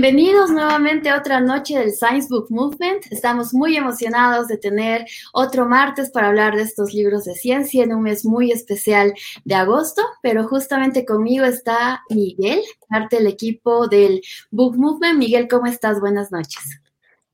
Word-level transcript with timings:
Bienvenidos 0.00 0.52
nuevamente 0.52 1.08
a 1.08 1.18
otra 1.18 1.40
noche 1.40 1.76
del 1.76 1.90
Science 1.90 2.28
Book 2.30 2.46
Movement. 2.50 3.10
Estamos 3.10 3.52
muy 3.52 3.76
emocionados 3.76 4.46
de 4.46 4.56
tener 4.56 5.04
otro 5.32 5.66
martes 5.66 6.12
para 6.12 6.28
hablar 6.28 6.54
de 6.54 6.62
estos 6.62 6.94
libros 6.94 7.24
de 7.24 7.34
ciencia 7.34 7.82
en 7.82 7.92
un 7.92 8.02
mes 8.02 8.24
muy 8.24 8.52
especial 8.52 9.12
de 9.44 9.54
agosto, 9.56 10.02
pero 10.22 10.46
justamente 10.46 11.04
conmigo 11.04 11.44
está 11.44 12.02
Miguel, 12.10 12.60
parte 12.88 13.16
del 13.16 13.26
equipo 13.26 13.88
del 13.88 14.22
Book 14.52 14.76
Movement. 14.78 15.18
Miguel, 15.18 15.48
¿cómo 15.48 15.66
estás? 15.66 15.98
Buenas 15.98 16.30
noches. 16.30 16.80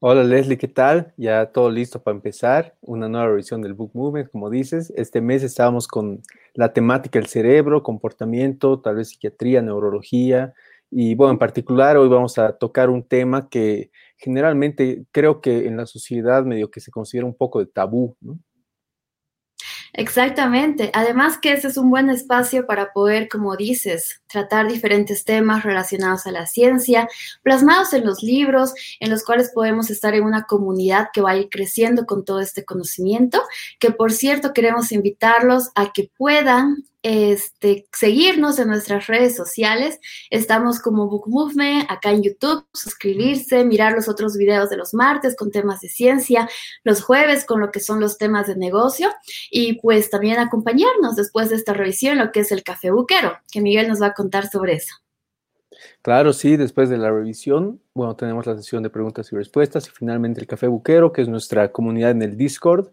Hola 0.01 0.25
Leslie, 0.25 0.57
¿qué 0.57 0.69
tal? 0.69 1.13
Ya 1.19 1.45
todo 1.53 1.69
listo 1.69 2.03
para 2.03 2.17
empezar. 2.17 2.75
Una 2.81 3.11
nueva 3.11 3.27
revisión 3.27 3.61
del 3.61 3.75
Book 3.75 3.91
Movement, 3.93 4.31
como 4.31 4.49
dices. 4.49 4.91
Este 4.97 5.21
mes 5.21 5.43
estábamos 5.43 5.87
con 5.87 6.23
la 6.55 6.73
temática 6.73 7.19
del 7.19 7.29
cerebro, 7.29 7.83
comportamiento, 7.83 8.81
tal 8.81 8.97
vez 8.97 9.11
psiquiatría, 9.11 9.61
neurología, 9.61 10.55
y 10.91 11.15
bueno, 11.15 11.33
en 11.33 11.39
particular 11.39 11.97
hoy 11.97 12.09
vamos 12.09 12.39
a 12.39 12.57
tocar 12.57 12.91
un 12.91 13.07
tema 13.07 13.49
que 13.49 13.91
generalmente 14.17 15.05
creo 15.11 15.41
que 15.41 15.67
en 15.67 15.77
la 15.77 15.87
sociedad 15.87 16.45
medio 16.45 16.71
que 16.71 16.81
se 16.81 16.91
considera 16.91 17.27
un 17.27 17.35
poco 17.37 17.59
de 17.61 17.67
tabú, 17.67 18.17
¿no? 18.21 18.39
Exactamente. 19.97 20.91
Además 20.93 21.39
que 21.39 21.53
ese 21.53 21.69
es 21.69 21.77
un 21.77 21.89
buen 21.89 22.11
espacio 22.11 22.67
para 22.67 22.93
poder, 22.93 23.29
como 23.29 23.57
dices, 23.57 24.23
tratar 24.27 24.67
diferentes 24.67 25.25
temas 25.25 25.63
relacionados 25.63 26.27
a 26.27 26.33
la 26.33 26.47
ciencia, 26.47 27.09
plasmados 27.43 27.93
en 27.93 28.05
los 28.05 28.21
libros, 28.21 28.75
en 28.99 29.11
los 29.11 29.25
cuales 29.25 29.53
podemos 29.55 29.91
estar 29.91 30.15
en 30.15 30.25
una 30.25 30.47
comunidad 30.47 31.11
que 31.13 31.21
va 31.21 31.31
a 31.31 31.37
ir 31.37 31.49
creciendo 31.49 32.07
con 32.07 32.25
todo 32.25 32.41
este 32.41 32.65
conocimiento, 32.65 33.41
que 33.79 33.93
por 33.93 34.11
cierto 34.11 34.53
queremos 34.53 34.91
invitarlos 34.91 35.71
a 35.77 35.93
que 35.93 36.11
puedan 36.17 36.83
este, 37.05 37.87
seguirnos 37.93 38.59
en 38.59 38.69
nuestras 38.69 39.07
redes 39.07 39.37
sociales. 39.37 40.01
Estamos 40.31 40.81
como 40.81 41.07
Book 41.07 41.29
Movement 41.29 41.89
acá 41.91 42.11
en 42.11 42.23
YouTube, 42.23 42.65
suscribirse, 42.73 43.65
mirar 43.65 43.93
los 43.93 44.09
otros 44.09 44.37
videos 44.39 44.71
de 44.71 44.79
los 44.79 44.95
martes 44.95 45.37
con 45.37 45.51
temas 45.51 45.81
de 45.83 45.89
ciencia, 45.89 46.49
los 46.83 47.03
jueves 47.03 47.45
con 47.45 47.61
lo 47.61 47.71
que 47.71 47.81
son 47.81 48.01
los 48.01 48.17
temas 48.17 48.47
de 48.47 48.57
negocio 48.57 49.11
y 49.51 49.75
pues 49.81 50.09
también 50.09 50.39
acompañarnos 50.39 51.15
después 51.15 51.51
de 51.51 51.57
esta 51.57 51.75
revisión 51.75 52.17
lo 52.17 52.33
que 52.33 52.41
es 52.41 52.51
el 52.51 52.63
café 52.63 52.91
buquero, 52.91 53.37
que 53.53 53.61
Miguel 53.61 53.87
nos 53.87 54.01
va 54.01 54.07
a 54.07 54.15
contar 54.15 54.49
sobre 54.49 54.73
eso. 54.73 54.95
Claro, 56.01 56.33
sí, 56.33 56.57
después 56.57 56.89
de 56.89 56.97
la 56.97 57.11
revisión, 57.11 57.83
bueno, 57.93 58.17
tenemos 58.17 58.47
la 58.47 58.57
sesión 58.57 58.83
de 58.83 58.89
preguntas 58.89 59.31
y 59.31 59.37
respuestas 59.37 59.89
y 59.89 59.91
finalmente 59.91 60.41
el 60.41 60.47
café 60.47 60.69
buquero, 60.69 61.13
que 61.13 61.21
es 61.21 61.29
nuestra 61.29 61.71
comunidad 61.71 62.13
en 62.13 62.23
el 62.23 62.39
Discord, 62.39 62.89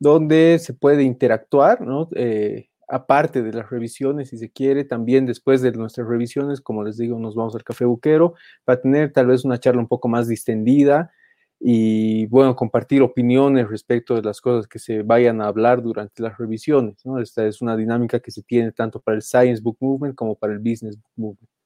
donde 0.00 0.58
se 0.58 0.74
puede 0.74 1.04
interactuar, 1.04 1.80
¿no? 1.80 2.08
Eh, 2.16 2.70
aparte 2.92 3.42
de 3.42 3.52
las 3.54 3.70
revisiones, 3.70 4.28
si 4.28 4.36
se 4.36 4.50
quiere, 4.50 4.84
también 4.84 5.24
después 5.24 5.62
de 5.62 5.72
nuestras 5.72 6.06
revisiones, 6.06 6.60
como 6.60 6.84
les 6.84 6.98
digo, 6.98 7.18
nos 7.18 7.34
vamos 7.34 7.54
al 7.54 7.64
café 7.64 7.86
buquero 7.86 8.34
para 8.64 8.82
tener 8.82 9.12
tal 9.12 9.28
vez 9.28 9.46
una 9.46 9.58
charla 9.58 9.80
un 9.80 9.88
poco 9.88 10.08
más 10.08 10.28
distendida 10.28 11.10
y, 11.58 12.26
bueno, 12.26 12.54
compartir 12.54 13.00
opiniones 13.00 13.68
respecto 13.70 14.14
de 14.14 14.22
las 14.22 14.42
cosas 14.42 14.66
que 14.66 14.78
se 14.78 15.02
vayan 15.02 15.40
a 15.40 15.46
hablar 15.46 15.82
durante 15.82 16.22
las 16.22 16.36
revisiones. 16.36 17.02
Esta 17.20 17.46
es 17.46 17.62
una 17.62 17.76
dinámica 17.78 18.20
que 18.20 18.30
se 18.30 18.42
tiene 18.42 18.72
tanto 18.72 19.00
para 19.00 19.16
el 19.16 19.22
Science 19.22 19.62
Book 19.62 19.78
Movement 19.80 20.14
como 20.14 20.34
para 20.34 20.52
el 20.52 20.58
Business 20.58 20.96
Book 20.96 21.12
Movement. 21.16 21.61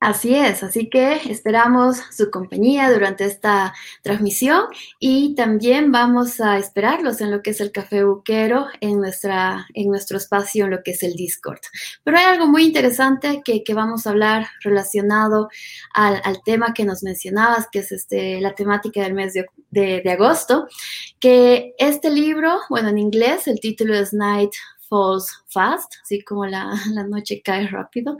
Así 0.00 0.34
es, 0.34 0.62
así 0.62 0.90
que 0.90 1.14
esperamos 1.30 1.96
su 2.14 2.30
compañía 2.30 2.92
durante 2.92 3.24
esta 3.24 3.72
transmisión 4.02 4.64
y 4.98 5.34
también 5.34 5.92
vamos 5.92 6.42
a 6.42 6.58
esperarlos 6.58 7.22
en 7.22 7.30
lo 7.30 7.40
que 7.40 7.52
es 7.52 7.60
el 7.62 7.72
café 7.72 8.04
buquero, 8.04 8.66
en, 8.82 8.98
nuestra, 8.98 9.66
en 9.72 9.88
nuestro 9.88 10.18
espacio, 10.18 10.66
en 10.66 10.72
lo 10.72 10.82
que 10.82 10.90
es 10.90 11.02
el 11.02 11.14
Discord. 11.14 11.60
Pero 12.02 12.18
hay 12.18 12.24
algo 12.24 12.46
muy 12.46 12.64
interesante 12.64 13.40
que, 13.42 13.62
vamos 13.74 14.06
a 14.06 14.10
hablar 14.10 14.46
relacionado 14.62 15.48
al, 15.94 16.20
tema 16.44 16.74
que 16.74 16.84
nos 16.84 17.02
mencionabas, 17.02 17.68
que 17.72 17.78
es 17.78 17.90
este, 17.90 18.42
la 18.42 18.54
temática 18.54 19.00
del 19.00 19.14
mes 19.14 19.32
de, 19.32 19.46
de 19.70 20.10
agosto, 20.10 20.66
que 21.18 21.72
este 21.78 22.10
libro, 22.10 22.60
bueno, 22.68 22.90
en 22.90 22.98
inglés 22.98 23.48
el 23.48 23.58
título 23.58 23.94
es 23.94 24.12
Night 24.12 24.52
Falls 24.88 25.26
Fast, 25.46 25.94
así 26.02 26.22
como 26.22 26.46
la, 26.46 26.74
noche 27.08 27.42
cae 27.42 27.66
rápido, 27.68 28.16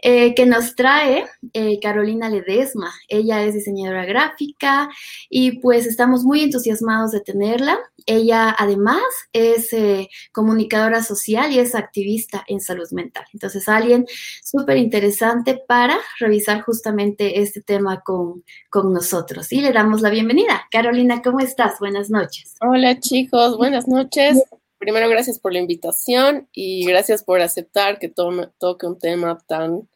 eh, 0.00 0.34
que 0.34 0.46
nos 0.46 0.74
trae 0.74 1.24
eh, 1.52 1.78
Carolina 1.80 2.28
Ledesma. 2.28 2.92
Ella 3.08 3.42
es 3.42 3.54
diseñadora 3.54 4.04
gráfica 4.04 4.88
y 5.28 5.60
pues 5.60 5.86
estamos 5.86 6.24
muy 6.24 6.42
entusiasmados 6.42 7.12
de 7.12 7.20
tenerla. 7.20 7.78
Ella 8.06 8.54
además 8.58 9.02
es 9.32 9.72
eh, 9.72 10.08
comunicadora 10.32 11.02
social 11.02 11.52
y 11.52 11.58
es 11.58 11.74
activista 11.74 12.44
en 12.48 12.60
salud 12.60 12.90
mental. 12.92 13.24
Entonces, 13.32 13.68
alguien 13.68 14.06
súper 14.42 14.76
interesante 14.78 15.62
para 15.68 15.98
revisar 16.18 16.62
justamente 16.62 17.40
este 17.40 17.60
tema 17.60 18.00
con, 18.00 18.44
con 18.70 18.92
nosotros. 18.92 19.52
Y 19.52 19.60
le 19.60 19.72
damos 19.72 20.00
la 20.00 20.10
bienvenida. 20.10 20.66
Carolina, 20.70 21.22
¿cómo 21.22 21.40
estás? 21.40 21.78
Buenas 21.78 22.10
noches. 22.10 22.54
Hola 22.60 22.98
chicos, 22.98 23.56
buenas 23.56 23.86
noches 23.86 24.42
primero 24.82 25.08
gracias 25.08 25.38
por 25.38 25.52
la 25.52 25.60
invitación 25.60 26.48
y 26.52 26.84
gracias 26.86 27.22
por 27.22 27.40
aceptar 27.40 28.00
que 28.00 28.08
toque 28.08 28.84
un 28.84 28.98
tema 28.98 29.38
tan, 29.46 29.88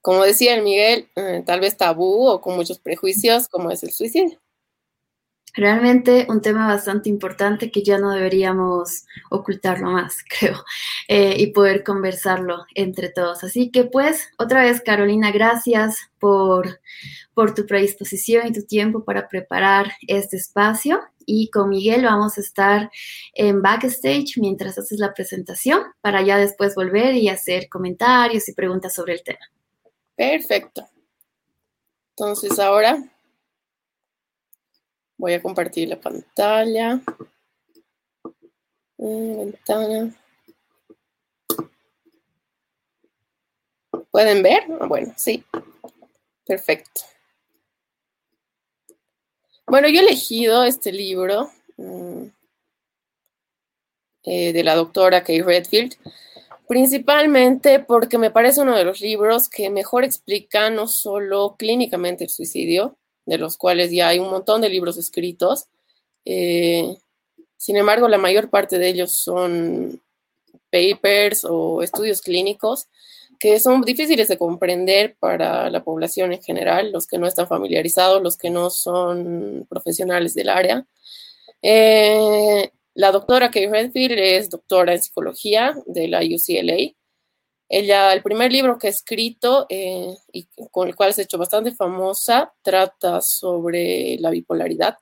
como 0.00 0.22
decía 0.22 0.54
el 0.54 0.62
Miguel, 0.62 1.08
eh, 1.16 1.42
tal 1.44 1.58
vez 1.58 1.76
tabú 1.76 2.28
o 2.28 2.40
con 2.40 2.54
muchos 2.54 2.78
prejuicios 2.78 3.48
como 3.48 3.72
es 3.72 3.82
el 3.82 3.90
suicidio. 3.90 4.40
Realmente 5.56 6.26
un 6.28 6.42
tema 6.42 6.66
bastante 6.66 7.08
importante 7.08 7.70
que 7.70 7.82
ya 7.82 7.96
no 7.96 8.10
deberíamos 8.10 9.06
ocultarlo 9.30 9.90
más, 9.90 10.18
creo, 10.38 10.62
eh, 11.08 11.34
y 11.38 11.46
poder 11.48 11.82
conversarlo 11.82 12.66
entre 12.74 13.08
todos. 13.08 13.42
Así 13.42 13.70
que 13.70 13.84
pues, 13.84 14.28
otra 14.38 14.62
vez, 14.62 14.82
Carolina, 14.82 15.32
gracias 15.32 15.96
por, 16.18 16.80
por 17.32 17.54
tu 17.54 17.64
predisposición 17.66 18.46
y 18.46 18.52
tu 18.52 18.66
tiempo 18.66 19.02
para 19.02 19.28
preparar 19.28 19.92
este 20.06 20.36
espacio 20.36 21.00
y 21.24 21.50
con 21.50 21.70
Miguel 21.70 22.04
vamos 22.04 22.38
a 22.38 22.40
estar 22.40 22.90
en 23.34 23.62
backstage 23.62 24.36
mientras 24.36 24.78
haces 24.78 24.98
la 24.98 25.12
presentación 25.12 25.82
para 26.00 26.22
ya 26.22 26.36
después 26.38 26.74
volver 26.74 27.14
y 27.14 27.28
hacer 27.28 27.68
comentarios 27.68 28.48
y 28.48 28.54
preguntas 28.54 28.94
sobre 28.94 29.14
el 29.14 29.22
tema. 29.24 29.40
Perfecto. 30.14 30.86
Entonces 32.10 32.58
ahora 32.58 33.02
voy 35.16 35.34
a 35.34 35.42
compartir 35.42 35.88
la 35.88 36.00
pantalla. 36.00 37.00
Eh, 38.98 39.34
ventana. 39.38 40.14
¿Pueden 44.10 44.42
ver? 44.42 44.62
Ah, 44.80 44.86
bueno, 44.86 45.12
sí. 45.16 45.44
Perfecto. 46.46 47.02
Bueno, 49.66 49.88
yo 49.88 50.00
he 50.00 50.04
elegido 50.04 50.64
este 50.64 50.92
libro 50.92 51.50
mm, 51.76 52.26
eh, 54.22 54.52
de 54.52 54.64
la 54.64 54.76
doctora 54.76 55.24
Kay 55.24 55.42
Redfield, 55.42 55.96
principalmente 56.68 57.80
porque 57.80 58.16
me 58.16 58.30
parece 58.30 58.60
uno 58.60 58.76
de 58.76 58.84
los 58.84 59.00
libros 59.00 59.48
que 59.48 59.68
mejor 59.68 60.04
explica 60.04 60.70
no 60.70 60.86
solo 60.86 61.56
clínicamente 61.58 62.24
el 62.24 62.30
suicidio, 62.30 62.96
de 63.26 63.38
los 63.38 63.56
cuales 63.56 63.90
ya 63.90 64.08
hay 64.08 64.18
un 64.18 64.30
montón 64.30 64.60
de 64.60 64.68
libros 64.68 64.96
escritos, 64.96 65.66
eh, 66.24 66.96
sin 67.56 67.76
embargo, 67.76 68.08
la 68.08 68.18
mayor 68.18 68.50
parte 68.50 68.78
de 68.78 68.88
ellos 68.88 69.12
son 69.12 70.00
papers 70.70 71.44
o 71.48 71.82
estudios 71.82 72.20
clínicos 72.20 72.88
que 73.38 73.60
son 73.60 73.82
difíciles 73.82 74.28
de 74.28 74.38
comprender 74.38 75.16
para 75.18 75.68
la 75.70 75.84
población 75.84 76.32
en 76.32 76.42
general, 76.42 76.92
los 76.92 77.06
que 77.06 77.18
no 77.18 77.26
están 77.26 77.46
familiarizados, 77.46 78.22
los 78.22 78.36
que 78.36 78.50
no 78.50 78.70
son 78.70 79.66
profesionales 79.68 80.34
del 80.34 80.48
área. 80.48 80.86
Eh, 81.62 82.70
la 82.94 83.12
doctora 83.12 83.50
Kay 83.50 83.66
Redfield 83.66 84.18
es 84.18 84.48
doctora 84.48 84.94
en 84.94 85.02
psicología 85.02 85.76
de 85.86 86.08
la 86.08 86.20
UCLA. 86.20 86.94
Ella, 87.68 88.12
el 88.12 88.22
primer 88.22 88.52
libro 88.52 88.78
que 88.78 88.86
ha 88.86 88.90
escrito 88.90 89.66
eh, 89.68 90.14
y 90.32 90.48
con 90.70 90.88
el 90.88 90.94
cual 90.94 91.12
se 91.12 91.22
ha 91.22 91.24
hecho 91.24 91.38
bastante 91.38 91.72
famosa, 91.74 92.52
trata 92.62 93.20
sobre 93.20 94.16
la 94.20 94.30
bipolaridad. 94.30 94.98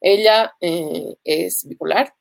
Ella 0.00 0.54
eh, 0.60 1.16
es 1.24 1.64
bipolar 1.66 2.14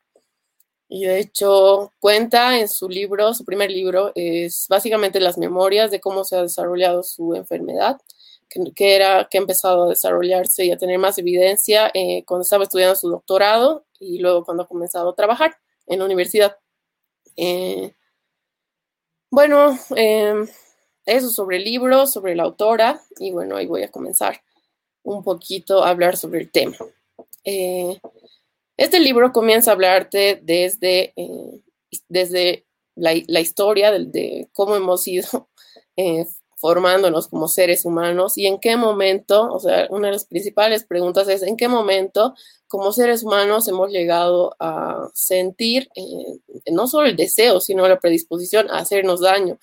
y 0.90 1.06
de 1.06 1.20
hecho 1.20 1.94
cuenta 2.00 2.60
en 2.60 2.68
su 2.68 2.90
libro, 2.90 3.34
su 3.34 3.46
primer 3.46 3.70
libro, 3.72 4.12
es 4.16 4.66
básicamente 4.68 5.20
las 5.20 5.38
memorias 5.38 5.92
de 5.92 6.02
cómo 6.02 6.26
se 6.26 6.36
ha 6.36 6.42
desarrollado 6.42 7.04
su 7.04 7.36
enfermedad, 7.36 8.02
que, 8.50 8.96
era, 8.96 9.28
que 9.30 9.38
ha 9.38 9.42
empezado 9.42 9.84
a 9.84 9.90
desarrollarse 9.90 10.66
y 10.66 10.72
a 10.72 10.78
tener 10.78 10.98
más 10.98 11.20
evidencia 11.20 11.92
eh, 11.94 12.24
cuando 12.26 12.42
estaba 12.42 12.64
estudiando 12.64 12.96
su 12.96 13.10
doctorado 13.10 13.86
y 14.00 14.18
luego 14.18 14.44
cuando 14.44 14.64
ha 14.64 14.68
comenzado 14.68 15.12
a 15.12 15.16
trabajar 15.16 15.56
en 15.86 16.00
la 16.00 16.06
universidad. 16.06 16.58
Bueno, 19.32 19.78
em, 19.96 20.48
eso 21.06 21.30
sobre 21.30 21.58
el 21.58 21.64
libro, 21.64 22.08
sobre 22.08 22.36
la 22.36 22.44
autora, 22.44 23.02
y 23.20 23.32
bueno, 23.32 23.56
ahí 23.56 23.66
voy 23.66 23.84
a 23.84 23.92
comenzar 23.92 24.42
un 25.04 25.24
poquito 25.24 25.84
a 25.84 25.90
hablar 25.90 26.18
sobre 26.18 26.42
el 26.42 26.52
tema. 26.52 26.76
Eh, 27.44 28.00
este 28.78 29.00
libro 29.00 29.32
comienza 29.32 29.72
a 29.72 29.74
hablarte 29.74 30.40
desde, 30.44 31.14
eh, 31.16 31.62
desde 32.08 32.66
la, 32.96 33.14
historia 33.14 33.92
de, 33.92 34.50
cómo 34.54 34.76
hemos 34.76 35.08
ido 35.08 35.50
eh, 35.98 36.26
formándonos 36.60 37.30
como 37.30 37.48
seres 37.48 37.86
humanos 37.86 38.38
y 38.38 38.46
en 38.46 38.60
qué 38.60 38.76
momento, 38.76 39.50
o 39.52 39.60
sea, 39.60 39.88
una 39.90 40.08
de 40.08 40.14
las 40.14 40.26
principales 40.26 40.84
preguntas 40.84 41.28
es 41.30 41.42
en 41.42 41.56
qué 41.56 41.70
momento 41.70 42.36
como 42.68 42.92
seres 42.92 43.24
humanos 43.24 43.68
hemos 43.70 43.90
llegado 43.90 44.56
a 44.60 45.10
sentir 45.14 45.90
eh, 45.96 46.72
no 46.72 46.88
solo 46.88 47.08
el 47.08 47.16
deseo, 47.16 47.62
sino 47.62 47.88
la 47.88 48.00
predisposición 48.00 48.70
a 48.70 48.80
hacernos 48.80 49.22
daño, 49.22 49.58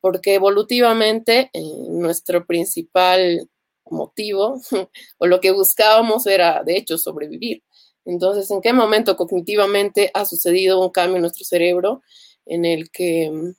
porque 0.00 0.34
evolutivamente 0.34 1.50
eh, 1.52 1.60
nuestro 1.88 2.46
principal 2.46 3.48
motivo 3.86 4.60
o 5.18 5.26
lo 5.26 5.40
que 5.40 5.50
buscábamos 5.50 6.26
era, 6.26 6.62
de 6.62 6.76
hecho, 6.76 6.98
sobrevivir. 6.98 7.62
Entonces, 8.04 8.50
¿en 8.50 8.60
qué 8.60 8.74
momento 8.74 9.16
cognitivamente 9.16 10.10
ha 10.12 10.26
sucedido 10.26 10.80
un 10.80 10.90
cambio 10.90 11.16
en 11.16 11.22
nuestro 11.22 11.46
cerebro 11.46 12.02
en 12.44 12.66
el 12.66 12.90
que 12.90 13.54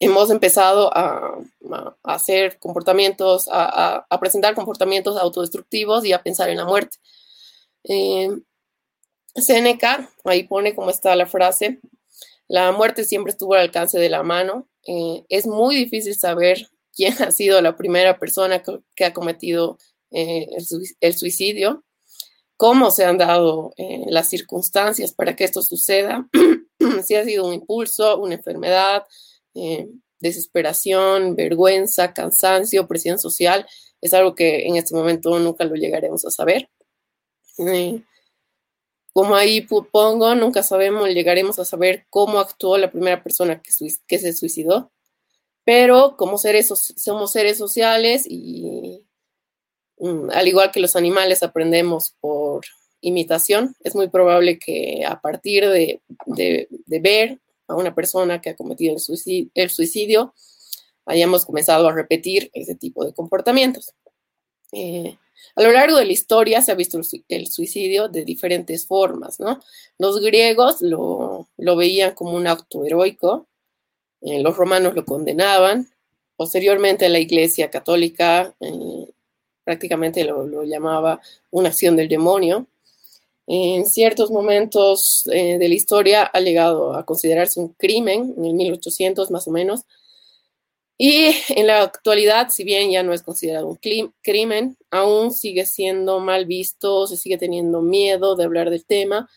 hemos 0.00 0.30
empezado 0.30 0.90
a, 0.96 1.38
hacer 2.02 2.58
comportamientos, 2.58 3.48
a, 3.50 4.06
presentar 4.20 4.54
comportamientos 4.54 5.16
autodestructivos 5.16 6.04
y 6.04 6.12
a 6.12 6.22
pensar 6.22 6.48
en 6.48 6.58
la 6.58 6.64
muerte? 6.64 6.98
Eh, 7.84 8.30
Seneca, 9.34 10.10
ahí 10.24 10.44
pone 10.44 10.74
cómo 10.74 10.90
está 10.90 11.14
la 11.14 11.26
frase, 11.26 11.80
la 12.48 12.72
muerte 12.72 13.04
siempre 13.04 13.30
estuvo 13.30 13.54
al 13.54 13.60
alcance 13.60 13.98
de 13.98 14.08
la 14.08 14.22
mano. 14.22 14.66
Eh, 14.86 15.24
es 15.28 15.46
muy 15.46 15.76
difícil 15.76 16.14
saber 16.14 16.68
quién 16.94 17.14
ha 17.22 17.30
sido 17.30 17.60
la 17.60 17.76
primera 17.76 18.18
persona 18.18 18.62
que, 18.62 19.04
ha 19.04 19.12
cometido 19.12 19.78
eh, 20.10 20.48
el, 21.00 21.16
suicidio, 21.16 21.84
cómo 22.56 22.90
se 22.90 23.04
han 23.04 23.18
dado 23.18 23.72
eh, 23.76 24.04
las 24.08 24.30
circunstancias 24.30 25.12
para 25.12 25.36
que 25.36 25.44
esto 25.44 25.62
suceda, 25.62 26.26
si 27.04 27.14
ha 27.14 27.24
sido 27.24 27.46
un 27.46 27.52
impulso, 27.52 28.18
una 28.18 28.34
enfermedad, 28.34 29.04
eh, 29.58 29.88
desesperación, 30.20 31.36
vergüenza, 31.36 32.12
cansancio, 32.14 32.88
presión 32.88 33.18
social, 33.18 33.66
es 34.00 34.14
algo 34.14 34.34
que 34.34 34.66
en 34.66 34.76
este 34.76 34.94
momento 34.94 35.38
nunca 35.38 35.64
lo 35.64 35.74
llegaremos 35.74 36.24
a 36.24 36.30
saber. 36.30 36.70
como 39.12 39.34
ahí 39.34 39.66
pongo, 39.92 40.34
nunca 40.34 40.62
sabemos, 40.62 41.08
llegaremos 41.08 41.58
a 41.58 41.64
saber 41.64 42.06
cómo 42.10 42.38
actuó 42.38 42.78
la 42.78 42.90
primera 42.90 43.22
persona 43.22 43.60
que 43.62 44.18
se 44.18 44.32
suicidó, 44.32 44.92
pero 45.68 46.16
como 46.16 46.38
seres, 46.38 46.68
somos 46.96 47.32
seres 47.32 47.58
sociales 47.58 48.24
y 48.26 49.04
mm, 49.98 50.30
al 50.30 50.48
igual 50.48 50.70
que 50.70 50.80
los 50.80 50.96
animales 50.96 51.42
aprendemos 51.42 52.14
por 52.20 52.64
imitación, 53.02 53.76
es 53.80 53.94
muy 53.94 54.08
probable 54.08 54.58
que 54.58 55.04
a 55.06 55.20
partir 55.20 55.68
de, 55.68 56.00
ver 56.86 57.38
a 57.68 57.74
una 57.74 57.94
persona 57.94 58.40
que 58.40 58.50
ha 58.50 58.56
cometido 58.56 58.96
el 59.54 59.70
suicidio, 59.70 60.34
hayamos 61.06 61.46
comenzado 61.46 61.88
a 61.88 61.92
repetir 61.92 62.50
ese 62.52 62.74
tipo 62.74 63.04
de 63.04 63.14
comportamientos. 63.14 63.92
Eh, 64.72 65.16
a 65.54 65.62
lo 65.62 65.72
largo 65.72 65.96
de 65.96 66.04
la 66.04 66.12
historia 66.12 66.62
se 66.62 66.72
ha 66.72 66.74
visto 66.74 67.00
el 67.28 67.46
suicidio 67.46 68.08
de 68.08 68.24
diferentes 68.24 68.86
formas, 68.86 69.40
¿no? 69.40 69.60
Los 69.98 70.20
griegos 70.20 70.82
lo, 70.82 71.48
lo 71.56 71.76
veían 71.76 72.14
como 72.14 72.32
un 72.32 72.46
acto 72.46 72.84
heroico, 72.84 73.46
eh, 74.20 74.42
los 74.42 74.56
romanos 74.56 74.94
lo 74.94 75.04
condenaban. 75.04 75.88
Posteriormente 76.36 77.08
la 77.08 77.18
Iglesia 77.18 77.70
Católica 77.70 78.54
eh, 78.60 79.12
prácticamente 79.64 80.24
lo, 80.24 80.64
llamaba 80.64 81.20
una 81.50 81.68
acción 81.68 81.96
del 81.96 82.08
demonio. 82.08 82.66
En 83.48 83.86
ciertos 83.86 84.30
momentos 84.30 85.28
eh, 85.32 85.58
de 85.58 85.68
la 85.68 85.74
historia 85.74 86.22
ha 86.24 86.40
llegado 86.40 86.94
a 86.94 87.04
considerarse 87.04 87.58
un 87.60 87.70
crimen, 87.70 88.34
en 88.36 88.44
el 88.44 88.54
1800 88.54 89.30
más 89.30 89.48
o 89.48 89.50
menos. 89.50 89.84
Y 90.98 91.30
en 91.48 91.66
la 91.66 91.82
actualidad, 91.82 92.48
si 92.50 92.64
bien 92.64 92.90
ya 92.90 93.02
no 93.02 93.12
es 93.12 93.22
considerado 93.22 93.68
un 93.68 93.78
crimen, 94.22 94.76
aún 94.90 95.32
sigue 95.32 95.64
siendo 95.64 96.20
mal 96.20 96.44
visto, 96.44 97.06
se 97.06 97.16
sigue 97.16 97.38
teniendo 97.38 97.80
miedo 97.82 98.36
de 98.36 98.44
hablar 98.44 98.70
del 98.70 98.84
tema, 98.84 99.30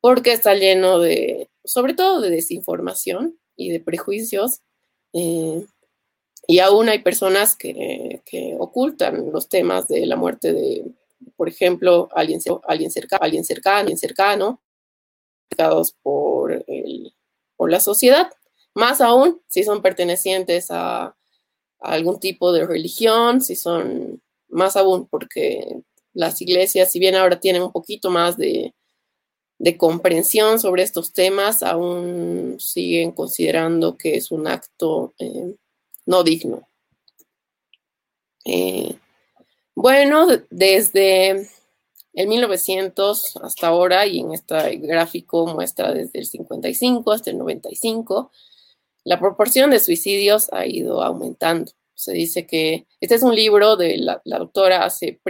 porque 0.00 0.32
está 0.32 0.54
lleno 0.54 0.98
de, 0.98 1.48
sobre 1.64 1.94
todo 1.94 2.20
de 2.20 2.30
desinformación, 2.30 3.38
y 3.58 3.70
de 3.70 3.80
prejuicios. 3.80 4.62
Eh, 5.12 5.66
y 6.46 6.60
aún 6.60 6.88
hay 6.88 7.00
personas 7.00 7.54
que, 7.54 8.22
ocultan 8.58 9.30
los 9.32 9.48
temas 9.48 9.88
de 9.88 10.06
la 10.06 10.16
muerte 10.16 10.54
de, 10.54 10.84
por 11.36 11.48
ejemplo, 11.48 12.08
alguien, 12.14 12.40
alguien, 12.66 12.90
cerca, 12.90 13.16
alguien 13.16 13.44
cercano, 13.44 13.78
alguien 13.80 13.98
cercano, 13.98 14.60
por, 16.02 16.64
por 17.56 17.70
la 17.70 17.80
sociedad. 17.80 18.30
Más 18.74 19.00
aún 19.00 19.40
si 19.48 19.64
son 19.64 19.82
pertenecientes 19.82 20.70
a, 20.70 21.06
a 21.06 21.14
algún 21.80 22.20
tipo 22.20 22.52
de 22.52 22.66
religión, 22.66 23.40
si 23.40 23.56
son 23.56 24.22
más 24.48 24.76
aún 24.76 25.06
porque 25.06 25.82
las 26.12 26.40
iglesias, 26.40 26.92
si 26.92 26.98
bien 26.98 27.14
ahora 27.14 27.40
tienen 27.40 27.62
un 27.62 27.72
poquito 27.72 28.10
más 28.10 28.36
de, 28.36 28.74
de 29.58 29.76
comprensión 29.76 30.60
sobre 30.60 30.82
estos 30.84 31.12
temas 31.12 31.62
aún 31.62 32.56
siguen 32.60 33.12
considerando 33.12 33.96
que 33.96 34.16
es 34.16 34.30
un 34.30 34.46
acto 34.46 35.14
eh, 35.18 35.54
no 36.06 36.22
digno. 36.22 36.68
Eh, 38.44 38.96
bueno, 39.80 40.26
desde 40.50 41.48
el 42.12 42.26
1900 42.26 43.36
hasta 43.42 43.68
ahora, 43.68 44.06
y 44.06 44.18
en 44.18 44.32
este 44.32 44.76
gráfico 44.78 45.46
muestra 45.46 45.92
desde 45.94 46.18
el 46.18 46.26
55 46.26 47.12
hasta 47.12 47.30
el 47.30 47.38
95, 47.38 48.32
la 49.04 49.20
proporción 49.20 49.70
de 49.70 49.78
suicidios 49.78 50.52
ha 50.52 50.66
ido 50.66 51.00
aumentando. 51.00 51.70
Se 51.94 52.12
dice 52.12 52.44
que 52.44 52.86
este 53.00 53.14
es 53.14 53.22
un 53.22 53.36
libro 53.36 53.76
de 53.76 53.98
la, 53.98 54.20
la 54.24 54.38
doctora 54.38 54.84
hace 54.84 55.20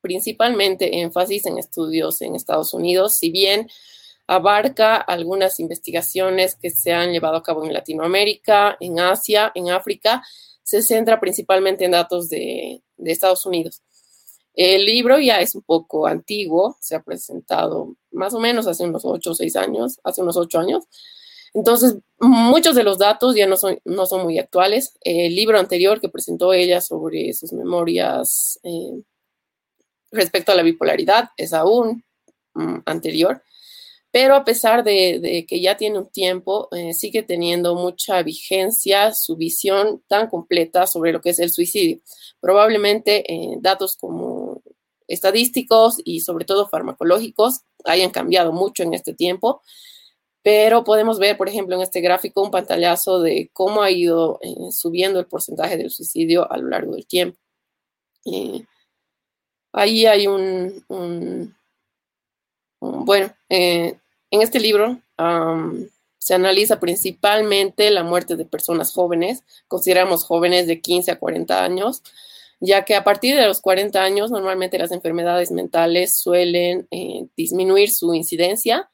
principalmente 0.00 1.00
énfasis 1.00 1.46
en 1.46 1.58
estudios 1.58 2.22
en 2.22 2.36
Estados 2.36 2.74
Unidos, 2.74 3.16
si 3.16 3.30
bien 3.30 3.68
abarca 4.28 4.94
algunas 4.96 5.58
investigaciones 5.58 6.54
que 6.54 6.70
se 6.70 6.92
han 6.92 7.10
llevado 7.10 7.36
a 7.36 7.42
cabo 7.42 7.64
en 7.64 7.72
Latinoamérica, 7.72 8.76
en 8.78 9.00
Asia, 9.00 9.50
en 9.56 9.70
África, 9.70 10.22
se 10.68 10.82
centra 10.82 11.18
principalmente 11.18 11.86
en 11.86 11.92
datos 11.92 12.28
de, 12.28 12.82
Estados 12.98 13.46
Unidos. 13.46 13.80
El 14.52 14.84
libro 14.84 15.18
ya 15.18 15.40
es 15.40 15.54
un 15.54 15.62
poco 15.62 16.06
antiguo, 16.06 16.76
se 16.78 16.94
ha 16.94 17.02
presentado 17.02 17.96
más 18.10 18.34
o 18.34 18.38
menos 18.38 18.66
hace 18.66 18.84
unos 18.84 19.06
ocho 19.06 19.30
o 19.30 19.34
seis 19.34 19.56
años, 19.56 19.98
hace 20.04 20.20
unos 20.20 20.36
ocho 20.36 20.58
años. 20.58 20.84
Entonces, 21.54 21.96
muchos 22.20 22.74
de 22.74 22.82
los 22.82 22.98
datos 22.98 23.34
ya 23.34 23.46
no 23.46 23.56
son, 23.56 23.80
no 23.86 24.04
son 24.04 24.24
muy 24.24 24.38
actuales. 24.38 24.92
El 25.00 25.34
libro 25.34 25.58
anterior 25.58 26.02
que 26.02 26.10
presentó 26.10 26.52
ella 26.52 26.82
sobre 26.82 27.32
sus 27.32 27.54
memorias 27.54 28.60
eh, 28.62 29.02
respecto 30.12 30.52
a 30.52 30.54
la 30.54 30.62
bipolaridad 30.62 31.30
es 31.38 31.54
aún 31.54 32.04
mm, 32.52 32.80
anterior, 32.84 33.42
pero 34.10 34.34
a 34.34 34.44
pesar 34.44 34.84
de, 34.84 35.44
que 35.48 35.60
ya 35.60 35.76
tiene 35.76 35.98
un 35.98 36.10
tiempo, 36.10 36.68
eh, 36.72 36.94
sigue 36.94 37.22
teniendo 37.22 37.74
mucha 37.74 38.22
vigencia 38.22 39.12
su 39.12 39.36
visión 39.36 40.02
tan 40.08 40.28
completa 40.28 40.86
sobre 40.86 41.12
lo 41.12 41.20
que 41.20 41.30
es 41.30 41.38
el 41.38 41.50
suicidio. 41.50 42.00
Probablemente 42.40 43.30
eh, 43.32 43.56
datos 43.60 43.96
como 43.96 44.62
estadísticos 45.06 46.00
y 46.04 46.20
sobre 46.20 46.44
todo 46.44 46.68
farmacológicos 46.68 47.62
hayan 47.84 48.10
cambiado 48.10 48.52
mucho 48.52 48.82
en 48.82 48.94
este 48.94 49.14
tiempo, 49.14 49.62
pero 50.42 50.84
podemos 50.84 51.18
ver, 51.18 51.36
por 51.36 51.48
ejemplo, 51.48 51.76
en 51.76 51.82
este 51.82 52.00
gráfico 52.00 52.42
un 52.42 52.50
pantallazo 52.50 53.20
de 53.20 53.50
cómo 53.52 53.82
ha 53.82 53.90
ido 53.90 54.38
eh, 54.42 54.72
subiendo 54.72 55.20
el 55.20 55.26
porcentaje 55.26 55.76
del 55.76 55.90
suicidio 55.90 56.50
a 56.50 56.56
lo 56.56 56.68
largo 56.68 56.94
del 56.94 57.06
tiempo. 57.06 57.38
Ahí 59.72 60.06
hay 60.06 60.26
un, 60.26 61.56
bueno, 62.80 63.32
eh, 63.48 63.98
en 64.30 64.42
este 64.42 64.60
libro 64.60 65.00
se 66.18 66.34
analiza 66.34 66.78
principalmente 66.78 67.90
la 67.90 68.04
muerte 68.04 68.36
de 68.36 68.44
personas 68.44 68.92
jóvenes, 68.92 69.42
consideramos 69.66 70.24
jóvenes 70.24 70.66
de 70.66 70.80
15 70.80 71.12
a 71.12 71.18
40 71.18 71.64
años, 71.64 72.02
ya 72.60 72.84
que 72.84 72.94
a 72.94 73.04
partir 73.04 73.36
de 73.36 73.46
los 73.46 73.60
40 73.60 74.02
años 74.02 74.30
normalmente 74.30 74.78
las 74.78 74.92
enfermedades 74.92 75.50
mentales 75.50 76.14
suelen 76.14 76.86
eh, 76.90 77.26
disminuir 77.36 77.90
su 77.90 78.14
incidencia 78.14 78.90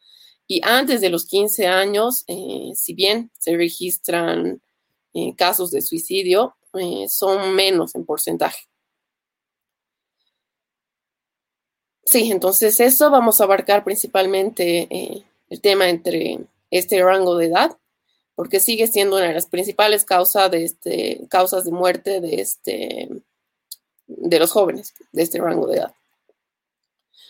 y 0.47 0.61
antes 0.65 1.01
de 1.01 1.11
los 1.11 1.27
15 1.27 1.67
años, 1.67 2.25
eh, 2.27 2.73
si 2.75 2.95
bien 2.95 3.31
se 3.39 3.57
registran 3.57 4.61
casos 5.37 5.71
de 5.71 5.81
suicidio, 5.81 6.57
son 7.09 7.55
menos 7.55 7.95
en 7.95 8.05
porcentaje. 8.05 8.67
Sí, 12.05 12.31
entonces 12.31 12.81
eso 12.81 13.11
vamos 13.11 13.41
a 13.41 13.45
abarcar 13.45 13.85
principalmente 13.85 14.87
eh, 14.91 15.23
el 15.49 15.61
tema 15.61 15.89
entre 15.89 16.39
este 16.71 17.03
rango 17.03 17.37
de 17.37 17.47
edad, 17.47 17.77
porque 18.35 18.61
sigue 18.61 18.87
siendo 18.87 19.17
una 19.17 19.29
de 19.29 19.35
las 19.35 19.47
principales 19.47 20.05
causas 20.05 20.51
de, 20.51 20.65
este, 20.65 21.21
causas 21.29 21.65
de 21.65 21.71
muerte 21.71 22.21
de, 22.21 22.41
este, 22.41 23.09
de 24.07 24.39
los 24.39 24.51
jóvenes, 24.51 24.93
de 25.13 25.23
este 25.23 25.39
rango 25.39 25.67
de 25.67 25.79
edad. 25.79 25.95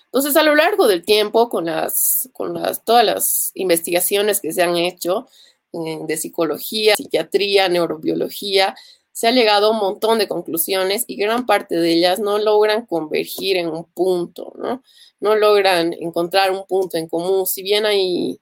Entonces, 0.07 0.37
a 0.37 0.45
lo 0.45 0.55
largo 0.55 0.87
del 0.87 1.05
tiempo, 1.05 1.49
con, 1.49 1.67
las, 1.67 2.29
con 2.33 2.55
las, 2.55 2.85
todas 2.85 3.05
las 3.05 3.51
investigaciones 3.55 4.41
que 4.41 4.53
se 4.53 4.63
han 4.63 4.77
hecho 4.77 5.27
eh, 5.73 5.99
de 6.07 6.17
psicología, 6.17 6.95
psiquiatría, 6.95 7.69
neurobiología, 7.69 8.77
se 9.15 9.29
ha 9.29 9.31
llegado 9.31 9.69
a 9.69 9.71
un 9.71 9.79
montón 9.79 10.19
de 10.19 10.27
conclusiones 10.27 11.05
y 11.07 11.15
gran 11.15 11.47
parte 11.47 11.77
de 11.77 11.93
ellas 11.93 12.19
no 12.19 12.37
logran 12.39 12.85
convergir 12.85 13.57
en 13.57 13.69
un 13.69 13.85
punto, 13.85 14.53
¿no? 14.59 14.83
No 15.21 15.37
logran 15.37 15.93
encontrar 15.93 16.51
un 16.51 16.67
punto 16.67 16.97
en 16.97 17.09
común. 17.09 17.47
Si 17.47 17.63
bien 17.63 17.87
hay, 17.87 18.41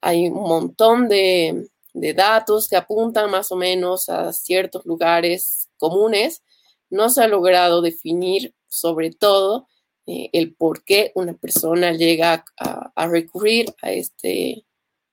hay 0.00 0.28
un 0.28 0.42
montón 0.48 1.08
de, 1.08 1.68
datos 1.92 2.68
que 2.68 2.76
apuntan 2.76 3.30
más 3.30 3.52
o 3.52 3.56
menos 3.56 4.08
a 4.08 4.32
ciertos 4.32 4.86
lugares 4.86 5.68
comunes, 5.76 6.42
no 6.88 7.10
se 7.10 7.22
ha 7.22 7.28
logrado 7.28 7.82
definir 7.82 8.54
sobre 8.66 9.10
todo 9.10 9.66
eh, 10.06 10.30
el 10.32 10.54
por 10.54 10.84
qué 10.84 11.12
una 11.16 11.34
persona 11.34 11.92
llega 11.92 12.46
a, 12.56 13.06
recurrir 13.08 13.74
a 13.82 13.92
este, 13.92 14.64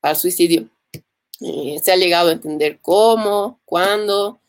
al 0.02 0.16
suicidio. 0.16 0.70
Eh, 1.42 1.82
se 1.84 1.92
ha 1.92 1.98
llegado 1.98 2.30
a 2.30 2.34
entender 2.34 2.80
cómo, 2.80 3.60
cuándo, 3.66 4.40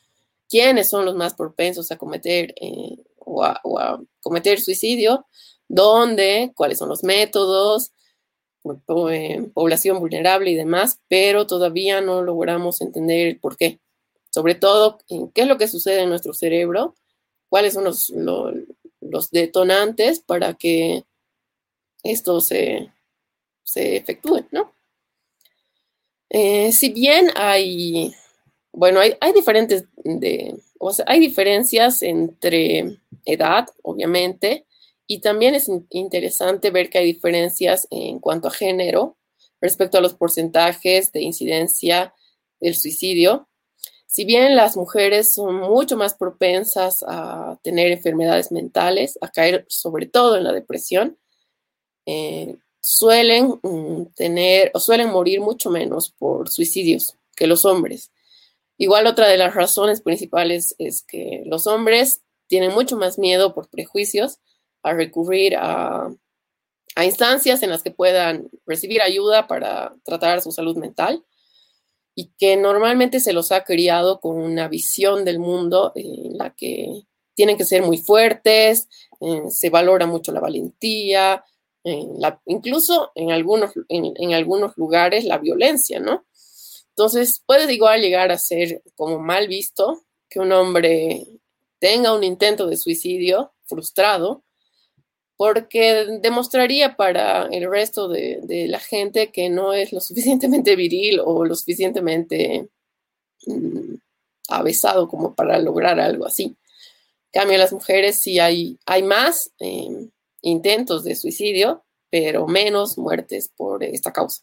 quiénes 0.48 0.88
son 0.88 1.04
los 1.04 1.14
más 1.14 1.34
propensos 1.34 1.90
a 1.90 1.96
cometer 1.96 2.54
eh, 2.60 2.96
o, 3.18 3.44
a, 3.44 4.00
cometer 4.20 4.60
suicidio, 4.60 5.26
dónde, 5.68 6.52
cuáles 6.54 6.78
son 6.78 6.88
los 6.88 7.02
métodos, 7.04 7.92
población 9.54 10.00
vulnerable 10.00 10.50
y 10.50 10.54
demás, 10.54 11.00
pero 11.08 11.46
todavía 11.46 12.00
no 12.00 12.22
logramos 12.22 12.80
entender 12.80 13.28
el 13.28 13.38
por 13.38 13.56
qué. 13.56 13.80
Sobre 14.30 14.54
todo, 14.54 14.98
qué 15.34 15.42
es 15.42 15.46
lo 15.46 15.56
que 15.56 15.68
sucede 15.68 16.02
en 16.02 16.08
nuestro 16.08 16.34
cerebro, 16.34 16.94
cuáles 17.48 17.74
son 17.74 17.84
los, 17.84 18.12
los 19.00 19.30
detonantes 19.30 20.20
para 20.20 20.54
que 20.54 21.04
esto 22.02 22.40
se, 22.40 22.92
se 23.62 23.96
efectúe, 23.96 24.46
¿no? 24.50 24.72
Eh, 26.28 26.72
si 26.72 26.92
bien 26.92 27.30
hay, 27.36 28.14
bueno, 28.76 29.00
hay, 29.00 29.33
diferentes, 29.33 29.87
de, 30.04 30.54
o 30.78 30.92
sea, 30.92 31.06
hay 31.09 31.18
diferencias 31.18 32.02
entre 32.02 32.99
edad, 33.25 33.66
obviamente, 33.83 34.66
y 35.06 35.21
también 35.21 35.54
es 35.54 35.71
interesante 35.88 36.71
ver 36.71 36.90
que 36.90 36.99
hay 36.99 37.06
diferencias 37.06 37.88
en 37.90 38.18
cuanto 38.18 38.49
a 38.49 38.50
género 38.50 39.16
respecto 39.62 39.97
a 39.97 40.02
los 40.02 40.12
porcentajes 40.12 41.11
de 41.12 41.23
incidencia 41.23 42.12
del 42.61 42.76
suicidio. 42.76 43.49
Si 44.06 44.26
bien 44.26 44.54
las 44.54 44.76
mujeres 44.76 45.33
son 45.33 45.54
mucho 45.54 45.97
más 45.97 46.12
propensas 46.12 47.02
a 47.09 47.59
tener 47.62 47.90
enfermedades 47.90 48.52
mentales, 48.52 49.18
a 49.23 49.30
caer 49.30 49.64
sobre 49.71 50.04
todo 50.04 50.37
en 50.37 50.45
la 50.45 50.52
depresión, 50.52 51.16
eh, 52.04 52.56
suelen 52.83 53.59
mm, 53.62 54.12
tener 54.14 54.71
o 54.75 54.80
suelen 54.80 55.09
morir 55.09 55.40
mucho 55.40 55.71
menos 55.71 56.11
por 56.11 56.50
suicidios 56.50 57.16
que 57.35 57.47
los 57.47 57.64
hombres. 57.64 58.11
Igual 58.78 59.06
otra 59.06 59.28
de 59.28 59.38
las 59.38 59.54
razones 59.54 60.00
principales 60.00 60.75
es 60.78 61.02
que 61.02 61.42
los 61.47 61.66
hombres 61.66 62.23
tienen 62.47 62.73
mucho 62.73 62.97
más 62.97 63.18
miedo 63.18 63.54
por 63.54 63.68
prejuicios 63.68 64.38
a 64.83 64.92
recurrir 64.92 65.56
a, 65.56 66.09
a 66.95 67.04
instancias 67.04 67.62
en 67.62 67.71
las 67.71 67.83
que 67.83 67.90
puedan 67.90 68.49
recibir 68.66 69.02
ayuda 69.02 69.47
para 69.47 69.95
tratar 70.04 70.42
su 70.42 70.52
salud 70.52 70.76
mental 70.76 71.25
y 72.14 72.33
que 72.38 72.56
normalmente 72.56 73.21
se 73.21 73.33
los 73.33 73.52
ha 73.52 73.64
criado 73.64 74.21
con 74.21 74.37
una 74.37 74.68
visión 74.68 75.25
del 75.25 75.38
mundo 75.38 75.92
en 75.95 76.38
la 76.38 76.54
que 76.54 77.02
tienen 77.35 77.59
que 77.59 77.66
ser 77.66 77.83
muy 77.83 77.99
fuertes, 77.99 78.88
eh, 79.21 79.42
se 79.50 79.68
valora 79.68 80.06
mucho 80.06 80.33
la 80.33 80.40
valentía, 80.40 81.45
incluso 82.47 83.12
en 83.14 83.30
algunos, 83.30 83.73
en, 83.88 84.35
algunos 84.35 84.76
lugares 84.76 85.25
la 85.25 85.38
violencia, 85.38 86.00
¿no? 86.00 86.25
Entonces 86.96 87.42
puede 87.44 87.70
igual 87.74 88.00
llegar 88.00 88.32
a 88.32 88.38
ser 88.38 88.82
como 88.94 89.18
mal 89.18 89.48
visto 89.48 90.02
que 90.30 90.40
un 90.40 90.50
hombre 90.52 91.26
tenga 91.78 92.14
un 92.14 92.24
intento 92.24 92.66
de 92.66 92.78
suicidio 92.78 93.52
frustrado 93.66 94.42
porque 95.36 96.06
demostraría 96.22 96.96
para 96.96 97.48
el 97.48 97.70
resto 97.70 98.08
de, 98.08 98.66
la 98.68 98.80
gente 98.80 99.30
que 99.30 99.50
no 99.50 99.74
es 99.74 99.92
lo 99.92 100.00
suficientemente 100.08 100.74
viril 100.74 101.20
o 101.22 101.44
lo 101.44 101.54
suficientemente 101.54 102.70
mm, 103.46 103.94
avesado 104.48 105.06
como 105.06 105.34
para 105.34 105.58
lograr 105.58 106.00
algo 106.00 106.24
así. 106.24 106.44
En 106.44 107.40
cambio, 107.42 107.58
las 107.58 107.74
mujeres 107.74 108.20
sí 108.22 108.38
hay, 108.38 108.78
hay 108.86 109.02
más 109.02 109.52
em, 109.58 110.10
intentos 110.40 111.04
de 111.04 111.14
suicidio, 111.14 111.84
pero 112.08 112.46
menos 112.46 112.96
muertes 112.96 113.50
por 113.54 113.84
esta 113.84 114.14
causa. 114.14 114.40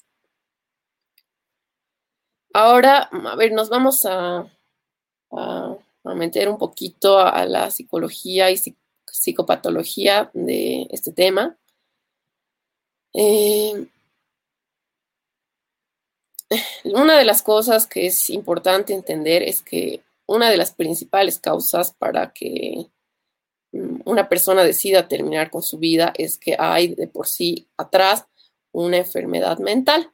Ahora, 2.53 3.09
a 3.11 3.35
ver, 3.35 3.51
nos 3.51 3.69
vamos 3.69 4.05
a, 4.05 4.45
meter 6.03 6.47
un 6.47 6.59
poquito 6.59 7.17
a 7.19 7.45
la 7.45 7.71
psicología 7.71 8.51
y 8.51 8.57
psicopatología 9.07 10.29
de 10.33 10.87
este 10.91 11.11
tema. 11.11 11.57
Eh, 13.15 13.87
una 16.83 17.17
de 17.17 17.25
las 17.25 17.41
cosas 17.41 17.87
que 17.87 18.05
es 18.05 18.29
importante 18.29 18.93
entender 18.93 19.41
es 19.41 19.63
que 19.63 20.03
una 20.27 20.51
de 20.51 20.57
las 20.57 20.73
principales 20.73 21.39
causas 21.39 21.93
para 21.93 22.31
que 22.33 22.87
mm, 23.71 24.01
una 24.05 24.29
persona 24.29 24.63
decida 24.63 25.07
terminar 25.07 25.49
con 25.49 25.63
su 25.63 25.79
vida 25.79 26.13
es 26.15 26.37
que 26.37 26.55
hay 26.59 26.93
de 26.93 27.07
por 27.07 27.27
sí 27.27 27.67
atrás 27.77 28.27
una 28.71 28.97
enfermedad 28.97 29.57
mental. 29.57 30.11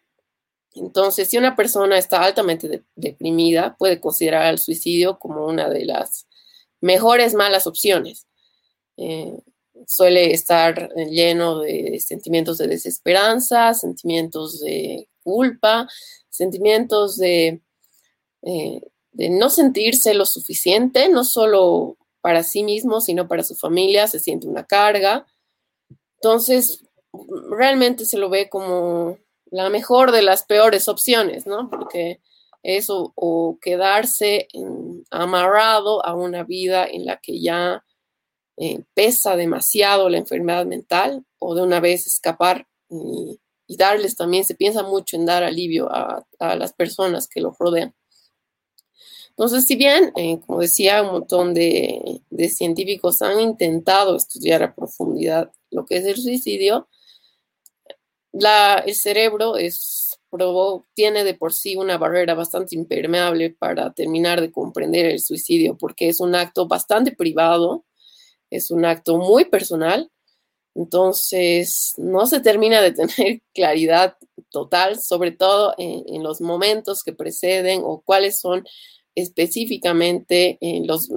Entonces, 0.76 1.30
si 1.30 1.38
una 1.38 1.56
persona 1.56 1.98
está 1.98 2.24
altamente 2.24 2.84
deprimida, 2.96 3.76
puede 3.78 4.00
considerar 4.00 4.52
el 4.52 4.60
suicidio 4.60 5.18
como 5.18 5.46
una 5.46 5.70
de 5.70 5.86
las 5.86 6.28
mejores 6.82 7.34
malas 7.34 7.68
opciones. 7.68 8.28
Eh, 8.98 9.34
suele 9.88 10.34
estar 10.34 10.90
lleno 11.10 11.60
de 11.60 12.00
sentimientos 12.00 12.58
de 12.58 12.68
desesperanza, 12.68 13.74
sentimientos 13.74 14.60
de 14.60 15.08
culpa, 15.24 15.88
sentimientos 16.30 17.18
de, 17.18 17.62
eh, 18.44 18.82
de 19.12 19.30
no 19.30 19.50
sentirse 19.50 20.14
lo 20.14 20.26
suficiente, 20.26 21.10
no 21.10 21.24
solo 21.24 21.98
para 22.22 22.44
sí 22.44 22.64
mismo, 22.64 23.02
sino 23.02 23.28
para 23.28 23.44
su 23.44 23.56
familia, 23.56 24.08
se 24.08 24.20
siente 24.20 24.48
una 24.48 24.66
carga. 24.66 25.26
Entonces, 26.16 26.84
realmente 27.50 28.06
se 28.06 28.18
lo 28.18 28.30
ve 28.30 28.50
como 28.50 29.18
la 29.52 29.70
mejor 29.70 30.12
de 30.12 30.22
las 30.22 30.44
peores 30.44 30.88
opciones, 30.88 31.46
¿no? 31.46 31.70
Porque 31.70 32.22
eso 32.64 33.14
o 33.16 33.58
quedarse 33.62 34.48
amarrado 35.12 36.06
a 36.06 36.14
una 36.14 36.44
vida 36.44 36.86
en 36.86 37.06
la 37.06 37.18
que 37.18 37.40
ya 37.40 37.84
eh, 38.58 38.84
pesa 38.94 39.38
demasiado 39.38 40.10
la 40.10 40.18
enfermedad 40.18 40.66
mental 40.66 41.26
o 41.40 41.56
de 41.56 41.62
una 41.62 41.80
vez 41.80 42.06
escapar 42.08 42.68
y, 42.90 43.40
darles 43.78 44.16
también, 44.16 44.44
se 44.44 44.56
piensa 44.56 44.84
mucho 44.84 45.16
en 45.16 45.26
dar 45.26 45.44
alivio 45.44 45.88
a, 45.90 46.26
las 46.40 46.74
personas 46.74 47.28
que 47.28 47.40
los 47.40 47.58
rodean. 47.58 47.94
Entonces, 49.30 49.64
si 49.66 49.76
bien, 49.76 50.12
eh, 50.18 50.40
como 50.46 50.60
decía, 50.60 51.04
un 51.04 51.12
montón 51.12 51.54
de, 51.54 52.22
científicos 52.50 53.22
han 53.22 53.40
intentado 53.40 54.18
estudiar 54.18 54.64
a 54.64 54.76
profundidad 54.76 55.52
lo 55.70 55.86
que 55.86 55.98
es 55.98 56.06
el 56.06 56.18
suicidio, 56.18 56.90
el 58.34 58.96
cerebro 58.96 59.56
tiene 60.94 61.24
de 61.24 61.34
por 61.34 61.54
sí 61.54 61.76
una 61.76 61.98
barrera 61.98 62.36
bastante 62.36 62.76
impermeable 62.76 63.50
para 63.52 63.92
terminar 63.94 64.42
de 64.42 64.52
comprender 64.52 65.06
el 65.08 65.20
suicidio, 65.20 65.78
porque 65.78 66.10
es 66.10 66.20
un 66.20 66.36
acto 66.36 66.68
bastante 66.68 67.12
privado, 67.12 67.86
es 68.50 68.72
un 68.72 68.86
acto 68.86 69.18
muy 69.18 69.46
personal, 69.46 70.12
entonces 70.76 71.94
no 71.98 72.26
se 72.28 72.40
termina 72.40 72.82
de 72.82 72.92
tener 72.92 73.42
claridad 73.54 74.16
total, 74.50 75.00
sobre 75.00 75.32
todo 75.32 75.74
en, 75.78 76.24
los 76.24 76.42
momentos 76.42 77.04
que 77.04 77.14
preceden 77.14 77.82
o 77.84 78.02
cuáles 78.02 78.40
son 78.40 78.66
específicamente 79.16 80.58
eh, 80.62 80.82
los, 80.86 81.10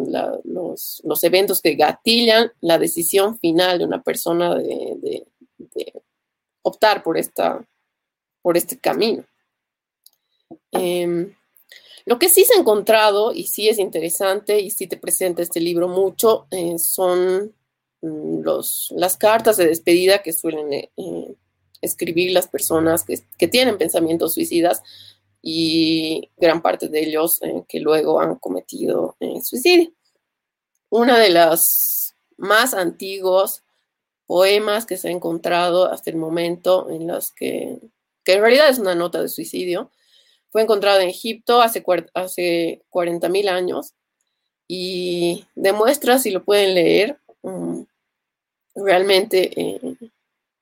eventos 1.23 1.61
que 1.61 1.75
gatillan 1.75 2.50
la 2.61 2.78
decisión 2.78 3.38
final 3.38 3.78
de 3.78 3.85
una 3.85 4.02
persona 4.02 4.57
optar 6.62 7.02
por, 7.02 7.19
esta, 7.19 7.64
por 8.40 8.57
este 8.57 8.78
camino. 8.78 9.25
Em, 10.71 11.35
lo 12.04 12.19
que 12.19 12.28
sí 12.28 12.45
se 12.45 12.54
ha 12.54 12.61
encontrado 12.61 13.33
y 13.33 13.45
sí 13.45 13.69
es 13.69 13.78
interesante 13.78 14.61
y 14.61 14.71
sí 14.71 14.87
te 14.87 14.97
presenta 14.97 15.42
este 15.42 15.61
libro 15.61 15.88
mucho 15.88 16.47
eh, 16.50 16.78
son 16.78 17.54
mm, 18.00 18.40
los, 18.40 18.92
las 18.97 19.16
cartas 19.16 19.57
de 19.57 19.66
despedida 19.66 20.23
que 20.23 20.33
suelen 20.33 20.73
eh, 20.73 20.90
eh, 20.97 21.35
escribir 21.81 22.33
las 22.33 22.49
personas 22.49 23.04
que, 23.04 23.49
tienen 23.49 23.78
pensamientos 23.78 24.35
suicidas 24.35 24.83
y 25.42 26.31
gran 26.37 26.62
parte 26.62 26.88
de 26.88 27.00
ellos 27.00 27.40
que 27.69 27.81
luego 27.81 28.21
han 28.21 28.37
cometido 28.37 29.16
suicidio. 29.42 29.90
Una 30.90 31.19
de 31.19 31.31
las 31.31 32.14
más 32.37 32.73
antiguos 32.73 33.64
poemas 34.32 34.86
que 34.86 34.96
se 34.96 35.08
ha 35.08 35.10
encontrado 35.10 35.92
hasta 35.92 36.08
el 36.08 36.16
momento 36.16 36.88
en 36.88 37.06
los 37.06 37.32
que, 37.32 37.76
que 38.24 38.32
en 38.32 38.40
realidad 38.40 38.70
es 38.70 38.78
una 38.78 38.94
nota 38.94 39.20
de 39.20 39.28
suicidio, 39.28 39.90
fue 40.48 40.62
encontrado 40.62 41.00
en 41.00 41.10
Egipto 41.10 41.60
hace, 41.60 41.84
hace 42.14 42.80
40.000 42.88 43.48
años 43.50 43.92
y 44.66 45.44
demuestra, 45.54 46.18
si 46.18 46.30
lo 46.30 46.44
pueden 46.44 46.74
leer, 46.74 47.18
mm, 47.42 47.82
realmente 48.74 49.50
eh, 49.54 49.96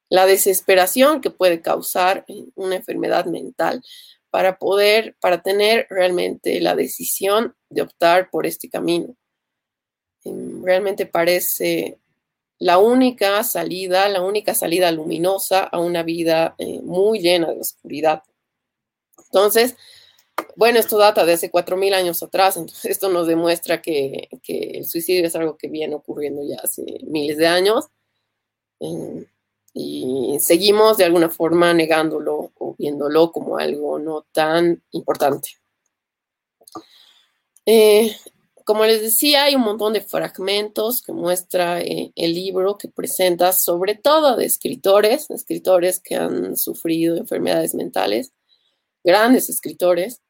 la 0.09 0.27
desesperación 0.27 1.21
que 1.21 1.31
puede 1.31 1.61
causar 1.61 2.25
una 2.57 2.75
enfermedad 2.75 3.27
mental 3.27 3.85
para 4.31 4.59
poder, 4.59 5.15
para 5.21 5.43
tener 5.43 5.87
realmente 5.91 6.61
la 6.61 6.75
decisión 6.75 7.55
de 7.69 7.83
optar 7.83 8.31
por 8.31 8.47
este 8.47 8.69
camino. 8.69 9.15
Em, 10.25 10.65
realmente 10.65 11.07
parece 11.07 12.00
la 12.61 12.79
única 12.79 13.43
salida, 13.43 14.09
la 14.09 14.23
única 14.23 14.55
salida 14.55 14.93
luminosa 14.93 15.65
a 15.65 15.81
una 15.81 16.03
vida 16.03 16.55
eh, 16.59 16.81
muy 16.83 17.19
llena 17.19 17.51
de 17.51 17.61
oscuridad. 17.61 18.23
Entonces, 19.25 19.77
bueno, 20.57 20.79
esto 20.79 20.99
data 20.99 21.25
de 21.25 21.33
hace 21.33 21.51
4.000 21.51 21.95
años 21.95 22.23
atrás, 22.23 22.57
entonces 22.57 22.85
esto 22.85 23.09
nos 23.09 23.27
demuestra 23.27 23.81
que, 23.81 24.29
el 24.47 24.85
suicidio 24.85 25.27
es 25.27 25.35
algo 25.37 25.57
que 25.57 25.69
viene 25.69 25.95
ocurriendo 25.95 26.43
ya 26.45 26.57
hace 26.63 26.85
miles 27.07 27.39
de 27.39 27.47
años 27.47 27.87
em, 28.81 29.27
y 29.73 30.37
seguimos 30.41 30.99
de 30.99 31.05
alguna 31.05 31.31
forma 31.31 31.73
negándolo 31.73 32.53
o 32.59 32.75
viéndolo 32.77 33.33
como 33.33 33.57
algo 33.57 33.99
no 33.99 34.27
tan 34.33 34.83
importante. 34.91 35.51
Eh, 37.65 38.15
como 38.71 38.85
les 38.85 39.03
decía, 39.03 39.43
hay 39.43 39.57
un 39.57 39.63
montón 39.63 39.95
de 39.95 40.01
fragmentos 40.01 41.03
que 41.03 41.13
muestra 41.13 41.81
eh, 41.81 42.13
el 42.15 42.35
libro 42.35 42.79
que 42.79 42.87
presenta 42.87 43.53
sobre 43.53 43.97
todo 43.97 44.37
de 44.37 44.45
escritores, 44.45 45.29
escritores 45.29 45.99
que 45.99 46.15
han 46.15 46.57
sufrido 46.57 47.17
enfermedades 47.17 47.75
mentales, 47.75 48.33
grandes 49.03 49.51
escritores, 49.51 50.23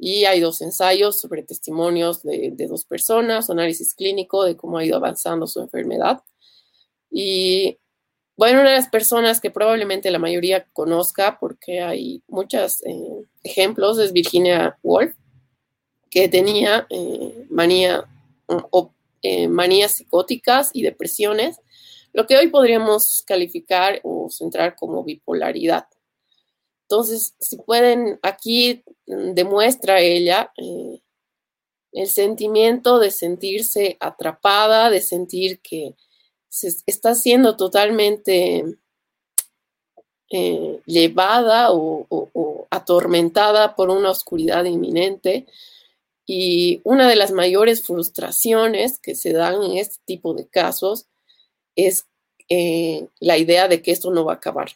y 0.00 0.24
hay 0.24 0.40
dos 0.40 0.62
ensayos 0.62 1.20
sobre 1.20 1.44
testimonios 1.44 2.24
de, 2.24 2.56
dos 2.68 2.84
personas, 2.84 3.50
análisis 3.50 3.94
clínico 3.94 4.42
de 4.42 4.56
cómo 4.56 4.78
ha 4.78 4.84
ido 4.84 4.96
avanzando 4.96 5.46
su 5.46 5.60
enfermedad. 5.60 6.24
Y 7.08 7.78
bueno, 8.36 8.62
una 8.62 8.70
de 8.70 8.78
las 8.78 8.88
personas 8.88 9.40
que 9.40 9.52
probablemente 9.52 10.10
la 10.10 10.18
mayoría 10.18 10.66
conozca, 10.72 11.38
porque 11.38 11.82
hay 11.82 12.20
muchos 12.26 12.84
eh, 12.84 13.28
ejemplos, 13.44 14.00
es 14.00 14.12
Virginia 14.12 14.76
Woolf, 14.82 15.14
que 16.16 16.30
tenía 16.30 16.86
eh, 16.88 17.46
o, 18.46 18.90
eh, 19.20 19.48
manías 19.48 19.96
psicóticas 19.96 20.70
y 20.72 20.82
depresiones, 20.82 21.58
lo 22.14 22.26
que 22.26 22.38
hoy 22.38 22.48
podríamos 22.48 23.22
calificar 23.26 24.00
o 24.02 24.30
centrar 24.30 24.76
como 24.76 25.04
bipolaridad. 25.04 25.84
Entonces, 26.88 27.34
si 27.38 27.58
pueden, 27.58 28.18
aquí 28.22 28.82
mm, 29.06 29.34
demuestra 29.34 30.00
ella 30.00 30.54
eh, 30.56 31.02
el 31.92 32.06
sentimiento 32.06 32.98
de 32.98 33.10
sentirse 33.10 33.98
atrapada, 34.00 34.88
de 34.88 35.02
sentir 35.02 35.60
que 35.60 35.96
se 36.48 36.72
está 36.86 37.14
siendo 37.14 37.58
totalmente 37.58 38.64
eh, 40.30 40.80
llevada 40.86 41.72
o, 41.72 42.06
atormentada 42.70 43.76
por 43.76 43.90
una 43.90 44.10
oscuridad 44.10 44.64
inminente. 44.64 45.46
Y 46.26 46.80
una 46.84 47.08
de 47.08 47.16
las 47.16 47.30
mayores 47.30 47.82
frustraciones 47.82 48.98
que 48.98 49.14
se 49.14 49.32
dan 49.32 49.62
en 49.62 49.76
este 49.76 49.96
tipo 50.04 50.34
de 50.34 50.46
casos 50.46 51.06
es 51.76 52.06
eh, 52.48 53.06
la 53.20 53.38
idea 53.38 53.68
de 53.68 53.80
que 53.82 53.92
esto 53.92 54.10
no 54.10 54.24
va 54.24 54.32
a 54.32 54.36
acabar. 54.36 54.70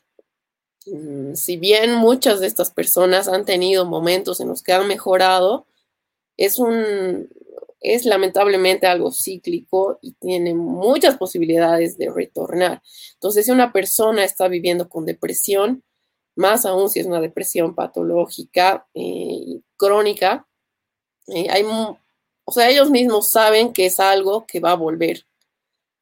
Mm, 0.87 1.35
si 1.35 1.57
bien 1.57 1.95
muchas 1.95 2.41
de 2.41 2.47
estas 2.47 2.71
personas 2.71 3.29
han 3.29 3.45
tenido 3.45 3.85
momentos 3.85 4.41
en 4.41 4.49
los 4.49 4.63
que 4.63 4.73
han 4.73 4.87
mejorado, 4.87 5.67
es 6.37 6.59
un 6.59 7.29
es 7.81 8.05
lamentablemente 8.05 8.87
algo 8.87 9.11
cíclico 9.11 9.99
y 10.03 10.13
tiene 10.13 10.55
muchas 10.55 11.17
posibilidades 11.17 11.97
de 11.97 12.11
retornar. 12.11 12.83
Entonces, 13.15 13.47
si 13.47 13.53
una 13.53 13.73
persona 13.73 14.25
está 14.25 14.49
viviendo 14.49 14.89
con 14.89 15.07
depresión, 15.07 15.83
más 16.37 16.67
aún 16.67 16.91
si 16.91 17.01
es 17.01 17.07
una 17.07 17.21
depresión 17.21 17.75
patológica 17.75 18.87
eh, 18.95 19.61
crónica, 19.77 20.47
hay, 21.33 21.65
o 21.65 22.53
sea, 22.53 22.71
ellos 22.71 22.91
mismos 22.91 23.31
saben 23.31 23.73
que 23.73 23.87
es 23.87 24.01
algo 24.01 24.47
que 24.47 24.61
va 24.61 24.73
a 24.73 24.77
volver, 24.77 25.25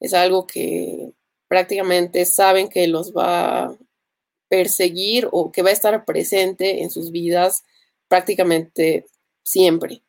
es 0.01 0.15
algo 0.15 0.47
que 0.47 1.13
prácticamente 1.49 2.25
saben 2.27 2.69
que 2.69 2.87
los 2.87 3.13
va 3.13 3.77
perseguir 4.49 5.29
o 5.31 5.53
que 5.53 5.63
va 5.63 5.71
a 5.71 5.75
estar 5.75 6.05
presente 6.05 6.83
en 6.83 6.91
sus 6.91 7.11
vidas 7.11 7.65
prácticamente 8.09 9.07
siempre. 9.43 10.03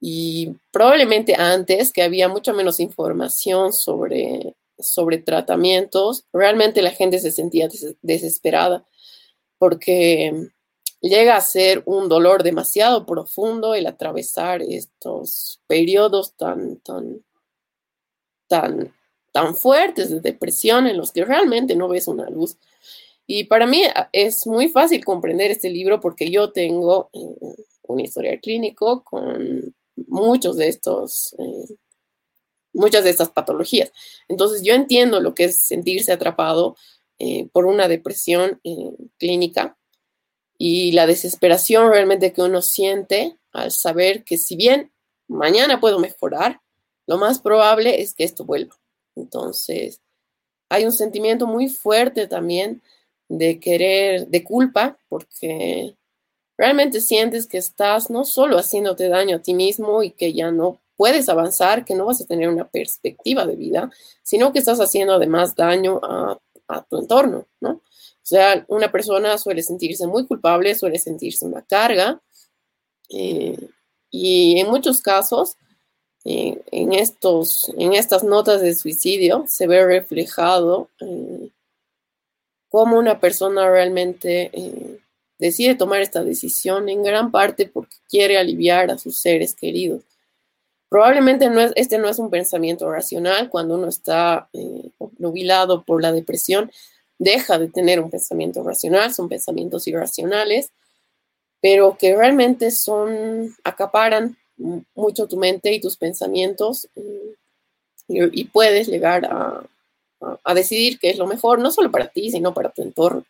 Y 0.00 0.54
probablemente 0.70 1.34
antes, 1.36 1.92
que 1.92 2.02
había 2.02 2.28
mucha 2.28 2.52
menos 2.52 2.80
información 2.80 3.72
sobre, 3.72 4.54
sobre 4.78 5.18
tratamientos, 5.18 6.24
realmente 6.32 6.82
la 6.82 6.90
gente 6.90 7.18
se 7.18 7.30
sentía 7.30 7.68
desesperada 8.00 8.84
porque 9.58 10.50
llega 11.02 11.36
a 11.36 11.40
ser 11.40 11.82
un 11.84 12.08
dolor 12.08 12.42
demasiado 12.42 13.04
profundo 13.04 13.74
el 13.74 13.86
atravesar 13.86 14.62
estos 14.62 15.60
periodos 15.66 16.34
tan, 16.36 16.76
tan, 16.76 17.24
tan, 18.46 18.94
tan 19.32 19.56
fuertes 19.56 20.10
de 20.10 20.20
depresión 20.20 20.86
en 20.86 20.96
los 20.96 21.10
que 21.10 21.24
realmente 21.24 21.74
no 21.74 21.88
ves 21.88 22.06
una 22.06 22.30
luz. 22.30 22.56
Y 23.26 23.44
para 23.44 23.66
mí 23.66 23.82
ah, 23.94 24.08
es 24.12 24.46
muy 24.46 24.68
fácil 24.68 25.04
comprender 25.04 25.50
este 25.50 25.70
libro 25.70 26.00
porque 26.00 26.30
yo 26.30 26.52
tengo 26.52 27.10
eh, 27.12 27.56
un 27.82 28.00
historial 28.00 28.40
clínico 28.40 29.02
con 29.02 29.74
muchos 30.06 30.56
de 30.56 30.68
estos, 30.68 31.34
eh, 31.38 31.74
muchas 32.72 33.02
de 33.02 33.10
estas 33.10 33.30
patologías. 33.30 33.92
Entonces 34.28 34.62
yo 34.62 34.74
entiendo 34.74 35.20
lo 35.20 35.34
que 35.34 35.44
es 35.44 35.60
sentirse 35.60 36.12
atrapado 36.12 36.76
eh, 37.18 37.48
por 37.52 37.66
una 37.66 37.88
depresión 37.88 38.60
clínica 39.18 39.76
y 40.64 40.92
la 40.92 41.08
desesperación 41.08 41.90
realmente 41.90 42.32
que 42.32 42.40
uno 42.40 42.62
siente 42.62 43.36
al 43.50 43.72
saber 43.72 44.22
que 44.22 44.38
si 44.38 44.54
bien 44.54 44.92
mañana 45.26 45.80
puedo 45.80 45.98
mejorar, 45.98 46.60
lo 47.08 47.18
más 47.18 47.40
probable 47.40 48.00
es 48.00 48.14
que 48.14 48.22
esto 48.22 48.44
vuelva. 48.44 48.76
Entonces, 49.16 50.00
hay 50.68 50.84
un 50.84 50.92
sentimiento 50.92 51.48
muy 51.48 51.68
fuerte 51.68 52.28
también 52.28 52.80
de 53.28 53.58
querer, 53.58 54.28
de 54.28 54.44
culpa, 54.44 54.96
porque 55.08 55.96
realmente 56.56 57.00
sientes 57.00 57.48
que 57.48 57.58
estás 57.58 58.08
no 58.08 58.24
solo 58.24 58.56
haciéndote 58.56 59.08
daño 59.08 59.38
a 59.38 59.42
ti 59.42 59.54
mismo 59.54 60.04
y 60.04 60.12
que 60.12 60.32
ya 60.32 60.52
no 60.52 60.80
puedes 60.96 61.28
avanzar, 61.28 61.84
que 61.84 61.96
no 61.96 62.06
vas 62.06 62.20
a 62.20 62.26
tener 62.26 62.48
una 62.48 62.68
perspectiva 62.68 63.46
de 63.46 63.56
vida, 63.56 63.90
sino 64.22 64.52
que 64.52 64.60
estás 64.60 64.78
haciendo 64.78 65.14
además 65.14 65.56
daño 65.56 65.98
a, 66.04 66.38
tu 66.88 66.98
entorno, 66.98 67.48
¿no? 67.60 67.82
O 68.22 68.26
sea, 68.26 68.64
una 68.68 68.92
persona 68.92 69.36
suele 69.38 69.62
sentirse 69.62 70.06
muy 70.06 70.26
culpable, 70.26 70.74
suele 70.74 70.98
sentirse 70.98 71.44
una 71.44 71.62
carga, 71.62 72.20
eh, 73.10 73.58
y 74.10 74.60
en 74.60 74.68
muchos 74.68 75.02
casos, 75.02 75.56
eh, 76.24 76.62
en, 76.70 76.92
estos, 76.92 77.72
en 77.76 77.94
estas 77.94 78.22
notas 78.22 78.60
de 78.60 78.74
suicidio, 78.74 79.44
se 79.48 79.66
ve 79.66 79.84
reflejado 79.84 80.88
eh, 81.00 81.48
cómo 82.68 82.98
una 82.98 83.18
persona 83.18 83.68
realmente 83.68 84.50
decide 85.38 85.74
tomar 85.74 86.00
esta 86.00 86.22
decisión 86.22 86.88
en 86.88 87.02
gran 87.02 87.30
parte 87.32 87.66
porque 87.66 87.96
quiere 88.08 88.38
aliviar 88.38 88.90
a 88.90 88.98
sus 88.98 89.18
seres 89.18 89.54
queridos. 89.54 90.02
Probablemente 90.88 91.48
no 91.48 91.60
es, 91.60 91.72
este 91.74 91.96
no 91.96 92.08
es 92.08 92.18
un 92.18 92.28
pensamiento 92.28 92.90
racional. 92.90 93.48
Cuando 93.48 93.76
uno 93.76 93.88
está 93.88 94.50
eh, 94.52 94.90
nubilado 95.18 95.84
por 95.84 96.02
la 96.02 96.12
depresión, 96.12 96.70
deja 97.22 97.58
de 97.58 97.68
tener 97.68 98.00
un 98.00 98.10
pensamiento 98.10 98.62
racional, 98.64 99.14
son 99.14 99.28
pensamientos 99.28 99.86
irracionales, 99.86 100.72
pero 101.60 101.96
que 101.96 102.16
realmente 102.16 102.70
son, 102.70 103.54
acaparan 103.62 104.36
mucho 104.94 105.26
tu 105.28 105.36
mente 105.36 105.72
y 105.72 105.80
tus 105.80 105.96
pensamientos 105.96 106.88
y, 108.08 108.44
puedes 108.52 108.88
llegar 108.88 109.24
a, 109.24 109.62
a 110.44 110.54
decidir 110.54 110.98
qué 110.98 111.10
es 111.10 111.18
lo 111.18 111.26
mejor, 111.26 111.60
no 111.60 111.70
solo 111.70 111.90
para 111.90 112.08
ti, 112.08 112.30
sino 112.30 112.52
para 112.52 112.70
tu 112.70 112.82
entorno. 112.82 113.24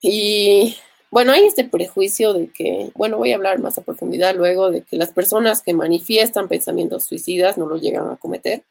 Y 0.00 0.76
bueno, 1.10 1.32
hay 1.32 1.44
este 1.44 1.64
prejuicio 1.64 2.32
de 2.34 2.48
que, 2.48 2.90
bueno, 2.94 3.16
voy 3.18 3.32
a 3.32 3.36
hablar 3.36 3.60
más 3.60 3.78
a 3.78 3.82
profundidad 3.82 4.34
luego, 4.34 4.70
de 4.70 4.82
que 4.82 4.96
las 4.96 5.12
personas 5.12 5.62
que 5.62 5.72
manifiestan 5.72 6.48
pensamientos 6.48 7.04
suicidas 7.04 7.56
no 7.56 7.66
lo 7.66 7.76
llegan 7.76 8.10
a 8.10 8.16
cometer. 8.16 8.64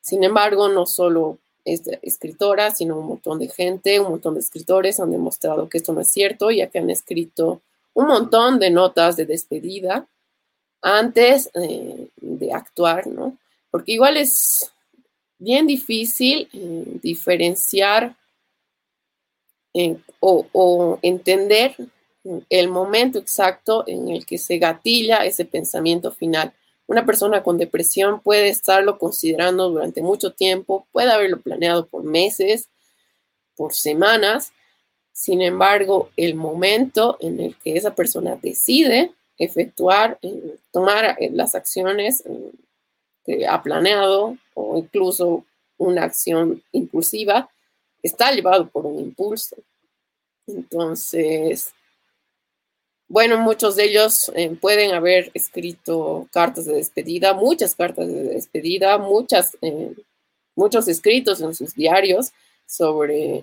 Sin 0.00 0.24
embargo, 0.24 0.68
no 0.68 0.86
solo 0.86 1.38
es 1.64 1.82
escritora, 2.02 2.74
sino 2.74 2.98
un 2.98 3.06
montón 3.06 3.38
de 3.38 3.48
gente, 3.48 4.00
un 4.00 4.10
montón 4.10 4.34
de 4.34 4.40
escritores 4.40 5.00
han 5.00 5.10
demostrado 5.10 5.68
que 5.68 5.78
esto 5.78 5.92
no 5.92 6.00
es 6.00 6.10
cierto, 6.10 6.50
ya 6.50 6.68
que 6.68 6.78
han 6.78 6.90
escrito 6.90 7.62
un 7.94 8.06
montón 8.06 8.58
de 8.58 8.70
notas 8.70 9.16
de 9.16 9.26
despedida 9.26 10.06
antes 10.80 11.50
eh, 11.54 12.08
de 12.16 12.52
actuar, 12.52 13.06
¿no? 13.06 13.38
Porque 13.70 13.92
igual 13.92 14.16
es, 14.16 14.72
bien 15.42 15.66
difícil 15.66 16.48
eh, 16.52 16.84
diferenciar 17.02 18.16
eh, 19.74 19.96
o, 20.20 20.98
entender 21.02 21.74
el 22.48 22.68
momento 22.68 23.18
exacto 23.18 23.82
en 23.88 24.08
el 24.08 24.24
que 24.24 24.38
se 24.38 24.58
gatilla 24.58 25.24
ese 25.24 25.44
pensamiento 25.44 26.12
final. 26.12 26.52
Una 26.86 27.06
persona 27.06 27.42
con 27.42 27.58
depresión 27.58 28.20
puede 28.20 28.48
estarlo 28.48 28.98
considerando 28.98 29.70
durante 29.70 30.02
mucho 30.02 30.32
tiempo, 30.32 30.86
puede 30.92 31.10
haberlo 31.10 31.40
planeado 31.40 31.86
por 31.86 32.04
meses, 32.04 32.68
por 33.56 33.72
semanas. 33.72 34.52
Sin 35.12 35.42
embargo, 35.42 36.10
el 36.16 36.34
momento 36.34 37.16
en 37.20 37.40
el 37.40 37.56
que 37.56 37.76
esa 37.76 37.94
persona 37.94 38.36
decide 38.36 39.12
efectuar, 39.38 40.18
eh, 40.22 40.56
tomar 40.70 41.16
eh, 41.18 41.30
las 41.32 41.54
acciones 41.54 42.22
eh, 42.26 42.52
que 43.24 43.46
ha 43.46 43.62
planeado 43.62 44.36
o 44.54 44.78
incluso 44.78 45.44
una 45.78 46.04
acción 46.04 46.62
impulsiva, 46.72 47.48
está 48.02 48.32
llevado 48.32 48.68
por 48.68 48.86
un 48.86 48.98
impulso. 48.98 49.56
Entonces, 50.46 51.72
bueno, 53.12 53.38
muchos 53.38 53.76
de 53.76 53.84
ellos 53.84 54.14
eh, 54.34 54.48
pueden 54.58 54.94
haber 54.94 55.30
escrito 55.34 56.28
cartas 56.32 56.64
de 56.64 56.76
despedida, 56.76 57.34
muchas 57.34 57.74
cartas 57.74 58.06
de 58.08 58.22
despedida, 58.22 58.96
muchas, 58.96 59.54
eh, 59.60 59.94
muchos 60.56 60.88
escritos 60.88 61.42
en 61.42 61.54
sus 61.54 61.74
diarios 61.74 62.32
sobre 62.64 63.42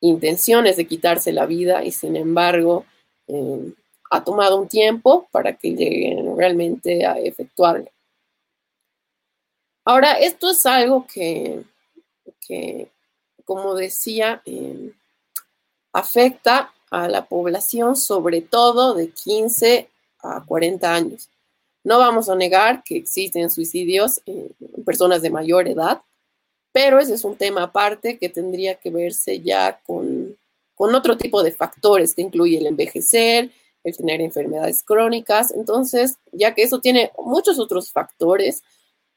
intenciones 0.00 0.76
de 0.76 0.84
quitarse 0.84 1.32
la 1.32 1.46
vida 1.46 1.84
y 1.84 1.92
sin 1.92 2.16
embargo 2.16 2.84
eh, 3.28 3.72
ha 4.10 4.24
tomado 4.24 4.60
un 4.60 4.66
tiempo 4.66 5.28
para 5.30 5.56
que 5.56 5.70
lleguen 5.70 6.36
realmente 6.36 7.06
a 7.06 7.20
efectuarlo. 7.20 7.88
Ahora, 9.84 10.14
esto 10.18 10.50
es 10.50 10.66
algo 10.66 11.06
que, 11.06 11.62
como 13.44 13.76
decía, 13.76 14.42
afecta 15.92 16.74
a 16.90 17.08
la 17.08 17.26
población, 17.26 17.96
sobre 17.96 18.40
todo 18.42 18.94
de 18.94 19.10
15 19.10 19.88
a 20.22 20.44
40 20.44 20.94
años. 20.94 21.28
No 21.82 21.98
vamos 21.98 22.28
a 22.28 22.34
negar 22.34 22.82
que 22.84 22.96
existen 22.96 23.50
suicidios 23.50 24.20
en 24.26 24.54
personas 24.84 25.22
de 25.22 25.30
mayor 25.30 25.68
edad, 25.68 26.02
pero 26.72 26.98
ese 26.98 27.14
es 27.14 27.24
un 27.24 27.36
tema 27.36 27.64
aparte 27.64 28.18
que 28.18 28.28
tendría 28.28 28.74
que 28.74 28.90
verse 28.90 29.40
ya 29.40 29.80
con, 29.86 30.36
con 30.74 30.94
otro 30.94 31.16
tipo 31.16 31.42
de 31.42 31.52
factores 31.52 32.14
que 32.14 32.22
incluye 32.22 32.58
el 32.58 32.66
envejecer, 32.66 33.50
el 33.82 33.96
tener 33.96 34.20
enfermedades 34.20 34.82
crónicas. 34.82 35.52
Entonces, 35.52 36.16
ya 36.32 36.54
que 36.54 36.62
eso 36.62 36.80
tiene 36.80 37.12
muchos 37.18 37.58
otros 37.58 37.90
factores, 37.90 38.62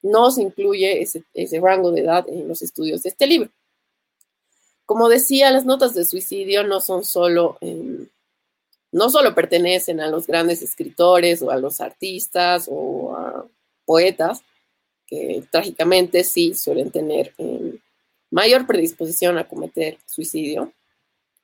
no 0.02 0.32
se 0.32 0.42
incluye 0.42 1.02
ese, 1.02 1.24
ese 1.34 1.60
rango 1.60 1.92
de 1.92 2.02
edad 2.02 2.26
en 2.28 2.48
los 2.48 2.62
estudios 2.62 3.04
de 3.04 3.10
este 3.10 3.28
libro. 3.28 3.50
Como 4.86 5.10
decía, 5.10 5.52
las 5.52 5.66
notas 5.66 5.94
de 5.94 6.06
suicidio 6.06 6.64
no 6.64 6.82
son 6.82 7.06
solo, 7.06 7.58
em, 7.62 8.08
no 8.92 9.10
solo 9.10 9.34
pertenecen 9.34 10.02
a 10.02 10.08
los 10.08 10.28
grandes 10.28 10.62
escritores 10.62 11.42
o 11.42 11.52
a 11.52 11.58
los 11.58 11.82
artistas 11.82 12.68
o 12.70 13.16
a 13.16 13.46
poetas, 13.86 14.42
que 15.08 15.44
trágicamente 15.52 16.24
sí 16.24 16.54
suelen 16.54 16.92
tener 16.92 17.34
em, 17.38 17.78
mayor 18.32 18.66
predisposición 18.68 19.38
a 19.38 19.48
cometer 19.48 19.98
suicidio, 20.06 20.74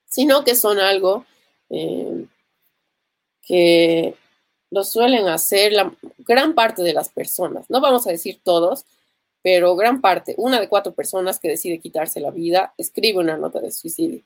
sino 0.06 0.44
que 0.44 0.56
son 0.56 0.80
algo 0.80 1.26
em, 1.70 2.28
que 3.42 4.16
lo 4.72 4.84
suelen 4.84 5.28
hacer 5.28 5.72
la 5.74 5.94
gran 6.20 6.54
parte 6.54 6.84
de 6.84 6.94
las 6.94 7.10
personas. 7.10 7.70
No 7.70 7.82
vamos 7.82 8.06
a 8.08 8.12
decir 8.12 8.40
todos, 8.44 8.86
pero 9.42 9.76
gran 9.76 10.02
parte, 10.02 10.36
una 10.38 10.60
de 10.60 10.68
cuatro 10.68 10.94
personas 10.94 11.40
que 11.40 11.50
decide 11.50 11.80
quitarse 11.80 12.20
la 12.20 12.32
vida, 12.32 12.74
escribe 12.78 13.20
una 13.20 13.38
nota 13.38 13.60
de 13.60 13.72
suicidio. 13.72 14.22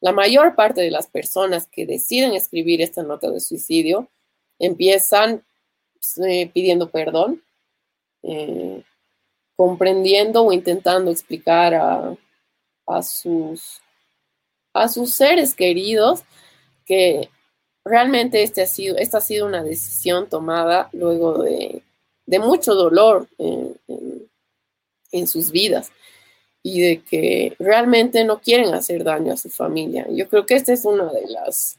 La 0.00 0.12
mayor 0.12 0.54
parte 0.54 0.80
de 0.80 0.90
las 0.90 1.06
personas 1.06 1.66
que 1.66 1.86
deciden 1.86 2.32
escribir 2.32 2.80
esta 2.80 3.02
nota 3.02 3.30
de 3.30 3.40
suicidio 3.40 4.08
empiezan 4.58 5.44
eh, 6.24 6.50
pidiendo 6.52 6.90
perdón, 6.90 7.42
eh, 8.22 8.82
comprendiendo 9.56 10.42
o 10.44 10.52
intentando 10.52 11.10
explicar 11.10 11.74
a, 11.74 12.16
a, 12.86 13.02
sus, 13.02 13.80
a 14.72 14.88
sus 14.88 15.14
seres 15.14 15.54
queridos 15.54 16.22
que 16.86 17.28
realmente 17.84 18.42
este 18.42 18.62
ha 18.62 18.66
sido, 18.66 18.96
esta 18.96 19.18
ha 19.18 19.22
sido 19.22 19.46
una 19.46 19.62
decisión 19.62 20.28
tomada 20.28 20.88
luego 20.92 21.42
de, 21.42 21.82
de 22.26 22.38
mucho 22.38 22.74
dolor 22.74 23.28
en, 23.38 23.78
en 25.12 25.26
sus 25.26 25.50
vidas 25.50 25.90
y 26.62 26.80
de 26.80 27.02
que 27.02 27.56
realmente 27.58 28.24
no 28.24 28.40
quieren 28.40 28.74
hacer 28.74 29.04
daño 29.04 29.32
a 29.32 29.36
su 29.36 29.48
familia. 29.48 30.06
Yo 30.10 30.28
creo 30.28 30.46
que 30.46 30.54
este 30.54 30.74
es 30.74 30.84
uno 30.84 31.12
de 31.12 31.26
las 31.28 31.76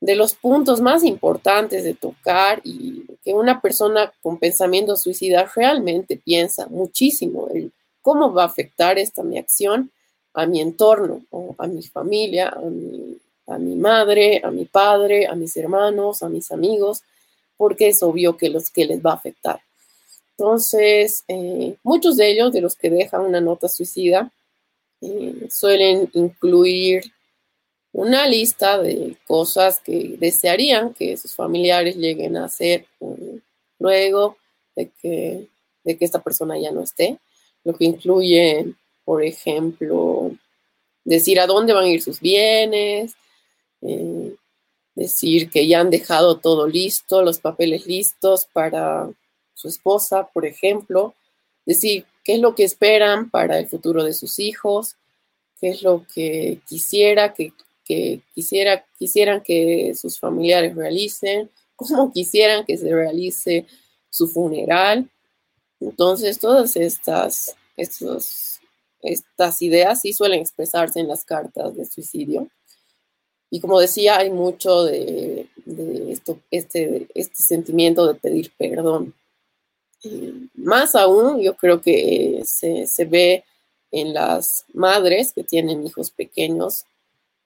de 0.00 0.16
los 0.16 0.34
puntos 0.34 0.82
más 0.82 1.02
importantes 1.02 1.82
de 1.82 1.94
tocar 1.94 2.60
y 2.62 3.04
que 3.24 3.32
una 3.32 3.62
persona 3.62 4.12
con 4.20 4.38
pensamiento 4.38 4.96
suicida 4.96 5.50
realmente 5.56 6.20
piensa 6.22 6.66
muchísimo 6.66 7.48
en 7.54 7.72
cómo 8.02 8.34
va 8.34 8.42
a 8.42 8.46
afectar 8.46 8.98
esta 8.98 9.22
mi 9.22 9.38
acción 9.38 9.90
a 10.34 10.46
mi 10.46 10.60
entorno, 10.60 11.22
a 11.58 11.66
mi 11.66 11.82
familia, 11.84 12.50
a 12.50 12.60
mi, 12.60 13.16
a 13.46 13.56
mi 13.56 13.76
madre, 13.76 14.42
a 14.44 14.50
mi 14.50 14.64
padre, 14.64 15.26
a 15.26 15.34
mis 15.34 15.56
hermanos, 15.56 16.22
a 16.22 16.28
mis 16.28 16.50
amigos, 16.50 17.02
porque 17.56 17.88
es 17.88 18.02
obvio 18.02 18.36
que 18.36 18.50
los 18.50 18.70
que 18.70 18.84
les 18.84 19.00
va 19.00 19.12
a 19.12 19.14
afectar. 19.14 19.60
Entonces, 20.36 21.24
eh, 21.28 21.76
muchos 21.82 22.16
de 22.16 22.30
ellos, 22.30 22.52
de 22.52 22.60
los 22.60 22.74
que 22.74 22.90
dejan 22.90 23.22
una 23.22 23.40
nota 23.40 23.68
suicida, 23.68 24.32
eh, 25.00 25.46
suelen 25.50 26.10
incluir 26.14 27.04
una 27.92 28.26
lista 28.26 28.78
de 28.78 29.16
cosas 29.26 29.78
que 29.78 30.16
desearían 30.18 30.92
que 30.94 31.16
sus 31.16 31.34
familiares 31.34 31.96
lleguen 31.96 32.36
a 32.36 32.46
hacer 32.46 32.86
eh, 33.00 33.38
luego 33.78 34.36
de 34.74 34.90
que, 35.00 35.46
de 35.84 35.96
que 35.96 36.04
esta 36.04 36.20
persona 36.20 36.58
ya 36.58 36.72
no 36.72 36.82
esté, 36.82 37.18
lo 37.62 37.74
que 37.74 37.84
incluye, 37.84 38.74
por 39.04 39.22
ejemplo, 39.22 40.32
decir 41.04 41.38
a 41.38 41.46
dónde 41.46 41.72
van 41.72 41.84
a 41.84 41.88
ir 41.88 42.02
sus 42.02 42.18
bienes, 42.20 43.14
decir 44.94 45.50
que 45.50 45.66
ya 45.66 45.80
han 45.80 45.90
dejado 45.90 46.38
todo 46.38 46.66
listo, 46.66 47.22
los 47.22 47.38
papeles 47.38 47.86
listos 47.86 48.46
para 48.52 49.10
su 49.64 49.68
esposa, 49.68 50.28
por 50.34 50.44
ejemplo, 50.44 51.14
decir 51.64 52.04
qué 52.22 52.34
es 52.34 52.40
lo 52.40 52.54
que 52.54 52.64
esperan 52.64 53.30
para 53.30 53.58
el 53.58 53.66
futuro 53.66 54.04
de 54.04 54.12
sus 54.12 54.38
hijos, 54.38 54.96
qué 55.58 55.70
es 55.70 55.82
lo 55.82 56.04
que 56.14 56.60
quisiera 56.68 57.32
que, 57.32 57.52
quisiera, 58.34 58.84
quisieran 58.98 59.40
que 59.40 59.94
sus 59.94 60.20
familiares 60.20 60.76
realicen, 60.76 61.50
cómo 61.76 62.12
quisieran 62.14 62.66
que 62.66 62.76
se 62.76 62.94
realice 62.94 63.66
su 64.10 64.28
funeral. 64.28 65.08
Entonces, 65.80 66.38
todas 66.38 66.76
estas, 66.76 67.56
estas 67.74 69.62
ideas 69.62 70.02
sí 70.02 70.12
suelen 70.12 70.40
expresarse 70.40 71.00
en 71.00 71.08
las 71.08 71.24
cartas 71.24 71.74
de 71.74 71.86
suicidio. 71.86 72.48
Y 73.50 73.60
como 73.60 73.80
decía, 73.80 74.18
hay 74.18 74.28
mucho 74.30 74.84
de, 74.84 75.48
esto, 76.10 76.38
este, 76.50 77.06
este 77.14 77.42
sentimiento 77.42 78.06
de 78.06 78.14
pedir 78.14 78.52
perdón 78.58 79.14
más 80.54 80.94
aún, 80.94 81.40
yo 81.40 81.56
creo 81.56 81.80
que 81.80 82.42
se, 82.44 83.04
ve 83.04 83.44
en 83.90 84.14
las 84.14 84.64
madres 84.72 85.32
que 85.32 85.44
tienen 85.44 85.86
hijos 85.86 86.10
pequeños. 86.10 86.84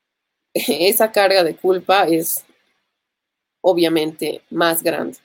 Esa 0.55 1.13
carga 1.13 1.45
de 1.45 1.57
culpa 1.57 2.05
es 2.05 2.45
obviamente 3.61 4.43
más 4.51 4.83
grande 4.83 5.19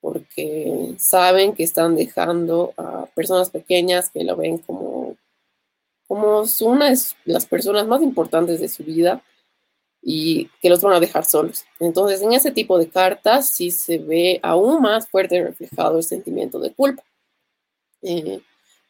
porque 0.00 0.94
saben 0.98 1.54
que 1.54 1.62
están 1.62 1.94
dejando 1.94 2.74
a 2.76 3.06
personas 3.14 3.50
pequeñas 3.50 4.10
que 4.10 4.24
lo 4.24 4.36
ven 4.36 4.58
como, 4.58 5.16
como 6.08 6.42
una 6.62 6.90
de 6.90 6.98
las 7.24 7.46
personas 7.46 7.86
más 7.86 8.02
importantes 8.02 8.60
de 8.60 8.68
su 8.68 8.82
vida 8.82 9.22
y 10.02 10.48
que 10.60 10.68
los 10.68 10.80
van 10.80 10.94
a 10.94 11.00
dejar 11.00 11.24
solos. 11.24 11.64
Entonces, 11.78 12.20
en 12.22 12.32
ese 12.32 12.50
tipo 12.50 12.76
de 12.78 12.88
cartas 12.88 13.50
sí 13.50 13.70
se 13.70 13.98
ve 13.98 14.40
aún 14.42 14.82
más 14.82 15.08
fuerte 15.08 15.42
reflejado 15.42 15.98
el 15.98 16.04
sentimiento 16.04 16.58
de 16.58 16.72
culpa. 16.72 17.04
Eh, 18.02 18.40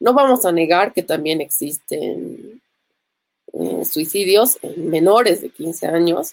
no 0.00 0.14
vamos 0.14 0.46
a 0.46 0.52
negar 0.52 0.92
que 0.92 1.02
también 1.02 1.40
existen 1.42 2.62
eh, 3.52 3.84
suicidios 3.84 4.58
en 4.62 4.88
menores 4.88 5.42
de 5.42 5.50
15 5.50 5.86
años. 5.86 6.32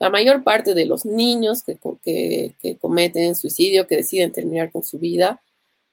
La 0.00 0.10
mayor 0.10 0.42
parte 0.42 0.74
de 0.74 0.84
los 0.84 1.04
niños 1.04 1.62
que, 1.62 1.78
que, 2.02 2.76
cometen 2.78 3.36
suicidio, 3.36 3.86
que 3.86 3.96
deciden 3.96 4.32
terminar 4.32 4.70
con 4.72 4.82
su 4.82 4.98
vida, 4.98 5.40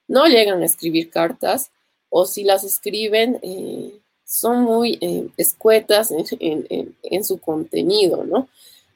no 0.07 0.25
llegan 0.25 0.61
a 0.61 0.65
escribir 0.65 1.09
cartas 1.09 1.71
o 2.09 2.25
si 2.25 2.43
las 2.43 2.63
escriben, 2.63 3.39
eh, 3.43 3.99
son 4.25 4.63
muy 4.63 4.97
eh, 5.01 5.27
escuetas 5.37 6.11
en, 6.11 7.23
su 7.23 7.37
contenido, 7.37 8.23
¿no? 8.23 8.49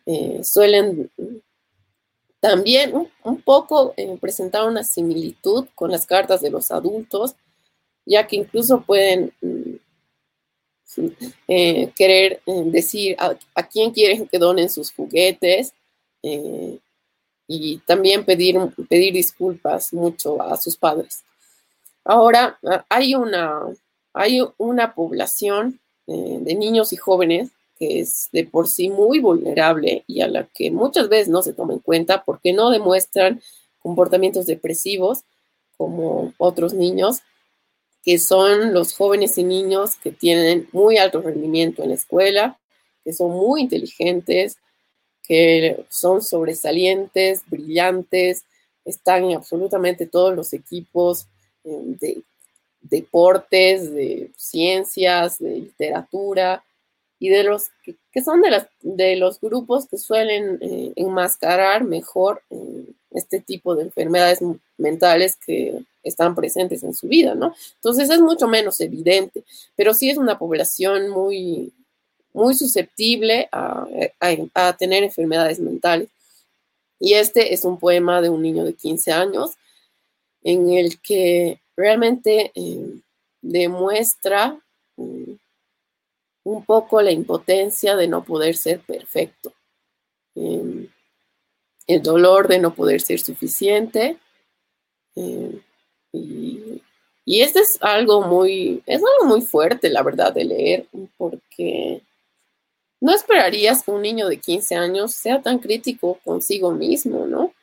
Eh, 0.05 0.43
suelen 0.43 1.11
también 2.39 3.07
un, 3.23 3.41
poco 3.41 3.93
eh, 3.95 4.17
presentar 4.19 4.67
una 4.67 4.83
similitud 4.83 5.67
con 5.75 5.91
las 5.91 6.07
cartas 6.07 6.41
de 6.41 6.49
los 6.49 6.71
adultos, 6.71 7.35
ya 8.05 8.25
que 8.25 8.37
incluso 8.37 8.81
pueden 8.81 9.31
mm, 9.41 9.75
querer 11.95 12.41
decir 12.65 13.15
a, 13.19 13.67
quién 13.67 13.91
quieren 13.91 14.27
que 14.27 14.39
donen 14.39 14.69
sus 14.69 14.91
juguetes, 14.91 15.73
y 17.51 17.77
también 17.79 18.25
pedir, 18.25 18.57
pedir 18.89 19.13
disculpas 19.13 19.93
mucho 19.93 20.41
a 20.41 20.57
sus 20.57 20.75
padres. 20.75 21.23
Ahora, 22.03 22.59
hay 22.89 23.15
una, 23.15 23.61
hay 24.13 24.41
una 24.57 24.95
población 24.95 25.79
eh, 26.07 26.37
de 26.41 26.55
niños 26.55 26.93
y 26.93 26.97
jóvenes 26.97 27.49
que 27.77 28.01
es 28.01 28.27
de 28.33 28.45
por 28.45 28.67
sí 28.67 28.89
muy 28.89 29.19
vulnerable 29.19 30.03
y 30.05 30.21
a 30.21 30.27
la 30.27 30.47
que 30.53 30.69
muchas 30.69 31.07
veces 31.07 31.29
no 31.29 31.41
se 31.41 31.53
toma 31.53 31.73
en 31.73 31.79
cuenta 31.79 32.23
porque 32.25 32.51
no 32.51 32.69
demuestran 32.69 33.41
comportamientos 33.79 34.45
depresivos 34.45 35.23
como 35.77 36.33
otros 36.37 36.73
niños, 36.73 37.19
que 38.03 38.19
son 38.19 38.73
los 38.73 38.93
jóvenes 38.93 39.37
y 39.37 39.43
niños 39.43 39.95
que 39.95 40.11
tienen 40.11 40.67
muy 40.73 40.97
alto 40.97 41.21
rendimiento 41.21 41.81
en 41.81 41.89
la 41.89 41.95
escuela, 41.95 42.59
que 43.05 43.13
son 43.13 43.31
muy 43.31 43.61
inteligentes, 43.61 44.57
que 45.23 45.85
son 45.89 46.21
sobresalientes, 46.21 47.43
brillantes, 47.47 48.43
están 48.83 49.23
en 49.23 49.37
absolutamente 49.37 50.05
todos 50.05 50.35
los 50.35 50.51
equipos 50.51 51.27
eh, 51.63 51.69
de 51.71 52.23
deportes, 52.81 53.93
de 53.93 54.31
ciencias, 54.35 55.39
de 55.39 55.59
literatura, 55.59 56.63
y 57.19 57.29
de 57.29 57.43
los 57.43 57.69
que, 57.83 58.21
son 58.21 58.41
de, 58.81 59.15
los 59.17 59.41
grupos 59.41 59.87
que 59.87 59.97
suelen 59.97 60.57
eh, 60.61 60.93
enmascarar 60.95 61.83
mejor 61.83 62.41
eh, 62.49 62.85
este 63.11 63.41
tipo 63.41 63.75
de 63.75 63.83
enfermedades 63.83 64.39
mentales 64.77 65.37
que 65.45 65.83
están 66.01 66.33
presentes 66.33 66.81
en 66.83 66.93
su 66.93 67.07
vida, 67.09 67.35
¿no? 67.35 67.53
Entonces 67.75 68.09
es 68.09 68.21
mucho 68.21 68.47
menos 68.47 68.79
evidente, 68.79 69.43
pero 69.75 69.93
sí 69.93 70.09
es 70.09 70.17
una 70.17 70.39
población 70.39 71.09
muy, 71.09 71.73
muy 72.33 72.55
susceptible 72.55 73.49
a, 73.51 73.85
a, 74.53 74.77
tener 74.77 75.03
enfermedades 75.03 75.59
mentales. 75.59 76.07
Y 77.01 77.13
este 77.13 77.53
es 77.53 77.65
un 77.65 77.77
poema 77.77 78.21
de 78.21 78.29
un 78.29 78.41
niño 78.41 78.63
de 78.63 78.73
15 78.73 79.11
años 79.11 79.51
en 80.43 80.71
el 80.71 81.01
que 81.01 81.59
realmente 81.79 82.51
eh, 82.55 82.99
demuestra 83.41 84.59
un 84.97 86.65
poco 86.65 87.01
la 87.01 87.11
impotencia 87.11 87.95
de 87.95 88.09
no 88.09 88.21
poder 88.25 88.57
ser 88.57 88.81
perfecto, 88.81 89.53
em, 90.35 90.89
el 91.87 92.01
dolor 92.01 92.49
de 92.49 92.59
no 92.59 92.75
poder 92.75 92.99
ser 92.99 93.21
suficiente. 93.21 94.17
Em, 95.15 95.61
y, 96.11 96.81
y 97.23 97.41
este 97.41 97.61
es 97.61 97.77
algo 97.81 98.23
muy, 98.23 98.83
es 98.85 99.01
algo 99.01 99.33
muy 99.33 99.41
fuerte, 99.41 99.89
la 99.89 100.03
verdad, 100.03 100.33
de 100.33 100.43
leer, 100.43 100.87
porque 101.17 102.01
no 102.99 103.13
esperarías 103.13 103.83
que 103.83 103.91
un 103.91 104.01
niño 104.01 104.27
de 104.27 104.37
15 104.37 104.75
años 104.75 105.13
sea 105.13 105.41
tan 105.41 105.59
crítico 105.59 106.19
consigo 106.25 106.71
mismo, 106.71 107.25
¿no? 107.25 107.53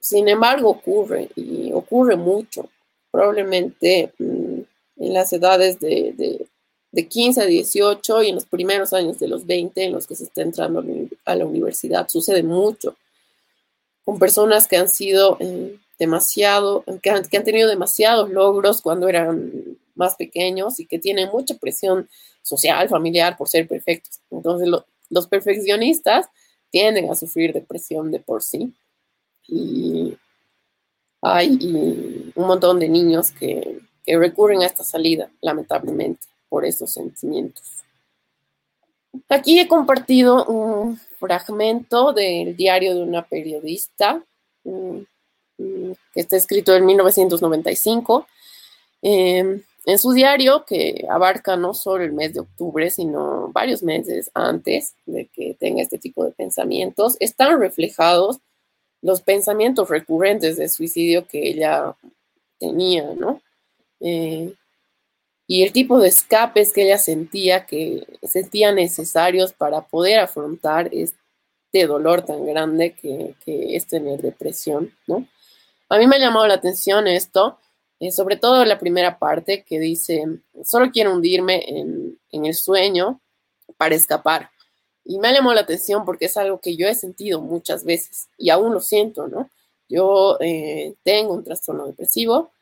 Sin 0.00 0.28
embargo 0.28 0.70
ocurre, 0.70 1.28
y 1.36 1.72
ocurre 1.72 2.16
mucho. 2.16 2.68
Probablemente 3.10 4.12
mm, 4.18 4.60
en 4.98 5.14
las 5.14 5.32
edades 5.32 5.78
de, 5.80 6.46
de 6.92 7.08
15 7.08 7.42
a 7.42 7.46
18 7.46 8.22
y 8.22 8.28
en 8.28 8.34
los 8.34 8.46
primeros 8.46 8.92
años 8.92 9.18
de 9.18 9.28
los 9.28 9.46
20 9.46 9.84
en 9.84 9.92
los 9.92 10.06
que 10.06 10.16
se 10.16 10.24
está 10.24 10.42
entrando 10.42 10.84
a 11.24 11.36
la 11.36 11.46
universidad. 11.46 12.08
Sucede 12.08 12.42
mucho 12.42 12.96
con 14.04 14.18
personas 14.18 14.66
que 14.66 14.76
han 14.76 14.88
sido 14.88 15.36
eh, 15.40 15.76
demasiado, 15.98 16.84
que 17.02 17.10
han, 17.10 17.28
tenido 17.28 17.68
demasiados 17.68 18.30
logros 18.30 18.80
cuando 18.82 19.08
eran 19.08 19.52
más 19.94 20.16
pequeños 20.16 20.80
y 20.80 20.86
que 20.86 20.98
tienen 20.98 21.28
mucha 21.32 21.54
presión 21.54 22.08
social, 22.42 22.88
familiar 22.88 23.36
por 23.36 23.48
ser 23.48 23.68
perfectos. 23.68 24.18
Entonces 24.30 24.68
los 25.10 25.26
perfeccionistas 25.28 26.26
tienden 26.70 27.10
a 27.10 27.14
sufrir 27.14 27.52
depresión 27.52 28.10
de 28.10 28.20
por 28.20 28.42
sí. 28.42 28.72
Y 29.48 30.16
hay 31.22 32.32
un 32.34 32.46
montón 32.46 32.78
de 32.78 32.88
niños 32.88 33.32
que 33.32 33.80
recurren 34.06 34.62
a 34.62 34.66
esta 34.66 34.84
salida, 34.84 35.30
lamentablemente 35.40 36.26
por 36.48 36.64
esos 36.64 36.92
sentimientos. 36.92 37.64
Aquí 39.28 39.58
he 39.58 39.68
compartido 39.68 40.44
un 40.46 40.98
fragmento 41.18 42.12
del 42.12 42.56
diario 42.56 42.94
de 42.94 43.02
una 43.02 43.22
periodista 43.22 44.22
mm, 44.64 44.98
mm, 45.58 45.92
que 46.12 46.20
está 46.20 46.36
escrito 46.36 46.74
en 46.74 46.86
1995. 46.86 48.26
Em, 49.02 49.62
en 49.86 49.98
su 49.98 50.12
diario, 50.12 50.64
que 50.64 51.06
abarca 51.08 51.56
no 51.56 51.74
solo 51.74 52.04
el 52.04 52.12
mes 52.12 52.34
de 52.34 52.40
octubre, 52.40 52.90
sino 52.90 53.50
varios 53.52 53.82
meses 53.82 54.30
antes 54.34 54.94
de 55.06 55.26
que 55.26 55.56
tenga 55.58 55.82
este 55.82 55.98
tipo 55.98 56.24
de 56.24 56.32
pensamientos, 56.32 57.16
están 57.18 57.58
reflejados 57.58 58.38
los 59.02 59.22
pensamientos 59.22 59.88
recurrentes 59.88 60.56
de 60.56 60.68
suicidio 60.68 61.26
que 61.26 61.48
ella 61.48 61.96
tenía, 62.58 63.14
¿no? 63.14 63.40
Eh, 64.00 64.54
y 65.46 65.64
el 65.64 65.72
tipo 65.72 65.98
de 65.98 66.08
escapes 66.08 66.72
que 66.72 66.84
ella 66.84 66.98
sentía, 66.98 67.66
que 67.66 68.06
sentía 68.22 68.70
necesarios 68.70 69.52
para 69.52 69.80
poder 69.80 70.20
afrontar 70.20 70.90
este 70.92 71.86
dolor 71.88 72.22
tan 72.22 72.46
grande 72.46 72.94
que, 72.94 73.34
es 73.46 73.86
tener 73.88 74.22
depresión, 74.22 74.94
¿no? 75.08 75.26
A 75.88 75.98
mí 75.98 76.06
me 76.06 76.16
ha 76.16 76.20
llamado 76.20 76.46
la 76.46 76.54
atención 76.54 77.08
esto, 77.08 77.58
eh, 77.98 78.12
sobre 78.12 78.36
todo 78.36 78.64
la 78.64 78.78
primera 78.78 79.18
parte 79.18 79.64
que 79.64 79.80
dice, 79.80 80.24
solo 80.62 80.92
quiero 80.92 81.12
hundirme 81.14 81.64
en, 81.68 82.16
el 82.30 82.54
sueño 82.54 83.20
para 83.76 83.96
escapar. 83.96 84.50
Y 85.04 85.18
me 85.18 85.32
llamado 85.32 85.54
la 85.54 85.62
atención 85.62 86.04
porque 86.04 86.26
es 86.26 86.36
algo 86.36 86.60
que 86.60 86.76
yo 86.76 86.86
he 86.86 86.94
sentido 86.94 87.40
muchas 87.40 87.84
veces 87.84 88.28
y 88.36 88.50
aún 88.50 88.74
lo 88.74 88.80
siento, 88.80 89.28
¿no? 89.28 89.50
Yo 89.88 90.36
eh, 90.40 90.94
tengo 91.02 91.34
un 91.34 91.42
trastorno 91.42 91.86
depresivo 91.86 92.52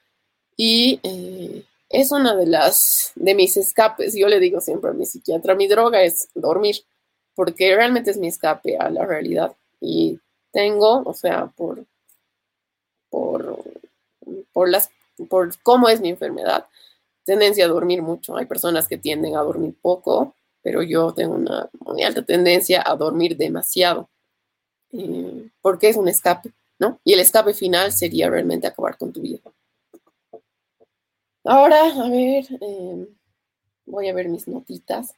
y 0.57 0.98
eh, 1.03 1.64
es 1.88 2.11
una 2.12 2.35
de 2.35 2.46
las 2.46 2.79
de 3.14 3.35
mis 3.35 3.57
escapes. 3.57 4.14
Yo 4.16 4.29
le 4.29 4.40
digo 4.40 4.61
siempre 4.61 4.90
a 4.90 4.94
mi 4.94 5.07
psiquiatra, 5.07 5.55
mi 5.55 5.68
droga 5.68 6.03
es 6.03 6.29
dormir, 6.35 6.77
porque 7.35 7.74
realmente 7.74 8.11
es 8.11 8.16
mi 8.16 8.29
escape 8.29 8.77
a 8.79 8.90
la 8.90 9.05
realidad. 9.05 9.55
Y 9.81 10.18
tengo, 10.53 11.03
o 11.05 11.14
sea, 11.14 11.46
por, 11.46 11.85
por, 13.11 13.62
por 14.53 14.68
las, 14.68 14.90
por 15.29 15.57
cómo 15.62 15.88
es 15.88 16.01
mi 16.01 16.09
enfermedad, 16.09 16.66
tendencia 17.24 17.66
a 17.66 17.68
dormir 17.68 18.03
mucho. 18.03 18.37
Hay 18.37 18.46
personas 18.46 18.88
que 18.88 18.98
tienden 18.98 19.37
a 19.37 19.42
dormir 19.42 19.74
poco, 19.81 20.35
pero 20.69 20.83
yo 20.83 21.15
tengo 21.15 21.35
una 21.35 21.71
muy 21.81 22.03
alta 22.03 22.21
tendencia 22.21 22.83
a 22.85 22.95
dormir 22.95 23.39
demasiado, 23.39 24.11
eh, 24.93 25.49
porque 25.63 25.89
es 25.89 25.97
un 25.97 26.09
escape, 26.09 26.53
¿no? 26.79 27.01
Y 27.05 27.15
el 27.15 27.21
escape 27.21 27.55
final 27.55 27.91
sería 27.91 28.29
realmente 28.29 28.67
acabar 28.67 28.99
con 28.99 29.11
tu 29.11 29.23
vida. 29.23 29.41
Ahora, 31.43 31.87
a 31.87 32.11
ver, 32.11 32.45
em, 32.61 33.07
voy 33.87 34.09
a 34.09 34.13
ver 34.13 34.29
mis 34.29 34.47
notitas 34.47 35.15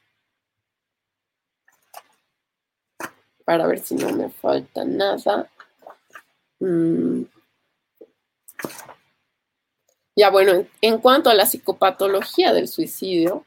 para 3.44 3.66
ver 3.66 3.80
si 3.80 3.96
no 3.96 4.08
me 4.12 4.30
falta 4.30 4.84
nada. 4.84 5.50
Mm. 6.60 7.24
Ya 10.14 10.30
bueno, 10.30 10.64
en, 10.80 10.98
cuanto 10.98 11.28
a 11.28 11.34
la 11.34 11.46
psicopatología 11.46 12.52
del 12.52 12.68
suicidio, 12.68 13.44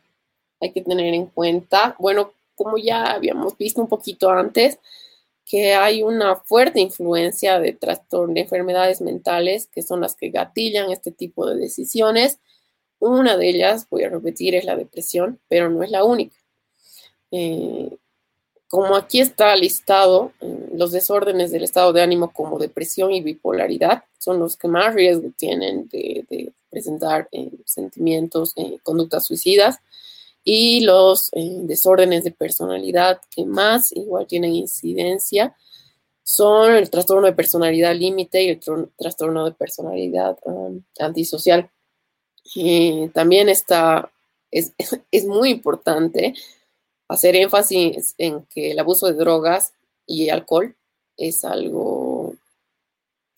hay 0.64 0.72
que 0.72 0.82
tener 0.82 1.14
en 1.14 1.26
cuenta, 1.28 1.96
bueno, 2.00 2.32
como 2.56 2.78
ya 2.78 3.12
habíamos 3.12 3.58
visto 3.58 3.82
un 3.82 3.88
poquito 3.88 4.30
antes, 4.30 4.80
que 5.46 5.74
hay 5.74 6.04
una 6.04 6.38
fuerte 6.38 6.80
influencia 6.80 7.60
de 7.60 7.74
trastorno 7.74 8.34
de 8.34 8.42
enfermedades 8.42 9.02
mentales 9.02 9.68
que 9.68 9.82
son 9.82 10.02
las 10.02 10.16
que 10.16 10.30
gatillan 10.30 10.92
este 10.92 11.12
tipo 11.12 11.46
de 11.46 11.58
decisiones. 11.58 12.40
Una 13.00 13.36
de 13.36 13.50
ellas, 13.50 13.88
voy 13.90 14.04
a 14.04 14.10
repetir, 14.10 14.56
es 14.56 14.64
la 14.64 14.78
depresión, 14.78 15.40
pero 15.50 15.70
no 15.70 15.84
es 15.84 15.92
la 15.92 16.06
única. 16.06 16.38
Eh, 17.32 17.90
como 18.70 18.96
aquí 18.96 19.20
está 19.20 19.56
listado, 19.56 20.32
eh, 20.40 20.70
los 20.74 20.92
desórdenes 20.92 21.52
del 21.52 21.64
estado 21.64 21.92
de 21.92 22.02
ánimo 22.02 22.32
como 22.32 22.58
depresión 22.58 23.12
y 23.12 23.22
bipolaridad 23.22 24.06
son 24.18 24.40
los 24.40 24.56
que 24.56 24.70
más 24.70 24.96
riesgo 24.96 25.30
tienen 25.38 25.90
de, 25.90 26.54
presentar 26.70 27.28
eh, 27.32 27.52
sentimientos, 27.66 28.56
conductas 28.82 29.28
suicidas, 29.28 29.78
y 30.44 30.82
los 30.82 31.30
desórdenes 31.34 32.24
de 32.24 32.32
personalidad 32.32 33.22
que 33.34 33.46
más 33.46 33.92
igual 33.94 34.28
tienen 34.28 34.54
incidencia 34.54 35.56
son 36.24 36.76
el 36.76 36.90
trastorno 36.90 37.28
de 37.28 37.34
personalidad 37.34 37.96
límite 37.96 38.44
y 38.44 38.50
el 38.50 38.60
trastorno 38.98 39.46
de 39.46 39.52
personalidad 39.52 40.38
um, 40.44 40.82
antisocial. 41.00 41.70
Y 42.56 43.10
también 43.10 43.50
está, 43.50 44.12
es, 44.52 44.74
es 45.12 45.26
muy 45.26 45.50
importante 45.50 46.34
hacer 47.08 47.36
énfasis 47.36 48.16
en 48.18 48.46
que 48.46 48.72
el 48.72 48.80
abuso 48.80 49.08
de 49.08 49.14
drogas 49.14 49.74
y 50.06 50.30
alcohol 50.30 50.76
es 51.18 51.46
algo 51.46 52.36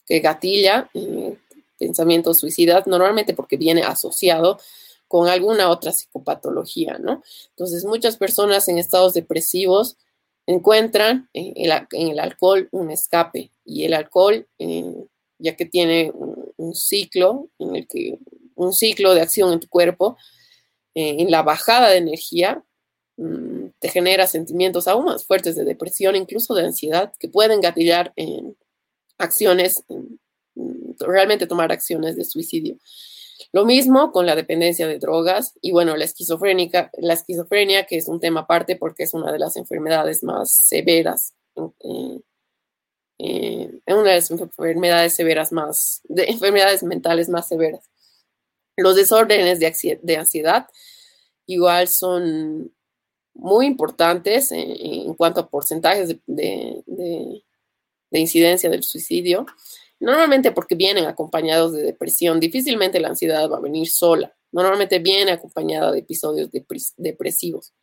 que 0.05 0.19
gatilla 0.19 0.89
eh, 0.93 1.37
pensamientos 1.77 2.39
suicidas, 2.39 2.87
normalmente 2.87 3.33
porque 3.33 3.57
viene 3.57 3.81
asociado 3.81 4.59
con 5.07 5.27
alguna 5.27 5.69
otra 5.69 5.91
psicopatología, 5.91 6.97
¿no? 6.99 7.23
Entonces, 7.49 7.85
muchas 7.85 8.17
personas 8.17 8.67
en 8.67 8.77
estados 8.77 9.13
depresivos 9.13 9.97
encuentran 10.47 11.29
en 11.33 11.53
el, 11.91 12.19
alcohol 12.19 12.67
un 12.71 12.91
escape 12.91 13.51
y 13.63 13.85
el 13.85 13.93
alcohol, 13.93 14.47
ya 15.39 15.55
que 15.55 15.65
tiene 15.65 16.11
un, 16.57 16.73
ciclo 16.75 17.49
en 17.59 17.75
el 17.75 17.87
que 17.87 18.17
un 18.55 18.73
ciclo 18.73 19.13
de 19.13 19.21
acción 19.21 19.53
en 19.53 19.59
tu 19.59 19.67
cuerpo, 19.67 20.17
en 20.93 21.29
la 21.29 21.41
bajada 21.41 21.89
de 21.89 21.97
energía, 21.97 22.63
mm, 23.17 23.67
te 23.79 23.89
genera 23.89 24.27
sentimientos 24.27 24.87
aún 24.87 25.05
más 25.05 25.25
fuertes 25.25 25.55
de 25.55 25.65
depresión, 25.65 26.15
incluso 26.15 26.53
de 26.53 26.65
ansiedad, 26.65 27.11
que 27.19 27.27
pueden 27.27 27.59
gatillar 27.59 28.13
en 28.15 28.55
acciones, 29.17 29.83
realmente 30.99 31.47
tomar 31.47 31.71
acciones 31.71 32.15
de 32.15 32.23
suicidio. 32.23 32.77
Lo 33.51 33.65
mismo 33.65 34.11
con 34.11 34.25
la 34.25 34.35
dependencia 34.35 34.87
de 34.87 34.99
drogas 34.99 35.53
y 35.61 35.71
bueno, 35.71 35.95
la 35.97 36.05
esquizofrénica, 36.05 36.91
la 36.97 37.13
esquizofrenia, 37.13 37.85
que 37.85 37.97
es 37.97 38.07
un 38.07 38.19
tema 38.19 38.41
aparte 38.41 38.75
porque 38.75 39.03
es 39.03 39.13
una 39.13 39.31
de 39.31 39.39
las 39.39 39.55
enfermedades 39.57 40.23
más 40.23 40.51
severas, 40.51 41.33
eh, 41.57 42.21
una 43.87 44.03
de 44.03 44.15
las 44.15 44.31
enfermedades 44.31 45.13
severas 45.13 45.51
más, 45.51 46.01
de 46.05 46.25
enfermedades 46.25 46.83
mentales 46.83 47.29
más 47.29 47.47
severas. 47.47 47.89
Los 48.77 48.95
desórdenes 48.95 49.59
de, 49.59 50.17
ansiedad 50.17 50.67
igual 51.45 51.87
son 51.87 52.73
muy 53.33 53.65
importantes 53.67 54.51
en, 54.51 55.13
cuanto 55.13 55.41
a 55.41 55.49
porcentajes 55.49 56.17
de 56.25 57.43
incidencia 58.11 58.69
del 58.69 58.83
suicidio. 58.83 59.45
Normalmente 59.99 60.51
porque 60.51 60.75
vienen 60.75 61.05
acompañados 61.05 61.73
de 61.73 61.83
depresión. 61.83 62.39
Difícilmente 62.39 62.99
la 62.99 63.09
ansiedad 63.09 63.49
va 63.49 63.57
a 63.57 63.61
venir 63.61 63.87
sola. 63.87 64.35
Normalmente 64.51 64.99
viene 64.99 65.31
acompañada 65.31 65.91
de 65.91 65.99
episodios 65.99 66.49
depresivos. 66.97 67.73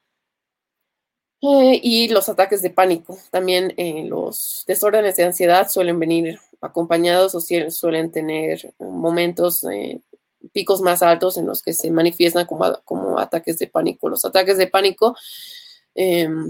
Eh, 1.45 1.81
y 1.83 2.09
los 2.09 2.29
ataques 2.29 2.63
de 2.63 2.71
pánico. 2.71 3.19
También 3.31 3.75
eh, 3.77 4.05
los 4.07 4.65
desórdenes 4.67 5.17
de 5.17 5.25
ansiedad 5.25 5.69
suelen 5.69 5.99
venir 5.99 6.39
acompañados 6.61 7.35
o 7.35 7.41
suelen 7.41 8.13
tener 8.13 8.73
momentos, 8.79 9.65
eh, 9.65 10.01
picos 10.53 10.81
más 10.81 11.03
altos 11.03 11.37
en 11.37 11.47
los 11.47 11.61
que 11.61 11.73
se 11.73 11.91
manifiestan 11.91 12.47
como, 12.47 12.81
como 12.85 13.19
ataques 13.19 13.59
de 13.59 13.67
pánico. 13.67 14.09
Los 14.09 14.25
ataques 14.25 14.57
de 14.57 14.69
pánico 14.69 15.17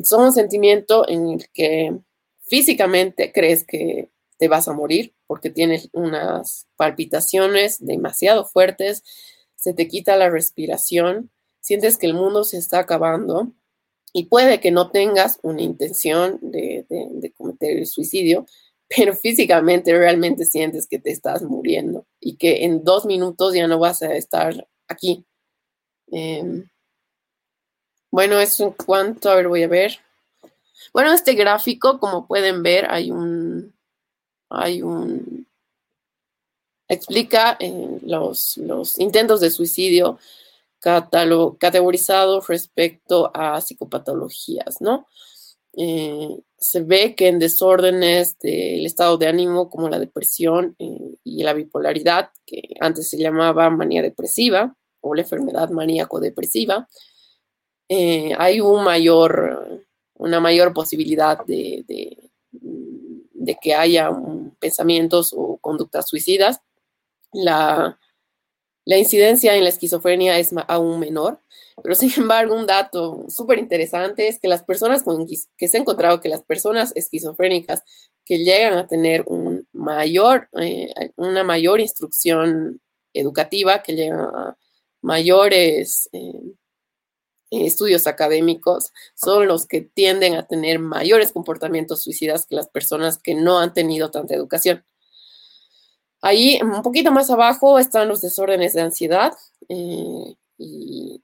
son 0.05 0.25
un 0.25 0.33
sentimiento 0.33 1.09
en 1.09 1.31
el 1.31 1.49
que 1.49 1.99
físicamente 2.43 3.33
crees 3.33 3.65
que 3.67 4.12
te 4.43 4.49
vas 4.49 4.67
a 4.67 4.73
morir 4.73 5.15
porque 5.29 5.51
tienes 5.51 5.89
unas 5.93 6.67
palpitaciones 6.75 7.77
demasiado 7.79 8.45
fuertes, 8.45 9.05
se 9.55 9.73
te 9.73 9.87
quita 9.87 10.17
la 10.17 10.31
respiración, 10.31 11.31
sientes 11.61 11.97
que 11.97 12.07
el 12.07 12.15
mundo 12.15 12.43
se 12.43 12.59
está 12.59 12.81
acabando 12.81 13.53
y 14.13 14.25
puede 14.25 14.59
que 14.59 14.73
no 14.73 14.91
tengas 14.91 15.39
una 15.45 15.63
intención 15.63 16.41
de, 16.43 17.33
cometer 17.37 17.77
el 17.79 17.87
suicidio, 17.87 18.47
pero 18.89 19.15
físicamente 19.15 19.97
realmente 19.97 20.45
sientes 20.45 20.89
que 20.89 20.99
te 20.99 21.13
estás 21.13 21.43
muriendo 21.43 22.05
y 22.19 22.35
que 22.35 22.65
en 22.65 22.83
dos 22.83 23.07
minutos 23.07 23.55
ya 23.55 23.69
no 23.69 23.79
vas 23.79 24.03
a 24.03 24.13
estar 24.17 24.67
aquí. 24.89 25.25
Em, 26.11 26.69
bueno, 28.11 28.41
eso 28.41 28.65
en 28.65 28.73
cuanto, 28.73 29.31
a 29.31 29.37
ver, 29.37 29.47
voy 29.47 29.63
a 29.63 29.69
ver. 29.69 30.01
Bueno, 30.93 31.13
este 31.13 31.35
gráfico, 31.35 32.01
como 32.01 32.27
pueden 32.27 32.65
ver, 32.65 32.91
hay 32.91 33.13
un, 33.13 33.72
hay 34.55 34.83
un, 34.83 35.47
explica 36.93 37.57
eh, 37.59 37.99
los, 38.03 38.59
intentos 38.99 39.41
de 39.41 39.51
suicidio 39.51 40.19
categorizados 40.81 42.49
respecto 42.49 43.31
a 43.33 43.61
psicopatologías, 43.61 44.81
¿no? 44.81 45.07
Eh, 45.75 46.41
se 46.59 46.83
ve 46.83 47.15
que 47.15 47.29
en 47.29 47.39
desórdenes 47.39 48.37
del 48.41 48.85
estado 48.85 49.17
de 49.17 49.29
ánimo 49.29 49.71
como 49.71 49.89
la 49.89 49.99
depresión 49.99 50.75
eh, 50.79 51.15
y 51.25 51.45
la 51.45 51.55
bipolaridad, 51.55 52.31
que 52.45 52.63
antes 52.81 53.09
se 53.09 53.17
llamaba 53.17 53.71
manía 53.71 54.03
depresiva 54.03 54.77
o 55.01 55.15
la 55.15 55.23
enfermedad 55.23 55.71
maníaco-depresiva, 55.71 56.89
hay 58.39 58.61
un 58.61 58.85
mayor, 58.85 59.85
una 60.15 60.41
mayor 60.41 60.73
posibilidad 60.73 61.45
de, 61.45 61.85
de 61.87 62.22
que 63.61 63.75
haya 63.75 64.11
pensamientos 64.59 65.35
o 65.37 65.59
conductas 65.59 66.09
suicidas. 66.09 66.61
La, 67.33 67.99
incidencia 68.85 69.55
en 69.57 69.65
la 69.65 69.71
esquizofrenia 69.71 70.39
es 70.39 70.51
aún 70.69 71.01
menor, 71.01 71.41
pero 71.83 71.95
sin 71.95 72.13
embargo 72.17 72.55
un 72.55 72.67
dato 72.67 73.27
súper 73.29 73.59
interesante 73.59 74.29
es 74.29 74.39
que 74.39 74.49
las 74.49 74.63
personas 74.65 75.03
con, 75.03 75.27
que 75.27 75.69
se 75.69 75.77
ha 75.77 75.81
encontrado 75.81 76.21
que 76.21 76.29
las 76.29 76.43
personas 76.43 76.93
esquizofrénicas 76.95 77.83
que 78.25 78.39
llegan 78.39 78.75
a 78.75 78.87
tener 78.87 79.25
un 79.27 79.67
mayor, 79.73 80.49
eh, 80.61 80.93
una 81.17 81.45
mayor 81.45 81.81
instrucción 81.81 82.81
educativa, 83.13 83.83
que 83.83 83.95
llegan 83.95 84.21
a 84.21 84.57
mayores 85.03 86.09
eh, 86.13 86.55
estudios 87.53 88.07
académicos 88.07 88.93
son 89.15 89.47
los 89.47 89.67
que 89.67 89.83
tienden 89.83 90.35
a 90.35 90.47
tener 90.47 90.79
mayores 90.79 91.33
comportamientos 91.33 92.03
suicidas 92.03 92.47
que 92.47 92.57
las 92.57 92.69
personas 92.69 93.19
que 93.19 93.35
no 93.35 93.59
han 93.59 93.75
tenido 93.75 94.11
tanta 94.11 94.35
educación. 94.35 94.85
Ahí, 96.23 96.61
un 96.63 96.83
poquito 96.83 97.11
más 97.13 97.31
abajo, 97.31 97.79
están 97.79 98.09
los 98.09 98.21
desórdenes 98.21 98.75
de 98.75 98.81
ansiedad 98.81 99.33
eh, 99.69 100.35
y 100.57 101.21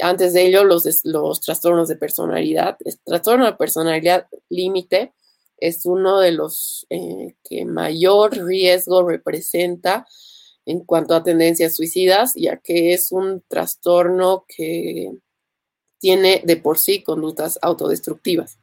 antes 0.00 0.34
de 0.34 0.46
ello 0.46 0.64
los, 0.64 0.86
los 1.04 1.40
trastornos 1.40 1.88
de 1.88 1.96
personalidad. 1.96 2.76
El 2.84 2.98
trastorno 3.00 3.46
de 3.46 3.54
personalidad 3.54 4.26
límite 4.50 5.12
es 5.56 5.86
uno 5.86 6.20
de 6.20 6.32
los 6.32 6.86
eh, 6.90 7.34
que 7.42 7.64
mayor 7.64 8.36
riesgo 8.36 9.08
representa 9.08 10.06
en 10.66 10.80
cuanto 10.80 11.14
a 11.14 11.22
tendencias 11.22 11.74
suicidas, 11.74 12.34
ya 12.36 12.56
que 12.58 12.92
es 12.92 13.10
un 13.10 13.42
trastorno 13.48 14.44
que 14.48 15.12
tiene 16.02 16.42
de 16.44 16.56
por 16.56 16.78
sí 16.78 17.04
conductas 17.04 17.60
autodestructivas 17.62 18.58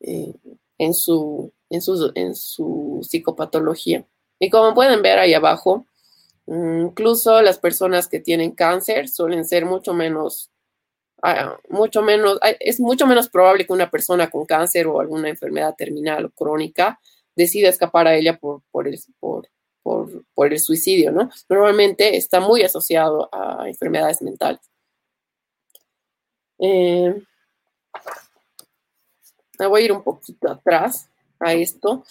eh, 0.00 0.34
en, 0.76 0.92
su, 0.92 1.52
en, 1.70 1.80
en 2.16 2.34
su 2.34 2.98
psicopatología. 3.08 4.04
Y 4.40 4.50
como 4.50 4.74
pueden 4.74 5.00
ver 5.00 5.20
ahí 5.20 5.34
abajo, 5.34 5.86
incluso 6.48 7.40
las 7.42 7.58
personas 7.58 8.08
que 8.08 8.18
tienen 8.18 8.50
cáncer 8.50 9.08
suelen 9.08 9.44
ser 9.44 9.66
mucho 9.66 9.94
menos, 9.94 10.50
ah, 11.22 11.56
mucho 11.68 12.02
menos, 12.02 12.40
es 12.58 12.80
mucho 12.80 13.06
menos 13.06 13.28
probable 13.28 13.64
que 13.64 13.72
una 13.72 13.88
persona 13.88 14.28
con 14.28 14.44
cáncer 14.44 14.88
o 14.88 14.98
alguna 14.98 15.28
enfermedad 15.28 15.76
terminal 15.78 16.24
o 16.24 16.30
crónica 16.30 16.98
decida 17.36 17.68
escapar 17.68 18.08
a 18.08 18.16
ella 18.16 18.36
por, 18.36 18.62
por, 18.72 18.88
el, 18.88 18.98
por, 19.20 19.48
por 19.84 20.52
el 20.52 20.58
suicidio, 20.58 21.12
¿no? 21.12 21.30
Normalmente 21.48 22.16
está 22.16 22.40
muy 22.40 22.62
asociado 22.62 23.28
a 23.32 23.68
enfermedades 23.68 24.22
mentales. 24.22 24.68
Eh, 26.58 27.22
voy 29.66 29.82
a 29.82 29.84
ir 29.84 29.92
un 29.92 30.02
poquito 30.02 30.50
atrás 30.50 31.08
a 31.40 31.54
esto. 31.54 32.04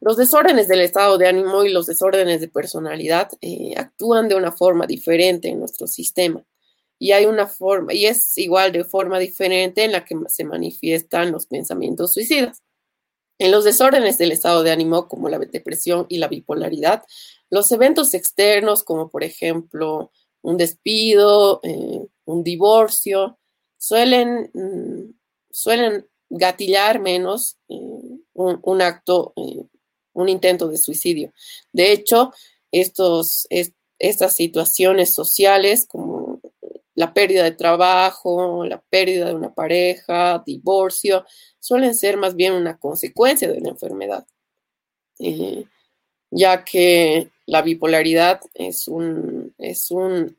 Los 0.00 0.16
desórdenes 0.16 0.68
del 0.68 0.80
estado 0.80 1.18
de 1.18 1.28
ánimo 1.28 1.64
y 1.64 1.70
los 1.70 1.86
desórdenes 1.86 2.40
de 2.40 2.48
personalidad 2.48 3.30
eh, 3.40 3.74
actúan 3.76 4.28
de 4.28 4.34
una 4.34 4.52
forma 4.52 4.86
diferente 4.86 5.48
en 5.48 5.60
nuestro 5.60 5.86
sistema. 5.86 6.42
Y 6.98 7.12
hay 7.12 7.26
una 7.26 7.46
forma, 7.46 7.94
y 7.94 8.06
es 8.06 8.36
igual 8.38 8.72
de 8.72 8.84
forma 8.84 9.20
diferente 9.20 9.84
en 9.84 9.92
la 9.92 10.04
que 10.04 10.16
se 10.28 10.44
manifiestan 10.44 11.30
los 11.30 11.46
pensamientos 11.46 12.12
suicidas. 12.12 12.62
En 13.38 13.52
los 13.52 13.62
desórdenes 13.62 14.18
del 14.18 14.32
estado 14.32 14.64
de 14.64 14.72
ánimo, 14.72 15.06
como 15.06 15.28
la 15.28 15.38
depresión 15.38 16.06
y 16.08 16.18
la 16.18 16.26
bipolaridad, 16.26 17.04
los 17.50 17.70
eventos 17.70 18.14
externos, 18.14 18.82
como 18.82 19.10
por 19.10 19.22
ejemplo 19.22 20.10
un 20.42 20.56
despido, 20.56 21.60
eh, 21.62 22.04
un 22.24 22.42
divorcio, 22.42 23.38
suelen, 23.88 24.50
mm, 24.52 25.14
suelen 25.50 26.06
gatillar 26.28 27.00
menos 27.00 27.56
eh, 27.68 27.74
un, 28.34 28.82
acto, 28.82 29.32
eh, 29.36 29.64
un 30.12 30.28
intento 30.28 30.68
de 30.68 30.76
suicidio. 30.76 31.32
De 31.72 31.92
hecho, 31.92 32.32
estos, 32.70 33.46
estas 33.98 34.36
situaciones 34.36 35.14
sociales 35.14 35.86
como 35.86 36.40
la 36.94 37.14
pérdida 37.14 37.44
de 37.44 37.52
trabajo, 37.52 38.64
la 38.66 38.80
pérdida 38.90 39.26
de 39.26 39.34
una 39.34 39.54
pareja, 39.54 40.42
divorcio, 40.44 41.24
suelen 41.58 41.94
ser 41.94 42.18
más 42.18 42.34
bien 42.34 42.52
una 42.52 42.76
consecuencia 42.76 43.50
de 43.50 43.60
la 43.60 43.70
enfermedad, 43.70 44.26
eh, 45.18 45.64
ya 46.30 46.62
que 46.64 47.30
la 47.46 47.62
bipolaridad 47.62 48.40
es 48.52 48.86
un, 48.86 49.54
es 49.56 49.90
un 49.90 50.36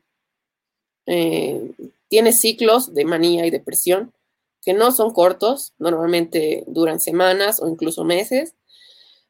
tiene 2.10 2.32
ciclos 2.32 2.92
de 2.92 3.04
manía 3.04 3.46
y 3.46 3.50
depresión 3.50 4.12
que 4.62 4.74
no 4.74 4.92
son 4.92 5.12
cortos, 5.12 5.72
normalmente 5.78 6.64
duran 6.66 7.00
semanas 7.00 7.60
o 7.62 7.68
incluso 7.68 8.04
meses. 8.04 8.54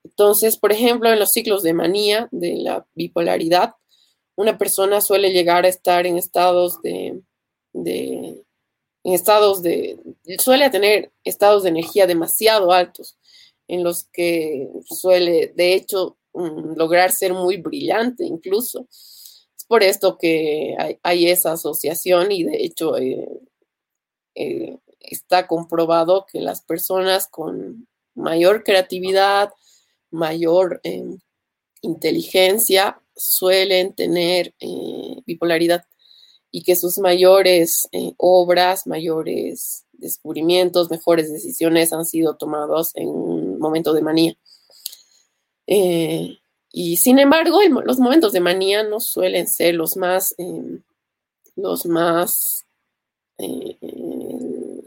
Entonces, 0.03 0.57
por 0.57 0.73
ejemplo, 0.73 1.13
en 1.13 1.21
los 1.21 1.31
ciclos 1.31 1.63
de 1.63 1.75
manía, 1.75 2.29
de 2.33 2.57
la 2.57 2.87
bipolaridad, 2.95 3.75
una 4.35 4.59
persona 4.59 5.01
suele 5.01 5.31
llegar 5.31 5.67
a 5.67 5.69
estar 5.69 6.07
en 6.07 6.17
estados 6.17 6.81
de, 6.83 7.21
en 7.75 8.43
estados 9.05 9.63
de, 9.63 10.01
suele 10.39 10.71
tener 10.71 11.13
estados 11.23 11.63
de 11.63 11.69
energía 11.69 12.07
demasiado 12.07 12.73
altos, 12.73 13.19
en 13.69 13.85
los 13.85 14.05
que 14.05 14.69
suele, 14.85 15.53
de 15.55 15.75
hecho, 15.75 16.17
mm, 16.33 16.77
lograr 16.77 17.13
ser 17.13 17.35
muy 17.35 17.59
brillante 17.59 18.25
incluso. 18.25 18.89
Por 19.71 19.85
esto 19.85 20.19
que 20.19 20.75
hay, 21.05 21.29
esa 21.29 21.53
asociación 21.53 22.33
y 22.33 22.43
de 22.43 22.65
hecho 22.65 22.99
eh, 22.99 23.41
eh, 24.35 24.79
está 24.99 25.47
comprobado 25.47 26.27
que 26.27 26.41
las 26.41 26.63
personas 26.63 27.29
con 27.29 27.87
mayor 28.17 28.65
creatividad, 28.65 29.53
mayor 30.11 30.81
em, 30.83 31.21
inteligencia, 31.83 33.01
suelen 33.15 33.93
tener 33.93 34.57
eh, 34.59 35.23
bipolaridad 35.25 35.85
y 36.51 36.65
que 36.65 36.75
sus 36.75 36.99
mayores 36.99 37.89
obras, 38.17 38.89
mayores 38.89 39.85
descubrimientos, 39.93 40.91
mejores 40.91 41.33
decisiones 41.33 41.93
han 41.93 42.07
sido 42.07 42.37
tomados 42.37 42.91
en 42.97 43.07
un 43.07 43.61
momento 43.61 43.93
de 43.93 44.03
manía. 44.03 44.37
Y 46.73 46.97
sin 46.97 47.19
embargo, 47.19 47.61
los 47.85 47.99
momentos 47.99 48.33
de 48.33 48.41
manía 48.41 48.83
no 48.83 49.01
suelen 49.01 49.49
ser 49.49 49.75
los 49.75 49.97
más, 49.97 50.35
em, 50.39 50.83
los 51.57 51.87
más 51.87 52.65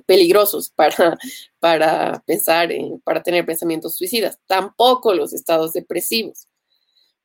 peligrosos 0.06 0.70
para, 0.70 1.18
para 1.60 2.24
pensar, 2.26 2.72
en, 2.72 3.00
para 3.02 3.24
tener 3.24 3.46
pensamientos 3.46 3.96
suicidas, 3.96 4.40
tampoco 4.46 5.14
los 5.14 5.34
estados 5.34 5.74
depresivos, 5.74 6.48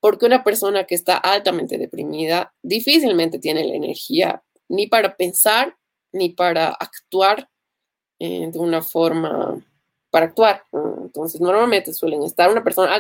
porque 0.00 0.26
una 0.26 0.44
persona 0.44 0.84
que 0.84 0.94
está 0.94 1.16
altamente 1.16 1.78
deprimida 1.78 2.54
difícilmente 2.62 3.38
tiene 3.38 3.64
la 3.64 3.74
energía 3.74 4.42
ni 4.68 4.86
para 4.86 5.16
pensar 5.16 5.76
ni 6.12 6.30
para 6.30 6.68
actuar 6.68 7.48
eh, 8.18 8.48
de 8.50 8.59
una 8.59 8.82
forma, 8.82 9.64
para 10.11 10.26
actuar. 10.26 10.62
Entonces, 10.72 11.40
normalmente 11.40 11.92
suelen 11.92 12.22
estar 12.22 12.50
una 12.50 12.64
persona 12.64 12.94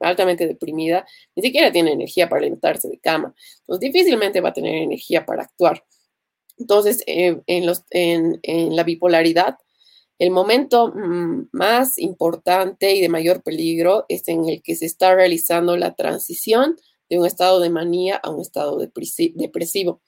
altamente 0.00 0.46
deprimida, 0.46 1.06
ni 1.34 1.42
siquiera 1.42 1.72
tiene 1.72 1.92
energía 1.92 2.28
para 2.28 2.42
levantarse 2.42 2.88
de 2.88 2.98
cama. 2.98 3.34
Entonces, 3.60 3.92
difícilmente 3.92 4.40
va 4.40 4.50
a 4.50 4.54
tener 4.54 4.74
energía 4.74 5.24
para 5.24 5.42
actuar. 5.42 5.84
Entonces, 6.58 7.02
eh, 7.06 7.40
en, 7.46 8.76
la 8.76 8.82
bipolaridad, 8.84 9.58
el 10.18 10.30
momento 10.30 10.88
mm, 10.88 11.48
más 11.52 11.98
importante 11.98 12.94
y 12.94 13.00
de 13.02 13.08
mayor 13.08 13.42
peligro 13.42 14.06
es 14.08 14.26
en 14.28 14.48
el 14.48 14.62
que 14.62 14.76
se 14.76 14.86
está 14.86 15.14
realizando 15.14 15.76
la 15.76 15.94
transición 15.94 16.76
de 17.10 17.18
un 17.18 17.26
estado 17.26 17.60
de 17.60 17.70
manía 17.70 18.16
a 18.16 18.30
un 18.30 18.40
estado 18.40 18.78
depresivo, 18.78 20.00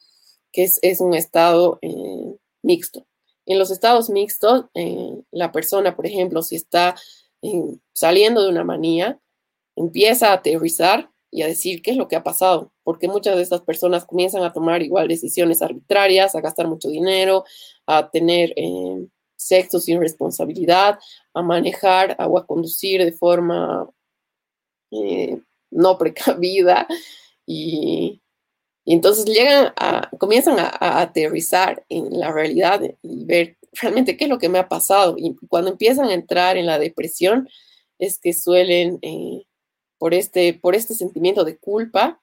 que 0.52 0.64
es, 0.64 1.00
un 1.00 1.14
estado 1.14 1.78
eh, 1.82 2.36
mixto. 2.62 3.07
En 3.48 3.58
los 3.58 3.70
estados 3.70 4.10
mixtos, 4.10 4.66
eh, 4.74 5.22
la 5.30 5.52
persona, 5.52 5.96
por 5.96 6.04
ejemplo, 6.04 6.42
si 6.42 6.54
está 6.54 6.94
saliendo 7.94 8.42
de 8.42 8.50
una 8.50 8.62
manía, 8.62 9.18
empieza 9.74 10.28
a 10.28 10.34
aterrizar 10.34 11.10
y 11.30 11.40
a 11.40 11.46
decir 11.46 11.80
qué 11.80 11.92
es 11.92 11.96
lo 11.96 12.08
que 12.08 12.16
ha 12.16 12.22
pasado, 12.22 12.72
porque 12.84 13.08
muchas 13.08 13.36
de 13.36 13.42
estas 13.42 13.62
personas 13.62 14.04
comienzan 14.04 14.42
a 14.42 14.52
tomar 14.52 14.82
igual 14.82 15.08
decisiones 15.08 15.62
arbitrarias, 15.62 16.34
a 16.34 16.42
gastar 16.42 16.68
mucho 16.68 16.90
dinero, 16.90 17.44
a 17.86 18.10
tener 18.10 18.52
eh, 18.54 19.06
sexo 19.34 19.80
sin 19.80 19.98
responsabilidad, 19.98 20.98
a 21.32 21.40
manejar 21.40 22.16
o 22.28 22.36
a 22.36 22.46
conducir 22.46 23.02
de 23.02 23.12
forma 23.12 23.88
eh, 24.90 25.40
no 25.70 25.96
precavida 25.96 26.86
y, 27.46 28.20
entonces 28.94 29.24
llegan 29.24 29.72
a, 29.76 30.10
comienzan 30.18 30.58
a, 30.58 31.00
aterrizar 31.00 31.84
en 31.88 32.18
la 32.18 32.32
realidad 32.32 32.80
y 33.02 33.24
ver 33.24 33.56
realmente 33.72 34.16
qué 34.16 34.24
es 34.24 34.30
lo 34.30 34.38
que 34.38 34.48
me 34.48 34.58
ha 34.58 34.68
pasado. 34.68 35.16
Y 35.18 35.36
cuando 35.48 35.70
empiezan 35.70 36.08
a 36.08 36.14
entrar 36.14 36.56
en 36.56 36.66
la 36.66 36.78
depresión 36.78 37.48
es 37.98 38.18
que 38.18 38.32
suelen... 38.32 38.98
Eh, 39.02 39.44
por 39.98 40.14
este, 40.14 40.54
por 40.54 40.74
este 40.74 40.94
sentimiento 40.94 41.44
de 41.44 41.58
culpa, 41.58 42.20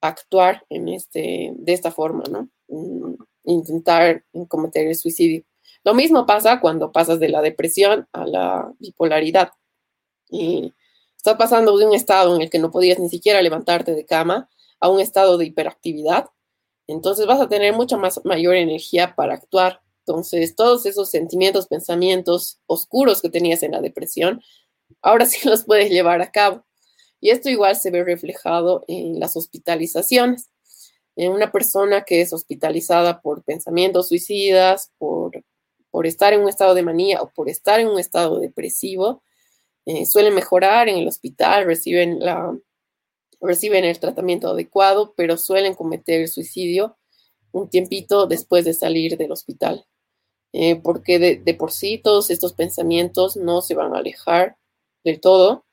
actuar 0.00 0.64
en 0.70 0.88
este, 0.88 1.52
de 1.54 1.72
esta 1.72 1.90
forma, 1.90 2.22
¿no? 2.30 2.48
Mm, 2.68 3.14
intentar 3.44 4.24
cometer 4.46 4.86
el 4.86 4.94
suicidio. 4.94 5.42
Lo 5.84 5.94
mismo 5.94 6.26
pasa 6.26 6.60
cuando 6.60 6.92
pasas 6.92 7.18
de 7.18 7.28
la 7.28 7.42
depresión 7.42 8.08
a 8.12 8.26
la 8.26 8.72
bipolaridad. 8.78 9.50
Y 10.30 10.72
estás 11.16 11.36
pasando 11.36 11.76
de 11.76 11.86
un 11.86 11.94
estado 11.94 12.36
en 12.36 12.42
el 12.42 12.50
que 12.50 12.58
no 12.58 12.70
podías 12.70 12.98
ni 12.98 13.08
siquiera 13.08 13.42
levantarte 13.42 13.94
de 13.94 14.04
cama 14.04 14.48
a 14.80 14.88
un 14.88 15.00
estado 15.00 15.38
de 15.38 15.46
hiperactividad. 15.46 16.26
Entonces 16.86 17.26
vas 17.26 17.40
a 17.40 17.48
tener 17.48 17.74
mucha 17.74 17.96
más 17.96 18.20
mayor 18.24 18.54
energía 18.54 19.14
para 19.14 19.34
actuar. 19.34 19.82
Entonces, 20.00 20.56
todos 20.56 20.86
esos 20.86 21.10
sentimientos, 21.10 21.66
pensamientos 21.66 22.60
oscuros 22.66 23.20
que 23.20 23.28
tenías 23.28 23.62
en 23.62 23.72
la 23.72 23.82
depresión, 23.82 24.42
ahora 25.02 25.26
sí 25.26 25.38
los 25.48 25.64
puedes 25.64 25.90
llevar 25.90 26.22
a 26.22 26.30
cabo. 26.30 26.64
Y 27.20 27.30
esto 27.30 27.50
igual 27.50 27.76
se 27.76 27.90
ve 27.90 28.04
reflejado 28.04 28.84
en 28.88 29.20
las 29.20 29.36
hospitalizaciones. 29.36 30.50
En 31.16 31.32
una 31.32 31.50
persona 31.50 32.04
que 32.04 32.20
es 32.20 32.32
hospitalizada 32.32 33.20
por 33.20 33.42
pensamientos 33.42 34.08
suicidas, 34.08 34.92
por, 34.98 35.44
por 35.90 36.06
estar 36.06 36.32
en 36.32 36.42
un 36.42 36.48
estado 36.48 36.74
de 36.74 36.82
manía 36.82 37.20
o 37.20 37.30
por 37.30 37.48
estar 37.50 37.80
en 37.80 37.88
un 37.88 37.98
estado 37.98 38.38
depresivo, 38.38 39.22
eh, 39.84 40.06
suelen 40.06 40.34
mejorar 40.34 40.88
en 40.88 40.98
el 40.98 41.08
hospital, 41.08 41.64
reciben, 41.64 42.20
la, 42.20 42.56
reciben 43.40 43.84
el 43.84 43.98
tratamiento 43.98 44.48
adecuado, 44.48 45.14
pero 45.16 45.36
suelen 45.36 45.74
cometer 45.74 46.28
suicidio 46.28 46.96
un 47.52 47.68
tiempito 47.68 48.26
después 48.26 48.64
de 48.64 48.74
salir 48.74 49.16
del 49.16 49.32
hospital. 49.32 49.86
Eh, 50.52 50.76
porque 50.76 51.18
de, 51.18 51.54
por 51.54 51.72
sí 51.72 51.98
todos 51.98 52.30
estos 52.30 52.54
pensamientos 52.54 53.36
no 53.36 53.60
se 53.60 53.74
van 53.74 53.94
a 53.94 53.98
alejar 53.98 54.56
del 55.04 55.20
todo 55.20 55.66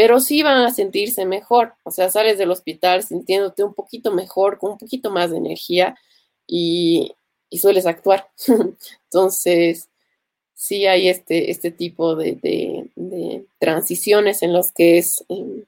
pero 0.00 0.18
sí 0.18 0.42
van 0.42 0.62
a 0.62 0.72
sentirse 0.72 1.26
mejor. 1.26 1.74
O 1.84 1.90
sea, 1.90 2.10
sales 2.10 2.38
del 2.38 2.50
hospital 2.50 3.02
sintiéndote 3.02 3.64
un 3.64 3.74
poquito 3.74 4.10
mejor, 4.12 4.56
con 4.56 4.72
un 4.72 4.78
poquito 4.78 5.10
más 5.10 5.30
de 5.30 5.36
energía 5.36 5.94
y, 6.46 7.12
sueles 7.52 7.84
actuar. 7.84 8.30
Entonces, 9.04 9.90
sí 10.54 10.86
hay 10.86 11.08
este, 11.08 11.50
este 11.50 11.70
tipo 11.70 12.16
de, 12.16 12.88
transiciones 13.58 14.42
en 14.42 14.54
las 14.54 14.72
que 14.72 14.96
es 14.96 15.22
eh, 15.28 15.64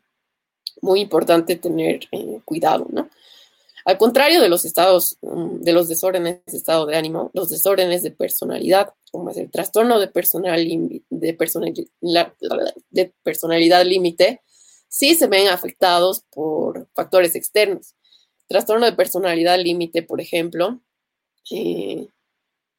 muy 0.83 1.01
importante 1.01 1.57
tener 1.57 2.01
eh, 2.11 2.41
cuidado, 2.45 2.87
¿no? 2.91 3.09
Al 3.85 3.99
contrario 3.99 4.41
de 4.41 4.49
los 4.49 4.64
estados, 4.64 5.16
mm, 5.22 5.61
de 5.61 5.72
los 5.72 5.89
desórdenes 5.89 6.41
de 6.47 6.57
estado 6.57 6.87
de 6.87 6.97
ánimo, 6.97 7.30
los 7.35 7.49
desórdenes 7.49 8.03
de 8.03 8.11
personalidad, 8.11 8.93
como 9.11 9.30
es 9.30 9.37
el 9.39 9.51
trastorno 9.51 9.99
de, 9.99 10.09
personal, 10.09 10.64
de, 11.11 11.35
personalidad, 11.35 12.33
de 12.91 13.12
personalidad 13.22 13.85
límite, 13.85 14.41
sí 14.89 15.14
se 15.14 15.26
ven 15.26 15.49
afectados 15.49 16.22
por 16.30 16.89
factores 16.95 17.35
externos. 17.35 17.95
Trastorno 18.47 18.87
de 18.87 18.93
personalidad 18.93 19.59
límite, 19.59 20.03
por 20.03 20.20
ejemplo, 20.20 20.80
eh, 21.51 22.07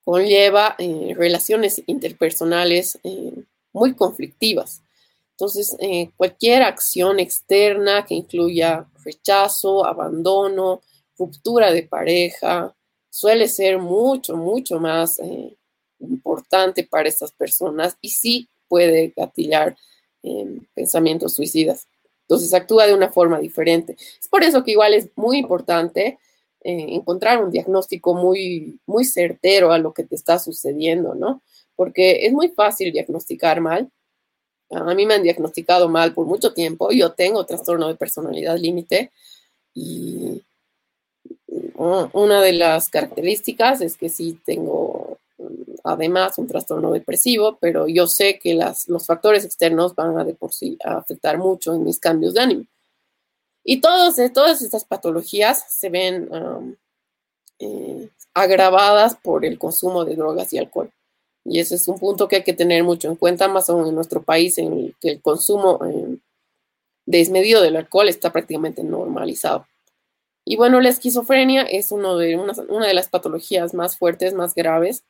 conlleva 0.03 0.75
eh, 0.77 1.13
relaciones 1.17 1.81
interpersonales 1.87 2.99
muy 3.73 3.95
conflictivas. 3.95 4.81
Entonces, 5.33 5.75
cualquier 6.15 6.61
acción 6.61 7.19
externa 7.19 8.05
que 8.05 8.13
incluya 8.13 8.87
rechazo, 9.03 9.85
abandono, 9.85 10.81
ruptura 11.17 11.71
de 11.71 11.83
pareja 11.83 12.75
suele 13.09 13.47
ser 13.47 13.77
mucho, 13.77 14.35
mucho 14.35 14.79
más 14.79 15.19
eh, 15.19 15.55
importante 15.99 16.83
para 16.83 17.07
estas 17.07 17.31
personas 17.31 17.97
y 18.01 18.09
sí 18.09 18.49
puede 18.67 19.13
gatillar 19.15 19.77
em, 20.23 20.65
pensamientos 20.73 21.33
suicidas. 21.33 21.87
Entonces 22.21 22.53
actúa 22.53 22.87
de 22.87 22.93
una 22.93 23.11
forma 23.11 23.39
diferente. 23.39 23.95
Es 24.19 24.27
por 24.27 24.43
eso 24.43 24.63
que 24.63 24.71
igual 24.71 24.93
es 24.93 25.09
muy 25.15 25.37
importante 25.37 26.17
eh, 26.61 26.85
encontrar 26.89 27.43
un 27.43 27.51
diagnóstico 27.51 28.15
muy, 28.15 28.79
muy 28.87 29.05
certero 29.05 29.71
a 29.71 29.77
lo 29.77 29.93
que 29.93 30.03
te 30.03 30.15
está 30.15 30.39
sucediendo, 30.39 31.13
¿no? 31.13 31.43
Porque 31.75 32.25
es 32.25 32.33
muy 32.33 32.49
fácil 32.49 32.91
diagnosticar 32.91 33.61
mal. 33.61 33.91
A 34.75 34.93
mí 34.93 35.05
me 35.05 35.15
han 35.15 35.23
diagnosticado 35.23 35.89
mal 35.89 36.13
por 36.13 36.25
mucho 36.25 36.53
tiempo. 36.53 36.91
Yo 36.91 37.11
tengo 37.11 37.45
trastorno 37.45 37.87
de 37.87 37.95
personalidad 37.95 38.57
límite 38.57 39.11
y 39.73 40.41
una 41.75 42.41
de 42.41 42.53
las 42.53 42.89
características 42.89 43.81
es 43.81 43.97
que 43.97 44.09
sí 44.09 44.39
tengo 44.45 45.17
mm, 45.37 45.73
además 45.83 46.37
un 46.37 46.47
trastorno 46.47 46.91
depresivo, 46.91 47.57
pero 47.59 47.87
yo 47.87 48.07
sé 48.07 48.39
que 48.39 48.55
los 48.87 49.05
factores 49.05 49.45
externos 49.45 49.95
van 49.95 50.17
a 50.17 50.23
de 50.23 50.33
por 50.33 50.53
sí 50.53 50.77
afectar 50.83 51.37
mucho 51.37 51.73
en 51.73 51.83
mis 51.83 51.99
cambios 51.99 52.33
de 52.33 52.41
ánimo. 52.41 52.65
Y 53.63 53.79
todos, 53.81 54.15
todas 54.33 54.61
estas 54.61 54.85
patologías 54.85 55.65
se 55.69 55.89
ven 55.89 56.29
eh, 57.59 58.09
agravadas 58.33 59.15
por 59.15 59.45
el 59.45 59.57
consumo 59.57 60.03
de 60.05 60.15
drogas 60.15 60.51
y 60.53 60.57
alcohol. 60.57 60.91
Y 61.45 61.59
ese 61.59 61.75
es 61.75 61.87
un 61.87 61.99
punto 61.99 62.27
que 62.27 62.37
hay 62.37 62.43
que 62.43 62.53
tener 62.53 62.83
mucho 62.83 63.09
en 63.09 63.15
cuenta, 63.15 63.47
más 63.47 63.69
aún 63.69 63.87
en 63.87 63.95
nuestro 63.95 64.23
país, 64.23 64.57
en 64.57 64.73
el 64.73 64.95
que 65.01 65.09
el 65.09 65.21
consumo 65.21 65.79
eh, 65.85 66.17
desmedido 67.05 67.61
del 67.61 67.75
alcohol 67.75 68.07
está 68.09 68.31
prácticamente 68.31 68.83
normalizado. 68.83 69.67
Y 70.45 70.55
bueno, 70.57 70.81
la 70.81 70.89
esquizofrenia 70.89 71.63
es 71.63 71.91
uno 71.91 72.17
de, 72.17 72.37
una, 72.37 72.87
de 72.87 72.93
las 72.93 73.09
patologías 73.09 73.73
más 73.73 73.97
fuertes, 73.97 74.33
más 74.33 74.55
graves, 74.55 75.03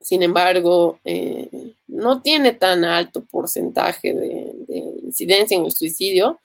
sin 0.00 0.22
embargo, 0.22 0.98
eh, 1.04 1.72
no 1.86 2.20
tiene 2.20 2.52
tan 2.52 2.84
alto 2.84 3.24
porcentaje 3.24 4.12
de, 4.12 4.52
incidencia 5.02 5.56
en 5.56 5.64
el 5.64 5.72
suicidio, 5.72 6.40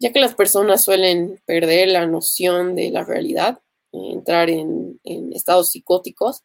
ya 0.00 0.12
que 0.12 0.18
las 0.18 0.34
personas 0.34 0.82
suelen 0.82 1.40
perder 1.44 1.88
la 1.88 2.06
noción 2.06 2.74
de 2.74 2.90
la 2.90 3.04
realidad, 3.04 3.60
entrar 3.92 4.50
en, 4.50 4.98
estados 5.32 5.70
psicóticos, 5.70 6.42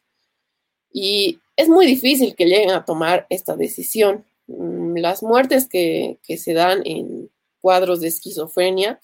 y 0.92 1.40
es 1.60 1.68
muy 1.68 1.86
difícil 1.86 2.34
que 2.34 2.46
lleguen 2.46 2.70
a 2.70 2.84
tomar 2.84 3.26
esta 3.28 3.56
decisión. 3.56 4.24
Mm, 4.46 4.96
las 4.96 5.22
muertes 5.22 5.68
que, 5.68 6.18
que 6.22 6.38
se 6.38 6.54
dan 6.54 6.82
en 6.84 7.30
cuadros 7.60 8.00
de 8.00 8.08
esquizofrenia 8.08 9.00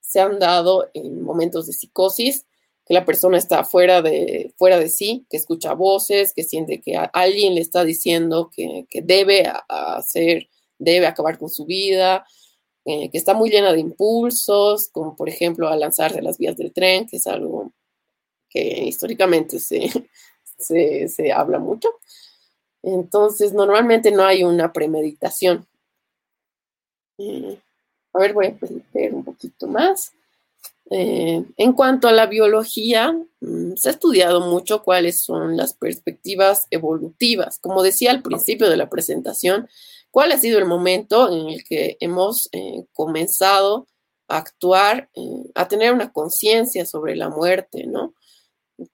se 0.00 0.20
han 0.20 0.38
dado 0.38 0.88
en 0.94 1.22
momentos 1.22 1.66
de 1.66 1.72
psicosis 1.72 2.46
que 2.86 2.94
la 2.94 3.04
persona 3.04 3.38
está 3.38 3.64
fuera 3.64 4.02
de, 4.02 4.52
fuera 4.56 4.78
de 4.78 4.88
sí, 4.88 5.26
que 5.30 5.36
escucha 5.36 5.74
voces, 5.74 6.32
que 6.34 6.42
siente 6.42 6.80
que 6.80 6.96
alguien 6.96 7.54
le 7.54 7.60
está 7.60 7.84
diciendo 7.84 8.50
que, 8.52 8.86
debe 9.04 9.44
hacer, 9.68 10.48
debe 10.78 11.06
acabar 11.06 11.38
con 11.38 11.50
su 11.50 11.66
vida, 11.66 12.26
eh, 12.84 13.10
que 13.10 13.18
está 13.18 13.34
muy 13.34 13.50
llena 13.50 13.72
de 13.72 13.80
impulsos, 13.80 14.88
como 14.88 15.14
por 15.14 15.28
ejemplo 15.28 15.68
a 15.68 15.76
lanzarse 15.76 16.18
a 16.18 16.22
las 16.22 16.38
vías 16.38 16.56
del 16.56 16.72
tren, 16.72 17.06
que 17.06 17.18
es 17.18 17.26
algo 17.28 17.72
que 18.48 18.84
históricamente 18.86 19.60
se, 19.60 19.88
se, 20.60 21.32
habla 21.32 21.58
mucho. 21.58 21.88
Entonces, 22.82 23.52
normalmente 23.52 24.10
no 24.10 24.24
hay 24.24 24.44
una 24.44 24.72
premeditación. 24.72 25.66
Eh, 27.18 27.58
a 28.12 28.18
ver, 28.18 28.32
voy 28.32 28.46
a 28.46 28.54
ver 28.92 29.14
un 29.14 29.24
poquito 29.24 29.66
más. 29.66 30.12
Eh, 30.92 31.44
en 31.56 31.72
cuanto 31.72 32.08
a 32.08 32.12
la 32.12 32.26
biología, 32.26 33.12
mm, 33.40 33.74
se 33.76 33.88
ha 33.88 33.92
estudiado 33.92 34.40
mucho 34.40 34.82
cuáles 34.82 35.20
son 35.20 35.56
las 35.56 35.74
perspectivas 35.74 36.66
evolutivas. 36.70 37.58
Como 37.60 37.82
decía 37.82 38.10
al 38.10 38.22
principio 38.22 38.68
de 38.68 38.76
la 38.76 38.90
presentación, 38.90 39.68
cuál 40.10 40.32
ha 40.32 40.38
sido 40.38 40.58
el 40.58 40.64
momento 40.64 41.32
en 41.32 41.48
el 41.50 41.64
que 41.64 41.96
hemos 42.00 42.48
eh, 42.52 42.86
comenzado 42.92 43.86
a 44.26 44.38
actuar, 44.38 45.10
a 45.54 45.68
tener 45.68 45.92
una 45.92 46.12
conciencia 46.12 46.86
sobre 46.86 47.16
la 47.16 47.28
muerte, 47.28 47.86
¿no? 47.86 48.14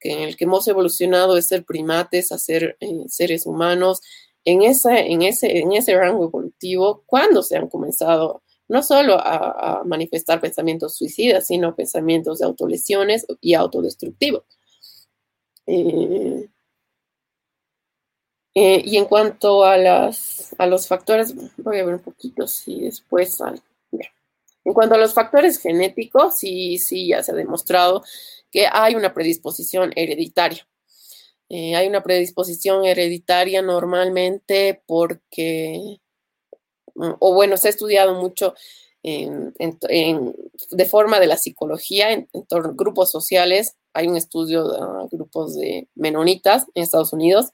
Que 0.01 0.13
en 0.13 0.21
el 0.21 0.37
que 0.37 0.45
hemos 0.45 0.67
evolucionado 0.69 1.35
de 1.35 1.43
ser 1.43 1.65
primates 1.65 2.33
a 2.33 2.39
ser 2.39 2.77
seres 3.09 3.47
humanos. 3.47 4.01
En, 4.45 4.63
esa, 4.63 4.99
en, 4.99 5.23
ese, 5.23 5.59
en 5.59 5.73
ese 5.73 5.97
rango 5.97 6.25
evolutivo, 6.25 7.03
¿cuándo 7.07 7.43
se 7.43 7.57
han 7.57 7.69
comenzado 7.69 8.43
no 8.69 8.83
solo 8.83 9.17
a, 9.19 9.83
manifestar 9.85 10.41
pensamientos 10.41 10.97
suicidas, 10.97 11.47
sino 11.47 11.75
pensamientos 11.75 12.39
de 12.39 12.47
autolesiones 12.47 13.27
y 13.41 13.55
autodestructivos. 13.55 14.43
Eh, 15.67 16.49
eh, 18.55 18.83
y 18.85 18.97
en 18.97 19.05
cuanto 19.05 19.65
a, 19.65 19.77
las, 19.77 20.55
a 20.59 20.67
los 20.67 20.89
factores, 20.89 21.35
voy 21.59 21.79
a 21.79 21.85
ver 21.85 21.95
un 21.95 22.01
poquito 22.01 22.47
si 22.47 22.81
después. 22.81 23.39
En 24.65 24.73
cuanto 24.73 24.97
a 24.97 24.99
los 24.99 25.15
factores 25.15 25.59
genéticos, 25.59 26.39
sí, 26.39 26.79
sí, 26.79 27.09
ya 27.09 27.23
se 27.23 27.33
ha 27.33 27.37
demostrado 27.37 28.03
que 28.51 28.67
hay 28.71 28.95
una 28.95 29.15
predisposición 29.15 29.93
hereditaria. 29.97 30.67
Eh, 31.49 31.77
hay 31.77 31.87
una 31.87 32.03
predisposición 32.03 32.85
hereditaria 32.85 33.63
normalmente 33.63 34.83
porque 34.87 36.01
o 36.97 37.35
bueno, 37.35 37.57
se 37.57 37.69
ha 37.69 37.71
estudiado 37.71 38.15
mucho 38.15 38.55
de 39.03 40.85
forma 40.91 41.21
de 41.21 41.29
la 41.29 41.37
psicología 41.37 42.11
en, 42.11 42.29
grupos 42.75 43.11
sociales. 43.11 43.77
Hay 43.93 44.09
un 44.09 44.17
estudio 44.17 44.67
de 44.67 45.09
grupos 45.13 45.55
de 45.55 45.89
menonitas 45.95 46.67
en 46.75 46.83
Estados 46.83 47.13
Unidos 47.13 47.51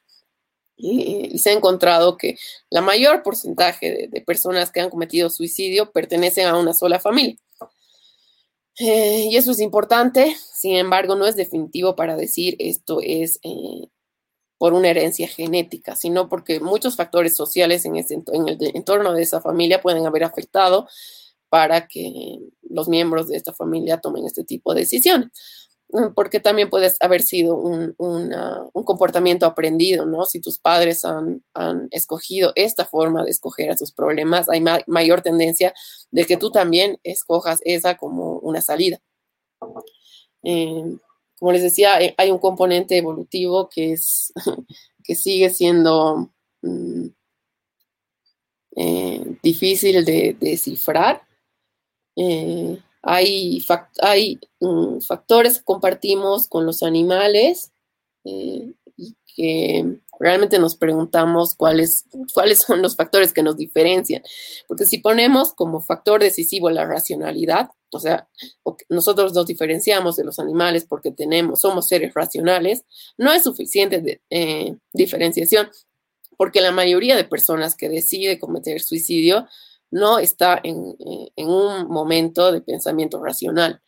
y, 0.77 1.39
se 1.39 1.51
ha 1.51 1.53
encontrado 1.53 2.17
que 2.17 2.37
la 2.71 2.81
mayor 2.81 3.23
porcentaje 3.23 4.09
de, 4.11 4.21
personas 4.23 4.71
que 4.71 4.81
han 4.81 4.89
cometido 4.89 5.29
suicidio 5.29 5.93
pertenecen 5.93 6.47
a 6.47 6.59
una 6.59 6.73
sola 6.73 6.99
familia. 6.99 7.37
Eh, 8.79 9.29
y 9.31 9.37
eso 9.37 9.53
es 9.53 9.61
importante, 9.61 10.35
sin 10.55 10.77
embargo, 10.77 11.15
no 11.15 11.27
es 11.27 11.37
definitivo 11.37 11.95
para 11.95 12.17
decir 12.17 12.57
esto 12.59 13.01
es 13.03 13.39
eh, 13.43 13.89
por 14.59 14.73
una 14.73 14.89
herencia 14.89 15.29
genética, 15.29 15.97
sino 15.97 16.29
porque 16.29 16.61
muchos 16.61 16.97
factores 16.97 17.37
sociales 17.37 17.85
en, 17.85 17.97
en 17.97 18.49
el 18.49 18.59
entorno 18.75 19.13
de 19.13 19.23
esa 19.23 19.41
familia 19.41 19.83
pueden 19.83 20.07
haber 20.07 20.25
afectado 20.25 20.89
para 21.51 21.87
que 21.87 22.39
los 22.63 22.89
miembros 22.89 23.29
de 23.29 23.37
esta 23.37 23.53
familia 23.53 24.01
tomen 24.01 24.25
este 24.25 24.45
tipo 24.45 24.73
de 24.73 24.81
decisiones. 24.81 25.29
Porque 26.15 26.41
también 26.41 26.71
puede 26.71 26.91
haber 27.01 27.23
sido 27.23 27.57
un, 27.57 27.95
comportamiento 28.85 29.47
aprendido, 29.47 30.07
¿no? 30.07 30.25
Si 30.25 30.41
tus 30.41 30.59
padres 30.59 31.05
han, 31.05 31.43
escogido 31.91 32.53
esta 32.57 32.85
forma 32.85 33.25
de 33.25 33.31
escoger 33.31 33.71
a 33.71 33.77
sus 33.77 33.93
problemas, 33.93 34.49
hay 34.49 34.63
mayor 34.87 35.23
tendencia 35.23 35.75
de 36.11 36.25
que 36.25 36.37
tú 36.37 36.51
también 36.51 36.99
escojas 37.03 37.61
esa 37.65 37.97
como 37.97 38.39
una 38.39 38.63
salida. 38.63 39.01
Eh, 40.43 40.97
como 41.39 41.53
les 41.53 41.63
decía, 41.63 42.01
eh, 42.01 42.15
hay 42.19 42.31
un 42.31 42.39
componente 42.39 42.97
evolutivo 42.97 43.69
que, 43.69 43.93
es, 43.93 44.33
que 45.05 45.17
sigue 45.17 45.51
siendo 45.51 46.31
mm, 46.63 47.07
eh, 48.77 49.39
difícil 49.43 50.05
de, 50.05 50.37
descifrar. 50.39 51.23
Eh, 52.17 52.79
hay, 53.03 53.65
hay 54.01 54.41
mm, 54.61 55.01
factores 55.01 55.59
que 55.59 55.65
compartimos 55.65 56.49
con 56.49 56.65
los 56.67 56.83
animales 56.83 57.73
y 58.25 58.75
que 59.35 59.99
realmente 60.21 60.59
nos 60.59 60.77
preguntamos 60.77 61.55
cuáles, 61.57 62.05
cuáles 62.33 62.61
son 62.61 62.81
los 62.81 62.95
factores 62.95 63.33
que 63.33 63.43
nos 63.43 63.57
diferencian. 63.57 64.23
Porque 64.69 64.85
si 64.85 64.99
ponemos 64.99 65.53
como 65.53 65.81
factor 65.81 66.21
decisivo 66.23 66.71
la 66.71 66.87
racionalidad, 66.87 67.71
o 67.91 67.99
sea, 67.99 68.29
nosotros 68.89 69.35
nos 69.35 69.47
diferenciamos 69.47 70.17
de 70.17 70.25
los 70.25 70.39
animales 70.39 70.87
porque 70.89 71.11
tenemos, 71.11 71.61
somos 71.61 71.89
seres 71.89 72.15
racionales, 72.15 72.85
no 73.19 73.33
es 73.33 73.43
suficiente 73.43 74.01
de, 74.01 74.21
eh, 74.31 74.77
diferenciación, 74.93 75.69
porque 76.37 76.61
la 76.61 76.73
mayoría 76.73 77.17
de 77.17 77.25
personas 77.25 77.77
que 77.77 77.89
decide 77.89 78.39
cometer 78.39 78.81
suicidio 78.81 79.47
no 79.93 80.19
está 80.19 80.59
en, 80.65 80.97
en 81.37 81.49
un 81.49 81.87
momento 81.87 82.51
de 82.51 82.63
pensamiento 82.63 83.23
racional. 83.23 83.81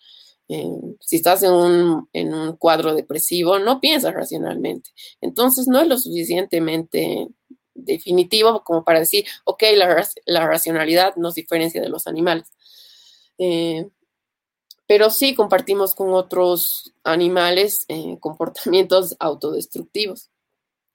Eh, 0.48 0.68
si 1.00 1.16
estás 1.16 1.42
en 1.42 1.52
un, 1.52 2.08
en 2.12 2.34
un, 2.34 2.56
cuadro 2.56 2.94
depresivo, 2.94 3.58
no 3.58 3.80
piensas 3.80 4.12
racionalmente. 4.12 4.90
Entonces 5.22 5.66
no 5.66 5.80
es 5.80 5.88
lo 5.88 5.98
suficientemente 5.98 7.26
definitivo 7.74 8.62
como 8.62 8.84
para 8.84 9.00
decir, 9.00 9.24
ok, 9.44 9.62
la, 9.74 10.06
la 10.26 10.46
racionalidad 10.46 11.16
nos 11.16 11.34
diferencia 11.34 11.80
de 11.80 11.88
los 11.88 12.06
animales. 12.06 12.52
Eh, 13.38 13.88
pero 14.86 15.08
sí 15.08 15.34
compartimos 15.34 15.94
con 15.94 16.12
otros 16.12 16.92
animales 17.02 17.86
eh, 17.88 18.18
comportamientos 18.20 19.16
autodestructivos. 19.18 20.30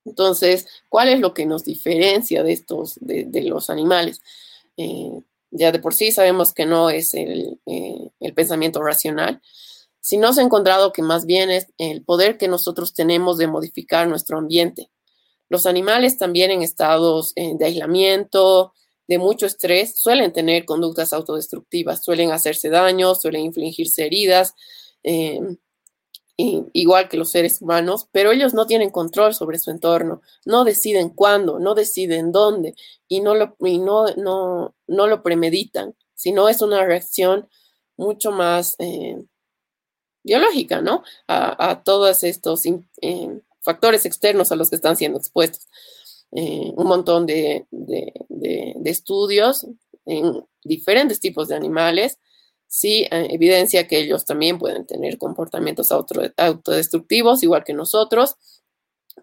Entonces, 0.05 0.67
¿cuál 0.87 1.09
es 1.09 1.19
lo 1.19 1.33
que 1.33 1.47
nos 1.47 1.63
diferencia 1.63 2.43
de 2.43 2.53
estos, 2.53 2.99
de, 3.01 3.25
de 3.25 3.41
los 3.41 3.71
animales? 3.71 4.21
Ya 5.51 5.71
de 5.71 5.79
por 5.79 5.93
sí 5.93 6.11
sabemos 6.11 6.53
que 6.53 6.65
no 6.65 6.89
es 6.89 7.13
el, 7.13 7.59
eh, 7.65 8.33
pensamiento 8.33 8.81
racional, 8.81 9.41
sino 9.99 10.33
se 10.33 10.41
ha 10.41 10.43
encontrado 10.43 10.93
que 10.93 11.01
más 11.01 11.25
bien 11.25 11.49
es 11.49 11.67
el 11.77 12.03
poder 12.03 12.37
que 12.37 12.47
nosotros 12.47 12.93
tenemos 12.93 13.37
de 13.37 13.47
modificar 13.47 14.07
nuestro 14.07 14.37
ambiente. 14.37 14.89
Los 15.49 15.65
animales 15.65 16.17
también 16.17 16.51
en 16.51 16.61
estados 16.61 17.33
eh, 17.35 17.53
de 17.57 17.65
aislamiento, 17.65 18.73
de 19.07 19.17
mucho 19.17 19.47
estrés, 19.47 19.99
suelen 19.99 20.31
tener 20.31 20.65
conductas 20.65 21.13
autodestructivas, 21.13 22.03
suelen 22.03 22.31
hacerse 22.31 22.69
daño, 22.69 23.15
suelen 23.15 23.41
infligirse 23.41 24.05
heridas. 24.05 24.53
Igual 26.41 27.09
que 27.09 27.17
los 27.17 27.31
seres 27.31 27.61
humanos, 27.61 28.07
pero 28.13 28.31
ellos 28.31 28.53
no 28.53 28.65
tienen 28.65 28.91
control 28.91 29.33
sobre 29.33 29.59
su 29.59 29.71
entorno, 29.71 30.21
no 30.45 30.63
deciden 30.63 31.09
cuándo, 31.09 31.59
no 31.59 31.75
deciden 31.75 32.31
dónde 32.31 32.75
y 33.09 33.19
no 33.19 33.35
lo, 33.35 33.57
no, 33.59 34.05
no, 34.15 34.73
no 34.87 35.07
lo 35.07 35.21
premeditan, 35.21 35.95
sino 36.15 36.47
es 36.47 36.61
una 36.61 36.85
reacción 36.85 37.49
mucho 37.97 38.31
más 38.31 38.77
eh, 38.79 39.21
biológica, 40.23 40.79
¿no? 40.79 41.03
A, 41.27 41.81
todos 41.83 42.23
estos 42.23 42.65
eh, 42.65 43.41
factores 43.59 44.05
externos 44.05 44.53
a 44.53 44.55
los 44.55 44.69
que 44.69 44.77
están 44.77 44.95
siendo 44.95 45.17
expuestos. 45.17 45.67
Eh, 46.31 46.71
un 46.73 46.87
montón 46.87 47.25
de, 47.25 47.65
de 47.69 48.79
estudios 48.85 49.67
en 50.05 50.45
diferentes 50.63 51.19
tipos 51.19 51.49
de 51.49 51.55
animales 51.55 52.17
sí 52.69 53.07
eh, 53.11 53.27
evidencia 53.31 53.87
que 53.87 53.99
ellos 53.99 54.23
también 54.23 54.57
pueden 54.57 54.85
tener 54.85 55.17
comportamientos 55.17 55.91
autodestructivos, 55.91 57.43
igual 57.43 57.65
que 57.65 57.73
nosotros, 57.73 58.37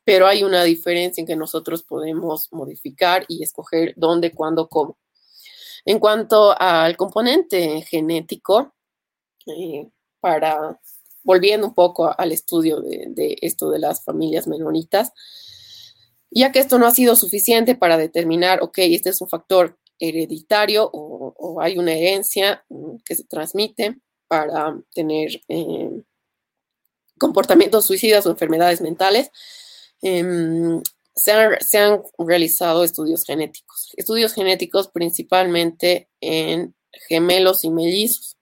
pero 0.05 0.27
hay 0.27 0.43
una 0.43 0.65
diferencia 0.65 1.23
en 1.23 1.27
que 1.27 1.37
nosotros 1.37 1.83
podemos 1.83 2.53
modificar 2.53 3.25
y 3.29 3.43
escoger 3.43 3.95
dónde, 3.97 4.33
cuándo, 4.33 4.69
cómo. 4.69 4.99
En 5.87 6.01
cuanto 6.01 6.55
al 6.61 6.97
componente 6.97 7.83
genético, 7.83 8.75
eh, 9.47 9.89
para 10.21 10.79
volviendo 11.23 11.67
un 11.69 11.75
poco 11.75 12.13
al 12.17 12.33
estudio 12.33 12.81
de, 12.81 13.37
esto 13.41 13.71
de 13.71 13.79
las 13.79 14.05
familias 14.05 14.47
menonitas, 14.47 15.13
Ya 16.31 16.53
que 16.53 16.59
esto 16.59 16.79
no 16.79 16.87
ha 16.87 16.91
sido 16.91 17.17
suficiente 17.17 17.77
para 17.77 17.97
determinar, 17.97 18.63
ok, 18.63 18.79
este 18.79 19.11
es 19.11 19.21
un 19.21 19.29
factor 19.29 19.79
hereditario 19.99 20.89
o, 20.93 21.61
hay 21.61 21.79
una 21.79 21.93
herencia 21.93 22.65
mm, 22.69 22.97
que 23.05 23.15
se 23.15 23.25
transmite 23.25 23.99
para 24.29 24.79
tener 24.93 25.43
eh, 25.49 26.03
comportamientos 27.19 27.87
suicidas 27.87 28.27
o 28.27 28.31
enfermedades 28.31 28.81
mentales, 28.81 29.31
em, 30.03 30.83
se, 31.15 31.33
han, 31.33 32.03
realizado 32.19 32.85
estudios 32.85 33.25
genéticos. 33.25 33.93
Estudios 33.97 34.35
genéticos 34.35 34.89
principalmente 34.89 36.11
en 36.21 36.75
gemelos 37.09 37.65
y 37.65 37.71
mellizos, 37.71 38.37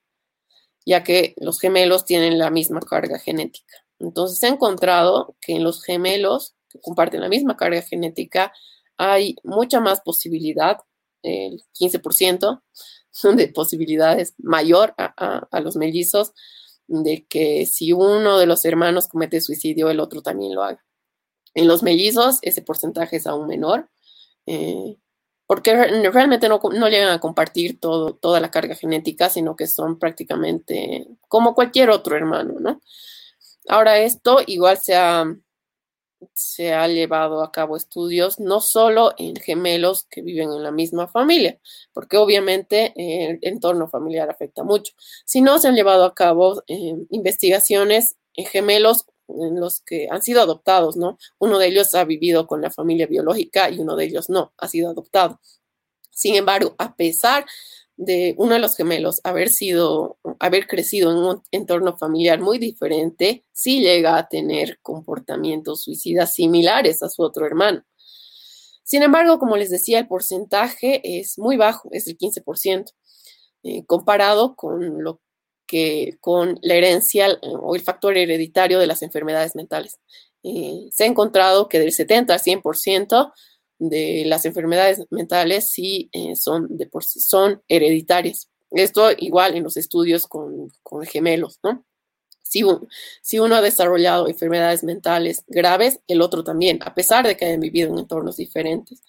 ya 0.85 1.05
que 1.05 1.35
los 1.39 1.61
gemelos 1.61 2.05
tienen 2.05 2.39
la 2.39 2.51
misma 2.51 2.81
carga 2.81 3.19
genética. 3.19 3.85
Entonces 4.01 4.39
se 4.39 4.47
ha 4.47 4.51
encontrado 4.51 5.37
que 5.41 5.55
en 5.55 5.65
los 5.65 5.83
gemelos 5.85 6.55
que 6.69 6.81
comparten 6.81 7.21
la 7.21 7.29
misma 7.29 7.57
carga 7.57 7.83
genética 7.83 8.53
hay 8.97 9.37
mucha 9.45 9.81
más 9.81 10.01
posibilidad, 10.01 10.79
el 11.25 11.63
15% 11.79 12.63
de 13.37 13.49
posibilidades 13.49 14.35
mayor 14.39 14.95
a, 14.97 15.61
los 15.61 15.77
mellizos, 15.77 16.33
de 16.87 17.27
que 17.27 17.67
si 17.67 17.93
uno 17.93 18.39
de 18.39 18.47
los 18.47 18.65
hermanos 18.65 19.09
comete 19.09 19.41
suicidio, 19.41 19.91
el 19.91 20.01
otro 20.01 20.23
también 20.23 20.55
lo 20.55 20.63
haga. 20.63 20.85
En 21.55 21.67
los 21.69 21.83
mellizos 21.83 22.39
ese 22.43 22.63
porcentaje 22.63 23.17
es 23.17 23.27
aún 23.27 23.47
menor, 23.47 23.89
eh, 24.47 24.99
porque 25.47 25.75
realmente 26.11 26.49
no, 26.49 26.61
llegan 26.89 27.11
a 27.11 27.21
compartir 27.21 27.79
todo, 27.79 28.15
toda 28.15 28.41
la 28.41 28.51
carga 28.51 28.75
genética, 28.75 29.29
sino 29.29 29.57
que 29.57 29.67
son 29.67 29.99
prácticamente 29.99 31.07
como 31.29 31.55
cualquier 31.55 31.91
otro 31.91 32.17
hermano, 32.17 32.55
¿no? 32.61 32.81
Ahora 33.69 33.99
esto 33.99 34.39
igual 34.47 34.79
se 34.79 34.95
se 36.33 36.73
ha 36.73 36.89
llevado 36.89 37.43
a 37.43 37.53
cabo 37.53 37.77
estudios 37.77 38.41
no 38.41 38.61
solo 38.61 39.13
en 39.19 39.37
gemelos 39.37 40.07
que 40.11 40.23
viven 40.23 40.51
en 40.51 40.63
la 40.63 40.71
misma 40.71 41.07
familia, 41.07 41.59
porque 41.93 42.17
obviamente 42.17 42.93
el 42.97 43.39
entorno 43.43 43.89
familiar 43.89 44.31
afecta 44.31 44.65
mucho, 44.65 44.95
sino 45.25 45.59
se 45.59 45.69
han 45.69 45.75
llevado 45.75 46.05
a 46.05 46.15
cabo 46.15 46.63
eh, 46.67 46.97
investigaciones 47.11 48.17
en 48.35 48.47
gemelos 48.47 49.07
en 49.29 49.59
los 49.59 49.81
que 49.81 50.09
han 50.11 50.23
sido 50.23 50.43
adoptados, 50.43 50.97
¿no? 50.97 51.19
Uno 51.39 51.59
de 51.59 51.69
ellos 51.69 51.95
ha 51.95 52.05
vivido 52.05 52.47
con 52.47 52.61
la 52.61 52.71
familia 52.71 53.07
biológica 53.07 53.71
y 53.71 53.79
uno 53.79 53.97
de 53.97 54.05
ellos 54.05 54.29
no, 54.29 54.53
ha 54.59 54.69
sido 54.69 54.91
adoptado. 54.91 55.41
Sin 56.11 56.35
embargo, 56.37 56.75
a 56.79 56.95
pesar 56.95 57.47
de 57.97 58.35
uno 58.39 58.55
de 58.55 58.61
los 58.61 58.77
gemelos 58.77 59.21
haber 59.25 59.49
sido, 59.51 60.19
haber 60.41 60.67
crecido 60.67 61.13
en 61.13 61.19
un 61.19 61.43
entorno 61.51 61.97
familiar 61.97 62.41
muy 62.41 62.59
diferente, 62.59 63.45
sí 63.53 63.81
llega 63.81 64.17
a 64.17 64.29
tener 64.29 64.79
comportamientos 64.83 65.83
suicidas 65.83 66.35
similares 66.35 67.03
a 67.03 67.09
su 67.09 67.23
otro 67.23 67.47
hermano. 67.47 67.85
Sin 68.85 69.03
embargo, 69.03 69.39
como 69.39 69.57
les 69.57 69.71
decía, 69.71 69.99
el 69.99 70.09
porcentaje 70.09 71.01
es 71.21 71.39
muy 71.39 71.57
bajo, 71.57 71.89
es 71.93 72.07
el 72.07 72.19
15%, 72.19 72.93
eh, 73.63 73.85
comparado 73.87 74.57
con 74.57 75.03
lo 75.03 75.21
que 75.67 76.19
con 76.21 76.59
la 76.63 76.75
herencia 76.75 77.29
eh, 77.31 77.39
o 77.43 77.75
el 77.75 77.83
factor 77.83 78.19
hereditario 78.19 78.79
de 78.79 78.87
las 78.87 79.03
enfermedades 79.03 79.55
mentales. 79.57 79.99
Eh, 80.43 80.89
se 80.93 81.05
ha 81.05 81.07
encontrado 81.07 81.69
que 81.69 81.79
del 81.79 81.93
70 81.93 82.35
al 82.35 82.41
100% 82.41 83.33
de 83.89 84.25
las 84.27 84.45
enfermedades 84.45 85.05
mentales 85.11 85.71
sí 85.71 86.09
eh, 86.13 86.37
son, 86.37 86.77
de 86.77 86.87
por 86.87 87.05
sí, 87.05 87.21
son 87.21 87.63
hereditarias. 87.69 88.51
Esto 88.71 89.11
igual 89.19 89.57
en 89.57 89.63
los 89.63 89.77
estudios 89.77 90.27
con, 90.27 90.71
gemelos, 91.07 91.61
¿no? 91.63 91.85
Si, 92.43 92.63
si, 93.23 93.39
uno 93.39 93.57
ha 93.57 93.63
desarrollado 93.63 94.29
enfermedades 94.29 94.85
mentales 94.85 95.45
graves, 95.47 96.01
el 96.09 96.21
otro 96.21 96.45
también, 96.45 96.81
a 96.85 96.95
pesar 96.95 97.27
de 97.27 97.37
que 97.37 97.47
hayan 97.47 97.61
vivido 97.61 97.91
en 97.91 97.99
entornos 97.99 98.37
diferentes. 98.37 99.03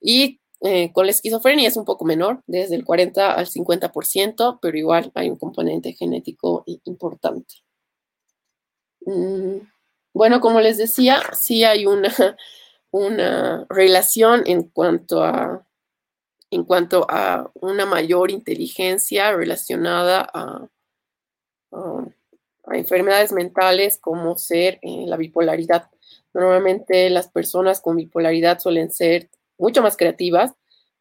Y 0.00 0.40
eh, 0.60 0.92
con 0.92 1.06
la 1.06 1.12
esquizofrenia 1.12 1.68
es 1.68 1.76
un 1.76 1.84
poco 1.84 2.04
menor, 2.04 2.42
desde 2.46 2.76
el 2.76 2.84
40 2.84 3.32
al 3.32 3.46
50%, 3.46 4.58
pero 4.62 4.78
igual 4.78 5.10
hay 5.14 5.28
un 5.28 5.36
componente 5.36 5.92
genético 5.94 6.64
importante. 6.84 7.54
Mm, 9.00 9.56
bueno, 10.14 10.40
como 10.40 10.60
les 10.60 10.76
decía, 10.78 11.20
sí 11.38 11.64
hay 11.64 11.86
una, 11.86 12.14
una 12.92 13.66
relación 13.68 14.44
en 14.46 14.62
cuanto 14.62 15.24
a 15.24 15.66
en 16.52 16.64
cuanto 16.64 17.06
a 17.08 17.50
una 17.54 17.86
mayor 17.86 18.30
inteligencia 18.30 19.32
relacionada 19.32 20.28
a, 20.32 20.68
enfermedades 22.70 23.32
mentales 23.32 23.98
como 23.98 24.36
ser 24.36 24.78
eh, 24.82 25.04
la 25.06 25.16
bipolaridad. 25.16 25.90
Normalmente 26.32 27.10
las 27.10 27.28
personas 27.28 27.80
con 27.80 27.96
bipolaridad 27.96 28.60
suelen 28.60 28.90
ser 28.90 29.30
mucho 29.58 29.82
más 29.82 29.96
creativas, 29.96 30.52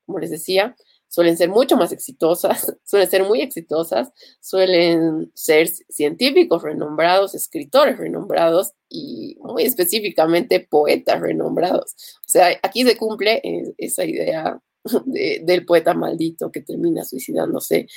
como 0.05 0.19
les 0.19 0.31
decía, 0.31 0.75
suelen 1.11 1.35
ser 1.37 1.49
mucho 1.49 1.75
más 1.75 1.91
exitosas, 1.91 2.73
suelen 2.85 3.09
ser 3.09 3.23
muy 3.23 3.41
exitosas, 3.41 4.13
suelen 4.39 5.29
ser 5.35 5.67
científicos 5.67 6.63
renombrados, 6.63 7.35
escritores 7.35 7.97
renombrados 7.97 8.71
y 8.87 9.37
muy 9.41 9.63
específicamente 9.63 10.61
poetas 10.61 11.19
renombrados. 11.19 11.95
O 12.25 12.29
sea, 12.29 12.57
aquí 12.63 12.83
se 12.83 12.95
cumple 12.95 13.41
eh, 13.43 13.73
esa 13.77 14.05
idea 14.05 14.57
del 15.05 15.65
poeta 15.65 15.93
maldito 15.93 16.49
que 16.49 16.61
termina 16.61 17.03
suicidándose. 17.03 17.87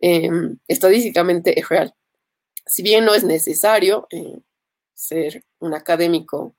Em, 0.00 0.56
estadísticamente 0.68 1.58
es 1.58 1.68
real. 1.68 1.92
Si 2.64 2.82
bien 2.84 3.04
no 3.04 3.12
es 3.14 3.24
necesario 3.24 4.06
eh, 4.10 4.38
ser 4.94 5.44
un 5.58 5.74
académico 5.74 6.54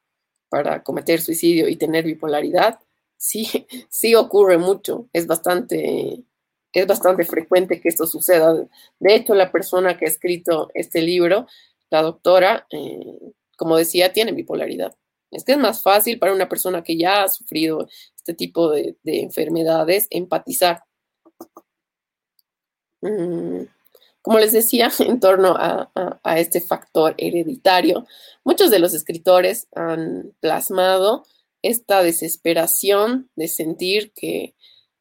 para 0.50 0.84
cometer 0.84 1.22
suicidio 1.22 1.70
y 1.70 1.78
tener 1.78 2.04
bipolaridad, 2.04 2.78
sí, 3.24 3.48
sí 3.90 4.16
ocurre 4.16 4.58
mucho, 4.58 5.08
es 5.14 5.26
bastante, 5.28 6.24
es 6.74 6.88
bastante 6.88 7.24
frecuente 7.24 7.80
que 7.80 7.90
esto 7.90 8.06
suceda. 8.06 8.54
De 9.00 9.16
hecho, 9.16 9.34
la 9.34 9.52
persona 9.52 9.98
que 9.98 10.06
ha 10.06 10.10
escrito 10.10 10.70
este 10.74 11.02
libro, 11.02 11.48
la 11.90 12.02
doctora, 12.02 12.68
eh, 12.72 13.34
como 13.58 13.78
decía, 13.78 14.12
tiene 14.12 14.34
bipolaridad. 14.34 14.96
Es 15.32 15.44
que 15.46 15.54
es 15.54 15.58
más 15.58 15.82
fácil 15.82 16.20
para 16.20 16.34
una 16.34 16.50
persona 16.50 16.84
que 16.84 16.98
ya 16.98 17.24
ha 17.24 17.30
sufrido 17.30 17.88
este 18.16 18.34
tipo 18.34 18.70
de, 18.70 18.98
enfermedades 19.04 20.08
empatizar. 20.12 20.84
Mm, 23.02 23.64
como 24.22 24.40
les 24.40 24.52
decía, 24.52 24.92
en 25.00 25.20
torno 25.20 25.56
a, 25.58 25.90
este 26.38 26.62
factor 26.62 27.16
hereditario, 27.18 28.06
muchos 28.44 28.70
de 28.70 28.80
los 28.80 28.94
escritores 28.94 29.68
han 29.76 30.34
plasmado 30.42 31.26
esta 31.64 32.04
desesperación 32.04 33.32
de 33.36 33.48
sentir 33.48 34.12
que 34.14 34.56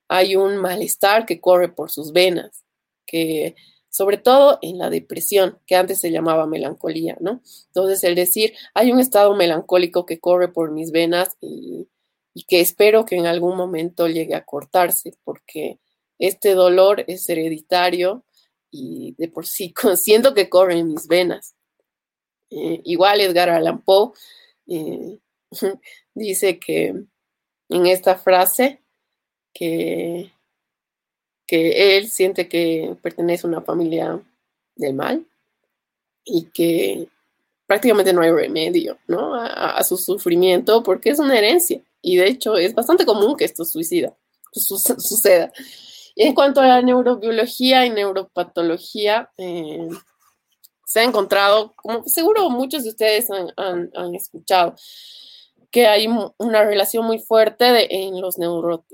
hay 0.08 0.36
un 0.36 0.56
malestar 0.56 1.26
que 1.26 1.40
corre 1.40 1.68
por 1.68 1.90
sus 1.90 2.12
venas, 2.12 2.64
que 3.06 3.54
sobre 3.92 4.16
todo 4.16 4.58
en 4.62 4.78
la 4.78 4.88
depresión, 4.88 5.58
que 5.66 5.76
antes 5.76 6.00
se 6.00 6.10
llamaba 6.10 6.46
melancolía, 6.46 7.18
¿no? 7.20 7.42
Entonces, 7.66 8.02
el 8.04 8.14
decir, 8.14 8.54
hay 8.72 8.90
un 8.90 9.00
estado 9.00 9.34
melancólico 9.36 10.06
que 10.06 10.18
corre 10.18 10.48
por 10.48 10.70
mis 10.70 10.92
venas 10.92 11.36
y, 11.40 11.88
que 12.48 12.60
espero 12.60 13.04
que 13.04 13.16
en 13.16 13.26
algún 13.26 13.54
momento 13.58 14.08
llegue 14.08 14.34
a 14.34 14.44
cortarse, 14.44 15.12
porque 15.24 15.78
este 16.18 16.54
dolor 16.54 17.04
es 17.06 17.28
hereditario 17.28 18.24
y 18.70 19.14
de 19.18 19.28
por 19.28 19.46
sí 19.46 19.74
siento 19.96 20.32
que 20.32 20.48
corre 20.48 20.78
en 20.78 20.88
mis 20.88 21.06
venas. 21.06 21.54
Eh, 22.48 22.80
igual 22.84 23.20
Edgar 23.20 23.50
Allan 23.50 23.82
Poe 23.82 24.12
eh, 24.66 25.18
dice 26.14 26.58
que 26.58 26.94
en 27.68 27.86
esta 27.86 28.16
frase 28.16 28.82
que, 29.52 30.32
que 31.46 31.96
él 31.96 32.08
siente 32.08 32.48
que 32.48 32.96
pertenece 33.02 33.46
a 33.46 33.50
una 33.50 33.62
familia 33.62 34.20
del 34.76 34.94
mal 34.94 35.26
y 36.24 36.44
que 36.50 37.08
prácticamente 37.66 38.12
no 38.12 38.22
hay 38.22 38.30
remedio 38.30 38.98
¿no? 39.06 39.34
A, 39.34 39.82
su 39.84 39.96
sufrimiento 39.96 40.82
porque 40.82 41.10
es 41.10 41.18
una 41.18 41.38
herencia 41.38 41.80
y 42.00 42.16
de 42.16 42.28
hecho 42.28 42.56
es 42.56 42.74
bastante 42.74 43.06
común 43.06 43.36
que 43.36 43.44
esto 43.44 43.64
suicida, 43.64 44.14
suceda. 44.52 45.52
Y 46.14 46.24
en 46.24 46.34
cuanto 46.34 46.60
a 46.60 46.66
la 46.66 46.82
neurobiología 46.82 47.86
y 47.86 47.90
neuropatología, 47.90 49.30
eh, 49.38 49.88
se 50.84 51.00
ha 51.00 51.04
encontrado, 51.04 51.72
como 51.74 52.04
seguro 52.06 52.50
muchos 52.50 52.82
de 52.84 52.90
ustedes 52.90 53.30
han, 53.30 53.90
han 53.94 54.14
escuchado, 54.14 54.74
que 55.72 55.86
hay 55.86 56.06
una 56.36 56.64
relación 56.64 57.06
muy 57.06 57.18
fuerte 57.18 57.64
de, 57.64 57.88
en 57.90 58.20
los 58.20 58.38
neuro, 58.38 58.84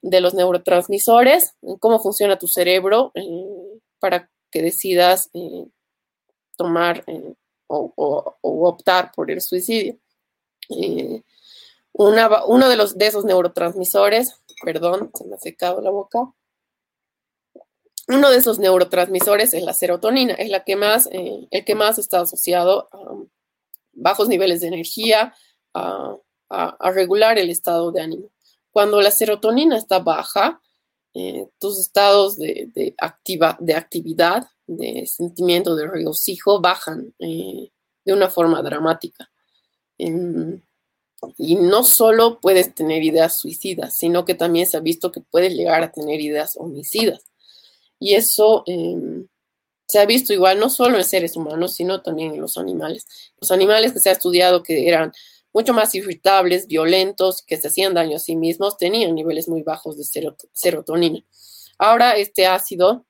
de 0.00 0.20
los 0.22 0.32
neurotransmisores, 0.32 1.54
cómo 1.80 2.00
funciona 2.00 2.38
tu 2.38 2.48
cerebro 2.48 3.12
eh, 3.14 3.80
para 3.98 4.30
que 4.50 4.62
decidas 4.62 5.28
eh, 5.34 5.66
tomar 6.56 7.04
eh, 7.06 7.34
o, 7.66 8.36
optar 8.42 9.12
por 9.14 9.30
el 9.30 9.42
suicidio. 9.42 9.98
uno 11.92 12.68
de, 12.70 12.76
los, 12.76 12.96
de 12.96 13.06
esos 13.08 13.26
neurotransmisores, 13.26 14.40
perdón, 14.64 15.10
se 15.12 15.26
me 15.26 15.34
ha 15.34 15.38
secado 15.38 15.82
la 15.82 15.90
boca. 15.90 16.32
Uno 18.08 18.30
de 18.30 18.38
esos 18.38 18.58
neurotransmisores 18.58 19.52
es 19.52 19.62
la 19.62 19.74
serotonina, 19.74 20.32
es 20.34 20.48
la 20.48 20.64
que 20.64 20.76
más, 20.76 21.06
el 21.12 21.64
que 21.66 21.74
más 21.74 21.98
está 21.98 22.20
asociado 22.20 22.88
a 22.92 23.14
bajos 23.92 24.28
niveles 24.28 24.60
de 24.60 24.68
energía, 24.68 25.34
a, 25.76 26.90
regular 26.92 27.38
el 27.38 27.50
estado 27.50 27.90
de 27.92 28.00
ánimo. 28.00 28.30
Cuando 28.70 29.00
la 29.00 29.10
serotonina 29.10 29.76
está 29.76 29.98
baja, 29.98 30.60
eh, 31.14 31.48
tus 31.58 31.78
estados 31.78 32.36
de, 32.36 32.94
activa, 32.98 33.56
de 33.60 33.74
actividad, 33.74 34.46
de 34.66 35.06
sentimiento 35.06 35.74
de 35.74 35.86
regocijo 35.86 36.60
bajan 36.60 37.14
eh, 37.18 37.70
de 38.04 38.12
una 38.12 38.28
forma 38.28 38.62
dramática. 38.62 39.30
y 39.98 41.54
no 41.56 41.82
solo 41.82 42.38
puedes 42.40 42.74
tener 42.74 43.02
ideas 43.02 43.38
suicidas, 43.40 43.96
sino 43.96 44.24
que 44.24 44.34
también 44.34 44.66
se 44.66 44.76
ha 44.76 44.80
visto 44.80 45.10
que 45.10 45.20
puedes 45.20 45.54
llegar 45.54 45.82
a 45.82 45.90
tener 45.90 46.20
ideas 46.20 46.56
homicidas. 46.56 47.24
Y 47.98 48.14
eso 48.14 48.62
em, 48.66 49.26
se 49.86 49.98
ha 49.98 50.06
visto 50.06 50.32
igual 50.32 50.58
no 50.58 50.68
solo 50.68 50.98
en 50.98 51.04
seres 51.04 51.36
humanos, 51.36 51.74
sino 51.74 52.02
también 52.02 52.34
en 52.34 52.40
los 52.40 52.56
animales. 52.56 53.06
Los 53.40 53.50
animales 53.50 53.92
que 53.92 54.00
se 54.00 54.10
ha 54.10 54.12
estudiado 54.12 54.62
que 54.62 54.88
eran 54.88 55.12
mucho 55.56 55.72
más 55.72 55.94
irritables, 55.94 56.66
violentos, 56.66 57.40
que 57.40 57.56
se 57.56 57.68
hacían 57.68 57.94
daño 57.94 58.16
a 58.16 58.20
sí 58.20 58.36
mismos, 58.36 58.76
tenían 58.76 59.14
niveles 59.14 59.48
muy 59.48 59.62
bajos 59.62 59.96
de 59.96 60.04
serotonina. 60.52 61.24
Ahora 61.78 62.14
este 62.14 62.46
ácido 62.46 63.06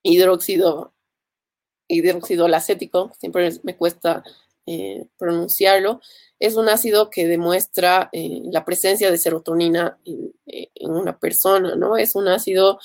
hidróxido, 0.00 0.94
hidróxido 1.88 2.46
lacético, 2.46 3.10
siempre 3.18 3.50
me 3.64 3.76
cuesta 3.76 4.22
eh, 4.66 5.08
pronunciarlo, 5.18 6.00
es 6.38 6.54
un 6.54 6.68
ácido 6.68 7.10
que 7.10 7.26
demuestra 7.26 8.08
eh, 8.12 8.40
la 8.44 8.64
presencia 8.64 9.10
de 9.10 9.18
serotonina 9.18 9.98
en, 10.04 10.32
en, 10.46 10.90
una 10.92 11.18
persona, 11.18 11.74
¿no? 11.74 11.96
Es 11.96 12.14
un 12.14 12.28
ácido 12.28 12.78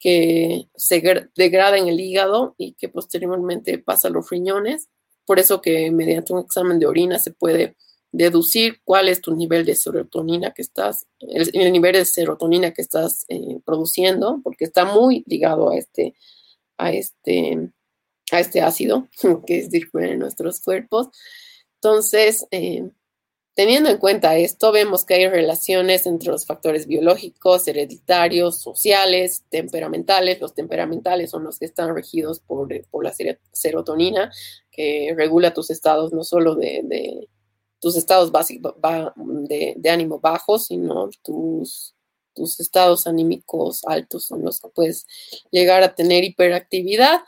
que 0.00 0.68
se 0.74 1.00
degrada 1.36 1.78
en 1.78 1.86
el 1.86 2.00
hígado 2.00 2.56
y 2.58 2.72
que 2.72 2.88
posteriormente 2.88 3.78
pasa 3.78 4.08
a 4.08 4.10
los 4.10 4.28
riñones. 4.28 4.88
Por 5.24 5.38
eso 5.38 5.60
que 5.60 5.92
mediante 5.92 6.32
un 6.32 6.40
examen 6.40 6.80
de 6.80 6.86
orina 6.86 7.20
se 7.20 7.30
puede 7.30 7.76
deducir 8.16 8.80
cuál 8.84 9.08
es 9.08 9.20
tu 9.20 9.34
nivel 9.34 9.64
de 9.64 9.74
serotonina 9.74 10.52
que 10.52 10.62
estás, 10.62 11.06
el, 11.18 11.72
nivel 11.72 11.94
de 11.94 12.04
serotonina 12.04 12.72
que 12.72 12.82
estás 12.82 13.24
eh, 13.28 13.58
produciendo, 13.64 14.40
porque 14.42 14.64
está 14.64 14.84
muy 14.84 15.24
ligado 15.26 15.70
a 15.70 15.76
este, 15.76 16.14
a 16.78 16.92
este, 16.92 17.70
a 18.30 18.40
este 18.40 18.60
ácido 18.60 19.08
que 19.46 19.58
es 19.58 19.70
disponible 19.70 20.12
en 20.12 20.20
nuestros 20.20 20.60
cuerpos. 20.60 21.08
Entonces, 21.80 22.46
eh, 22.50 22.88
Teniendo 23.54 23.88
en 23.88 23.98
cuenta 23.98 24.36
esto, 24.36 24.72
vemos 24.72 25.04
que 25.04 25.14
hay 25.14 25.28
relaciones 25.28 26.06
entre 26.06 26.32
los 26.32 26.44
factores 26.44 26.88
biológicos, 26.88 27.68
hereditarios, 27.68 28.60
sociales, 28.60 29.44
temperamentales. 29.48 30.40
Los 30.40 30.54
temperamentales 30.54 31.30
son 31.30 31.44
los 31.44 31.60
que 31.60 31.66
están 31.66 31.94
regidos 31.94 32.40
por, 32.40 32.68
la 32.68 33.14
serotonina, 33.52 34.32
que 34.72 35.14
regula 35.16 35.54
tus 35.54 35.70
estados, 35.70 36.12
no 36.12 36.24
solo 36.24 36.56
de, 36.56 37.28
tus 37.84 37.96
estados 37.96 38.32
básicos 38.32 38.72
de, 39.46 39.90
ánimo 39.90 40.18
bajos, 40.18 40.68
sino 40.68 41.10
tus, 41.22 41.94
tus 42.32 42.58
estados 42.58 43.06
anímicos 43.06 43.84
altos 43.84 44.24
son 44.24 44.42
los 44.42 44.58
que 44.58 44.68
puedes 44.68 45.06
llegar 45.50 45.82
a 45.82 45.94
tener 45.94 46.24
hiperactividad 46.24 47.20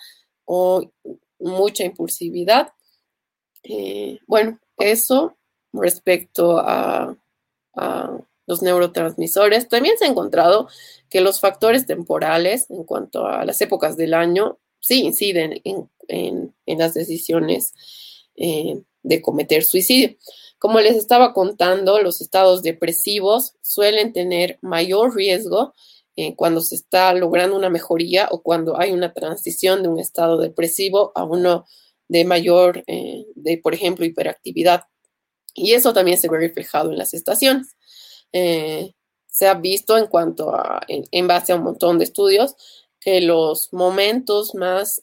o 0.46 0.90
mucha 1.38 1.84
impulsividad. 1.84 2.72
Eh, 3.64 4.18
bueno, 4.26 4.58
eso 4.78 5.36
respecto 5.74 6.56
a, 6.58 7.14
los 8.46 8.62
neurotransmisores. 8.62 9.68
También 9.68 9.98
se 9.98 10.06
ha 10.06 10.08
encontrado 10.08 10.68
que 11.10 11.20
los 11.20 11.38
factores 11.38 11.84
temporales 11.84 12.70
en 12.70 12.84
cuanto 12.84 13.26
a 13.26 13.44
las 13.44 13.60
épocas 13.60 13.98
del 13.98 14.14
año 14.14 14.56
sí 14.80 15.02
inciden 15.02 15.60
en, 16.08 16.54
las 16.64 16.94
decisiones 16.94 17.74
eh, 18.36 18.80
de 19.02 19.22
cometer 19.22 19.62
suicidio. 19.64 20.16
Como 20.58 20.80
les 20.80 20.96
estaba 20.96 21.32
contando, 21.32 22.00
los 22.00 22.20
estados 22.20 22.62
depresivos 22.62 23.54
suelen 23.60 24.12
tener 24.12 24.58
mayor 24.62 25.14
riesgo 25.14 25.74
eh, 26.16 26.34
cuando 26.34 26.62
se 26.62 26.76
está 26.76 27.12
logrando 27.12 27.56
una 27.56 27.68
mejoría 27.68 28.28
o 28.30 28.42
cuando 28.42 28.80
hay 28.80 28.92
una 28.92 29.12
transición 29.12 29.82
de 29.82 29.88
un 29.88 30.00
estado 30.00 30.38
depresivo 30.38 31.12
a 31.14 31.24
uno 31.24 31.66
de 32.08 32.24
mayor, 32.24 32.84
eh, 32.86 33.26
de 33.34 33.58
por 33.58 33.74
ejemplo, 33.74 34.06
hiperactividad. 34.06 34.84
Y 35.54 35.72
eso 35.72 35.92
también 35.92 36.18
se 36.18 36.28
ve 36.28 36.38
reflejado 36.38 36.90
en 36.90 36.98
las 36.98 37.12
estaciones. 37.12 37.76
Eh, 38.32 38.94
se 39.26 39.46
ha 39.46 39.54
visto 39.54 39.98
en 39.98 40.06
cuanto 40.06 40.54
a, 40.54 40.80
en, 40.88 41.26
base 41.26 41.52
a 41.52 41.56
un 41.56 41.64
montón 41.64 41.98
de 41.98 42.04
estudios, 42.04 42.56
que 42.98 43.20
los 43.20 43.72
momentos 43.72 44.54
más 44.54 45.02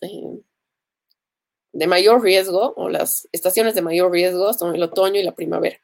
de 1.74 1.88
mayor 1.88 2.24
riesgo 2.24 2.74
o 2.78 2.90
las 2.90 3.28
estaciones 3.32 3.76
de 3.76 3.82
mayor 3.82 4.12
riesgo 4.12 4.54
son 4.54 4.76
el 4.76 4.84
otoño 4.84 5.20
y 5.20 5.24
la 5.24 5.36
primavera. 5.36 5.78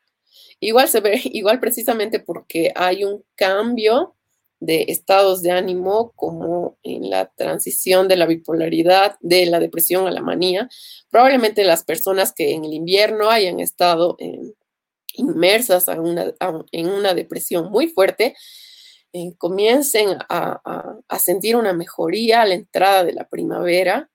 Igual 0.59 0.87
se 0.87 1.01
ve, 1.01 1.19
igual 1.25 1.59
precisamente 1.59 2.19
porque 2.19 2.71
hay 2.75 3.03
un 3.03 3.23
cambio 3.35 4.15
de 4.61 4.85
estados 4.89 5.41
de 5.41 5.51
ánimo 5.51 6.11
como 6.15 6.77
en 6.83 7.09
la 7.09 7.27
transición 7.35 8.07
de 8.07 8.17
la 8.17 8.25
bipolaridad, 8.25 9.17
de 9.21 9.45
la 9.45 9.59
depresión 9.59 10.05
a 10.05 10.11
la 10.11 10.21
manía. 10.21 10.69
Probablemente 11.09 11.63
las 11.63 11.85
personas 11.85 12.33
que 12.33 12.53
en 12.53 12.65
el 12.65 12.73
invierno 12.73 13.29
hayan 13.29 13.61
estado 13.61 14.15
en, 14.19 14.53
inmersas 15.13 15.85
en 15.87 16.89
una 16.89 17.13
depresión 17.13 17.71
muy 17.71 17.87
fuerte, 17.87 18.35
eh, 19.11 19.33
comiencen 19.39 20.17
a, 20.29 20.61
sentir 21.19 21.55
una 21.55 21.73
mejoría 21.73 22.41
a 22.41 22.45
la 22.45 22.53
entrada 22.53 23.03
de 23.03 23.13
la 23.13 23.27
primavera. 23.27 24.09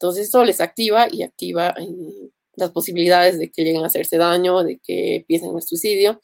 Entonces 0.00 0.28
eso 0.28 0.42
les 0.44 0.62
activa 0.62 1.08
y 1.12 1.22
activa 1.22 1.74
eh, 1.78 2.30
las 2.54 2.70
posibilidades 2.70 3.38
de 3.38 3.50
que 3.50 3.62
lleguen 3.62 3.84
a 3.84 3.88
hacerse 3.88 4.16
daño, 4.16 4.64
de 4.64 4.78
que 4.78 5.16
empiecen 5.16 5.54
el 5.54 5.62
suicidio. 5.62 6.22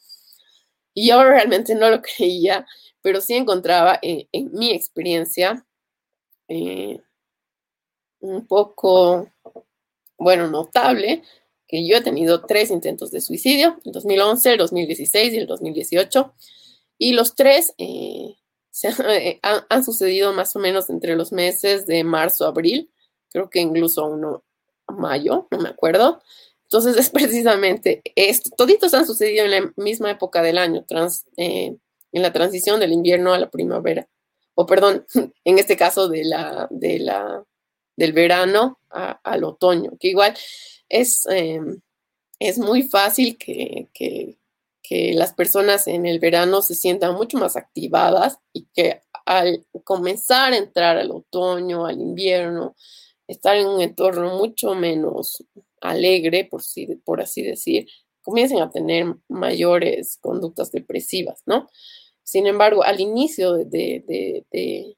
Y 0.95 1.09
yo 1.09 1.23
realmente 1.23 1.75
no 1.75 1.91
lo 1.91 2.01
creía, 2.17 2.67
pero 3.03 3.21
sí 3.21 3.35
encontraba 3.35 3.99
en, 4.01 4.27
mi 4.53 4.73
experiencia 4.73 5.67
eh, 6.49 7.01
un 8.21 8.47
poco, 8.47 9.31
bueno, 10.17 10.49
notable 10.49 11.23
que 11.69 11.87
yo 11.87 11.99
he 11.99 12.01
tenido 12.01 12.47
tres 12.47 12.71
intentos 12.71 13.11
de 13.11 13.21
suicidio, 13.21 13.79
el 13.85 13.93
2011, 13.93 14.53
el 14.53 14.59
2016 14.59 15.35
y 15.35 15.37
el 15.37 15.47
2018, 15.47 16.35
y 16.97 17.13
los 17.13 17.35
tres 17.35 17.75
eh, 17.77 18.37
eh, 18.83 19.41
han, 19.43 19.85
sucedido 19.85 20.33
más 20.33 20.55
o 20.57 20.61
menos 20.61 20.89
entre 20.89 21.15
los 21.15 21.33
meses 21.33 21.87
de 21.87 22.05
marzo 22.05 22.47
a 22.47 22.49
abril, 22.49 22.91
creo 23.37 23.51
que 23.51 23.61
incluso 23.61 24.07
uno 24.07 24.43
mayo, 24.89 25.47
no 25.51 25.59
me 25.59 25.69
acuerdo. 25.69 26.23
Entonces 26.63 26.97
es 26.99 27.11
precisamente 27.11 28.01
esto, 28.15 28.49
toditos 28.57 28.95
han 28.95 29.07
sucedido 29.07 29.45
en 29.45 29.51
la 29.51 29.73
misma 29.77 30.11
época 30.11 30.41
del 30.41 30.57
año, 30.57 30.87
eh, 31.37 31.77
en 32.13 32.23
la 32.23 32.33
transición 32.33 32.81
del 32.81 32.93
invierno 32.93 33.35
a 33.35 33.39
la 33.39 33.51
primavera, 33.51 34.09
o 34.55 34.65
perdón, 34.65 35.07
en 35.45 35.59
este 35.59 35.77
caso 35.77 36.09
de 36.09 36.25
la, 36.25 36.67
de 36.71 36.99
la, 36.99 37.45
del 37.95 38.15
verano 38.15 38.79
al 38.89 39.45
otoño, 39.45 39.93
que 40.01 40.09
igual 40.09 40.35
es, 40.89 41.27
em, 41.27 41.83
es 42.39 42.59
muy 42.59 42.85
fácil 42.85 43.37
que, 43.37 44.39
las 44.89 45.35
personas 45.35 45.89
en 45.89 46.07
el 46.07 46.21
verano 46.21 46.63
se 46.63 46.77
sientan 46.77 47.17
mucho 47.17 47.39
más 47.39 47.57
activadas 47.57 48.39
y 48.53 48.67
que 48.73 49.03
al 49.25 49.67
comenzar 49.83 50.53
a 50.53 50.57
entrar 50.57 50.97
al 50.97 51.11
otoño, 51.11 51.87
al 51.87 52.01
invierno, 52.01 52.77
estar 53.29 53.57
en 53.57 53.67
un 53.67 53.81
entorno 53.81 54.37
mucho 54.37 54.75
menos 54.75 55.45
alegre, 55.81 56.45
por, 56.45 56.63
por 57.05 57.21
así 57.21 57.43
decir, 57.43 57.87
comiencen 58.23 58.61
a 58.61 58.71
tener 58.71 59.07
mayores 59.29 60.19
conductas 60.21 60.73
depresivas, 60.73 61.43
¿no? 61.47 61.69
Sin 62.23 62.47
embargo, 62.47 62.83
al 62.83 63.01
inicio 63.01 63.53
de, 63.55 64.45
de, 64.51 64.97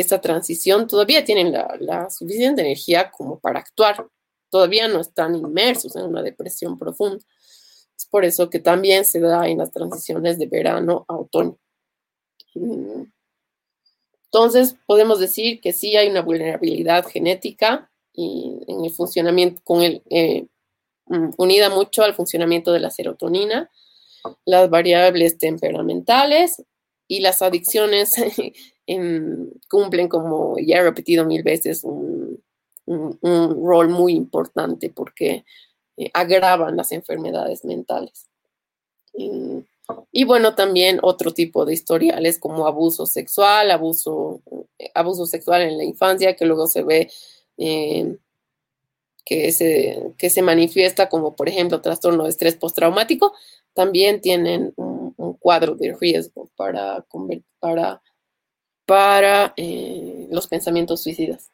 esa 0.00 0.20
transición 0.20 0.86
todavía 0.86 1.24
tienen 1.24 1.52
la, 1.52 2.08
suficiente 2.10 2.62
energía 2.62 3.10
como 3.10 3.38
para 3.38 3.60
actuar 3.60 4.08
todavía 4.50 4.88
no 4.88 5.00
están 5.00 5.34
inmersos 5.34 5.94
en 5.96 6.04
una 6.04 6.22
depresión 6.22 6.78
profunda. 6.78 7.22
Es 7.96 8.06
por 8.06 8.24
eso 8.24 8.48
que 8.48 8.60
también 8.60 9.04
se 9.04 9.20
da 9.20 9.46
en 9.46 9.58
las 9.58 9.70
transiciones 9.70 10.38
de 10.38 10.46
verano 10.46 11.04
a 11.08 11.16
otoño. 11.16 11.58
Entonces, 14.30 14.76
podemos 14.86 15.18
decir 15.18 15.60
que 15.60 15.72
sí 15.72 15.96
hay 15.96 16.08
una 16.08 16.20
vulnerabilidad 16.20 17.06
genética 17.06 17.90
y 18.12 18.60
en 18.66 18.84
el 18.84 18.90
funcionamiento, 18.90 19.62
eh, 20.10 20.46
mm, 21.06 21.30
unida 21.38 21.70
mucho 21.70 22.02
al 22.02 22.14
funcionamiento 22.14 22.72
de 22.72 22.80
la 22.80 22.90
serotonina, 22.90 23.70
las 24.44 24.68
variables 24.68 25.38
temperamentales 25.38 26.62
y 27.06 27.20
las 27.20 27.40
adicciones 27.40 28.12
cumplen, 29.70 30.08
como 30.08 30.56
ya 30.58 30.78
he 30.78 30.82
repetido 30.82 31.24
mil 31.24 31.42
veces, 31.42 31.84
un, 31.84 32.42
rol 32.86 33.88
muy 33.88 34.14
importante 34.14 34.88
porque 34.88 35.44
eh, 35.98 36.10
agravan 36.14 36.74
las 36.74 36.90
enfermedades 36.92 37.62
mentales. 37.66 38.26
Bueno, 40.24 40.54
también 40.54 40.98
otro 41.02 41.32
tipo 41.32 41.64
de 41.64 41.74
historiales 41.74 42.38
como 42.38 42.66
abuso 42.66 43.06
sexual, 43.06 43.70
abuso, 43.70 44.42
abuso 44.94 45.26
sexual 45.26 45.62
en 45.62 45.78
la 45.78 45.84
infancia, 45.84 46.36
que 46.36 46.44
luego 46.44 46.66
se 46.66 46.82
ve 46.82 47.10
eh, 47.56 48.16
que, 49.24 49.52
se, 49.52 50.14
que 50.16 50.30
se 50.30 50.42
manifiesta 50.42 51.08
como, 51.08 51.36
por 51.36 51.48
ejemplo, 51.48 51.82
trastorno 51.82 52.24
de 52.24 52.30
estrés 52.30 52.56
postraumático, 52.56 53.34
también 53.74 54.20
tienen 54.20 54.72
un, 54.76 54.98
cuadro 55.40 55.74
de 55.74 55.96
riesgo 55.98 56.50
para, 56.56 57.04
para, 57.60 58.02
para 58.86 59.54
eh, 59.56 60.26
los 60.30 60.46
pensamientos 60.48 61.02
suicidas. 61.02 61.50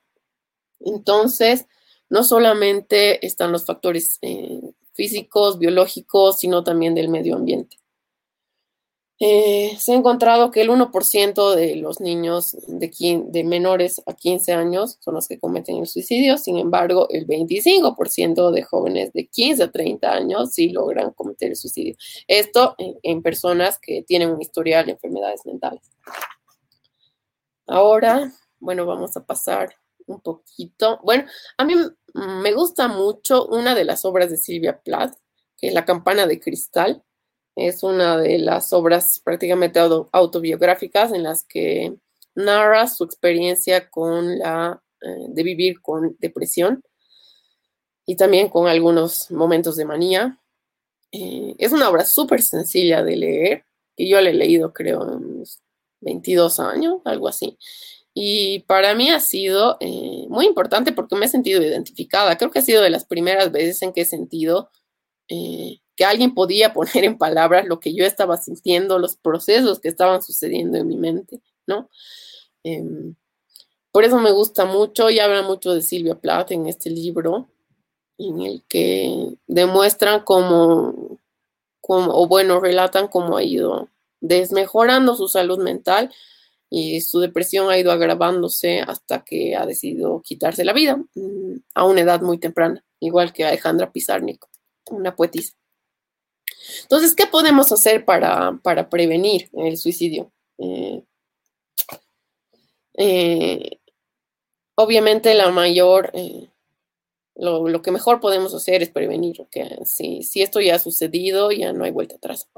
Entonces, 0.80 1.66
no 2.08 2.24
solamente 2.24 3.24
están 3.26 3.52
los 3.52 3.64
factores 3.66 4.18
eh, 4.22 4.60
físicos, 4.92 5.58
biológicos, 5.58 6.38
sino 6.38 6.62
también 6.64 6.94
del 6.94 7.08
medio 7.08 7.34
ambiente. 7.34 7.78
Eh, 9.20 9.76
se 9.78 9.92
ha 9.92 9.94
encontrado 9.94 10.50
que 10.50 10.60
el 10.60 10.70
1% 10.70 11.54
de 11.54 11.76
los 11.76 12.00
niños 12.00 12.56
de, 12.66 13.22
de, 13.28 13.44
menores 13.44 14.02
a 14.06 14.12
15 14.12 14.52
años 14.52 14.98
son 15.00 15.14
los 15.14 15.28
que 15.28 15.38
cometen 15.38 15.76
el 15.76 15.86
suicidio, 15.86 16.36
sin 16.36 16.58
embargo, 16.58 17.06
el 17.10 17.24
25% 17.24 18.50
de 18.50 18.62
jóvenes 18.64 19.12
de 19.12 19.26
15 19.26 19.62
a 19.62 19.70
30 19.70 20.12
años 20.12 20.52
sí 20.52 20.70
logran 20.70 21.12
cometer 21.12 21.50
el 21.50 21.56
suicidio. 21.56 21.94
Esto 22.26 22.74
en 22.78 23.22
personas 23.22 23.78
que 23.78 24.02
tienen 24.02 24.30
un 24.30 24.42
historial 24.42 24.86
de 24.86 24.92
enfermedades 24.92 25.46
mentales. 25.46 25.82
Ahora, 27.66 28.32
bueno, 28.58 28.84
vamos 28.84 29.16
a 29.16 29.24
pasar 29.24 29.76
un 30.06 30.20
poquito. 30.20 31.00
Bueno, 31.02 31.24
a 31.56 31.64
mí 31.64 31.74
me 32.14 32.52
gusta 32.52 32.88
mucho 32.88 33.46
una 33.46 33.74
de 33.74 33.84
las 33.84 34.04
obras 34.04 34.30
de 34.30 34.36
Silvia 34.36 34.80
Plath, 34.82 35.14
que 35.56 35.68
es 35.68 35.74
La 35.74 35.84
campana 35.84 36.26
de 36.26 36.40
cristal. 36.40 37.02
Es 37.56 37.82
una 37.82 38.16
de 38.18 38.38
las 38.38 38.72
obras 38.72 39.20
prácticamente 39.24 39.80
autobiográficas 40.12 41.12
en 41.12 41.22
las 41.22 41.44
que 41.44 41.94
narra 42.34 42.88
su 42.88 43.04
experiencia 43.04 43.88
con 43.90 44.38
la 44.38 44.82
eh, 45.00 45.26
de 45.28 45.42
vivir 45.42 45.80
con 45.80 46.16
depresión 46.18 46.82
y 48.06 48.16
también 48.16 48.48
con 48.48 48.66
algunos 48.68 49.30
momentos 49.30 49.76
de 49.76 49.84
manía. 49.84 50.40
Eh, 51.12 51.54
es 51.58 51.72
una 51.72 51.88
obra 51.88 52.04
súper 52.04 52.42
sencilla 52.42 53.02
de 53.04 53.16
leer, 53.16 53.64
que 53.96 54.08
yo 54.08 54.20
la 54.20 54.30
he 54.30 54.34
leído 54.34 54.72
creo 54.72 55.02
en 55.04 55.24
unos 55.24 55.60
22 56.00 56.60
años, 56.60 57.00
algo 57.04 57.28
así. 57.28 57.56
Y 58.14 58.60
para 58.60 58.94
mí 58.94 59.10
ha 59.10 59.18
sido 59.20 59.76
eh, 59.80 60.26
muy 60.28 60.46
importante 60.46 60.92
porque 60.92 61.16
me 61.16 61.26
he 61.26 61.28
sentido 61.28 61.60
identificada. 61.62 62.38
Creo 62.38 62.50
que 62.50 62.60
ha 62.60 62.62
sido 62.62 62.82
de 62.82 62.90
las 62.90 63.04
primeras 63.04 63.50
veces 63.50 63.82
en 63.82 63.92
que 63.92 64.02
he 64.02 64.04
sentido 64.04 64.70
eh, 65.28 65.80
que 65.96 66.04
alguien 66.04 66.34
podía 66.34 66.72
poner 66.74 67.04
en 67.04 67.18
palabras 67.18 67.66
lo 67.66 67.80
que 67.80 67.94
yo 67.94 68.04
estaba 68.04 68.36
sintiendo, 68.36 68.98
los 68.98 69.16
procesos 69.16 69.80
que 69.80 69.88
estaban 69.88 70.22
sucediendo 70.22 70.78
en 70.78 70.88
mi 70.88 70.96
mente, 70.96 71.40
¿no? 71.66 71.88
Em, 72.62 73.14
por 73.92 74.04
eso 74.04 74.18
me 74.18 74.32
gusta 74.32 74.64
mucho 74.64 75.10
y 75.10 75.20
habla 75.20 75.42
mucho 75.42 75.72
de 75.72 75.82
Silvia 75.82 76.16
Plath 76.16 76.50
en 76.52 76.66
este 76.66 76.90
libro, 76.90 77.48
en 78.18 78.40
el 78.42 78.64
que 78.68 79.34
demuestran 79.46 80.20
cómo, 80.24 81.18
cómo 81.80 82.12
o 82.12 82.26
bueno, 82.26 82.60
relatan 82.60 83.08
cómo 83.08 83.36
ha 83.36 83.42
ido 83.44 83.88
desmejorando 84.20 85.14
su 85.16 85.28
salud 85.28 85.58
mental 85.58 86.10
y 86.70 87.02
su 87.02 87.20
depresión 87.20 87.70
ha 87.70 87.78
ido 87.78 87.92
agravándose 87.92 88.80
hasta 88.80 89.22
que 89.22 89.54
ha 89.54 89.66
decidido 89.66 90.22
quitarse 90.22 90.64
la 90.64 90.72
vida 90.72 90.96
mm, 91.14 91.56
a 91.74 91.84
una 91.84 92.00
edad 92.00 92.20
muy 92.20 92.38
temprana, 92.38 92.84
igual 93.00 93.32
que 93.32 93.44
Alejandra 93.44 93.92
Pizarnik, 93.92 94.44
una 94.90 95.14
poetisa. 95.14 95.54
Entonces, 96.82 97.14
¿qué 97.14 97.26
podemos 97.26 97.70
hacer 97.72 98.04
para, 98.04 98.60
prevenir 98.90 99.50
el 99.52 99.76
suicidio? 99.76 100.32
Eh, 100.58 101.02
eh, 102.96 103.78
obviamente 104.76 105.34
la 105.34 105.50
mayor, 105.50 106.10
eh, 106.14 106.48
lo, 107.36 107.82
que 107.82 107.90
mejor 107.90 108.20
podemos 108.20 108.54
hacer 108.54 108.82
es 108.82 108.90
prevenir, 108.90 109.46
que 109.50 109.78
si, 109.84 110.22
si 110.22 110.42
esto 110.42 110.60
ya 110.60 110.76
ha 110.76 110.78
sucedido, 110.78 111.50
ya 111.50 111.72
no 111.72 111.84
hay 111.84 111.90
vuelta 111.90 112.16
atrás. 112.16 112.48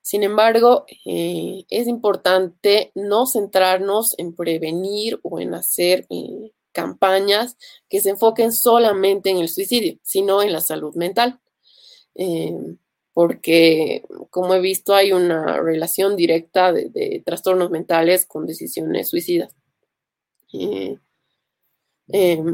Sin 0.00 0.24
embargo, 0.24 0.84
es 1.04 1.86
importante 1.86 2.90
no 2.96 3.26
centrarnos 3.26 4.18
en 4.18 4.34
prevenir 4.34 5.20
o 5.22 5.38
en 5.38 5.54
hacer 5.54 6.08
campañas 6.72 7.56
que 7.88 8.00
se 8.00 8.10
enfoquen 8.10 8.52
solamente 8.52 9.30
en 9.30 9.38
el 9.38 9.48
suicidio, 9.48 9.98
sino 10.02 10.42
en 10.42 10.52
la 10.52 10.60
salud 10.60 10.94
mental. 10.96 11.40
Eh, 12.14 12.76
porque, 13.14 14.04
como 14.30 14.54
he 14.54 14.60
visto, 14.60 14.94
hay 14.94 15.12
una 15.12 15.60
relación 15.60 16.16
directa 16.16 16.72
de, 16.72 17.22
trastornos 17.24 17.70
mentales 17.70 18.24
con 18.24 18.46
decisiones 18.46 19.08
suicidas. 19.08 19.54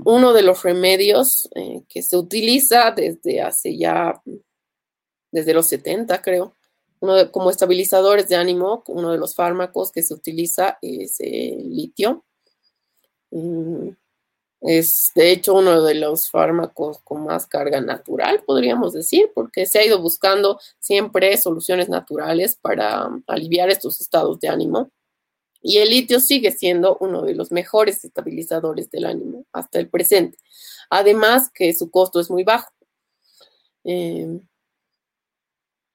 uno 0.05 0.33
de 0.33 0.43
los 0.43 0.63
remedios 0.63 1.49
que 1.89 2.03
se 2.03 2.17
utiliza 2.17 2.91
desde 2.93 3.43
hace 3.43 3.77
ya, 3.77 4.21
desde 5.31 5.55
los 5.55 5.67
70 5.69 6.23
creo, 6.23 6.55
uno 7.01 7.31
como 7.31 7.51
estabilizadores 7.51 8.29
de 8.29 8.37
ánimo, 8.37 8.83
uno 8.89 9.13
de 9.13 9.19
los 9.19 9.35
fármacos 9.35 9.93
que 9.93 10.03
se 10.03 10.15
utiliza 10.15 10.79
es 10.83 11.21
el 11.21 11.75
litio. 11.75 12.25
Mm, 13.31 13.91
es 14.61 15.13
de 15.15 15.31
hecho 15.31 15.55
uno 15.55 15.83
de 15.83 15.95
los 15.95 16.31
fármacos 16.31 16.99
con 17.05 17.25
más 17.25 17.47
carga 17.47 17.81
natural, 17.81 18.43
podríamos 18.45 18.93
decir, 18.93 19.31
porque 19.35 19.67
se 19.67 19.79
ha 19.79 19.87
ido 19.87 20.01
buscando 20.01 20.59
siempre 20.81 21.37
soluciones 21.37 21.89
naturales 21.89 22.57
para 22.61 23.09
aliviar 23.27 23.71
estos 23.71 24.01
estados 24.01 24.41
de 24.41 24.49
ánimo. 24.49 24.91
Y 25.61 25.79
el 25.79 25.91
litio 25.91 26.21
sigue 26.21 26.53
siendo 26.53 26.97
uno 27.01 27.23
de 27.23 27.35
los 27.35 27.51
mejores 27.51 28.05
estabilizadores 28.05 28.91
del 28.91 29.07
ánimo 29.07 29.45
hasta 29.53 29.79
el 29.79 29.89
presente. 29.89 30.39
Además 30.91 31.51
que 31.53 31.73
su 31.75 31.91
costo 31.91 32.21
es 32.21 32.31
muy 32.31 32.45
bajo. 32.45 32.71
Eh, 33.85 34.41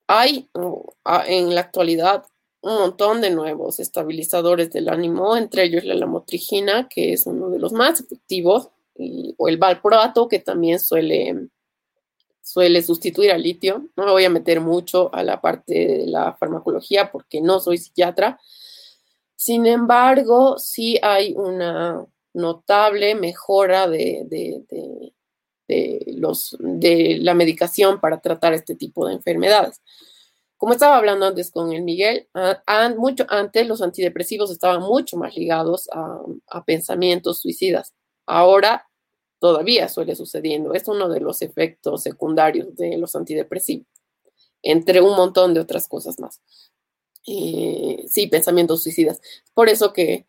hay 0.07 0.49
en 1.27 1.55
la 1.55 1.61
actualidad 1.61 2.25
un 2.63 2.75
montón 2.75 3.19
de 3.19 3.29
nuevos 3.29 3.81
estabilizadores 3.81 4.71
del 4.71 4.87
ánimo, 4.87 5.35
entre 5.35 5.63
ellos 5.63 5.83
la 5.83 5.95
lamotrigina, 5.95 6.87
que 6.87 7.11
es 7.11 7.25
uno 7.25 7.49
de 7.49 7.59
los 7.59 7.73
más 7.73 7.99
efectivos, 7.99 8.69
o 9.37 9.49
el 9.49 9.57
valproato, 9.57 10.29
que 10.29 10.39
también 10.39 10.79
suele, 10.79 11.49
suele 12.41 12.81
sustituir 12.81 13.31
al 13.31 13.43
litio. 13.43 13.89
No 13.97 14.05
me 14.05 14.11
voy 14.11 14.23
a 14.23 14.29
meter 14.29 14.61
mucho 14.61 15.13
a 15.13 15.23
la 15.23 15.41
parte 15.41 15.73
de 15.73 16.07
la 16.07 16.35
farmacología 16.35 17.11
porque 17.11 17.41
no 17.41 17.59
soy 17.59 17.77
psiquiatra. 17.77 18.39
Sin 19.35 19.65
embargo, 19.65 20.57
sí 20.57 20.97
hay 21.01 21.33
una 21.35 22.05
notable 22.33 23.13
mejora 23.15 23.89
de, 23.89 24.63
los, 26.15 26.55
de 26.59 27.17
la 27.19 27.33
medicación 27.33 27.99
para 27.99 28.21
tratar 28.21 28.53
este 28.53 28.75
tipo 28.75 29.05
de 29.05 29.15
enfermedades. 29.15 29.81
Como 30.63 30.71
estaba 30.71 30.95
hablando 30.95 31.25
antes 31.25 31.51
con 31.51 31.73
el 31.73 31.81
Miguel, 31.81 32.29
mucho 32.95 33.25
antes 33.27 33.67
los 33.67 33.81
antidepresivos 33.81 34.49
estaban 34.49 34.81
mucho 34.81 35.17
más 35.17 35.35
ligados 35.35 35.89
a, 35.91 36.63
pensamientos 36.63 37.41
suicidas. 37.41 37.93
Ahora 38.25 38.87
todavía 39.39 39.89
suele 39.89 40.15
sucediendo. 40.15 40.73
Es 40.73 40.87
uno 40.87 41.09
de 41.09 41.19
los 41.19 41.41
efectos 41.41 42.03
secundarios 42.03 42.77
de 42.77 42.97
los 42.97 43.13
antidepresivos, 43.13 43.87
entre 44.61 45.01
un 45.01 45.17
montón 45.17 45.53
de 45.53 45.59
otras 45.59 45.89
cosas 45.89 46.17
más. 46.17 46.39
sí, 47.25 48.27
pensamientos 48.31 48.83
suicidas. 48.83 49.19
Por 49.53 49.67
eso 49.67 49.91
que 49.91 50.25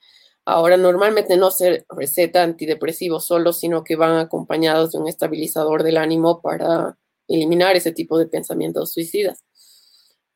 Ahora, 0.46 0.76
normalmente 0.76 1.36
no 1.36 1.52
se 1.52 1.86
receta 1.90 2.42
antidepresivos 2.42 3.24
solo, 3.24 3.52
sino 3.52 3.84
que 3.84 3.94
van 3.94 4.16
acompañados 4.16 4.92
de 4.92 4.98
un 4.98 5.06
estabilizador 5.06 5.84
del 5.84 5.96
ánimo 5.96 6.42
para 6.42 6.98
eliminar 7.28 7.76
ese 7.76 7.92
tipo 7.92 8.18
de 8.18 8.26
pensamientos 8.26 8.92
suicidas. 8.92 9.44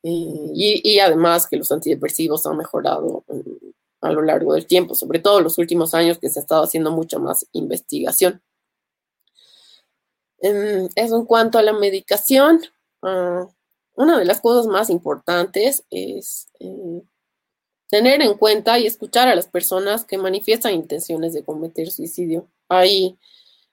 Y, 0.01 0.99
además 0.99 1.47
que 1.47 1.57
los 1.57 1.71
antidepresivos 1.71 2.45
han 2.45 2.57
mejorado 2.57 3.23
mm, 3.27 3.69
a 4.01 4.11
lo 4.11 4.21
largo 4.21 4.53
del 4.53 4.65
tiempo, 4.65 4.95
sobre 4.95 5.19
todo 5.19 5.39
en 5.39 5.43
los 5.43 5.57
últimos 5.57 5.93
años 5.93 6.17
que 6.19 6.29
se 6.29 6.39
ha 6.39 6.43
estado 6.43 6.63
haciendo 6.63 6.91
mucha 6.91 7.19
más 7.19 7.45
investigación. 7.51 8.41
Em, 10.41 10.87
eso 10.95 11.17
en 11.17 11.25
cuanto 11.25 11.59
a 11.59 11.63
la 11.63 11.73
medicación, 11.73 12.61
ah, 13.01 13.47
una 13.95 14.17
de 14.17 14.25
las 14.25 14.39
cosas 14.39 14.67
más 14.67 14.89
importantes 14.89 15.83
es 15.89 16.47
eh, 16.61 17.01
tener 17.89 18.21
en 18.21 18.35
cuenta 18.35 18.79
y 18.79 18.85
escuchar 18.85 19.27
a 19.27 19.35
las 19.35 19.47
personas 19.47 20.05
que 20.05 20.17
manifiestan 20.17 20.73
intenciones 20.73 21.33
de 21.33 21.43
cometer 21.43 21.91
suicidio. 21.91 22.47
Hay 22.69 23.17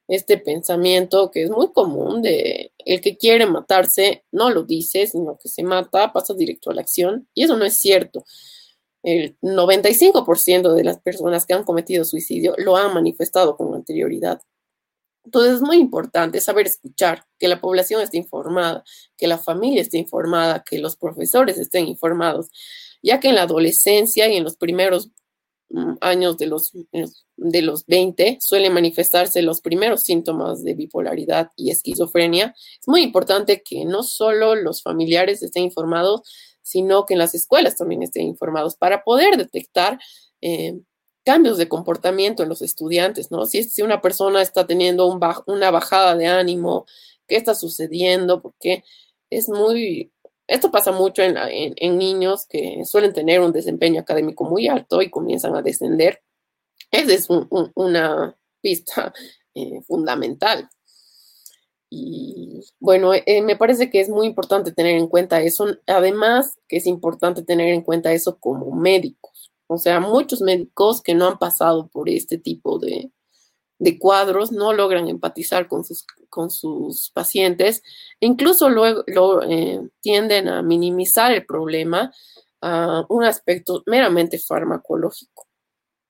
este 0.09 0.39
pensamiento 0.39 1.31
que 1.31 1.43
es 1.43 1.51
muy 1.51 1.73
común 1.73 2.23
de 2.23 2.73
el 2.79 3.01
que 3.01 3.17
quiere 3.17 3.47
matarse 3.47 4.25
no 4.31 4.51
lo 4.51 4.63
dice, 4.63 5.07
sino 5.07 5.39
que 5.39 5.49
se 5.49 5.63
mata, 5.63 6.13
pasa 6.13 6.35
directo 6.35 6.71
a 6.71 6.75
la 6.75 6.83
acción, 6.83 7.29
y 7.35 7.45
eso 7.45 7.57
no 7.57 7.65
es 7.65 7.79
cierto. 7.79 8.25
El 9.03 9.37
95% 9.41 10.75
de 10.75 10.85
las 10.85 11.01
personas 11.01 11.47
que 11.47 11.55
han 11.55 11.65
cometido 11.65 12.05
suicidio 12.05 12.55
lo 12.59 12.77
han 12.77 12.95
manifestado 12.95 13.57
con 13.57 13.75
anterioridad. 13.75 14.41
Entonces 15.25 15.55
es 15.55 15.63
muy 15.63 15.79
importante 15.79 16.41
saber 16.41 16.67
escuchar, 16.67 17.27
que 17.39 17.49
la 17.49 17.61
población 17.61 18.01
esté 18.01 18.17
informada, 18.17 18.85
que 19.17 19.27
la 19.27 19.39
familia 19.39 19.83
esté 19.83 19.99
informada, 19.99 20.63
que 20.65 20.79
los 20.79 20.97
profesores 20.97 21.59
estén 21.59 21.89
informados 21.89 22.51
ya 23.07 23.21
que 23.21 23.29
en 23.29 23.37
la 23.37 23.43
adolescencia 23.43 24.29
y 24.29 24.37
en 24.37 24.45
los 24.45 24.57
primeros 24.57 25.11
años 26.01 26.39
de 26.39 26.47
los, 26.47 26.73
de 27.37 27.63
los 27.63 27.87
20 27.87 28.39
suelen 28.41 28.73
manifestarse 28.73 29.43
los 29.43 29.61
primeros 29.61 30.03
síntomas 30.03 30.63
de 30.63 30.75
bipolaridad 30.75 31.51
y 31.57 31.71
esquizofrenia, 31.71 32.55
es 32.81 32.89
muy 32.89 33.03
importante 33.03 33.63
que 33.63 33.85
no 33.85 34.03
solo 34.03 34.55
los 34.55 34.83
familiares 34.83 35.43
estén 35.43 35.65
informados, 35.65 36.23
sino 36.63 37.07
que 37.07 37.15
en 37.15 37.19
las 37.19 37.35
escuelas 37.35 37.77
también 37.77 38.03
estén 38.03 38.27
informados 38.27 38.77
para 38.77 39.05
poder 39.05 39.37
detectar 39.37 39.99
eh, 40.41 40.79
cambios 41.25 41.59
de 41.59 41.69
comportamiento 41.69 42.43
en 42.43 42.49
los 42.49 42.63
estudiantes, 42.63 43.31
¿no? 43.31 43.47
Si, 43.47 43.65
si 43.65 43.83
una 43.83 44.01
persona 44.01 44.43
está 44.43 44.67
teniendo 44.67 45.07
un 45.07 45.21
una 45.47 45.71
bajada 45.71 46.15
de 46.15 46.27
ánimo, 46.27 46.87
¿qué 47.27 47.37
está 47.37 47.55
sucediendo? 47.55 48.41
Porque 48.41 48.85
es 49.31 49.49
muy, 49.49 50.13
esto 50.47 50.71
pasa 50.71 50.93
mucho 50.93 51.23
en, 51.23 51.37
en, 51.37 51.99
niños 51.99 52.47
que 52.47 52.85
suelen 52.85 53.13
tener 53.13 53.41
un 53.41 53.53
desempeño 53.53 54.01
académico 54.01 54.45
muy 54.45 54.69
alto 54.69 55.03
y 55.03 55.11
comienzan 55.11 55.57
a 55.57 55.63
descender. 55.63 56.23
Esa 56.91 57.13
es 57.13 57.29
una 57.75 58.37
pista 58.61 59.13
eh, 59.55 59.81
fundamental. 59.87 60.69
Y 61.91 62.61
bueno, 62.81 63.13
eh, 63.15 63.43
me 63.43 63.57
parece 63.57 63.91
que 63.91 64.01
es 64.01 64.09
muy 64.09 64.27
importante 64.27 64.73
tener 64.73 64.97
en 64.97 65.09
cuenta 65.09 65.41
eso. 65.41 65.67
Además, 65.87 66.59
que 66.69 66.77
es 66.77 66.87
importante 66.87 67.43
tener 67.43 67.73
en 67.73 67.83
cuenta 67.83 68.13
eso 68.13 68.39
como 68.39 68.73
médicos. 68.73 69.53
O 69.69 69.79
sea, 69.79 70.01
muchos 70.01 70.41
médicos 70.43 71.03
que 71.03 71.15
no 71.15 71.27
han 71.27 71.39
pasado 71.39 71.89
por 71.89 72.09
este 72.09 72.39
tipo 72.39 72.79
de, 72.79 73.11
de 73.79 73.99
cuadros 73.99 74.53
no 74.53 74.73
logran 74.73 75.09
empatizar 75.09 75.69
con 75.69 75.85
sus, 75.85 76.05
con 76.29 76.51
sus 76.51 77.11
pacientes 77.11 77.83
e 78.21 78.27
incluso 78.27 78.69
luego 78.69 79.05
lo, 79.07 79.43
eh, 79.43 79.81
tienden 80.01 80.49
a 80.49 80.63
minimizar 80.63 81.33
el 81.33 81.45
problema 81.45 82.13
a 82.63 83.05
un 83.09 83.25
aspecto 83.25 83.83
meramente 83.87 84.39
farmacológico 84.39 85.47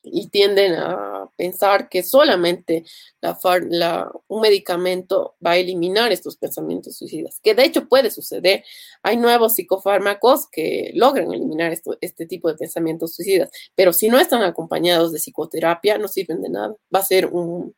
y 0.08 0.28
tienden 0.28 0.74
a 0.74 1.28
pensar 1.36 1.88
que 1.88 2.02
solamente 2.02 2.84
la, 3.20 4.10
un 4.28 4.40
medicamento 4.40 5.34
va 5.44 5.52
a 5.52 5.56
eliminar 5.56 6.12
estos 6.12 6.36
pensamientos 6.36 6.96
suicidas, 6.96 7.40
que 7.42 7.54
de 7.54 7.64
hecho 7.64 7.88
puede 7.88 8.10
suceder. 8.10 8.64
Hay 9.02 9.16
nuevos 9.16 9.54
psicofármacos 9.54 10.48
que 10.48 10.92
logran 10.94 11.32
eliminar 11.32 11.72
esto, 11.72 11.96
este 12.00 12.26
tipo 12.26 12.48
de 12.48 12.56
pensamientos 12.56 13.14
suicidas, 13.14 13.50
pero 13.74 13.92
si 13.92 14.08
no 14.08 14.18
están 14.18 14.42
acompañados 14.42 15.12
de 15.12 15.18
psicoterapia, 15.18 15.98
no 15.98 16.08
sirven 16.08 16.40
de 16.40 16.50
nada. 16.50 16.74
Va 16.94 17.00
a 17.00 17.04
ser 17.04 17.26
un, 17.26 17.74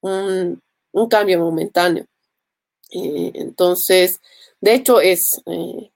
un, 0.00 1.08
cambio 1.08 1.38
momentáneo. 1.40 2.06
Eh, 2.90 3.32
entonces, 3.34 4.20
de 4.60 4.74
hecho, 4.74 5.00
es 5.00 5.40
eh, 5.46 5.90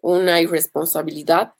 una 0.00 0.40
irresponsabilidad 0.40 1.52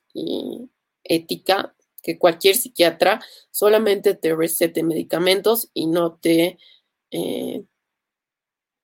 ética 1.05 1.75
que 2.03 2.19
cualquier 2.19 2.57
psiquiatra 2.57 3.21
solamente 3.51 4.15
te 4.15 4.35
recete 4.35 4.83
medicamentos 4.83 5.71
y 5.75 5.87
no 5.87 6.15
te, 6.15 6.59
eh, 7.11 7.65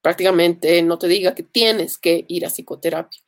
prácticamente 0.02 0.82
no 0.82 0.98
te 0.98 1.08
diga 1.08 1.34
que 1.34 1.42
tienes 1.42 1.98
que 1.98 2.24
ir 2.28 2.46
a 2.46 2.50
psicoterapia. 2.50 3.20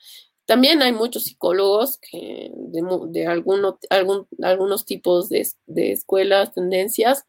También 0.46 0.80
hay 0.80 0.92
muchos 0.92 1.24
psicólogos 1.24 1.98
que 1.98 2.50
de, 2.54 3.26
algunos 3.26 4.86
tipos 4.86 5.28
de, 5.28 5.46
de, 5.66 5.92
escuelas, 5.92 6.54
tendencias, 6.54 7.26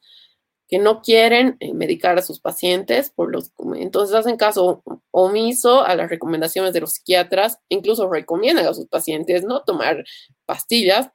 que 0.70 0.78
no 0.78 1.02
quieren 1.02 1.58
eh, 1.60 1.74
medicar 1.74 2.18
a 2.18 2.22
sus 2.22 2.40
pacientes, 2.40 3.10
por 3.10 3.32
los, 3.32 3.52
entonces 3.76 4.16
hacen 4.16 4.38
caso 4.38 4.84
omiso 5.12 5.84
a 5.84 5.96
las 5.96 6.10
recomendaciones 6.10 6.74
de 6.74 6.82
los 6.82 6.94
psiquiatras, 6.94 7.60
incluso 7.70 8.10
recomiendan 8.10 8.68
a 8.68 8.74
sus 8.74 8.88
pacientes 8.88 9.44
no 9.44 9.64
tomar 9.64 10.06
pastillas 10.46 11.10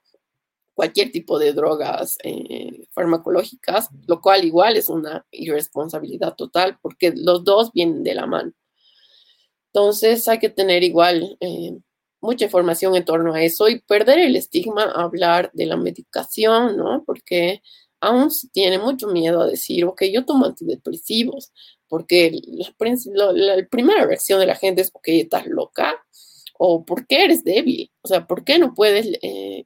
cualquier 0.75 1.11
tipo 1.11 1.39
de 1.39 1.53
drogas 1.53 2.17
eh, 2.23 2.87
farmacológicas, 2.91 3.89
lo 4.05 4.21
cual 4.21 4.45
igual 4.45 4.75
es 4.77 4.89
una 4.89 5.25
irresponsabilidad 5.31 6.35
total 6.35 6.77
porque 6.81 7.13
los 7.15 7.43
dos 7.43 7.71
vienen 7.71 8.03
de 8.03 8.13
la 8.13 8.27
mano. 8.27 8.51
Entonces 9.73 10.27
hay 10.27 10.39
que 10.39 10.49
tener 10.49 10.83
igual 10.83 11.37
eh, 11.39 11.77
mucha 12.21 12.45
información 12.45 12.95
en 12.95 13.05
torno 13.05 13.33
a 13.33 13.41
eso 13.41 13.69
y 13.69 13.79
perder 13.81 14.19
el 14.19 14.35
estigma 14.35 14.83
a 14.83 15.03
hablar 15.03 15.49
de 15.53 15.65
la 15.65 15.77
medicación, 15.77 16.77
¿no? 16.77 17.03
Porque 17.05 17.61
aún 18.01 18.29
se 18.31 18.49
tiene 18.49 18.77
mucho 18.77 19.07
miedo 19.07 19.41
a 19.41 19.47
decir, 19.47 19.85
ok, 19.85 20.03
yo 20.13 20.25
tomo 20.25 20.45
antidepresivos, 20.45 21.51
porque 21.87 22.39
la, 23.13 23.31
la 23.31 23.67
primera 23.67 24.05
reacción 24.05 24.39
de 24.39 24.45
la 24.45 24.55
gente 24.55 24.81
es, 24.81 24.91
ok, 24.93 25.07
estás 25.07 25.45
loca 25.47 25.95
o 26.57 26.85
¿por 26.85 27.05
qué 27.07 27.23
eres 27.25 27.43
débil? 27.43 27.91
O 28.01 28.07
sea, 28.07 28.27
¿por 28.27 28.43
qué 28.43 28.59
no 28.59 28.73
puedes 28.73 29.07
eh, 29.21 29.65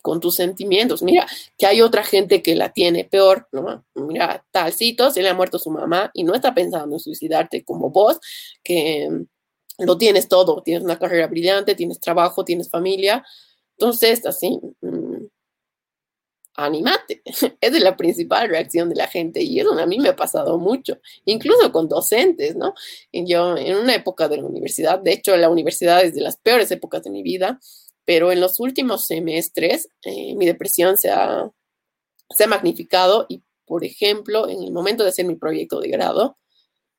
con 0.00 0.20
tus 0.20 0.34
sentimientos. 0.36 1.02
Mira, 1.02 1.26
que 1.58 1.66
hay 1.66 1.80
otra 1.82 2.04
gente 2.04 2.42
que 2.42 2.54
la 2.54 2.72
tiene 2.72 3.04
peor, 3.04 3.48
¿no? 3.52 3.84
Mira, 3.94 4.44
talcito, 4.50 5.10
se 5.10 5.22
le 5.22 5.28
ha 5.28 5.34
muerto 5.34 5.58
su 5.58 5.70
mamá 5.70 6.10
y 6.14 6.24
no 6.24 6.34
está 6.34 6.54
pensando 6.54 6.96
en 6.96 7.00
suicidarte 7.00 7.64
como 7.64 7.90
vos, 7.90 8.18
que 8.62 9.08
lo 9.78 9.98
tienes 9.98 10.28
todo, 10.28 10.62
tienes 10.62 10.84
una 10.84 10.98
carrera 10.98 11.26
brillante, 11.26 11.74
tienes 11.74 12.00
trabajo, 12.00 12.44
tienes 12.44 12.70
familia. 12.70 13.24
Entonces, 13.76 14.26
así, 14.26 14.60
mm, 14.82 15.26
anímate. 16.54 17.22
Esa 17.24 17.52
es 17.60 17.80
la 17.80 17.96
principal 17.96 18.48
reacción 18.48 18.88
de 18.88 18.96
la 18.96 19.08
gente 19.08 19.42
y 19.42 19.60
eso 19.60 19.72
a 19.72 19.86
mí 19.86 19.98
me 19.98 20.10
ha 20.10 20.16
pasado 20.16 20.58
mucho, 20.58 20.98
incluso 21.24 21.72
con 21.72 21.88
docentes, 21.88 22.56
¿no? 22.56 22.74
yo 23.12 23.56
en 23.56 23.76
una 23.76 23.94
época 23.94 24.28
de 24.28 24.38
la 24.38 24.44
universidad, 24.44 24.98
de 24.98 25.12
hecho 25.12 25.36
la 25.36 25.48
universidad 25.48 26.02
es 26.02 26.14
de 26.14 26.20
las 26.20 26.36
peores 26.36 26.70
épocas 26.70 27.02
de 27.02 27.10
mi 27.10 27.22
vida, 27.22 27.58
pero 28.04 28.32
en 28.32 28.40
los 28.40 28.60
últimos 28.60 29.06
semestres 29.06 29.88
eh, 30.04 30.34
mi 30.34 30.46
depresión 30.46 30.96
se 30.96 31.10
ha, 31.10 31.50
se 32.30 32.44
ha 32.44 32.46
magnificado 32.46 33.26
y, 33.28 33.42
por 33.66 33.84
ejemplo, 33.84 34.48
en 34.48 34.62
el 34.62 34.72
momento 34.72 35.02
de 35.02 35.10
hacer 35.10 35.26
mi 35.26 35.36
proyecto 35.36 35.80
de 35.80 35.88
grado, 35.88 36.36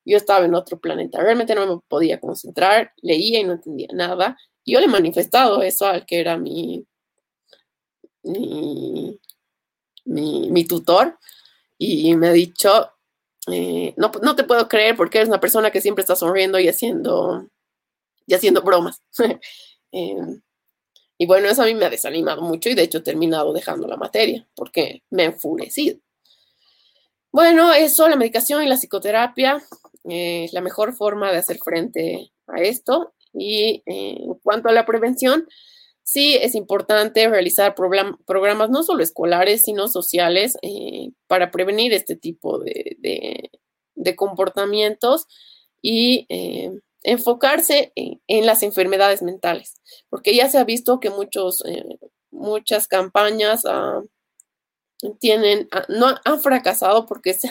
yo 0.06 0.18
estaba 0.18 0.46
en 0.46 0.56
otro 0.56 0.80
planeta, 0.80 1.22
realmente 1.22 1.56
no 1.56 1.68
me 1.68 1.82
podía 1.88 2.20
concentrar, 2.20 2.94
leía 3.02 3.40
y 3.40 3.44
no 3.44 3.54
entendía 3.54 3.90
nada. 3.94 4.38
Y 4.64 4.74
yo 4.74 4.80
le 4.80 4.86
he 4.86 4.90
manifestado 4.90 5.62
eso 5.62 5.86
al 5.86 6.06
que 6.06 6.20
era 6.20 6.38
mi, 6.38 6.86
mi, 8.24 9.20
mi, 10.06 10.66
tutor 10.66 11.18
y 11.78 12.16
me 12.16 12.30
ha 12.30 12.32
dicho, 12.34 12.92
eh, 13.48 13.94
no, 13.98 14.12
no, 14.22 14.36
te 14.36 14.44
puedo 14.44 14.68
creer 14.68 14.96
porque 14.96 15.18
eres 15.18 15.30
una 15.30 15.40
persona 15.40 15.72
que 15.72 15.82
siempre 15.82 16.02
está 16.02 16.16
sonriendo 16.16 16.60
y 16.60 16.68
haciendo, 16.68 17.48
y 18.26 18.34
haciendo 18.34 18.62
bromas. 18.62 19.02
eh, 19.92 20.16
y 21.22 21.28
bueno, 21.28 21.48
eso 21.48 21.62
a 21.62 21.66
mí 21.66 21.76
me 21.76 21.86
ha 21.86 21.90
desanimado 21.92 22.42
mucho 22.42 22.68
y 22.68 22.74
de 22.74 22.82
hecho 22.82 22.98
he 22.98 23.02
terminado 23.02 23.54
dejando 23.54 23.88
la 23.88 23.96
materia 23.96 24.48
porque 24.56 25.04
me 25.12 25.22
ha 25.22 25.26
enfurecido. 25.28 26.00
Bueno, 27.32 27.72
eso, 27.74 28.10
la 28.10 28.16
medicación 28.16 28.64
y 28.64 28.68
la 28.68 28.76
psicoterapia 28.76 29.62
eh, 30.10 30.46
es 30.46 30.54
la 30.54 30.62
mejor 30.62 30.96
forma 30.96 31.32
de 31.32 31.38
hacer 31.38 31.60
frente 31.60 32.32
a 32.48 32.64
esto. 32.64 33.14
Y 33.34 33.84
eh, 33.86 34.18
en 34.18 34.34
cuanto 34.42 34.70
a 34.70 34.72
la 34.72 34.88
prevención, 34.88 35.48
sí 36.02 36.40
es 36.42 36.56
importante 36.56 37.30
realizar 37.30 37.76
programas 37.76 38.72
no 38.72 38.82
solo 38.82 39.04
escolares, 39.04 39.62
sino 39.62 39.90
sociales 39.90 40.58
eh, 40.64 41.12
para 41.28 41.52
prevenir 41.52 41.94
este 41.94 42.16
tipo 42.16 42.58
de, 42.58 42.98
de 43.94 44.16
comportamientos 44.16 45.28
y 45.84 46.26
enfocarse 47.04 47.92
en, 47.96 48.46
las 48.46 48.64
enfermedades 48.64 49.22
mentales, 49.22 49.76
porque 50.10 50.36
ya 50.36 50.50
se 50.50 50.58
ha 50.58 50.64
visto 50.64 51.00
que 51.00 51.10
muchos, 51.10 51.64
eh, 51.66 52.00
muchas 52.32 52.88
campañas 52.88 53.64
ah, 53.66 54.02
tienen, 55.20 55.68
ah, 55.72 55.86
no 55.90 56.16
han 56.24 56.42
fracasado 56.42 57.06
porque 57.06 57.34
se 57.34 57.50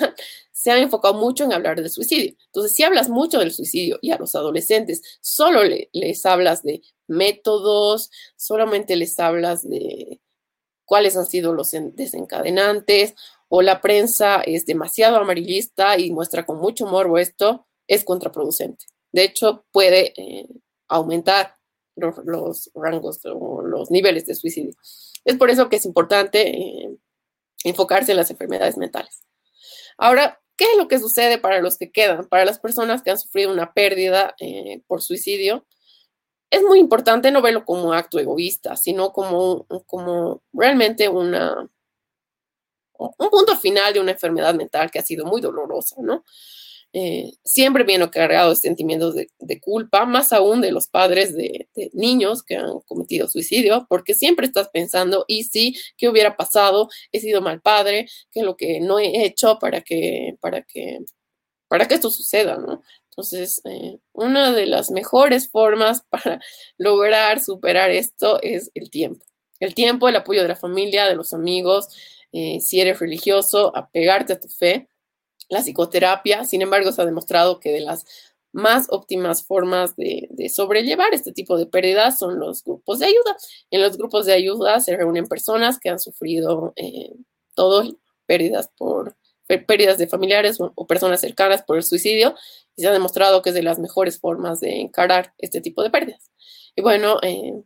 han, 0.71 0.79
enfocado 0.79 1.15
mucho 1.15 1.45
en 1.45 1.53
hablar 1.53 1.77
del 1.77 1.91
suicidio. 1.91 2.35
Entonces, 2.47 2.75
si 2.75 2.83
hablas 2.83 3.09
mucho 3.09 3.39
del 3.39 3.53
suicidio 3.53 3.99
y 4.03 4.13
a 4.13 4.19
los 4.19 4.35
adolescentes 4.35 5.03
solo 5.21 5.63
les 5.93 6.27
hablas 6.27 6.63
de 6.63 6.83
métodos, 7.09 8.11
solamente 8.37 8.95
les 8.97 9.19
hablas 9.19 9.69
de 9.69 10.21
cuáles 10.85 11.17
han 11.17 11.27
sido 11.27 11.55
los 11.55 11.71
desencadenantes, 11.71 13.15
o 13.49 13.63
la 13.63 13.81
prensa 13.81 14.43
es 14.43 14.65
demasiado 14.65 15.17
amarillista 15.17 15.99
y 15.99 16.13
muestra 16.13 16.47
con 16.47 16.59
mucho 16.59 16.87
morbo 16.87 17.19
esto, 17.19 17.67
es 17.89 18.05
contraproducente. 18.05 18.87
De 19.13 19.25
hecho, 19.25 19.65
puede 19.73 20.13
eh, 20.17 20.47
aumentar 20.89 21.57
los, 21.97 22.71
rangos 22.75 23.21
o 23.25 23.63
los 23.63 23.91
niveles 23.91 24.27
de 24.27 24.35
suicidio. 24.35 24.75
Es 25.25 25.37
por 25.37 25.51
eso 25.51 25.69
que 25.69 25.77
es 25.77 25.85
importante 25.85 26.49
eh, 26.49 26.97
enfocarse 27.65 28.13
en 28.13 28.17
las 28.17 28.31
enfermedades 28.31 28.77
mentales. 28.77 29.23
Ahora, 29.99 30.41
¿qué 30.57 30.65
es 30.65 30.79
lo 30.79 30.89
que 30.89 30.99
sucede 30.99 31.39
para 31.39 31.61
los 31.61 31.77
que 31.77 31.91
quedan? 31.91 32.27
Para 32.29 32.45
las 32.45 32.59
personas 32.59 33.03
que 33.03 33.11
han 33.11 33.19
sufrido 33.19 33.53
una 33.53 33.73
pérdida 33.73 34.35
eh, 34.39 34.83
por 34.87 35.03
suicidio, 35.03 35.67
es 36.51 36.63
muy 36.63 36.81
importante 36.81 37.31
no 37.31 37.43
verlo 37.43 37.65
como 37.65 37.89
un 37.89 37.95
acto 37.95 38.19
egoísta, 38.19 38.77
sino 38.77 39.13
como, 39.13 39.67
como 39.87 40.43
realmente 40.53 41.09
una, 41.09 41.71
un 42.99 43.31
punto 43.31 43.57
final 43.57 43.95
de 43.95 44.01
una 44.01 44.13
enfermedad 44.13 44.55
mental 44.55 44.91
que 44.91 44.99
ha 44.99 45.03
sido 45.03 45.25
muy 45.27 45.41
dolorosa, 45.41 45.97
¿no? 46.01 46.25
Eh, 46.93 47.33
siempre 47.45 47.85
viene 47.85 48.11
cargado 48.11 48.51
de 48.51 48.57
sentimientos 48.57 49.15
de, 49.15 49.61
culpa, 49.61 50.07
más 50.07 50.33
aún 50.33 50.61
de 50.61 50.73
los 50.73 50.89
padres 50.89 51.35
de, 51.37 51.69
niños 51.93 52.43
que 52.43 52.57
han 52.57 52.81
cometido 52.87 53.29
suicidio, 53.29 53.87
porque 53.89 54.15
siempre 54.15 54.47
estás 54.47 54.69
pensando, 54.71 55.25
y 55.29 55.45
sí, 55.45 55.77
¿qué 55.97 56.09
hubiera 56.09 56.37
pasado? 56.37 56.89
He 57.13 57.21
sido 57.21 57.41
mal 57.43 57.61
padre, 57.61 58.09
¿qué 58.33 58.41
es 58.41 58.47
lo 58.47 58.57
que 58.57 58.81
no 58.81 58.99
he 58.99 59.25
hecho 59.25 59.59
para 59.61 59.83
que, 59.83 60.37
para 60.41 60.63
que, 60.63 60.99
para 61.69 61.87
que 61.87 61.95
esto 61.95 62.11
suceda, 62.11 62.57
¿no? 62.59 62.83
Entonces, 63.11 63.61
eh, 63.65 63.99
una 64.13 64.53
de 64.53 64.67
las 64.67 64.91
mejores 64.91 65.51
formas 65.51 66.03
para 66.11 66.41
lograr 66.79 67.41
superar 67.41 67.91
esto 67.91 68.41
es 68.43 68.71
el 68.75 68.91
tiempo. 68.91 69.25
El 69.61 69.75
tiempo, 69.75 70.09
el 70.09 70.17
apoyo 70.17 70.43
de 70.43 70.49
la 70.49 70.57
familia, 70.57 71.07
de 71.07 71.17
los 71.17 71.35
amigos, 71.35 71.89
eh, 72.33 72.61
si 72.61 72.81
eres 72.81 72.99
religioso, 72.99 73.77
apegarte 73.77 74.33
a 74.33 74.41
tu 74.41 74.49
fe. 74.49 74.89
La 75.51 75.63
psicoterapia, 75.63 76.45
sin 76.45 76.63
embargo, 76.63 76.93
se 76.93 77.03
ha 77.03 77.05
demostrado 77.05 77.61
que 77.61 77.73
de 77.73 77.81
las 77.81 78.07
más 78.53 78.87
óptimas 78.91 79.45
formas 79.45 79.97
de, 79.97 80.29
sobrellevar 80.53 81.13
este 81.13 81.33
tipo 81.33 81.59
de 81.59 81.67
pérdidas 81.67 82.19
son 82.19 82.39
los 82.39 82.65
grupos 82.65 83.01
de 83.01 83.07
ayuda. 83.07 83.37
En 83.71 83.83
los 83.83 83.97
grupos 83.97 84.27
de 84.27 84.33
ayuda 84.33 84.81
se 84.81 84.97
reúnen 84.97 85.27
personas 85.27 85.79
que 85.79 85.91
han 85.91 86.01
sufrido 86.01 86.73
eh, 86.77 87.13
todos 87.55 87.95
pérdidas 88.27 88.71
por 88.77 89.17
pérdidas 89.67 89.99
de 89.99 90.07
familiares 90.07 90.59
o, 90.61 90.87
personas 90.87 91.21
cercanas 91.21 91.63
por 91.63 91.77
el 91.77 91.83
suicidio 91.83 92.37
y 92.77 92.83
se 92.83 92.89
ha 92.89 92.93
demostrado 92.93 93.43
que 93.43 93.49
es 93.49 93.55
de 93.55 93.65
las 93.65 93.81
mejores 93.81 94.21
formas 94.21 94.61
de 94.61 94.81
encarar 94.81 95.35
este 95.39 95.61
tipo 95.61 95.83
de 95.83 95.91
pérdidas. 95.91 96.31
Y 96.77 96.83
bueno, 96.83 97.19
eh, 97.23 97.61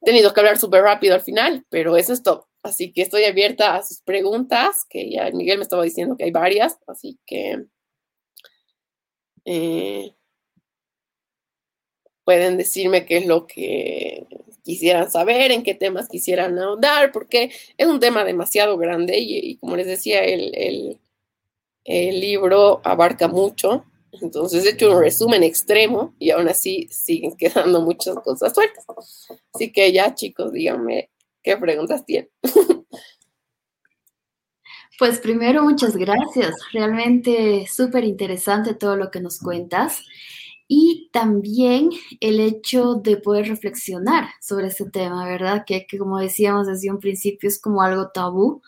he 0.00 0.04
tenido 0.04 0.32
que 0.32 0.40
hablar 0.40 0.58
súper 0.58 0.82
rápido 0.82 1.16
al 1.16 1.22
final, 1.22 1.66
pero 1.68 1.96
eso 1.96 2.12
es 2.12 2.22
todo. 2.22 2.49
Así 2.62 2.92
que 2.92 3.02
estoy 3.02 3.24
abierta 3.24 3.76
a 3.76 3.82
sus 3.82 4.02
preguntas, 4.02 4.84
que 4.88 5.10
ya 5.10 5.30
Miguel 5.30 5.58
me 5.58 5.64
estaba 5.64 5.82
diciendo 5.82 6.16
que 6.16 6.24
hay 6.24 6.30
varias, 6.30 6.78
así 6.86 7.18
que 7.26 7.64
eh, 9.46 10.14
pueden 12.24 12.56
decirme 12.58 13.06
qué 13.06 13.18
es 13.18 13.26
lo 13.26 13.46
que 13.46 14.26
quisieran 14.62 15.10
saber, 15.10 15.50
en 15.52 15.62
qué 15.62 15.74
temas 15.74 16.08
quisieran 16.08 16.58
ahondar, 16.58 17.12
porque 17.12 17.50
es 17.76 17.86
un 17.86 17.98
tema 17.98 18.24
demasiado 18.24 18.76
grande 18.76 19.18
y, 19.18 19.56
como 19.56 19.76
les 19.76 19.86
decía, 19.86 20.20
el, 20.22 20.98
el, 21.84 22.20
libro 22.20 22.80
abarca 22.84 23.26
mucho. 23.26 23.84
Entonces 24.20 24.66
he 24.66 24.70
hecho 24.70 24.92
un 24.92 25.00
resumen 25.00 25.42
extremo 25.42 26.14
y 26.18 26.30
aún 26.30 26.48
así 26.48 26.88
siguen 26.90 27.32
quedando 27.38 27.80
muchas 27.80 28.16
cosas 28.16 28.54
sueltas. 28.54 28.84
Así 29.54 29.72
que 29.72 29.90
ya 29.92 30.14
chicos, 30.14 30.52
díganme 30.52 31.09
¿Qué 31.42 31.56
preguntas 31.56 32.04
tiene? 32.04 32.30
Pues 34.98 35.18
primero, 35.18 35.62
muchas 35.62 35.96
gracias. 35.96 36.54
Realmente 36.74 37.66
súper 37.66 38.04
interesante 38.04 38.74
todo 38.74 38.96
lo 38.96 39.10
que 39.10 39.22
nos 39.22 39.38
cuentas. 39.38 40.04
Y 40.68 41.08
también 41.10 41.88
el 42.20 42.38
hecho 42.38 42.96
de 42.96 43.16
poder 43.16 43.48
reflexionar 43.48 44.28
sobre 44.42 44.66
ese 44.66 44.90
tema, 44.90 45.26
¿verdad? 45.26 45.64
Que, 45.66 45.86
que 45.86 45.96
como 45.96 46.18
decíamos 46.18 46.66
desde 46.66 46.90
un 46.90 46.98
principio 46.98 47.48
es 47.48 47.58
como 47.58 47.80
algo 47.80 48.10
tabú 48.12 48.60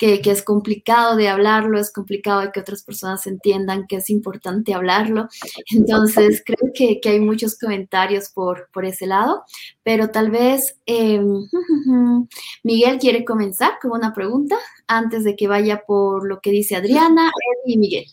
que, 0.00 0.22
es 0.24 0.42
complicado 0.42 1.14
de 1.14 1.28
hablarlo, 1.28 1.78
es 1.78 1.92
complicado 1.92 2.40
de 2.40 2.52
que 2.52 2.60
otras 2.60 2.82
personas 2.82 3.26
entiendan 3.26 3.86
que 3.86 3.96
es 3.96 4.08
importante 4.08 4.72
hablarlo. 4.72 5.28
Entonces, 5.74 6.42
creo 6.44 6.72
que, 6.74 6.98
hay 7.04 7.20
muchos 7.20 7.58
comentarios 7.58 8.30
por, 8.30 8.70
por 8.72 8.86
ese 8.86 9.06
lado, 9.06 9.44
pero 9.82 10.08
tal 10.08 10.30
vez 10.30 10.78
em, 10.86 11.46
Miguel 12.64 12.98
quiere 12.98 13.26
comenzar 13.26 13.72
con 13.80 13.92
una 13.92 14.14
pregunta 14.14 14.56
antes 14.86 15.22
de 15.22 15.36
que 15.36 15.48
vaya 15.48 15.82
por 15.86 16.26
lo 16.26 16.40
que 16.40 16.50
dice 16.50 16.76
Adriana, 16.76 17.30
y 17.66 17.76
Miguel. 17.76 18.06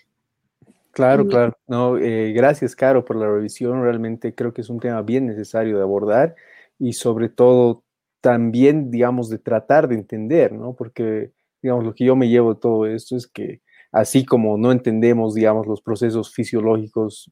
Claro, 0.92 1.26
claro. 1.26 1.58
No, 1.68 1.98
eh, 1.98 2.34
gracias, 2.34 2.76
Caro, 2.76 3.06
por 3.06 3.16
la 3.16 3.28
revisión. 3.28 3.82
Realmente 3.82 4.36
creo 4.36 4.54
que 4.54 4.62
es 4.62 4.70
un 4.70 4.80
tema 4.80 5.02
bien 5.04 5.26
necesario 5.26 5.78
de 5.78 5.84
abordar 5.84 6.36
y 6.80 6.94
sobre 6.94 7.30
todo 7.30 7.84
también, 8.20 8.92
digamos, 8.92 9.30
de 9.30 9.38
tratar 9.38 9.88
de 9.88 9.96
entender, 9.96 10.52
¿no? 10.52 10.74
Porque 10.74 11.32
digamos, 11.68 11.84
lo 11.84 11.93
que 11.93 12.05
yo 12.05 12.15
me 12.15 12.30
llevo 12.30 12.53
de 12.53 12.61
todo 12.61 12.86
esto 12.86 13.18
es 13.18 13.28
que 13.28 13.61
así 13.91 14.26
como 14.26 14.57
no 14.57 14.72
entendemos, 14.72 15.34
digamos, 15.34 15.68
los 15.68 15.82
procesos 15.82 16.34
fisiológicos, 16.34 17.30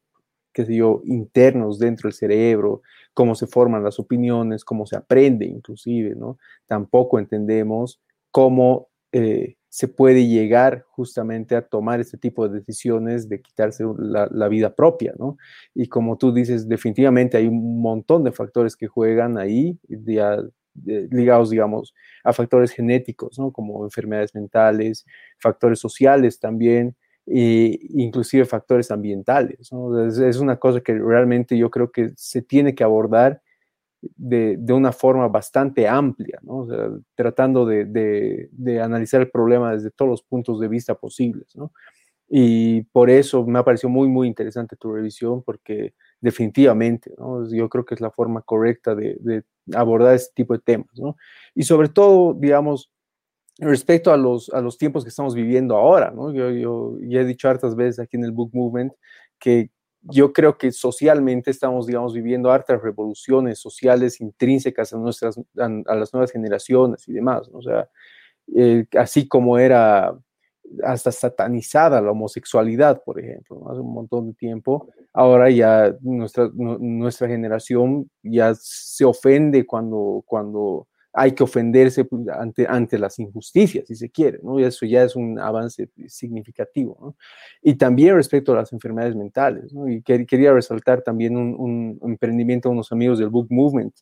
qué 0.51 0.65
sé 0.65 0.75
yo, 0.75 1.01
internos 1.05 1.79
dentro 1.79 2.09
del 2.09 2.13
cerebro, 2.13 2.81
cómo 3.13 3.35
se 3.35 3.47
forman 3.47 3.81
las 3.81 3.97
opiniones, 3.97 4.65
cómo 4.65 4.85
se 4.85 4.97
aprende 4.97 5.45
inclusive, 5.45 6.15
¿no? 6.15 6.37
Tampoco 6.67 7.17
entendemos 7.17 8.01
cómo 8.29 8.89
eh, 9.13 9.55
se 9.69 9.87
puede 9.87 10.27
llegar 10.27 10.83
justamente 10.89 11.55
a 11.55 11.61
tomar 11.61 12.01
este 12.01 12.17
tipo 12.17 12.45
de 12.45 12.59
decisiones 12.59 13.29
de 13.29 13.41
quitarse 13.41 13.85
la, 13.97 14.47
vida 14.49 14.75
propia, 14.75 15.13
¿no? 15.17 15.37
Y 15.73 15.87
como 15.87 16.17
tú 16.17 16.33
dices, 16.33 16.67
definitivamente 16.67 17.37
hay 17.37 17.47
un 17.47 17.81
montón 17.81 18.25
de 18.25 18.33
factores 18.33 18.75
que 18.75 18.87
juegan 18.87 19.37
ahí, 19.37 19.79
ya 19.87 20.37
ligados, 20.83 21.49
digamos, 21.49 21.93
a 22.23 22.33
factores 22.33 22.71
genéticos, 22.71 23.39
¿no? 23.39 23.51
Como 23.51 23.83
enfermedades 23.85 24.35
mentales, 24.35 25.05
factores 25.39 25.79
sociales 25.79 26.39
también, 26.39 26.95
e 27.27 27.79
inclusive 27.89 28.45
factores 28.45 28.91
ambientales. 28.91 29.71
Es, 30.19 30.37
una 30.37 30.57
cosa 30.57 30.81
que 30.81 30.93
realmente 30.93 31.57
yo 31.57 31.69
creo 31.69 31.91
que 31.91 32.11
se 32.15 32.41
tiene 32.41 32.75
que 32.75 32.83
abordar 32.83 33.41
de, 34.01 34.57
de 34.59 34.73
una 34.73 34.91
forma 34.91 35.27
bastante 35.27 35.87
amplia, 35.87 36.39
tratando 37.15 37.65
de, 37.65 37.85
de, 38.51 38.81
analizar 38.81 39.21
el 39.21 39.31
problema 39.31 39.73
desde 39.73 39.89
todos 39.91 40.09
los 40.11 40.23
puntos 40.23 40.59
de 40.59 40.67
vista 40.67 40.95
posibles. 40.95 41.55
Y 42.27 42.83
por 42.83 43.09
eso 43.09 43.45
me 43.45 43.59
ha 43.59 43.63
parecido 43.63 43.89
muy, 43.89 44.07
muy 44.07 44.27
interesante 44.27 44.75
tu 44.75 44.93
revisión, 44.93 45.43
porque 45.43 45.93
definitivamente, 46.21 47.11
yo 47.51 47.69
creo 47.69 47.85
que 47.85 47.95
es 47.95 48.01
la 48.01 48.11
forma 48.11 48.41
correcta 48.41 48.95
de, 48.95 49.43
abordar 49.73 50.15
este 50.15 50.33
tipo 50.35 50.53
de 50.53 50.59
temas, 50.59 50.91
¿no? 50.97 51.15
Y 51.53 51.63
sobre 51.63 51.89
todo, 51.89 52.33
digamos, 52.33 52.91
respecto 53.57 54.11
a 54.11 54.17
los, 54.17 54.49
a 54.49 54.61
los 54.61 54.77
tiempos 54.77 55.03
que 55.03 55.09
estamos 55.09 55.33
viviendo 55.33 55.77
ahora, 55.77 56.11
¿no? 56.11 56.31
Yo, 56.33 56.97
ya 57.01 57.21
he 57.21 57.25
dicho 57.25 57.49
hartas 57.49 57.75
veces 57.75 57.99
aquí 57.99 58.17
en 58.17 58.25
el 58.25 58.31
Book 58.31 58.51
Movement 58.53 58.93
que 59.39 59.71
yo 60.01 60.33
creo 60.33 60.57
que 60.57 60.71
socialmente 60.71 61.49
estamos, 61.49 61.87
digamos, 61.87 62.13
viviendo 62.13 62.51
hartas 62.51 62.81
revoluciones 62.81 63.59
sociales 63.59 64.21
intrínsecas 64.21 64.93
a, 64.93 64.97
nuestras, 64.97 65.39
a, 65.57 65.95
las 65.95 66.13
nuevas 66.13 66.31
generaciones 66.31 67.07
y 67.07 67.13
demás, 67.13 67.49
¿no? 67.51 67.59
O 67.59 67.61
sea, 67.61 67.89
eh, 68.55 68.85
así 68.97 69.27
como 69.27 69.57
era 69.57 70.15
hasta 70.83 71.11
satanizada 71.11 72.01
la 72.01 72.11
homosexualidad, 72.11 73.03
por 73.03 73.19
ejemplo, 73.19 73.69
hace 73.69 73.79
un 73.79 73.93
montón 73.93 74.27
de 74.27 74.33
tiempo. 74.33 74.89
Ahora 75.13 75.49
ya 75.49 75.95
nuestra, 76.01 76.49
nuestra 76.53 77.27
generación 77.27 78.09
ya 78.23 78.53
se 78.55 79.05
ofende 79.05 79.65
cuando, 79.65 80.23
cuando 80.25 80.87
hay 81.17 81.31
que 81.31 81.43
ofenderse 81.43 82.05
ante, 82.33 82.67
ante 82.67 82.99
las 82.99 83.17
injusticias, 83.19 83.87
si 83.87 83.95
se 83.95 84.09
quiere, 84.09 84.39
¿no? 84.43 84.59
Y 84.59 84.63
eso 84.63 84.85
ya 84.85 85.03
es 85.03 85.15
un 85.15 85.39
avance 85.39 85.89
significativo, 86.07 86.97
¿no? 86.99 87.15
Y 87.61 87.75
también 87.75 88.15
respecto 88.15 88.51
a 88.51 88.57
las 88.57 88.73
enfermedades 88.73 89.15
mentales, 89.15 89.73
¿no? 89.73 89.87
Y 89.87 90.01
quería 90.01 90.51
resaltar 90.51 91.01
también 91.03 91.37
un, 91.37 91.55
un, 91.57 92.11
emprendimiento 92.11 92.67
de 92.67 92.73
unos 92.73 92.91
amigos 92.91 93.17
del 93.19 93.29
Book 93.29 93.47
Movement, 93.49 93.95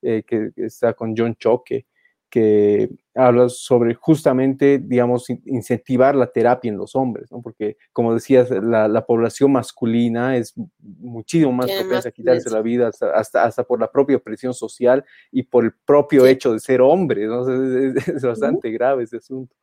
eh, 0.00 0.22
que 0.26 0.52
está 0.56 0.94
con 0.94 1.14
John 1.14 1.36
Choque, 1.36 1.86
que 2.30 2.90
habla 3.14 3.48
sobre 3.48 3.94
justamente, 3.94 4.78
digamos, 4.78 5.30
incentivar 5.44 6.16
la 6.16 6.26
terapia 6.26 6.68
en 6.68 6.76
los 6.76 6.96
hombres, 6.96 7.30
¿no? 7.30 7.40
Porque, 7.40 7.76
como 7.92 8.12
decías, 8.12 8.50
la, 8.50 9.06
población 9.06 9.52
masculina 9.52 10.36
es 10.36 10.54
muchísimo 10.80 11.52
más 11.52 11.70
propensa 11.70 12.08
a 12.08 12.12
quitarse 12.12 12.50
la 12.50 12.60
vida 12.60 12.88
hasta, 12.88 13.44
hasta, 13.44 13.64
por 13.64 13.78
la 13.78 13.90
propia 13.90 14.18
presión 14.18 14.52
social 14.52 15.04
y 15.30 15.44
por 15.44 15.64
el 15.64 15.72
propio 15.84 16.26
hecho 16.26 16.52
de 16.52 16.58
ser 16.58 16.80
hombre, 16.80 17.26
¿no? 17.26 17.48
Es, 17.48 18.22
bastante 18.22 18.70
grave 18.70 19.04
ese 19.04 19.18
asunto. 19.18 19.54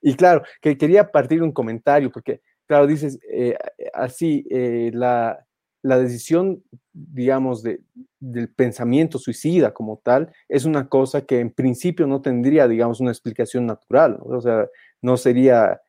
Y 0.00 0.14
claro, 0.14 0.42
que 0.60 0.78
quería 0.78 1.10
partir 1.10 1.42
un 1.42 1.52
comentario, 1.52 2.10
porque, 2.10 2.40
claro, 2.66 2.86
dices, 2.86 3.18
eh, 3.30 3.56
así, 3.92 4.46
eh, 4.50 4.90
la, 4.94 5.44
la 5.82 5.98
decisión, 5.98 6.62
digamos, 6.92 7.62
de, 7.62 7.80
del 8.20 8.48
pensamiento 8.48 9.18
suicida 9.18 9.74
como 9.74 10.00
tal, 10.02 10.32
es 10.48 10.64
una 10.64 10.88
cosa 10.88 11.26
que 11.26 11.40
en 11.40 11.50
principio 11.50 12.06
no 12.06 12.22
tendría, 12.22 12.68
digamos, 12.68 13.00
una 13.00 13.10
explicación 13.10 13.66
natural, 13.66 14.18
o 14.22 14.40
sea, 14.40 14.68
no 15.00 15.16
sería 15.16 15.80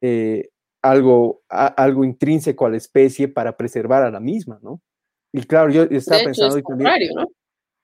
eh, 0.00 0.48
algo, 0.82 1.42
algo 1.48 2.04
intrínseco 2.04 2.66
a 2.66 2.70
la 2.70 2.78
especie 2.78 3.28
para 3.28 3.56
preservar 3.56 4.02
a 4.02 4.10
la 4.10 4.20
misma, 4.20 4.58
¿no? 4.62 4.80
Y 5.32 5.42
claro, 5.42 5.70
yo 5.70 5.82
estaba 5.84 6.22
pensando... 6.24 6.56
¿no? 7.14 7.26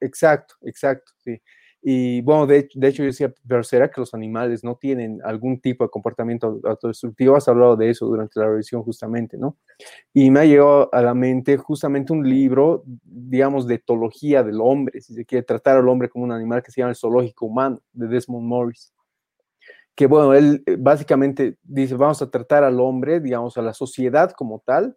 Exacto, 0.00 0.54
exacto, 0.62 1.12
sí. 1.18 1.40
Y 1.82 2.20
bueno, 2.20 2.46
de, 2.46 2.68
de, 2.74 2.88
hecho 2.88 3.02
yo 3.02 3.06
decía, 3.06 3.32
pero 3.48 3.62
¿será 3.64 3.90
que 3.90 4.00
los 4.00 4.12
animales 4.12 4.62
no 4.62 4.76
tienen 4.76 5.20
algún 5.24 5.60
tipo 5.60 5.84
de 5.84 5.90
comportamiento 5.90 6.60
autodestructivo? 6.64 7.36
Has 7.36 7.48
hablado 7.48 7.74
de 7.76 7.88
eso 7.88 8.06
durante 8.06 8.38
la 8.38 8.48
revisión 8.48 8.82
justamente, 8.82 9.38
¿no? 9.38 9.56
Y 10.12 10.30
me 10.30 10.40
ha 10.40 10.44
llegado 10.44 10.92
a 10.92 11.00
la 11.00 11.14
mente 11.14 11.56
justamente 11.56 12.12
un 12.12 12.28
libro, 12.28 12.82
digamos, 12.84 13.66
de 13.66 13.76
etología 13.76 14.42
del 14.42 14.60
hombre, 14.60 15.00
si 15.00 15.14
se 15.14 15.24
quiere 15.24 15.42
tratar 15.42 15.78
al 15.78 15.88
hombre 15.88 16.10
como 16.10 16.24
un 16.24 16.32
animal 16.32 16.62
que 16.62 16.70
se 16.70 16.80
llama 16.82 16.90
el 16.90 16.96
zoológico 16.96 17.46
humano, 17.46 17.80
de 17.92 18.08
Desmond 18.08 18.46
Morris 18.46 18.92
que 20.00 20.06
bueno, 20.06 20.32
él 20.32 20.62
eh, 20.64 20.76
básicamente 20.78 21.58
dice, 21.62 21.94
vamos 21.94 22.22
a 22.22 22.30
tratar 22.30 22.64
al 22.64 22.80
hombre, 22.80 23.20
digamos, 23.20 23.58
a 23.58 23.62
la 23.62 23.74
sociedad 23.74 24.30
como 24.32 24.60
tal, 24.60 24.96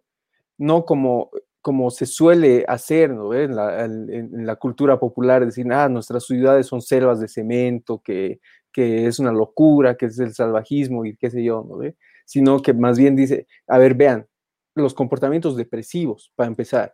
no 0.56 0.86
como, 0.86 1.30
como 1.64 1.90
se 1.90 2.04
suele 2.04 2.62
hacer 2.68 3.08
¿no? 3.14 3.32
en, 3.32 3.56
la, 3.56 4.56
cultura 4.56 5.00
popular, 5.00 5.46
decir, 5.46 5.66
ah, 5.72 5.88
nuestras 5.88 6.26
ciudades 6.26 6.66
son 6.66 6.82
selvas 6.82 7.20
de 7.20 7.26
cemento, 7.26 8.02
que, 8.04 8.38
que, 8.70 9.06
es 9.06 9.18
una 9.18 9.32
locura, 9.32 9.96
que 9.96 10.04
es 10.04 10.18
el 10.18 10.34
salvajismo 10.34 11.06
y 11.06 11.16
qué 11.16 11.30
sé 11.30 11.42
yo, 11.42 11.66
¿no? 11.66 11.78
sino 12.26 12.60
que 12.60 12.74
más 12.74 12.98
bien 12.98 13.16
dice, 13.16 13.46
a 13.66 13.78
ver, 13.78 13.94
vean, 13.94 14.26
los 14.74 14.92
comportamientos 14.92 15.56
depresivos, 15.56 16.30
para 16.36 16.48
empezar, 16.48 16.92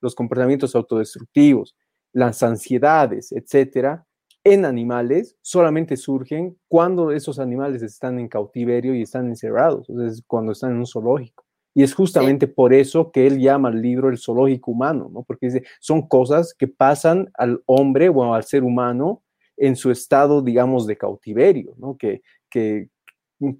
los 0.00 0.16
comportamientos 0.16 0.74
autodestructivos, 0.74 1.76
las 2.12 2.42
ansiedades, 2.42 3.30
etcétera, 3.30 4.04
en 4.42 4.64
animales 4.64 5.36
solamente 5.40 5.96
surgen 5.96 6.58
cuando 6.66 7.12
esos 7.12 7.38
animales 7.38 7.84
están 7.84 8.18
en 8.18 8.26
cautiverio 8.26 8.92
y 8.92 9.02
están 9.02 9.28
encerrados, 9.28 9.86
cuando 10.26 10.50
están 10.50 10.72
en 10.72 10.78
un 10.78 10.86
zoológico. 10.86 11.44
Y 11.74 11.82
es 11.82 11.94
justamente 11.94 12.48
por 12.48 12.74
eso 12.74 13.12
que 13.12 13.26
él 13.26 13.38
llama 13.38 13.68
al 13.68 13.80
libro 13.80 14.08
el 14.08 14.18
zoológico 14.18 14.72
humano, 14.72 15.10
¿no? 15.12 15.22
Porque 15.22 15.46
dice, 15.46 15.64
son 15.78 16.08
cosas 16.08 16.54
que 16.54 16.66
pasan 16.66 17.30
al 17.34 17.62
hombre 17.66 18.08
o 18.08 18.34
al 18.34 18.44
ser 18.44 18.64
humano 18.64 19.22
en 19.56 19.76
su 19.76 19.90
estado, 19.90 20.42
digamos, 20.42 20.86
de 20.86 20.96
cautiverio, 20.96 21.74
¿no? 21.78 21.96
Que, 21.96 22.22
que, 22.50 22.88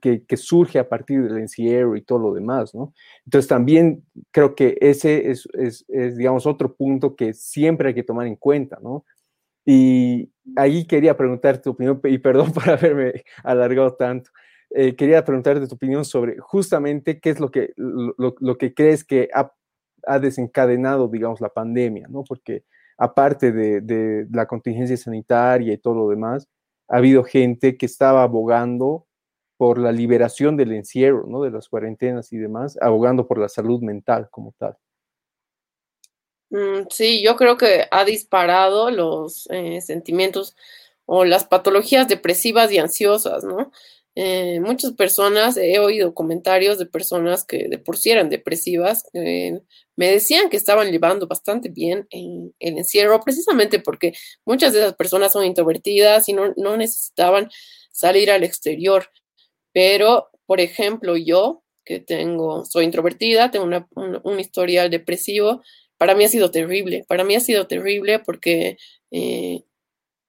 que, 0.00 0.36
surge 0.36 0.78
a 0.78 0.88
partir 0.88 1.22
del 1.22 1.38
encierro 1.38 1.96
y 1.96 2.02
todo 2.02 2.18
lo 2.18 2.34
demás, 2.34 2.74
¿no? 2.74 2.92
Entonces 3.24 3.48
también 3.48 4.04
creo 4.30 4.54
que 4.54 4.76
ese 4.80 5.30
es, 5.30 5.48
es, 5.54 5.84
es, 5.88 6.16
digamos, 6.16 6.46
otro 6.46 6.74
punto 6.74 7.14
que 7.14 7.32
siempre 7.32 7.88
hay 7.88 7.94
que 7.94 8.02
tomar 8.02 8.26
en 8.26 8.36
cuenta, 8.36 8.78
¿no? 8.82 9.04
Y 9.64 10.30
ahí 10.56 10.86
quería 10.86 11.16
preguntarte 11.16 11.62
tu 11.62 11.70
opinión, 11.70 12.00
y 12.04 12.18
perdón 12.18 12.52
por 12.52 12.68
haberme 12.68 13.24
alargado 13.44 13.94
tanto, 13.94 14.30
eh, 14.70 14.94
quería 14.94 15.24
preguntarte 15.24 15.66
tu 15.66 15.74
opinión 15.74 16.04
sobre 16.04 16.38
justamente 16.38 17.20
qué 17.20 17.30
es 17.30 17.40
lo 17.40 17.50
que, 17.50 17.72
lo, 17.76 18.14
lo 18.38 18.58
que 18.58 18.72
crees 18.72 19.04
que 19.04 19.28
ha, 19.34 19.52
ha, 20.06 20.18
desencadenado, 20.18 21.08
digamos, 21.08 21.40
la 21.40 21.48
pandemia, 21.48 22.06
¿no? 22.08 22.24
Porque 22.24 22.64
aparte 22.96 23.52
de, 23.52 23.80
de 23.80 24.26
la 24.30 24.46
contingencia 24.46 24.96
sanitaria 24.96 25.72
y 25.72 25.78
todo 25.78 25.94
lo 25.94 26.08
demás, 26.08 26.48
ha 26.88 26.98
habido 26.98 27.24
gente 27.24 27.76
que 27.76 27.86
estaba 27.86 28.22
abogando 28.22 29.06
por 29.56 29.78
la 29.78 29.92
liberación 29.92 30.56
del 30.56 30.72
encierro, 30.72 31.26
¿no? 31.26 31.42
De 31.42 31.50
las 31.50 31.68
cuarentenas 31.68 32.32
y 32.32 32.38
demás, 32.38 32.78
abogando 32.80 33.26
por 33.26 33.38
la 33.38 33.48
salud 33.48 33.80
mental 33.82 34.28
como 34.30 34.54
tal. 34.58 34.76
Mm, 36.50 36.86
sí, 36.90 37.22
yo 37.22 37.36
creo 37.36 37.56
que 37.56 37.86
ha 37.90 38.04
disparado 38.04 38.90
los 38.90 39.48
eh, 39.50 39.80
sentimientos 39.80 40.56
o 41.06 41.24
las 41.24 41.44
patologías 41.44 42.08
depresivas 42.08 42.72
y 42.72 42.78
ansiosas, 42.78 43.44
¿no? 43.44 43.70
Eh, 44.22 44.60
muchas 44.60 44.92
personas, 44.92 45.56
he 45.56 45.78
oído 45.78 46.12
comentarios 46.12 46.76
de 46.76 46.84
personas 46.84 47.42
que 47.42 47.68
de 47.68 47.78
por 47.78 47.96
sí 47.96 48.10
eran 48.10 48.28
depresivas, 48.28 49.04
me 49.14 50.10
decían 50.10 50.50
que 50.50 50.58
estaban 50.58 50.90
llevando 50.90 51.26
bastante 51.26 51.70
bien 51.70 52.06
en 52.10 52.54
el 52.58 52.76
encierro, 52.76 53.20
precisamente 53.20 53.78
porque 53.78 54.12
muchas 54.44 54.74
de 54.74 54.80
esas 54.80 54.94
personas 54.94 55.32
son 55.32 55.46
introvertidas 55.46 56.28
y 56.28 56.34
no, 56.34 56.52
no 56.58 56.76
necesitaban 56.76 57.48
salir 57.92 58.30
al 58.30 58.44
exterior. 58.44 59.08
Pero, 59.72 60.28
por 60.44 60.60
ejemplo, 60.60 61.16
yo, 61.16 61.62
que 61.82 61.98
tengo, 61.98 62.66
soy 62.66 62.84
introvertida, 62.84 63.50
tengo 63.50 63.66
un, 63.94 64.38
historial 64.38 64.90
depresivo, 64.90 65.62
para 65.96 66.14
mí 66.14 66.24
ha 66.24 66.28
sido 66.28 66.50
terrible. 66.50 67.06
Para 67.08 67.24
mí 67.24 67.36
ha 67.36 67.40
sido 67.40 67.66
terrible 67.66 68.18
porque 68.18 68.76
eh, 69.10 69.64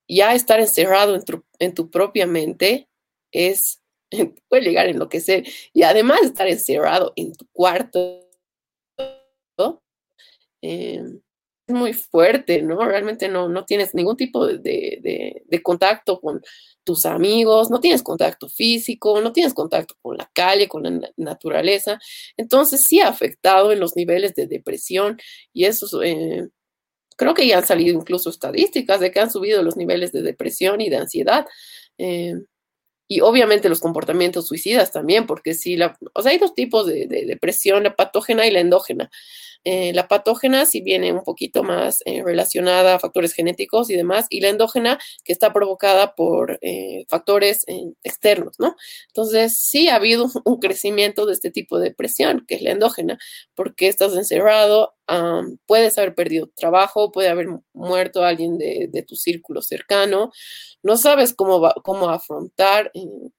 ya 0.07 0.33
estar 0.33 0.61
encerrado 0.61 1.13
en 1.15 1.25
tu, 1.25 1.43
en 1.59 1.73
tu, 1.73 1.91
propia 1.91 2.25
mente 2.25 2.87
es, 3.31 3.80
puede 4.49 4.63
llegar 4.63 4.87
a 4.87 4.91
enloquecer. 4.91 5.45
Y 5.73 5.83
además 5.83 6.21
estar 6.23 6.47
encerrado 6.47 7.13
en 7.15 7.33
tu 7.33 7.45
cuarto, 7.51 8.27
eh, 10.61 11.03
es 11.67 11.75
muy 11.75 11.93
fuerte, 11.93 12.61
¿no? 12.61 12.83
Realmente 12.85 13.27
no, 13.29 13.49
no 13.49 13.65
tienes 13.65 13.93
ningún 13.93 14.17
tipo 14.17 14.45
de, 14.45 14.59
de, 14.59 15.61
contacto 15.61 16.19
con 16.19 16.41
tus 16.83 17.05
amigos, 17.05 17.69
no 17.69 17.79
tienes 17.79 18.03
contacto 18.03 18.49
físico, 18.49 19.21
no 19.21 19.31
tienes 19.31 19.53
contacto 19.53 19.95
con 20.01 20.17
la 20.17 20.29
calle, 20.33 20.67
con 20.67 20.83
la 20.83 21.11
naturaleza. 21.17 21.99
Entonces 22.37 22.83
sí 22.83 22.99
ha 22.99 23.07
afectado 23.07 23.71
en 23.71 23.79
los 23.79 23.95
niveles 23.95 24.33
de 24.33 24.47
depresión 24.47 25.19
y 25.53 25.65
eso 25.65 26.01
eh, 26.03 26.49
creo 27.15 27.33
que 27.33 27.47
ya 27.47 27.59
han 27.59 27.65
salido 27.67 27.97
incluso 27.97 28.29
estadísticas 28.29 28.99
de 28.99 29.11
que 29.11 29.19
han 29.19 29.31
subido 29.31 29.61
los 29.63 29.77
niveles 29.77 30.11
de 30.11 30.23
depresión 30.23 30.81
y 30.81 30.89
de 30.89 30.97
ansiedad. 30.97 31.45
Eh, 31.97 32.35
y 33.11 33.19
obviamente 33.19 33.67
los 33.67 33.81
comportamientos 33.81 34.47
suicidas 34.47 34.93
también, 34.93 35.27
porque 35.27 35.53
sí, 35.53 35.75
la, 35.75 35.97
o 36.13 36.21
sea, 36.21 36.31
hay 36.31 36.37
dos 36.37 36.55
tipos 36.55 36.85
de, 36.87 37.07
de 37.07 37.25
depresión, 37.25 37.83
la 37.83 37.93
patógena 37.93 38.47
y 38.47 38.51
la 38.51 38.61
endógena. 38.61 39.11
Eh, 39.63 39.93
la 39.93 40.07
patógena 40.07 40.65
sí 40.65 40.81
viene 40.81 41.11
un 41.13 41.23
poquito 41.23 41.61
más 41.61 42.01
eh, 42.05 42.23
relacionada 42.23 42.95
a 42.95 42.99
factores 42.99 43.33
genéticos 43.33 43.89
y 43.89 43.95
demás, 43.95 44.25
y 44.29 44.41
la 44.41 44.49
endógena 44.49 44.97
que 45.23 45.33
está 45.33 45.53
provocada 45.53 46.15
por 46.15 46.57
eh, 46.61 47.05
factores 47.09 47.65
externos, 48.03 48.59
¿no? 48.59 48.75
Entonces 49.07 49.59
sí 49.59 49.89
ha 49.89 49.95
habido 49.95 50.29
un 50.45 50.59
crecimiento 50.59 51.25
de 51.25 51.33
este 51.33 51.51
tipo 51.51 51.79
de 51.79 51.89
depresión, 51.89 52.45
que 52.47 52.55
es 52.55 52.61
la 52.61 52.71
endógena, 52.71 53.19
porque 53.53 53.87
estás 53.87 54.15
encerrado, 54.15 54.93
puedes 55.65 55.97
haber 55.97 56.15
perdido 56.15 56.49
trabajo, 56.55 57.11
puede 57.11 57.29
haber 57.29 57.47
muerto 57.73 58.23
alguien 58.23 58.57
de, 58.57 59.05
tu 59.07 59.15
círculo 59.15 59.61
cercano, 59.61 60.31
no 60.83 60.97
sabes 60.97 61.33
cómo, 61.33 61.71
cómo 61.83 62.09
afrontar 62.09 62.91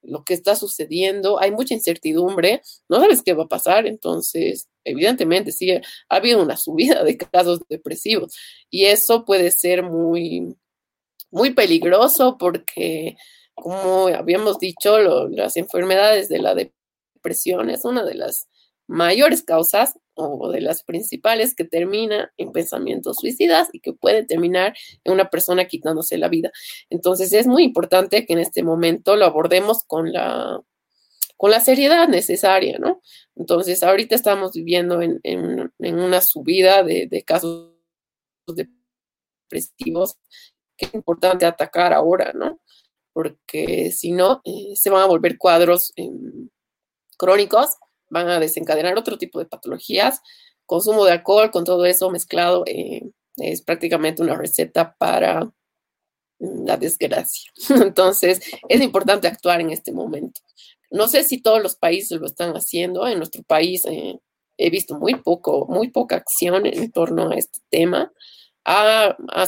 lo 0.03 0.25
que 0.25 0.35
está 0.35 0.57
sucediendo, 0.57 1.41
hay 1.41 1.51
mucha 1.51 1.75
incertidumbre, 1.75 2.63
no 2.89 3.01
sabes 3.01 3.23
qué 3.23 3.35
va 3.35 3.45
a 3.45 3.49
pasar, 3.49 3.87
entonces 3.87 4.69
evidentemente 4.85 5.53
sí 5.53 5.71
ha 5.71 5.81
habido 6.09 6.43
una 6.43 6.57
subida 6.57 7.05
de 7.05 7.17
casos 7.17 7.61
depresivos 7.69 8.35
y 8.71 8.87
eso 8.87 9.25
puede 9.25 9.51
ser 9.51 9.83
muy, 9.83 10.57
muy 11.31 11.55
peligroso 11.55 12.37
porque, 12.39 13.17
como 13.55 14.09
habíamos 14.09 14.59
dicho, 14.59 14.99
las 15.29 15.57
enfermedades 15.57 16.29
de 16.29 16.39
la 16.39 16.55
depresión 16.55 17.71
es 17.71 17.85
una 17.85 18.05
de 18.05 18.15
las 18.15 18.49
mayores 18.87 19.43
causas 19.43 19.99
o 20.15 20.51
de 20.51 20.61
las 20.61 20.83
principales 20.83 21.55
que 21.55 21.65
termina 21.65 22.33
en 22.37 22.53
pensamientos 22.53 23.17
suicidas 23.19 23.69
y 23.73 23.81
que 23.81 23.93
puede 23.93 24.25
terminar 24.25 24.75
en 25.05 25.13
una 25.13 25.31
persona 25.31 25.67
quitándose 25.67 26.19
la 26.19 26.29
vida. 26.29 26.53
Entonces 26.91 27.33
es 27.33 27.47
muy 27.47 27.65
importante 27.65 28.27
que 28.27 28.35
en 28.35 28.41
este 28.41 28.63
momento 28.63 29.17
lo 29.17 29.25
abordemos 29.25 29.85
con 29.85 30.13
la 30.13 30.61
con 31.43 31.51
la 31.51 31.59
seriedad 31.59 32.07
necesaria, 32.07 32.79
¿no? 32.79 33.03
Entonces, 33.35 33.83
ahorita 33.83 34.15
estamos 34.15 34.53
viviendo 34.53 35.03
en, 35.03 35.73
una 35.81 36.21
subida 36.21 36.85
de, 36.85 37.25
casos 37.27 37.73
depresivos 38.47 40.19
que 40.77 40.87
es 40.87 40.95
importante 40.95 41.45
atacar 41.45 41.93
ahora, 41.93 42.33
¿no? 42.33 42.61
Porque 43.13 43.91
si 43.91 44.13
no, 44.13 44.41
eh, 44.45 44.77
se 44.77 44.89
van 44.89 45.03
a 45.03 45.07
volver 45.07 45.37
cuadros 45.37 45.93
em, 45.97 46.49
crónicos, 47.19 47.71
van 48.13 48.29
a 48.29 48.39
desencadenar 48.39 48.97
otro 48.99 49.17
tipo 49.17 49.39
de 49.39 49.47
patologías. 49.47 50.21
Consumo 50.67 51.05
de 51.05 51.13
alcohol 51.13 51.51
con 51.51 51.65
todo 51.65 51.87
eso 51.87 52.11
mezclado 52.11 52.63
eh, 52.67 53.03
es 53.39 53.63
prácticamente 53.63 54.23
una 54.23 54.37
receta 54.37 54.95
para 54.99 55.51
la 56.39 56.77
desgracia. 56.77 57.51
Entonces, 57.71 58.41
es 58.69 58.81
importante 58.81 59.29
actuar 59.29 59.61
en 59.61 59.71
este 59.71 59.93
momento. 59.93 60.43
No 60.91 61.09
sé 61.09 61.25
si 61.25 61.41
todos 61.41 61.63
los 61.63 61.75
países 61.77 62.21
lo 62.21 62.27
están 62.27 62.53
haciendo. 62.53 63.09
En 63.09 63.17
nuestro 63.17 63.43
país 63.45 63.85
eh, 63.87 64.19
he 64.59 64.69
visto 64.69 64.99
muy 64.99 65.15
poco, 65.15 65.67
muy 65.67 65.89
poca 65.89 66.17
acción 66.17 66.67
en 66.67 66.93
torno 66.93 67.31
a 67.31 67.37
este 67.37 67.61
tema. 67.71 68.13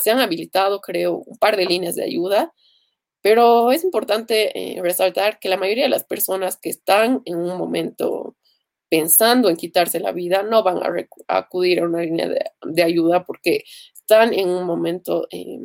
se 0.02 0.10
han 0.10 0.20
habilitado, 0.20 0.80
creo, 0.80 1.18
un 1.18 1.36
par 1.36 1.58
de 1.58 1.66
líneas 1.66 1.96
de 1.96 2.04
ayuda, 2.04 2.54
pero 3.20 3.72
es 3.72 3.84
importante 3.84 4.76
eh, 4.76 4.82
resaltar 4.82 5.38
que 5.38 5.50
la 5.50 5.58
mayoría 5.58 5.84
de 5.84 5.90
las 5.90 6.04
personas 6.04 6.56
que 6.56 6.70
están 6.70 7.20
en 7.26 7.36
un 7.36 7.58
momento 7.58 8.36
pensando 8.94 9.48
en 9.48 9.56
quitarse 9.56 9.98
la 9.98 10.12
vida 10.12 10.44
no 10.44 10.62
van 10.62 10.78
a, 10.78 11.36
acudir 11.36 11.80
a 11.80 11.86
una 11.86 12.02
línea 12.02 12.28
de, 12.28 12.82
ayuda 12.82 13.24
porque 13.24 13.64
están 13.92 14.32
en 14.32 14.48
un 14.48 14.64
momento 14.64 15.26
eh, 15.32 15.58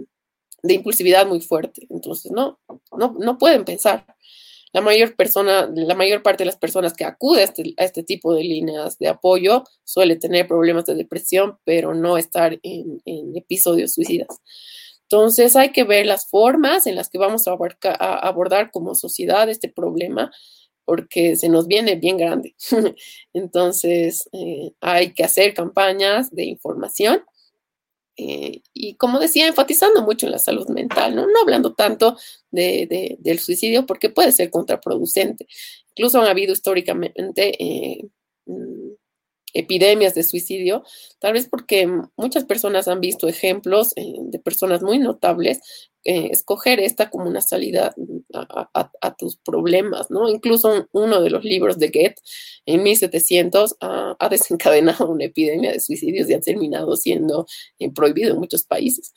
de 0.64 0.74
impulsividad 0.74 1.28
muy 1.28 1.40
fuerte. 1.40 1.86
Entonces, 1.92 2.32
no, 2.32 2.60
no, 2.98 3.16
no 3.20 3.38
pueden 3.38 3.66
pensar 3.66 4.04
la 4.72 4.82
mayor 4.82 5.16
persona, 5.16 5.70
la 5.72 5.94
mayor 5.94 6.24
parte 6.24 6.42
de 6.42 6.48
las 6.48 6.58
personas 6.58 6.94
que 6.94 7.06
acude 7.06 7.42
a 7.42 7.44
este, 7.44 7.76
este, 7.78 8.04
tipo 8.04 8.34
de 8.34 8.44
líneas 8.44 8.98
de 8.98 9.10
apoyo 9.10 9.64
suele 9.84 10.16
tener 10.16 10.48
problemas 10.48 10.86
de 10.86 10.96
depresión, 10.96 11.60
pero 11.66 11.94
no 11.94 12.18
estar 12.18 12.60
en, 12.64 13.02
episodios 13.36 13.94
suicidas. 13.94 14.42
Entonces 15.04 15.56
hay 15.56 15.72
que 15.72 15.84
ver 15.84 16.08
las 16.08 16.28
formas 16.28 16.88
en 16.88 16.96
las 16.96 17.10
que 17.10 17.20
vamos 17.20 17.48
a, 17.48 17.58
abordar 18.22 18.72
como 18.72 18.96
sociedad 18.96 19.50
este 19.50 19.70
problema, 19.70 20.32
porque 20.90 21.36
se 21.36 21.50
nos 21.50 21.68
viene 21.68 21.98
bien 21.98 22.18
grande. 22.18 22.56
Entonces 23.34 24.28
eh, 24.32 24.72
hay 24.82 25.14
que 25.14 25.24
hacer 25.24 25.54
campañas 25.54 26.32
de 26.32 26.46
información 26.46 27.24
eh, 28.18 28.64
y 28.74 28.96
como 28.96 29.20
decía, 29.20 29.46
enfatizando 29.46 30.02
mucho 30.02 30.26
en 30.26 30.32
la 30.32 30.40
salud 30.40 30.68
mental, 30.70 31.16
no, 31.16 31.28
no 31.28 31.42
hablando 31.44 31.76
tanto 31.76 32.18
de, 32.50 33.18
del 33.20 33.38
suicidio 33.38 33.86
porque 33.86 34.10
puede 34.10 34.32
ser 34.32 34.50
contraproducente. 34.50 35.46
Incluso 35.92 36.20
han 36.20 36.28
habido 36.28 36.54
históricamente 36.54 37.64
eh, 37.64 38.10
mm, 38.48 38.94
epidemias 39.54 40.16
de 40.16 40.24
suicidio, 40.24 40.84
tal 41.20 41.34
vez 41.34 41.48
porque 41.50 41.88
muchas 42.16 42.46
personas 42.46 42.88
han 42.88 43.00
visto 43.00 43.28
ejemplos 43.28 43.94
eh, 43.96 44.14
de 44.18 44.40
personas 44.40 44.82
muy 44.82 45.00
notables 45.00 45.60
eh, 46.06 46.30
escoger 46.32 46.80
esta 46.80 47.10
como 47.10 47.26
una 47.26 47.42
salida 47.42 47.94
a, 48.34 49.16
tus 49.18 49.36
problemas, 49.36 50.10
¿no? 50.10 50.30
Incluso 50.30 50.88
uno 50.94 51.22
de 51.22 51.30
los 51.30 51.44
libros 51.44 51.78
de 51.78 51.88
Goethe 51.90 52.22
en 52.66 52.84
1700 52.84 53.76
ha 53.82 54.30
desencadenado 54.30 55.10
una 55.10 55.26
epidemia 55.26 55.74
de 55.74 55.82
suicidios 55.82 56.30
y 56.30 56.34
ha 56.34 56.40
terminado 56.40 56.96
siendo 56.96 57.46
eh, 57.80 57.92
prohibido 57.92 58.34
en 58.34 58.40
muchos 58.40 58.64
países. 58.64 59.14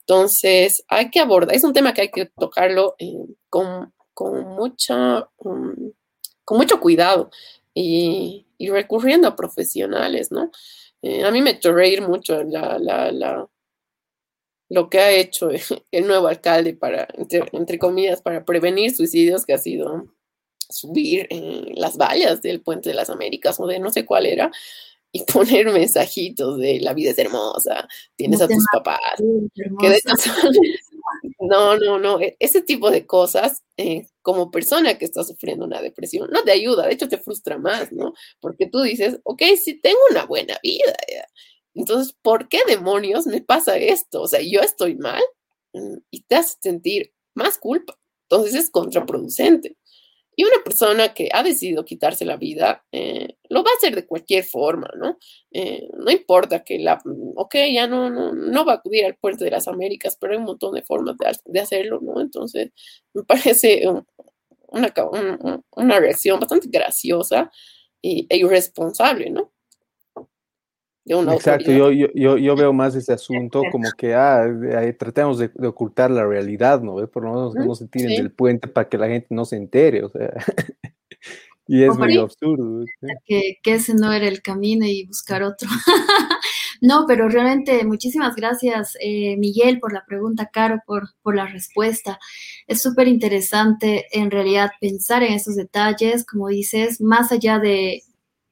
Entonces, 0.00 0.84
hay 0.88 1.10
que 1.10 1.20
abordar, 1.20 1.56
es 1.56 1.64
un 1.64 1.72
tema 1.72 1.94
que 1.94 2.02
hay 2.02 2.10
que 2.10 2.26
tocarlo 2.26 2.94
con, 3.48 3.92
mucha, 4.56 5.28
um, 5.38 5.92
con 6.44 6.58
mucho 6.58 6.80
cuidado 6.80 7.30
y, 7.74 8.45
recurriendo 8.60 9.28
a 9.28 9.36
profesionales, 9.36 10.30
¿no? 10.30 10.50
Eh, 11.02 11.24
a 11.24 11.30
mí 11.30 11.42
me 11.42 11.50
hecho 11.50 11.72
reír 11.72 12.02
mucho 12.02 12.42
lo 14.68 14.90
que 14.90 14.98
ha 14.98 15.12
hecho 15.12 15.50
el 15.90 16.06
nuevo 16.06 16.28
alcalde 16.28 16.74
para, 16.74 17.06
entre, 17.52 17.78
comillas, 17.78 18.22
para 18.22 18.44
prevenir 18.44 18.94
suicidios, 18.94 19.44
que 19.44 19.54
ha 19.54 19.58
sido 19.58 20.06
subir 20.68 21.28
las 21.74 21.96
vallas 21.96 22.42
del 22.42 22.60
Puente 22.60 22.88
de 22.88 22.96
las 22.96 23.08
Américas 23.08 23.60
o 23.60 23.66
de 23.66 23.78
no 23.78 23.90
sé 23.90 24.04
cuál 24.04 24.26
era, 24.26 24.50
y 25.12 25.24
poner 25.32 25.72
mensajitos 25.72 26.58
de 26.58 26.80
la 26.80 26.94
vida 26.94 27.10
es 27.10 27.18
hermosa, 27.18 27.88
tienes 28.16 28.40
a 28.40 28.48
tus 28.48 28.64
papás, 28.72 29.22
que 29.80 30.00
no, 31.40 31.76
no, 31.78 31.98
no, 31.98 32.20
e, 32.20 32.36
ese 32.40 32.62
tipo 32.62 32.90
de 32.90 33.06
cosas, 33.06 33.62
eh, 33.76 34.06
como 34.22 34.50
persona 34.50 34.98
que 34.98 35.04
está 35.04 35.24
sufriendo 35.24 35.64
una 35.66 35.80
depresión, 35.82 36.30
no 36.32 36.42
te 36.44 36.52
ayuda, 36.52 36.86
de 36.86 36.94
hecho 36.94 37.08
te 37.08 37.18
frustra 37.18 37.58
más, 37.58 37.92
¿no? 37.92 38.14
Porque 38.40 38.66
tú 38.68 38.80
dices, 38.82 39.20
ok, 39.24 39.42
sí 39.62 39.80
tengo 39.80 39.98
una 40.10 40.26
buena 40.26 40.58
vida, 40.62 40.94
entonces, 41.74 42.14
¿por 42.22 42.48
qué 42.48 42.60
demonios 42.66 43.26
me 43.26 43.42
pasa 43.42 43.76
esto? 43.76 44.22
O 44.22 44.28
sea, 44.28 44.40
yo 44.40 44.60
estoy 44.60 44.96
mal 44.96 45.22
mm, 45.74 45.96
y 46.10 46.22
te 46.22 46.36
hace 46.36 46.56
sentir 46.62 47.12
más 47.34 47.58
culpa, 47.58 47.98
entonces 48.30 48.54
es 48.54 48.70
contraproducente. 48.70 49.76
Y 50.36 50.44
una 50.44 50.62
persona 50.62 51.14
que 51.14 51.30
ha 51.32 51.42
decidido 51.42 51.84
quitarse 51.84 52.26
la 52.26 52.36
vida, 52.36 52.84
eh, 52.92 53.38
lo 53.48 53.64
va 53.64 53.70
a 53.70 53.76
hacer 53.76 53.94
de 53.94 54.06
cualquier 54.06 54.44
forma, 54.44 54.90
¿no? 54.96 55.18
Eh, 55.50 55.88
no 55.96 56.10
importa 56.10 56.62
que 56.62 56.78
la, 56.78 57.00
ok, 57.36 57.54
ya 57.72 57.86
no, 57.86 58.10
no, 58.10 58.32
no 58.32 58.64
va 58.66 58.74
a 58.74 58.76
acudir 58.76 59.06
al 59.06 59.16
puerto 59.16 59.44
de 59.44 59.50
las 59.50 59.66
Américas, 59.66 60.18
pero 60.20 60.34
hay 60.34 60.38
un 60.38 60.44
montón 60.44 60.74
de 60.74 60.82
formas 60.82 61.16
de, 61.46 61.60
hacerlo, 61.60 62.00
¿no? 62.02 62.20
Entonces, 62.20 62.70
me 63.14 63.24
parece 63.24 63.82
una, 64.68 64.92
una 65.70 66.00
reacción 66.00 66.38
bastante 66.38 66.68
graciosa 66.70 67.50
e 68.02 68.26
irresponsable, 68.30 69.30
¿no? 69.30 69.52
Exacto, 71.08 71.70
yo, 71.70 71.92
yo, 71.92 72.36
yo, 72.36 72.56
veo 72.56 72.72
más 72.72 72.96
ese 72.96 73.12
asunto 73.12 73.62
como 73.70 73.88
que 73.96 74.14
ah, 74.14 74.44
tratemos 74.98 75.38
de, 75.38 75.50
ocultar 75.64 76.10
la 76.10 76.26
realidad, 76.26 76.80
¿no? 76.80 76.94
Por 77.06 77.22
lo 77.22 77.30
menos 77.30 77.54
no 77.54 77.74
se 77.76 77.86
tiren 77.86 78.16
del 78.16 78.32
puente 78.32 78.66
para 78.66 78.88
que 78.88 78.98
la 78.98 79.06
gente 79.06 79.28
no 79.30 79.44
se 79.44 79.56
entere, 79.56 80.02
o 80.02 80.08
sea. 80.08 80.32
y 81.68 81.84
es 81.84 81.96
medio 81.96 82.22
absurdo. 82.22 82.84
Que, 83.24 83.58
que, 83.62 83.74
ese 83.74 83.94
no 83.94 84.12
era 84.12 84.26
el 84.26 84.42
camino 84.42 84.84
y 84.84 85.06
buscar 85.06 85.44
otro. 85.44 85.68
no, 86.80 87.04
pero 87.06 87.28
realmente 87.28 87.84
muchísimas 87.84 88.34
gracias, 88.34 88.96
eh, 89.00 89.36
Miguel, 89.36 89.78
por 89.78 89.92
la 89.92 90.04
pregunta, 90.04 90.50
Caro, 90.52 90.82
por, 90.86 91.10
por 91.22 91.36
la 91.36 91.46
respuesta. 91.46 92.18
Es 92.66 92.82
súper 92.82 93.06
interesante 93.06 94.06
en 94.10 94.32
realidad 94.32 94.70
pensar 94.80 95.22
en 95.22 95.34
esos 95.34 95.54
detalles, 95.54 96.24
como 96.24 96.48
dices, 96.48 97.00
más 97.00 97.30
allá 97.30 97.60
de 97.60 98.02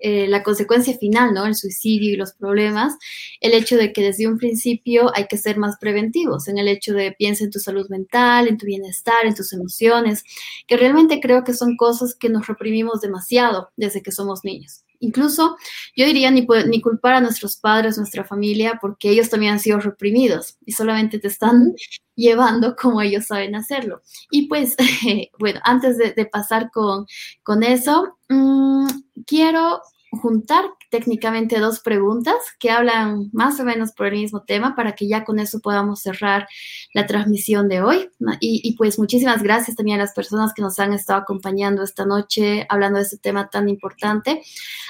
eh, 0.07 0.29
la 0.29 0.43
consecuencia 0.43 0.99
final, 0.99 1.33
¿no? 1.33 1.47
El 1.47 1.55
suicidio 1.55 2.13
y 2.13 2.17
los 2.17 2.35
problemas, 2.35 2.93
el 3.41 3.55
hecho 3.55 3.79
de 3.79 3.91
que 3.91 4.03
desde 4.03 4.29
un 4.29 4.37
principio 4.37 5.11
hay 5.17 5.29
que 5.29 5.39
ser 5.39 5.57
más 5.57 5.79
preventivos, 5.79 6.47
en 6.47 6.59
el 6.59 6.69
hecho 6.69 6.93
de 6.93 7.13
piensa 7.13 7.43
en 7.43 7.51
tu 7.51 7.59
salud 7.59 7.89
mental, 7.89 8.47
en 8.47 8.59
tu 8.59 8.67
bienestar, 8.67 9.25
en 9.25 9.35
tus 9.35 9.55
emociones, 9.55 10.23
que 10.67 10.77
realmente 10.77 11.21
creo 11.23 11.43
que 11.43 11.55
son 11.55 11.79
cosas 11.79 12.15
que 12.15 12.29
nos 12.29 12.47
reprimimos 12.47 13.01
demasiado 13.01 13.71
desde 13.79 14.03
que 14.03 14.13
somos 14.13 14.45
niños. 14.45 14.85
Incluso 15.01 15.57
yo 15.97 16.05
diría 16.05 16.31
ni, 16.31 16.47
ni 16.67 16.83
culpar 16.83 17.15
a 17.15 17.21
nuestros 17.23 17.57
padres, 17.57 17.97
nuestra 17.97 18.25
familia, 18.25 18.79
porque 18.83 19.09
ellos 19.09 19.31
también 19.31 19.55
han 19.55 19.61
sido 19.61 19.81
reprimidos 19.81 20.59
y 20.67 20.73
solamente 20.73 21.19
te 21.19 21.29
están 21.29 21.75
llevando 22.15 22.77
como 22.77 23.01
ellos 23.01 23.25
saben 23.25 23.55
hacerlo. 23.55 24.03
Y 24.31 24.49
pues, 24.49 24.77
bueno, 25.39 25.61
antes 25.65 25.97
de, 25.97 26.27
pasar 26.27 26.71
con, 26.71 27.07
con 27.43 27.63
eso, 27.63 28.19
mm, 28.29 28.87
quiero 29.27 29.81
juntar 30.17 30.65
técnicamente 30.91 31.59
dos 31.59 31.81
preguntas 31.81 32.37
que 32.59 32.71
hablan 32.71 33.31
más 33.33 33.59
o 33.59 33.65
menos 33.65 33.93
por 33.93 34.07
el 34.07 34.15
mismo 34.15 34.43
tema 34.43 34.77
para 34.77 34.93
que 34.93 35.09
ya 35.09 35.25
con 35.25 35.39
eso 35.39 35.61
podamos 35.61 36.03
cerrar 36.03 36.47
la 36.93 37.07
transmisión 37.07 37.69
de 37.69 37.83
hoy. 37.83 38.11
Y, 38.41 38.77
pues 38.77 38.99
muchísimas 38.99 39.43
gracias 39.43 39.77
también 39.77 39.99
a 39.99 40.05
las 40.05 40.15
personas 40.15 40.53
que 40.55 40.63
nos 40.63 40.79
han 40.79 40.93
estado 40.93 41.21
acompañando 41.21 41.83
esta 41.83 42.05
noche 42.05 42.67
hablando 42.69 42.99
de 42.99 43.05
este 43.05 43.19
tema 43.19 43.49
tan 43.49 43.69
importante. 43.69 44.43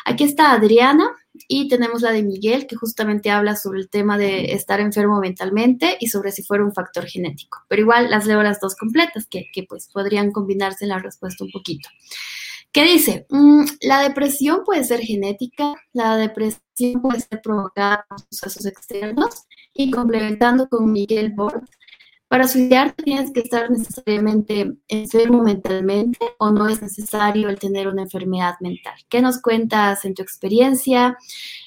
Aquí 0.04 0.24
está 0.24 0.52
Adriana 0.52 1.10
y 1.48 1.68
tenemos 1.68 2.02
la 2.02 2.12
de 2.12 2.22
Miguel 2.22 2.66
que 2.66 2.76
justamente 2.76 3.30
habla 3.30 3.56
sobre 3.56 3.80
el 3.80 3.88
tema 3.88 4.18
de 4.18 4.52
estar 4.52 4.80
enfermo 4.80 5.20
mentalmente 5.20 5.96
y 6.00 6.08
sobre 6.08 6.32
si 6.32 6.42
fuera 6.42 6.64
un 6.64 6.74
factor 6.74 7.06
genético. 7.06 7.58
Pero 7.68 7.82
igual 7.82 8.10
las 8.10 8.26
leo 8.26 8.42
las 8.42 8.60
dos 8.60 8.76
completas 8.76 9.26
que, 9.26 9.46
que 9.52 9.64
pues 9.64 9.88
podrían 9.92 10.32
combinarse 10.32 10.84
en 10.84 10.90
la 10.90 10.98
respuesta 10.98 11.44
un 11.44 11.50
poquito. 11.50 11.88
¿Qué 12.74 12.82
dice? 12.82 13.24
Mm, 13.30 13.66
la 13.82 14.00
depresión 14.02 14.64
puede 14.64 14.82
ser 14.82 14.98
genética, 15.00 15.76
la 15.92 16.16
depresión 16.16 17.00
puede 17.00 17.20
ser 17.20 17.40
provocada 17.40 18.04
por 18.08 18.18
sucesos 18.20 18.66
externos 18.66 19.44
y 19.72 19.92
complementando 19.92 20.68
con 20.68 20.90
Miguel 20.90 21.32
Bort, 21.36 21.64
para 22.26 22.48
suicidarte 22.48 23.04
tienes 23.04 23.30
que 23.32 23.40
estar 23.42 23.70
necesariamente 23.70 24.72
enfermo 24.88 25.44
mentalmente 25.44 26.18
o 26.38 26.50
no 26.50 26.68
es 26.68 26.82
necesario 26.82 27.48
el 27.48 27.60
tener 27.60 27.86
una 27.86 28.02
enfermedad 28.02 28.54
mental. 28.58 28.94
¿Qué 29.08 29.22
nos 29.22 29.40
cuentas 29.40 30.04
en 30.04 30.14
tu 30.14 30.22
experiencia, 30.22 31.16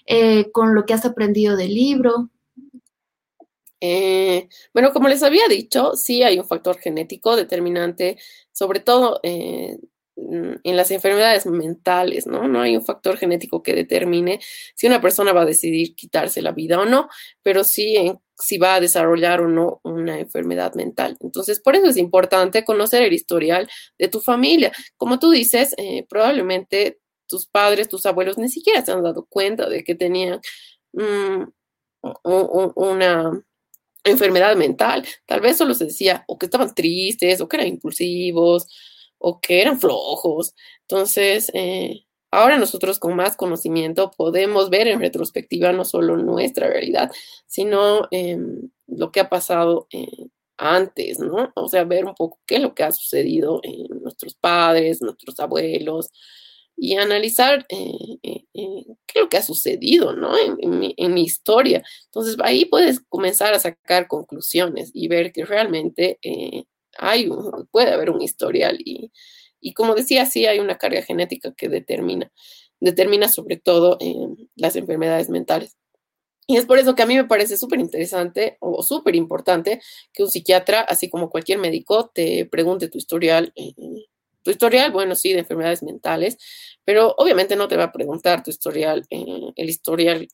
eh, 0.06 0.52
con 0.52 0.76
lo 0.76 0.86
que 0.86 0.94
has 0.94 1.06
aprendido 1.06 1.56
del 1.56 1.74
libro? 1.74 2.32
Eh, 3.80 4.50
bueno, 4.74 4.92
como 4.92 5.08
les 5.08 5.24
había 5.24 5.48
dicho, 5.48 5.96
sí 5.96 6.22
hay 6.24 6.38
un 6.38 6.46
factor 6.46 6.78
genético 6.80 7.38
determinante, 7.38 8.18
sobre 8.52 8.82
todo 8.82 9.22
eh, 9.24 9.78
en 10.18 10.76
las 10.76 10.90
enfermedades 10.92 11.46
mentales, 11.46 12.26
¿no? 12.26 12.48
No 12.48 12.62
hay 12.62 12.76
un 12.76 12.84
factor 12.84 13.18
genético 13.18 13.62
que 13.62 13.76
determine 13.76 14.40
si 14.76 14.88
una 14.88 15.00
persona 15.00 15.32
va 15.32 15.42
a 15.42 15.46
decidir 15.46 15.96
quitarse 15.96 16.42
la 16.42 16.52
vida 16.52 16.80
o 16.80 16.86
no, 16.86 17.08
pero 17.44 17.64
sí 17.64 17.96
en, 17.96 18.20
si 18.36 18.58
va 18.58 18.76
a 18.76 18.80
desarrollar 18.80 19.42
o 19.42 19.48
no 19.48 19.80
una 19.84 20.20
enfermedad 20.20 20.74
mental. 20.74 21.18
Entonces, 21.22 21.60
por 21.60 21.76
eso 21.76 21.88
es 21.88 21.98
importante 21.98 22.66
conocer 22.66 23.04
el 23.04 23.14
historial 23.14 23.70
de 23.98 24.08
tu 24.08 24.20
familia. 24.20 24.72
Como 24.98 25.20
tú 25.20 25.30
dices, 25.32 25.76
eh, 25.78 26.06
probablemente 26.10 27.00
tus 27.28 27.46
padres, 27.46 27.88
tus 27.88 28.06
abuelos 28.06 28.38
ni 28.38 28.50
siquiera 28.50 28.84
se 28.84 28.92
han 28.92 29.04
dado 29.04 29.28
cuenta 29.30 29.70
de 29.70 29.84
que 29.84 29.96
tenían 29.96 30.40
mm, 30.94 31.44
una 32.24 33.44
enfermedad 34.04 34.56
mental. 34.56 35.06
Tal 35.26 35.42
vez 35.42 35.58
solo 35.58 35.74
se 35.74 35.86
decía 35.86 36.24
o 36.28 36.38
que 36.38 36.48
estaban 36.48 36.74
tristes 36.74 37.40
o 37.42 37.48
que 37.48 37.58
eran 37.58 37.68
impulsivos 37.68 38.68
o 39.20 39.40
que 39.40 39.62
eran 39.62 39.80
flojos. 39.80 40.56
Entonces, 40.82 41.52
eh, 41.54 42.06
ahora 42.32 42.58
nosotros 42.58 43.00
con 43.00 43.16
más 43.16 43.36
conocimiento 43.36 44.12
podemos 44.12 44.70
ver 44.70 44.88
en 44.88 45.00
retrospectiva 45.00 45.72
no 45.72 45.86
solo 45.86 46.18
nuestra 46.18 46.68
realidad, 46.68 47.12
sino 47.46 48.08
em, 48.12 48.70
lo 48.88 49.12
que 49.12 49.20
ha 49.20 49.30
pasado 49.30 49.88
eh, 49.92 50.28
antes, 50.58 51.20
¿no? 51.20 51.52
O 51.56 51.70
sea, 51.70 51.84
ver 51.84 52.06
un 52.06 52.16
poco 52.16 52.40
qué 52.46 52.56
es 52.56 52.62
lo 52.62 52.74
que 52.74 52.84
ha 52.84 52.92
sucedido 52.92 53.62
en 53.64 54.02
nuestros 54.02 54.36
padres, 54.36 55.02
nuestros 55.02 55.40
abuelos, 55.40 56.10
y 56.80 56.96
analizar 56.96 57.66
eh, 57.70 58.20
qué 58.22 58.94
es 59.16 59.22
lo 59.22 59.30
que 59.30 59.38
ha 59.38 59.42
sucedido, 59.44 60.14
¿no? 60.14 60.34
En, 60.38 60.80
mi, 60.80 60.94
en, 60.98 61.14
mi, 61.14 61.24
historia. 61.24 61.84
Entonces, 62.06 62.38
ahí 62.44 62.66
puedes 62.66 63.00
comenzar 63.10 63.54
a 63.54 63.60
sacar 63.60 64.08
conclusiones 64.08 64.92
y 64.94 65.08
ver 65.08 65.32
que 65.32 65.44
realmente 65.46 66.20
hay 67.00 67.30
puede 67.72 67.92
haber 67.92 68.10
un 68.10 68.22
historial 68.22 68.78
y, 68.80 69.12
como 69.74 69.96
decía, 69.96 70.26
sí 70.26 70.46
hay 70.46 70.60
una 70.60 70.78
carga 70.78 71.02
genética 71.02 71.54
que 71.54 71.70
determina, 71.70 72.32
determina 72.80 73.30
sobre 73.30 73.58
todo 73.58 73.98
las 74.56 74.76
enfermedades 74.76 75.30
mentales. 75.30 75.76
Y 76.50 76.56
es 76.56 76.66
por 76.66 76.80
eso 76.80 76.96
que 76.96 77.04
a 77.04 77.06
mí 77.06 77.16
me 77.16 77.26
parece 77.26 77.58
súper 77.58 77.80
interesante 77.80 78.58
o 78.62 78.82
súper 78.82 79.16
importante 79.18 79.82
que 80.14 80.24
un 80.24 80.30
psiquiatra, 80.30 80.80
así 80.82 81.10
como 81.10 81.30
cualquier 81.30 81.60
médico, 81.60 82.10
te 82.14 82.46
pregunte 82.46 82.88
tu 82.88 82.98
historial. 82.98 83.52
Eh, 83.56 83.74
tu 84.44 84.52
historial, 84.52 84.94
bueno, 84.94 85.14
sí, 85.16 85.34
de 85.34 85.40
enfermedades 85.40 85.84
mentales, 85.84 86.38
pero 86.86 87.14
obviamente 87.18 87.58
no 87.58 87.68
te 87.68 87.76
va 87.76 87.86
a 87.86 87.92
preguntar 87.92 88.44
tu 88.44 88.50
historial, 88.50 89.06
eh, 89.10 89.26
el 89.58 89.70
historial 89.70 90.30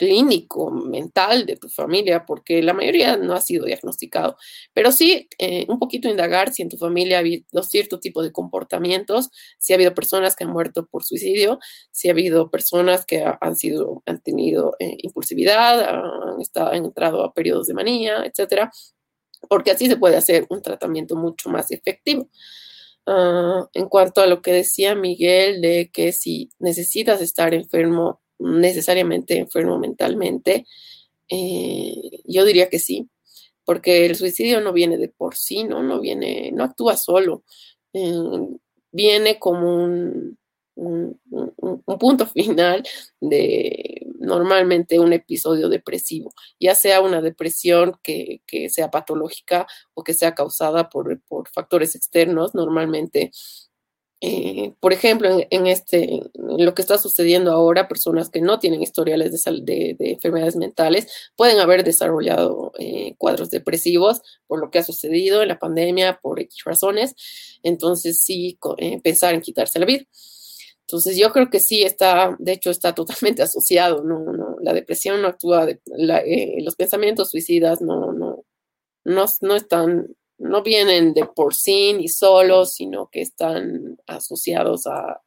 clínico, 0.00 0.70
mental 0.70 1.44
de 1.44 1.56
tu 1.56 1.68
familia, 1.68 2.24
porque 2.24 2.62
la 2.62 2.72
mayoría 2.72 3.18
no 3.18 3.34
ha 3.34 3.40
sido 3.42 3.66
diagnosticado, 3.66 4.38
pero 4.72 4.92
sí 4.92 5.28
eh, 5.36 5.66
un 5.68 5.78
poquito 5.78 6.08
indagar 6.08 6.54
si 6.54 6.62
en 6.62 6.70
tu 6.70 6.78
familia 6.78 7.18
ha 7.18 7.20
habido 7.20 7.62
cierto 7.62 8.00
tipo 8.00 8.22
de 8.22 8.32
comportamientos, 8.32 9.28
si 9.58 9.74
ha 9.74 9.76
habido 9.76 9.94
personas 9.94 10.36
que 10.36 10.44
han 10.44 10.52
muerto 10.52 10.86
por 10.86 11.04
suicidio, 11.04 11.58
si 11.90 12.08
ha 12.08 12.12
habido 12.12 12.50
personas 12.50 13.04
que 13.04 13.22
han 13.38 13.56
sido, 13.56 14.02
han 14.06 14.22
tenido 14.22 14.74
eh, 14.78 14.96
impulsividad, 15.02 15.80
han, 15.80 16.40
estado, 16.40 16.70
han 16.70 16.86
entrado 16.86 17.22
a 17.22 17.34
periodos 17.34 17.66
de 17.66 17.74
manía, 17.74 18.24
etcétera, 18.24 18.72
porque 19.50 19.72
así 19.72 19.86
se 19.86 19.98
puede 19.98 20.16
hacer 20.16 20.46
un 20.48 20.62
tratamiento 20.62 21.14
mucho 21.14 21.50
más 21.50 21.70
efectivo. 21.72 22.26
Ah, 23.06 23.68
en 23.74 23.88
cuanto 23.88 24.22
a 24.22 24.26
lo 24.26 24.40
que 24.40 24.52
decía 24.52 24.94
Miguel 24.94 25.60
de 25.60 25.90
que 25.92 26.12
si 26.12 26.50
necesitas 26.58 27.20
estar 27.20 27.52
enfermo 27.54 28.19
necesariamente 28.40 29.38
enfermo 29.38 29.78
mentalmente? 29.78 30.66
Eh, 31.28 32.22
yo 32.24 32.44
diría 32.44 32.68
que 32.68 32.78
sí, 32.78 33.08
porque 33.64 34.06
el 34.06 34.16
suicidio 34.16 34.60
no 34.60 34.72
viene 34.72 34.96
de 34.98 35.08
por 35.08 35.36
sí, 35.36 35.64
¿no? 35.64 35.82
No 35.82 36.00
viene, 36.00 36.50
no 36.52 36.64
actúa 36.64 36.96
solo. 36.96 37.44
Eh, 37.92 38.12
viene 38.92 39.38
como 39.38 39.84
un, 39.84 40.38
un, 40.80 41.20
punto 41.98 42.26
final 42.26 42.82
de 43.20 44.06
normalmente 44.18 44.98
un 44.98 45.12
episodio 45.12 45.68
depresivo, 45.68 46.32
ya 46.58 46.74
sea 46.74 47.00
una 47.00 47.20
depresión 47.20 47.98
que, 48.02 48.42
que 48.46 48.68
sea 48.70 48.90
patológica 48.90 49.66
o 49.94 50.02
que 50.04 50.14
sea 50.14 50.34
causada 50.34 50.88
por, 50.88 51.20
por 51.22 51.48
factores 51.48 51.94
externos, 51.94 52.54
normalmente 52.54 53.30
eh, 54.22 54.74
por 54.80 54.92
ejemplo, 54.92 55.30
en, 55.48 55.66
este, 55.66 56.20
lo 56.34 56.74
que 56.74 56.82
está 56.82 56.98
sucediendo 56.98 57.52
ahora, 57.52 57.88
personas 57.88 58.28
que 58.28 58.42
no 58.42 58.58
tienen 58.58 58.82
historiales 58.82 59.32
de, 59.32 59.96
de, 59.98 60.10
enfermedades 60.10 60.56
mentales 60.56 61.30
pueden 61.36 61.58
haber 61.58 61.84
desarrollado 61.84 62.72
eh, 62.78 63.14
cuadros 63.16 63.48
depresivos 63.48 64.20
por 64.46 64.60
lo 64.60 64.70
que 64.70 64.78
ha 64.78 64.82
sucedido 64.82 65.42
en 65.42 65.48
la 65.48 65.58
pandemia, 65.58 66.20
por 66.20 66.38
X 66.38 66.64
razones. 66.64 67.14
Entonces, 67.62 68.20
sí, 68.20 68.58
eh, 68.76 69.00
pensar 69.00 69.34
en 69.34 69.40
quitarse 69.40 69.78
la 69.78 69.86
vida. 69.86 70.04
Entonces, 70.82 71.16
yo 71.16 71.32
creo 71.32 71.48
que 71.48 71.60
sí 71.60 71.82
está, 71.82 72.36
de 72.38 72.52
hecho, 72.52 72.70
está 72.70 72.94
totalmente 72.94 73.42
asociado. 73.42 74.04
No, 74.04 74.18
no 74.20 74.56
la 74.60 74.74
depresión 74.74 75.22
no 75.22 75.28
actúa, 75.28 75.66
los 75.86 76.76
pensamientos 76.76 77.30
suicidas 77.30 77.80
no, 77.80 78.12
no, 78.12 78.44
no, 79.04 79.26
no 79.40 79.56
están 79.56 80.14
no 80.40 80.62
vienen 80.62 81.12
de 81.12 81.26
por 81.26 81.54
sí 81.54 81.92
ni 81.92 82.08
solos, 82.08 82.74
sino 82.74 83.08
que 83.08 83.20
están 83.20 83.98
asociados 84.06 84.86
a, 84.86 85.20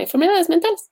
enfermedades 0.00 0.48
mentales. 0.48 0.90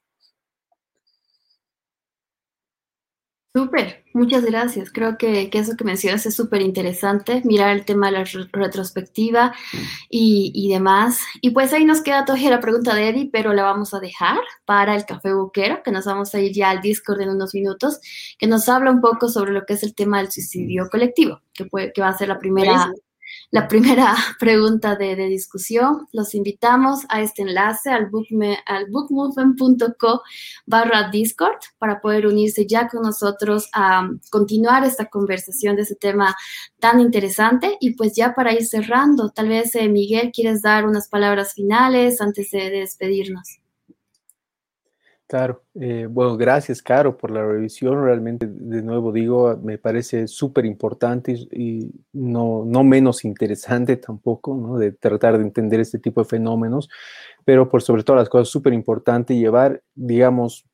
Súper, 3.54 4.04
muchas 4.14 4.44
gracias. 4.44 4.90
Creo 4.90 5.18
que, 5.18 5.50
eso 5.52 5.76
que 5.76 5.84
mencionas 5.84 6.24
es 6.24 6.34
súper 6.34 6.62
interesante, 6.62 7.42
mirar 7.44 7.70
el 7.70 7.84
tema 7.84 8.06
de 8.06 8.12
la 8.12 8.24
retrospectiva 8.52 9.54
y, 10.08 10.68
demás. 10.70 11.20
Y 11.42 11.50
pues 11.50 11.72
ahí 11.74 11.84
nos 11.84 12.02
queda 12.02 12.24
todavía 12.24 12.50
la 12.50 12.60
pregunta 12.60 12.94
de 12.94 13.08
Eddie, 13.08 13.30
pero 13.30 13.52
la 13.52 13.62
vamos 13.62 13.92
a 13.92 14.00
dejar 14.00 14.38
para 14.64 14.94
el 14.94 15.04
café 15.04 15.34
buquero, 15.34 15.82
que 15.82 15.90
nos 15.90 16.06
vamos 16.06 16.34
a 16.34 16.40
ir 16.40 16.52
ya 16.52 16.70
al 16.70 16.80
Discord 16.80 17.20
en 17.20 17.30
unos 17.30 17.54
minutos, 17.54 18.00
que 18.38 18.46
nos 18.46 18.68
habla 18.70 18.90
un 18.90 19.02
poco 19.02 19.28
sobre 19.28 19.52
lo 19.52 19.66
que 19.66 19.74
es 19.74 19.82
el 19.82 19.94
tema 19.94 20.18
del 20.18 20.32
suicidio 20.32 20.88
colectivo, 20.90 21.40
que, 21.52 21.66
puede, 21.66 21.92
que 21.92 22.00
va 22.00 22.08
a 22.08 22.18
ser 22.18 22.28
la 22.28 22.38
primera 22.38 22.90
la 23.52 23.68
primera 23.68 24.16
pregunta 24.40 24.96
de, 24.96 25.14
discusión. 25.14 26.08
Los 26.12 26.34
invitamos 26.34 27.04
a 27.10 27.20
este 27.20 27.42
enlace 27.42 27.90
al, 27.90 28.06
bookme, 28.10 28.58
al 28.66 28.86
bookmovement.co 28.90 30.22
barra 30.66 31.10
Discord 31.10 31.58
para 31.78 32.00
poder 32.00 32.26
unirse 32.26 32.66
ya 32.66 32.88
con 32.88 33.02
nosotros 33.02 33.68
a 33.74 34.08
continuar 34.30 34.84
esta 34.84 35.06
conversación 35.06 35.76
de 35.76 35.82
ese 35.82 35.96
tema 35.96 36.34
tan 36.80 36.98
interesante. 37.00 37.76
Y 37.78 37.94
pues 37.94 38.14
ya 38.16 38.34
para 38.34 38.54
ir 38.54 38.64
cerrando, 38.64 39.30
tal 39.30 39.48
vez 39.48 39.74
eh, 39.74 39.88
Miguel, 39.88 40.32
¿quieres 40.32 40.62
dar 40.62 40.86
unas 40.86 41.08
palabras 41.08 41.52
finales 41.52 42.20
antes 42.22 42.50
de 42.50 42.70
despedirnos? 42.70 43.61
Claro, 45.32 45.64
eh, 45.80 46.06
bueno, 46.10 46.36
gracias, 46.36 46.82
Caro, 46.82 47.16
por 47.16 47.30
la 47.30 47.42
revisión. 47.42 48.04
Realmente, 48.04 48.46
de 48.46 48.82
nuevo 48.82 49.12
digo, 49.12 49.56
me 49.62 49.78
parece 49.78 50.28
súper 50.28 50.66
importante 50.66 51.32
y, 51.50 51.90
no, 52.12 52.64
no, 52.66 52.84
menos 52.84 53.24
interesante 53.24 53.96
tampoco, 53.96 54.54
¿no? 54.54 54.76
De 54.76 54.92
tratar 54.92 55.38
de 55.38 55.44
entender 55.44 55.80
este 55.80 55.98
tipo 55.98 56.22
de 56.22 56.28
fenómenos, 56.28 56.90
pero 57.46 57.70
por 57.70 57.80
sobre 57.80 58.04
todas 58.04 58.20
las 58.20 58.28
cosas, 58.28 58.50
súper 58.50 58.74
importante 58.74 59.34
llevar, 59.34 59.82
digamos, 59.94 60.68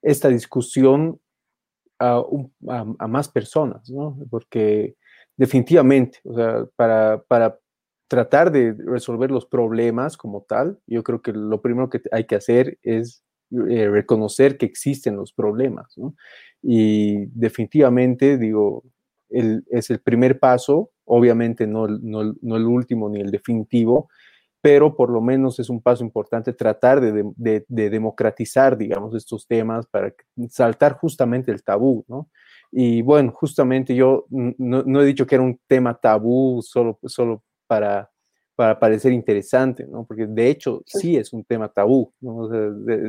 esta 0.00 0.30
discusión 0.30 1.20
a, 1.98 2.22
a, 2.68 3.06
más 3.06 3.28
personas, 3.28 3.90
¿no? 3.90 4.16
Porque 4.30 4.96
definitivamente, 5.36 6.20
o 6.24 6.34
sea, 6.34 6.64
para, 6.74 7.22
para 7.28 7.58
tratar 8.08 8.50
de 8.50 8.74
resolver 8.78 9.30
los 9.30 9.44
problemas 9.44 10.16
como 10.16 10.40
tal, 10.48 10.78
yo 10.86 11.02
creo 11.02 11.20
que 11.20 11.34
lo 11.34 11.60
primero 11.60 11.90
que 11.90 12.00
hay 12.12 12.24
que 12.24 12.36
hacer 12.36 12.78
es 12.82 13.24
eh, 13.68 13.88
reconocer 13.88 14.56
que 14.56 14.66
existen 14.66 15.16
los 15.16 15.32
problemas. 15.32 15.94
Y 16.62 17.26
definitivamente, 17.26 18.38
digo, 18.38 18.84
es 19.28 19.90
el 19.90 20.00
primer 20.00 20.38
paso, 20.38 20.90
obviamente 21.04 21.66
no, 21.66 21.88
no, 21.88 22.20
el 22.22 22.66
último 22.66 23.08
ni 23.08 23.20
el 23.20 23.30
definitivo, 23.30 24.08
pero 24.60 24.94
por 24.94 25.10
lo 25.10 25.20
menos 25.20 25.58
es 25.58 25.70
un 25.70 25.80
paso 25.80 26.04
importante 26.04 26.52
tratar 26.52 27.00
de, 27.00 27.64
democratizar, 27.66 28.76
digamos, 28.76 29.14
estos 29.14 29.46
temas 29.46 29.86
para 29.86 30.12
saltar 30.48 30.98
justamente 30.98 31.50
el 31.50 31.62
tabú, 31.62 32.04
¿no? 32.08 32.28
Y 32.70 33.02
bueno, 33.02 33.32
justamente 33.32 33.96
yo 33.96 34.26
no, 34.28 34.84
no, 34.84 35.02
he 35.02 35.06
dicho 35.06 35.26
que 35.26 35.34
era 35.34 35.42
un 35.42 35.58
tema 35.66 35.98
tabú 35.98 36.62
solo, 36.62 37.00
solo 37.04 37.42
para, 37.66 38.10
para 38.60 38.78
parecer 38.78 39.10
interesante, 39.14 39.86
¿no? 39.86 40.04
Porque 40.04 40.26
de 40.26 40.50
hecho 40.50 40.82
sí 40.84 41.16
es 41.16 41.32
un 41.32 41.44
tema 41.44 41.70
tabú, 41.70 42.12
¿no? 42.20 42.46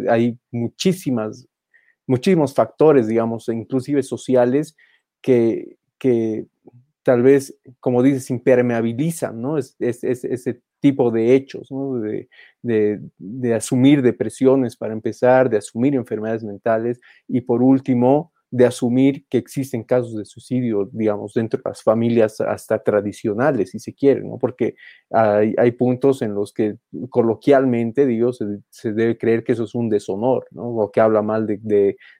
hay 0.10 0.40
muchísimas, 0.50 1.46
muchísimos 2.08 2.54
factores, 2.54 3.06
digamos, 3.06 3.50
inclusive 3.50 4.02
sociales, 4.02 4.78
que, 5.22 5.76
que 6.00 6.46
tal 7.04 7.22
vez, 7.22 7.54
como 7.82 8.02
dices, 8.02 8.30
impermeabilizan, 8.30 9.42
¿no? 9.42 9.58
Es, 9.58 9.76
es, 9.80 10.06
ese 10.06 10.62
tipo 10.80 11.12
de 11.12 11.36
hechos, 11.36 11.70
¿no? 11.70 12.00
De, 12.00 12.30
de, 12.62 13.02
de, 13.18 13.54
asumir 13.54 14.02
depresiones 14.02 14.78
para 14.78 14.94
empezar, 14.94 15.50
de 15.50 15.58
asumir 15.58 15.96
enfermedades 15.96 16.46
mentales 16.46 17.02
y 17.28 17.42
por 17.42 17.62
último, 17.62 18.31
de 18.52 18.66
asumir 18.66 19.26
que 19.30 19.38
existen 19.38 19.84
casos 19.84 20.16
de 20.18 20.26
suicidio, 20.26 20.90
digamos, 20.92 21.34
dentro 21.34 21.58
de 21.64 21.70
las 21.70 21.82
familias 21.82 22.42
hasta 22.42 22.84
tradicionales, 22.84 23.72
si 23.72 23.80
se 23.80 23.94
quiere, 23.94 24.22
¿no? 24.22 24.38
Porque 24.38 24.76
hay, 25.10 25.56
hay 25.58 25.72
puntos 25.72 26.22
en 26.22 26.36
los 26.36 26.52
que 26.54 26.76
coloquialmente, 27.10 28.06
digo, 28.06 28.34
se, 28.34 28.94
debe 28.94 29.18
creer 29.18 29.46
que 29.46 29.54
eso 29.54 29.64
es 29.64 29.74
un 29.74 29.90
deshonor, 29.90 30.48
¿no? 30.52 30.64
O 30.64 30.92
que 30.92 31.00
habla 31.00 31.22
mal 31.22 31.48
de, 31.48 31.60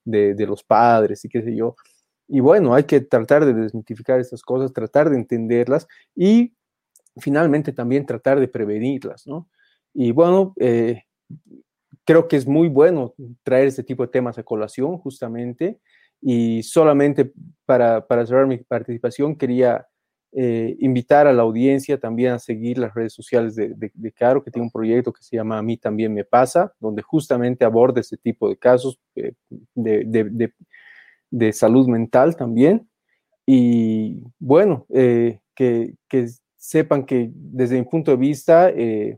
de, 0.06 0.36
de, 0.36 0.48
los 0.48 0.64
padres 0.64 1.26
y 1.26 1.30
qué 1.30 1.42
sé 1.42 1.54
yo. 1.54 1.76
Y 2.30 2.40
bueno, 2.40 2.74
hay 2.74 2.86
que 2.86 3.02
tratar 3.02 3.46
de 3.46 3.54
desmitificar 3.54 4.22
estas 4.22 4.42
cosas, 4.42 4.72
tratar 4.72 5.10
de 5.10 5.18
entenderlas 5.18 5.86
y 6.16 6.54
finalmente 7.18 7.74
también 7.74 8.06
tratar 8.06 8.40
de 8.40 8.48
prevenirlas, 8.48 9.28
¿no? 9.28 9.50
Y 9.94 10.14
bueno, 10.14 10.54
eh, 10.62 11.04
creo 12.06 12.30
que 12.30 12.38
es 12.38 12.48
muy 12.48 12.70
bueno 12.70 13.14
traer 13.44 13.68
este 13.68 13.84
tipo 13.84 14.04
de 14.04 14.12
temas 14.12 14.38
a 14.38 14.44
colación, 14.44 14.98
justamente. 14.98 15.80
Y 16.22 16.64
solamente 16.64 17.32
para, 17.66 18.06
para 18.06 18.26
cerrar 18.26 18.48
mi 18.48 18.58
participación, 18.58 19.36
quería 19.36 19.88
eh, 20.34 20.78
invitar 20.80 21.28
a 21.28 21.34
la 21.34 21.42
audiencia 21.42 22.00
también 22.00 22.32
a 22.32 22.40
seguir 22.40 22.78
las 22.78 22.94
redes 22.94 23.12
sociales 23.14 23.54
de, 23.54 23.76
de, 23.76 24.12
Caro, 24.14 24.42
que 24.42 24.50
tiene 24.50 24.66
un 24.66 24.72
proyecto 24.72 25.12
que 25.12 25.22
se 25.22 25.36
llama 25.36 25.58
A 25.58 25.62
mí 25.62 25.76
también 25.76 26.14
me 26.14 26.24
pasa, 26.24 26.74
donde 26.80 27.02
justamente 27.02 27.66
aborda 27.66 28.00
este 28.00 28.16
tipo 28.16 28.48
de 28.48 28.56
casos 28.56 28.98
eh, 29.16 29.34
de, 29.76 30.52
de, 31.30 31.54
salud 31.54 31.88
mental 31.90 32.38
también. 32.38 32.88
Y 33.46 34.24
bueno, 34.40 34.86
eh, 34.90 35.42
que, 35.54 35.96
que, 36.08 36.28
sepan 36.56 37.06
que 37.06 37.30
desde 37.34 37.78
mi 37.78 37.84
punto 37.86 38.12
de 38.12 38.18
vista, 38.18 38.70
el 38.70 39.18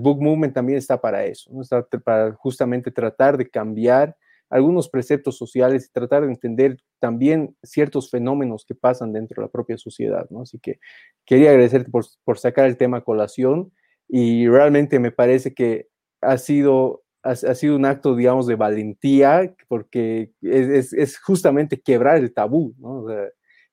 Book 0.00 0.20
Movement 0.20 0.54
también 0.54 0.78
está 0.78 0.98
para 0.98 1.24
eso, 1.26 1.50
¿no? 1.52 1.60
está 1.60 1.86
para 2.02 2.32
justamente 2.32 2.90
tratar 2.90 3.36
de 3.36 3.48
cambiar 3.48 4.16
algunos 4.50 4.88
preceptos 4.88 5.36
sociales 5.36 5.86
y 5.86 5.92
tratar 5.92 6.22
de 6.22 6.32
entender 6.32 6.78
también 7.00 7.56
ciertos 7.62 8.10
fenómenos 8.10 8.64
que 8.66 8.74
pasan 8.74 9.12
dentro 9.12 9.40
de 9.40 9.46
la 9.46 9.52
propia 9.52 9.76
sociedad, 9.78 10.26
¿no? 10.30 10.42
Así 10.42 10.58
que 10.58 10.78
quería 11.24 11.50
agradecerte 11.50 11.90
por, 11.90 12.38
sacar 12.38 12.66
el 12.66 12.76
tema 12.76 12.98
a 12.98 13.04
colación 13.04 13.72
y 14.08 14.48
realmente 14.48 14.98
me 14.98 15.10
parece 15.10 15.54
que 15.54 15.88
ha 16.20 16.38
sido, 16.38 17.02
ha, 17.22 17.34
sido 17.34 17.76
un 17.76 17.86
acto, 17.86 18.14
digamos, 18.14 18.46
de 18.46 18.54
valentía 18.54 19.54
porque 19.68 20.32
es, 20.42 21.18
justamente 21.18 21.80
quebrar 21.80 22.18
el 22.18 22.32
tabú, 22.32 22.74
¿no? 22.78 23.06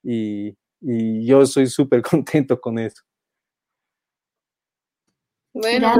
y, 0.03 0.57
y 0.81 1.25
yo 1.25 1.45
soy 1.45 1.67
súper 1.67 2.01
contento 2.01 2.59
con 2.59 2.79
eso. 2.79 3.03
Bueno, 5.53 5.93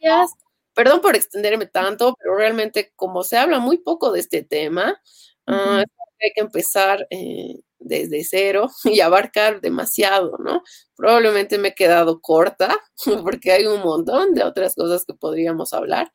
gracias. 0.00 0.47
Perdón 0.78 1.00
por 1.00 1.16
extenderme 1.16 1.66
tanto, 1.66 2.14
pero 2.20 2.36
realmente 2.36 2.92
como 2.94 3.24
se 3.24 3.36
habla 3.36 3.58
muy 3.58 3.78
poco 3.78 4.12
de 4.12 4.20
este 4.20 4.44
tema, 4.44 5.02
ah, 5.48 5.82
hay 6.20 6.30
que 6.36 6.40
empezar 6.40 7.04
eh, 7.10 7.56
desde 7.80 8.22
cero 8.22 8.68
y 8.84 9.00
abarcar 9.00 9.60
demasiado, 9.60 10.38
¿no? 10.38 10.62
Probablemente 10.94 11.58
me 11.58 11.68
he 11.68 11.74
quedado 11.74 12.20
corta 12.20 12.78
porque 13.24 13.50
hay 13.50 13.66
un 13.66 13.80
montón 13.82 14.34
de 14.34 14.44
otras 14.44 14.76
cosas 14.76 15.04
que 15.04 15.14
podríamos 15.14 15.72
hablar, 15.72 16.12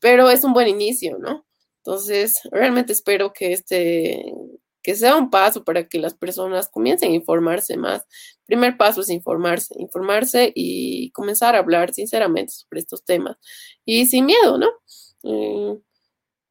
pero 0.00 0.30
es 0.30 0.44
un 0.44 0.52
buen 0.52 0.66
inicio, 0.66 1.18
¿no? 1.18 1.46
Entonces, 1.84 2.40
realmente 2.50 2.92
espero 2.94 3.32
que 3.32 3.52
este, 3.52 4.24
que 4.82 4.94
sea 4.96 5.16
un 5.16 5.30
paso 5.30 5.64
para 5.64 5.88
que 5.88 5.98
las 5.98 6.14
personas 6.14 6.68
comiencen 6.68 7.12
a 7.12 7.14
informarse 7.14 7.76
más. 7.76 8.04
primer 8.46 8.76
paso 8.76 9.00
es 9.00 9.10
informarse, 9.10 9.74
informarse 9.78 10.52
y 10.54 11.10
comenzar 11.12 11.54
a 11.54 11.60
hablar 11.60 11.92
sinceramente 11.94 12.52
sobre 12.52 12.80
estos 12.80 13.04
temas 13.04 13.36
y 13.84 14.06
sin 14.06 14.26
miedo, 14.26 14.58
¿no? 14.58 14.68
Eh, 15.24 15.78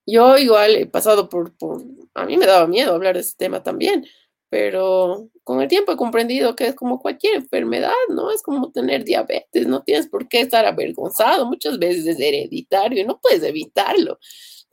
yo 0.05 0.37
igual 0.37 0.75
he 0.75 0.85
pasado 0.87 1.29
por, 1.29 1.55
por, 1.57 1.81
a 2.15 2.25
mí 2.25 2.37
me 2.37 2.45
daba 2.45 2.67
miedo 2.67 2.93
hablar 2.93 3.15
de 3.15 3.21
este 3.21 3.45
tema 3.45 3.63
también, 3.63 4.05
pero 4.49 5.29
con 5.43 5.61
el 5.61 5.69
tiempo 5.69 5.91
he 5.93 5.97
comprendido 5.97 6.55
que 6.55 6.67
es 6.67 6.75
como 6.75 6.99
cualquier 6.99 7.35
enfermedad, 7.35 7.93
¿no? 8.09 8.31
Es 8.31 8.41
como 8.41 8.71
tener 8.71 9.05
diabetes, 9.05 9.67
no 9.67 9.83
tienes 9.83 10.07
por 10.07 10.27
qué 10.27 10.41
estar 10.41 10.65
avergonzado, 10.65 11.45
muchas 11.45 11.79
veces 11.79 12.05
es 12.07 12.19
hereditario 12.19 13.01
y 13.01 13.05
no 13.05 13.19
puedes 13.21 13.43
evitarlo. 13.43 14.19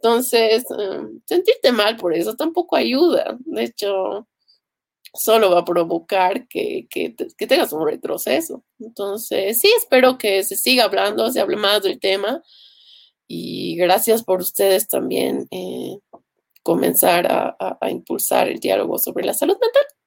Entonces, 0.01 0.65
em, 0.71 1.21
sentirte 1.27 1.73
mal 1.73 1.97
por 1.97 2.15
eso 2.15 2.35
tampoco 2.37 2.77
ayuda. 2.77 3.37
De 3.41 3.65
hecho, 3.65 4.29
solo 5.15 5.51
va 5.51 5.61
a 5.61 5.65
provocar 5.65 6.47
que, 6.49 6.87
que, 6.91 7.11
tengas 7.47 7.73
un 7.73 7.87
retroceso. 7.87 8.65
Entonces, 8.79 9.61
sí, 9.61 9.69
espero 9.77 10.19
que 10.19 10.45
se 10.45 10.57
siga 10.57 10.85
hablando, 10.85 11.31
se 11.33 11.41
hable 11.41 11.57
más 11.57 11.83
del 11.83 11.99
tema. 12.01 12.43
Y 13.27 13.77
gracias 13.77 14.25
por 14.25 14.41
ustedes 14.41 14.89
también 14.89 15.49
eh, 15.51 15.99
comenzar 16.63 17.27
a 17.31 17.91
impulsar 17.91 18.49
el 18.49 18.61
diálogo 18.61 18.99
sobre 18.99 19.25
la 19.25 19.35
salud 19.35 19.57
mental. 19.61 19.98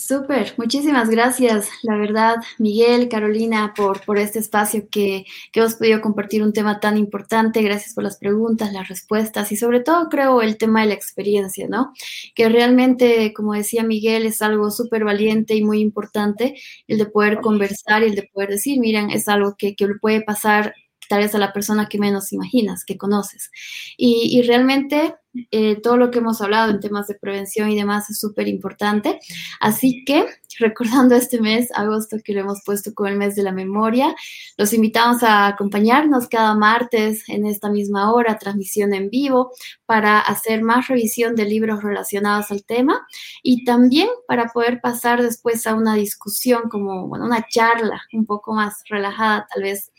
Súper, 0.00 0.54
muchísimas 0.56 1.10
gracias, 1.10 1.68
la 1.82 1.94
verdad, 1.94 2.36
Miguel, 2.56 3.10
Carolina, 3.10 3.74
por, 3.76 4.02
por 4.06 4.16
este 4.16 4.38
espacio 4.38 4.88
que, 4.90 5.26
que, 5.52 5.60
hemos 5.60 5.74
podido 5.74 6.00
compartir 6.00 6.42
un 6.42 6.54
tema 6.54 6.80
tan 6.80 6.96
importante. 6.96 7.60
Gracias 7.60 7.92
por 7.92 8.04
las 8.04 8.16
preguntas, 8.16 8.72
las 8.72 8.88
respuestas 8.88 9.52
y 9.52 9.56
sobre 9.56 9.80
todo 9.80 10.08
creo 10.08 10.40
el 10.40 10.56
tema 10.56 10.80
de 10.80 10.86
la 10.88 10.94
experiencia, 10.94 11.68
¿no? 11.68 11.92
Que 12.34 12.48
realmente, 12.48 13.34
como 13.34 13.52
decía 13.52 13.82
Miguel, 13.82 14.24
es 14.24 14.40
algo 14.40 14.70
súper 14.70 15.04
valiente 15.04 15.54
y 15.54 15.62
muy 15.62 15.80
importante 15.80 16.58
el 16.88 16.96
de 16.96 17.06
poder 17.06 17.40
conversar 17.40 18.02
y 18.02 18.06
el 18.06 18.14
de 18.14 18.30
poder 18.32 18.48
decir, 18.48 18.80
miren, 18.80 19.10
es 19.10 19.28
algo 19.28 19.54
que, 19.58 19.76
que 19.76 19.86
le 19.86 19.96
puede 19.96 20.22
pasar 20.22 20.74
tal 21.10 21.22
vez 21.22 21.34
a 21.34 21.38
la 21.38 21.52
persona 21.52 21.88
que 21.88 21.98
menos 21.98 22.32
imaginas, 22.32 22.84
que 22.84 22.96
conoces. 22.96 23.50
Y, 23.96 24.38
y 24.38 24.42
realmente 24.42 25.16
eh, 25.52 25.80
todo 25.80 25.96
lo 25.96 26.10
que 26.10 26.18
hemos 26.18 26.40
hablado 26.40 26.70
en 26.70 26.78
temas 26.78 27.08
de 27.08 27.16
prevención 27.16 27.68
y 27.68 27.76
demás 27.76 28.08
es 28.10 28.20
súper 28.20 28.46
importante. 28.46 29.18
Así 29.58 30.04
que, 30.04 30.26
recordando 30.60 31.16
este 31.16 31.40
mes, 31.40 31.68
agosto, 31.74 32.18
que 32.24 32.32
lo 32.32 32.42
hemos 32.42 32.62
puesto 32.64 32.94
como 32.94 33.08
el 33.08 33.16
mes 33.16 33.34
de 33.34 33.42
la 33.42 33.50
memoria, 33.50 34.14
los 34.56 34.72
invitamos 34.72 35.24
a 35.24 35.48
acompañarnos 35.48 36.28
cada 36.28 36.54
martes 36.54 37.28
en 37.28 37.44
esta 37.44 37.70
misma 37.70 38.12
hora, 38.12 38.38
transmisión 38.38 38.94
en 38.94 39.10
vivo, 39.10 39.50
para 39.86 40.20
hacer 40.20 40.62
más 40.62 40.86
revisión 40.86 41.34
de 41.34 41.44
libros 41.44 41.82
relacionados 41.82 42.52
al 42.52 42.64
tema 42.64 43.04
y 43.42 43.64
también 43.64 44.08
para 44.28 44.46
poder 44.46 44.80
pasar 44.80 45.22
después 45.22 45.66
a 45.66 45.74
una 45.74 45.96
discusión, 45.96 46.68
como 46.68 47.08
bueno, 47.08 47.24
una 47.24 47.44
charla 47.48 48.00
un 48.12 48.26
poco 48.26 48.54
más 48.54 48.84
relajada, 48.88 49.48
tal 49.52 49.64
vez 49.64 49.90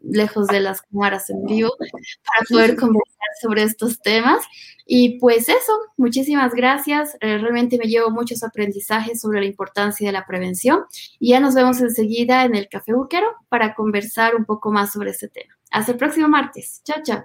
lejos 0.00 0.46
de 0.48 0.60
las 0.60 0.82
cámaras 0.82 1.30
en 1.30 1.44
vivo, 1.44 1.70
para 1.78 2.44
poder 2.48 2.76
conversar 2.76 3.28
sobre 3.40 3.62
estos 3.62 4.00
temas. 4.00 4.44
Y 4.86 5.18
pues 5.18 5.48
eso, 5.48 5.72
muchísimas 5.96 6.54
gracias. 6.54 7.16
Eh, 7.20 7.38
realmente 7.38 7.78
me 7.78 7.86
llevo 7.86 8.10
muchos 8.10 8.42
aprendizajes 8.42 9.20
sobre 9.20 9.40
la 9.40 9.46
importancia 9.46 10.06
de 10.06 10.12
la 10.12 10.26
prevención 10.26 10.84
y 11.18 11.30
ya 11.30 11.40
nos 11.40 11.54
vemos 11.54 11.80
enseguida 11.80 12.44
en 12.44 12.54
el 12.54 12.68
Café 12.68 12.92
Buquero 12.92 13.28
para 13.48 13.74
conversar 13.74 14.34
un 14.34 14.44
poco 14.44 14.72
más 14.72 14.92
sobre 14.92 15.10
este 15.10 15.28
tema. 15.28 15.56
Hasta 15.70 15.92
el 15.92 15.98
próximo 15.98 16.28
martes. 16.28 16.82
Chao, 16.84 17.02
chao. 17.02 17.24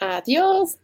Adiós. 0.00 0.78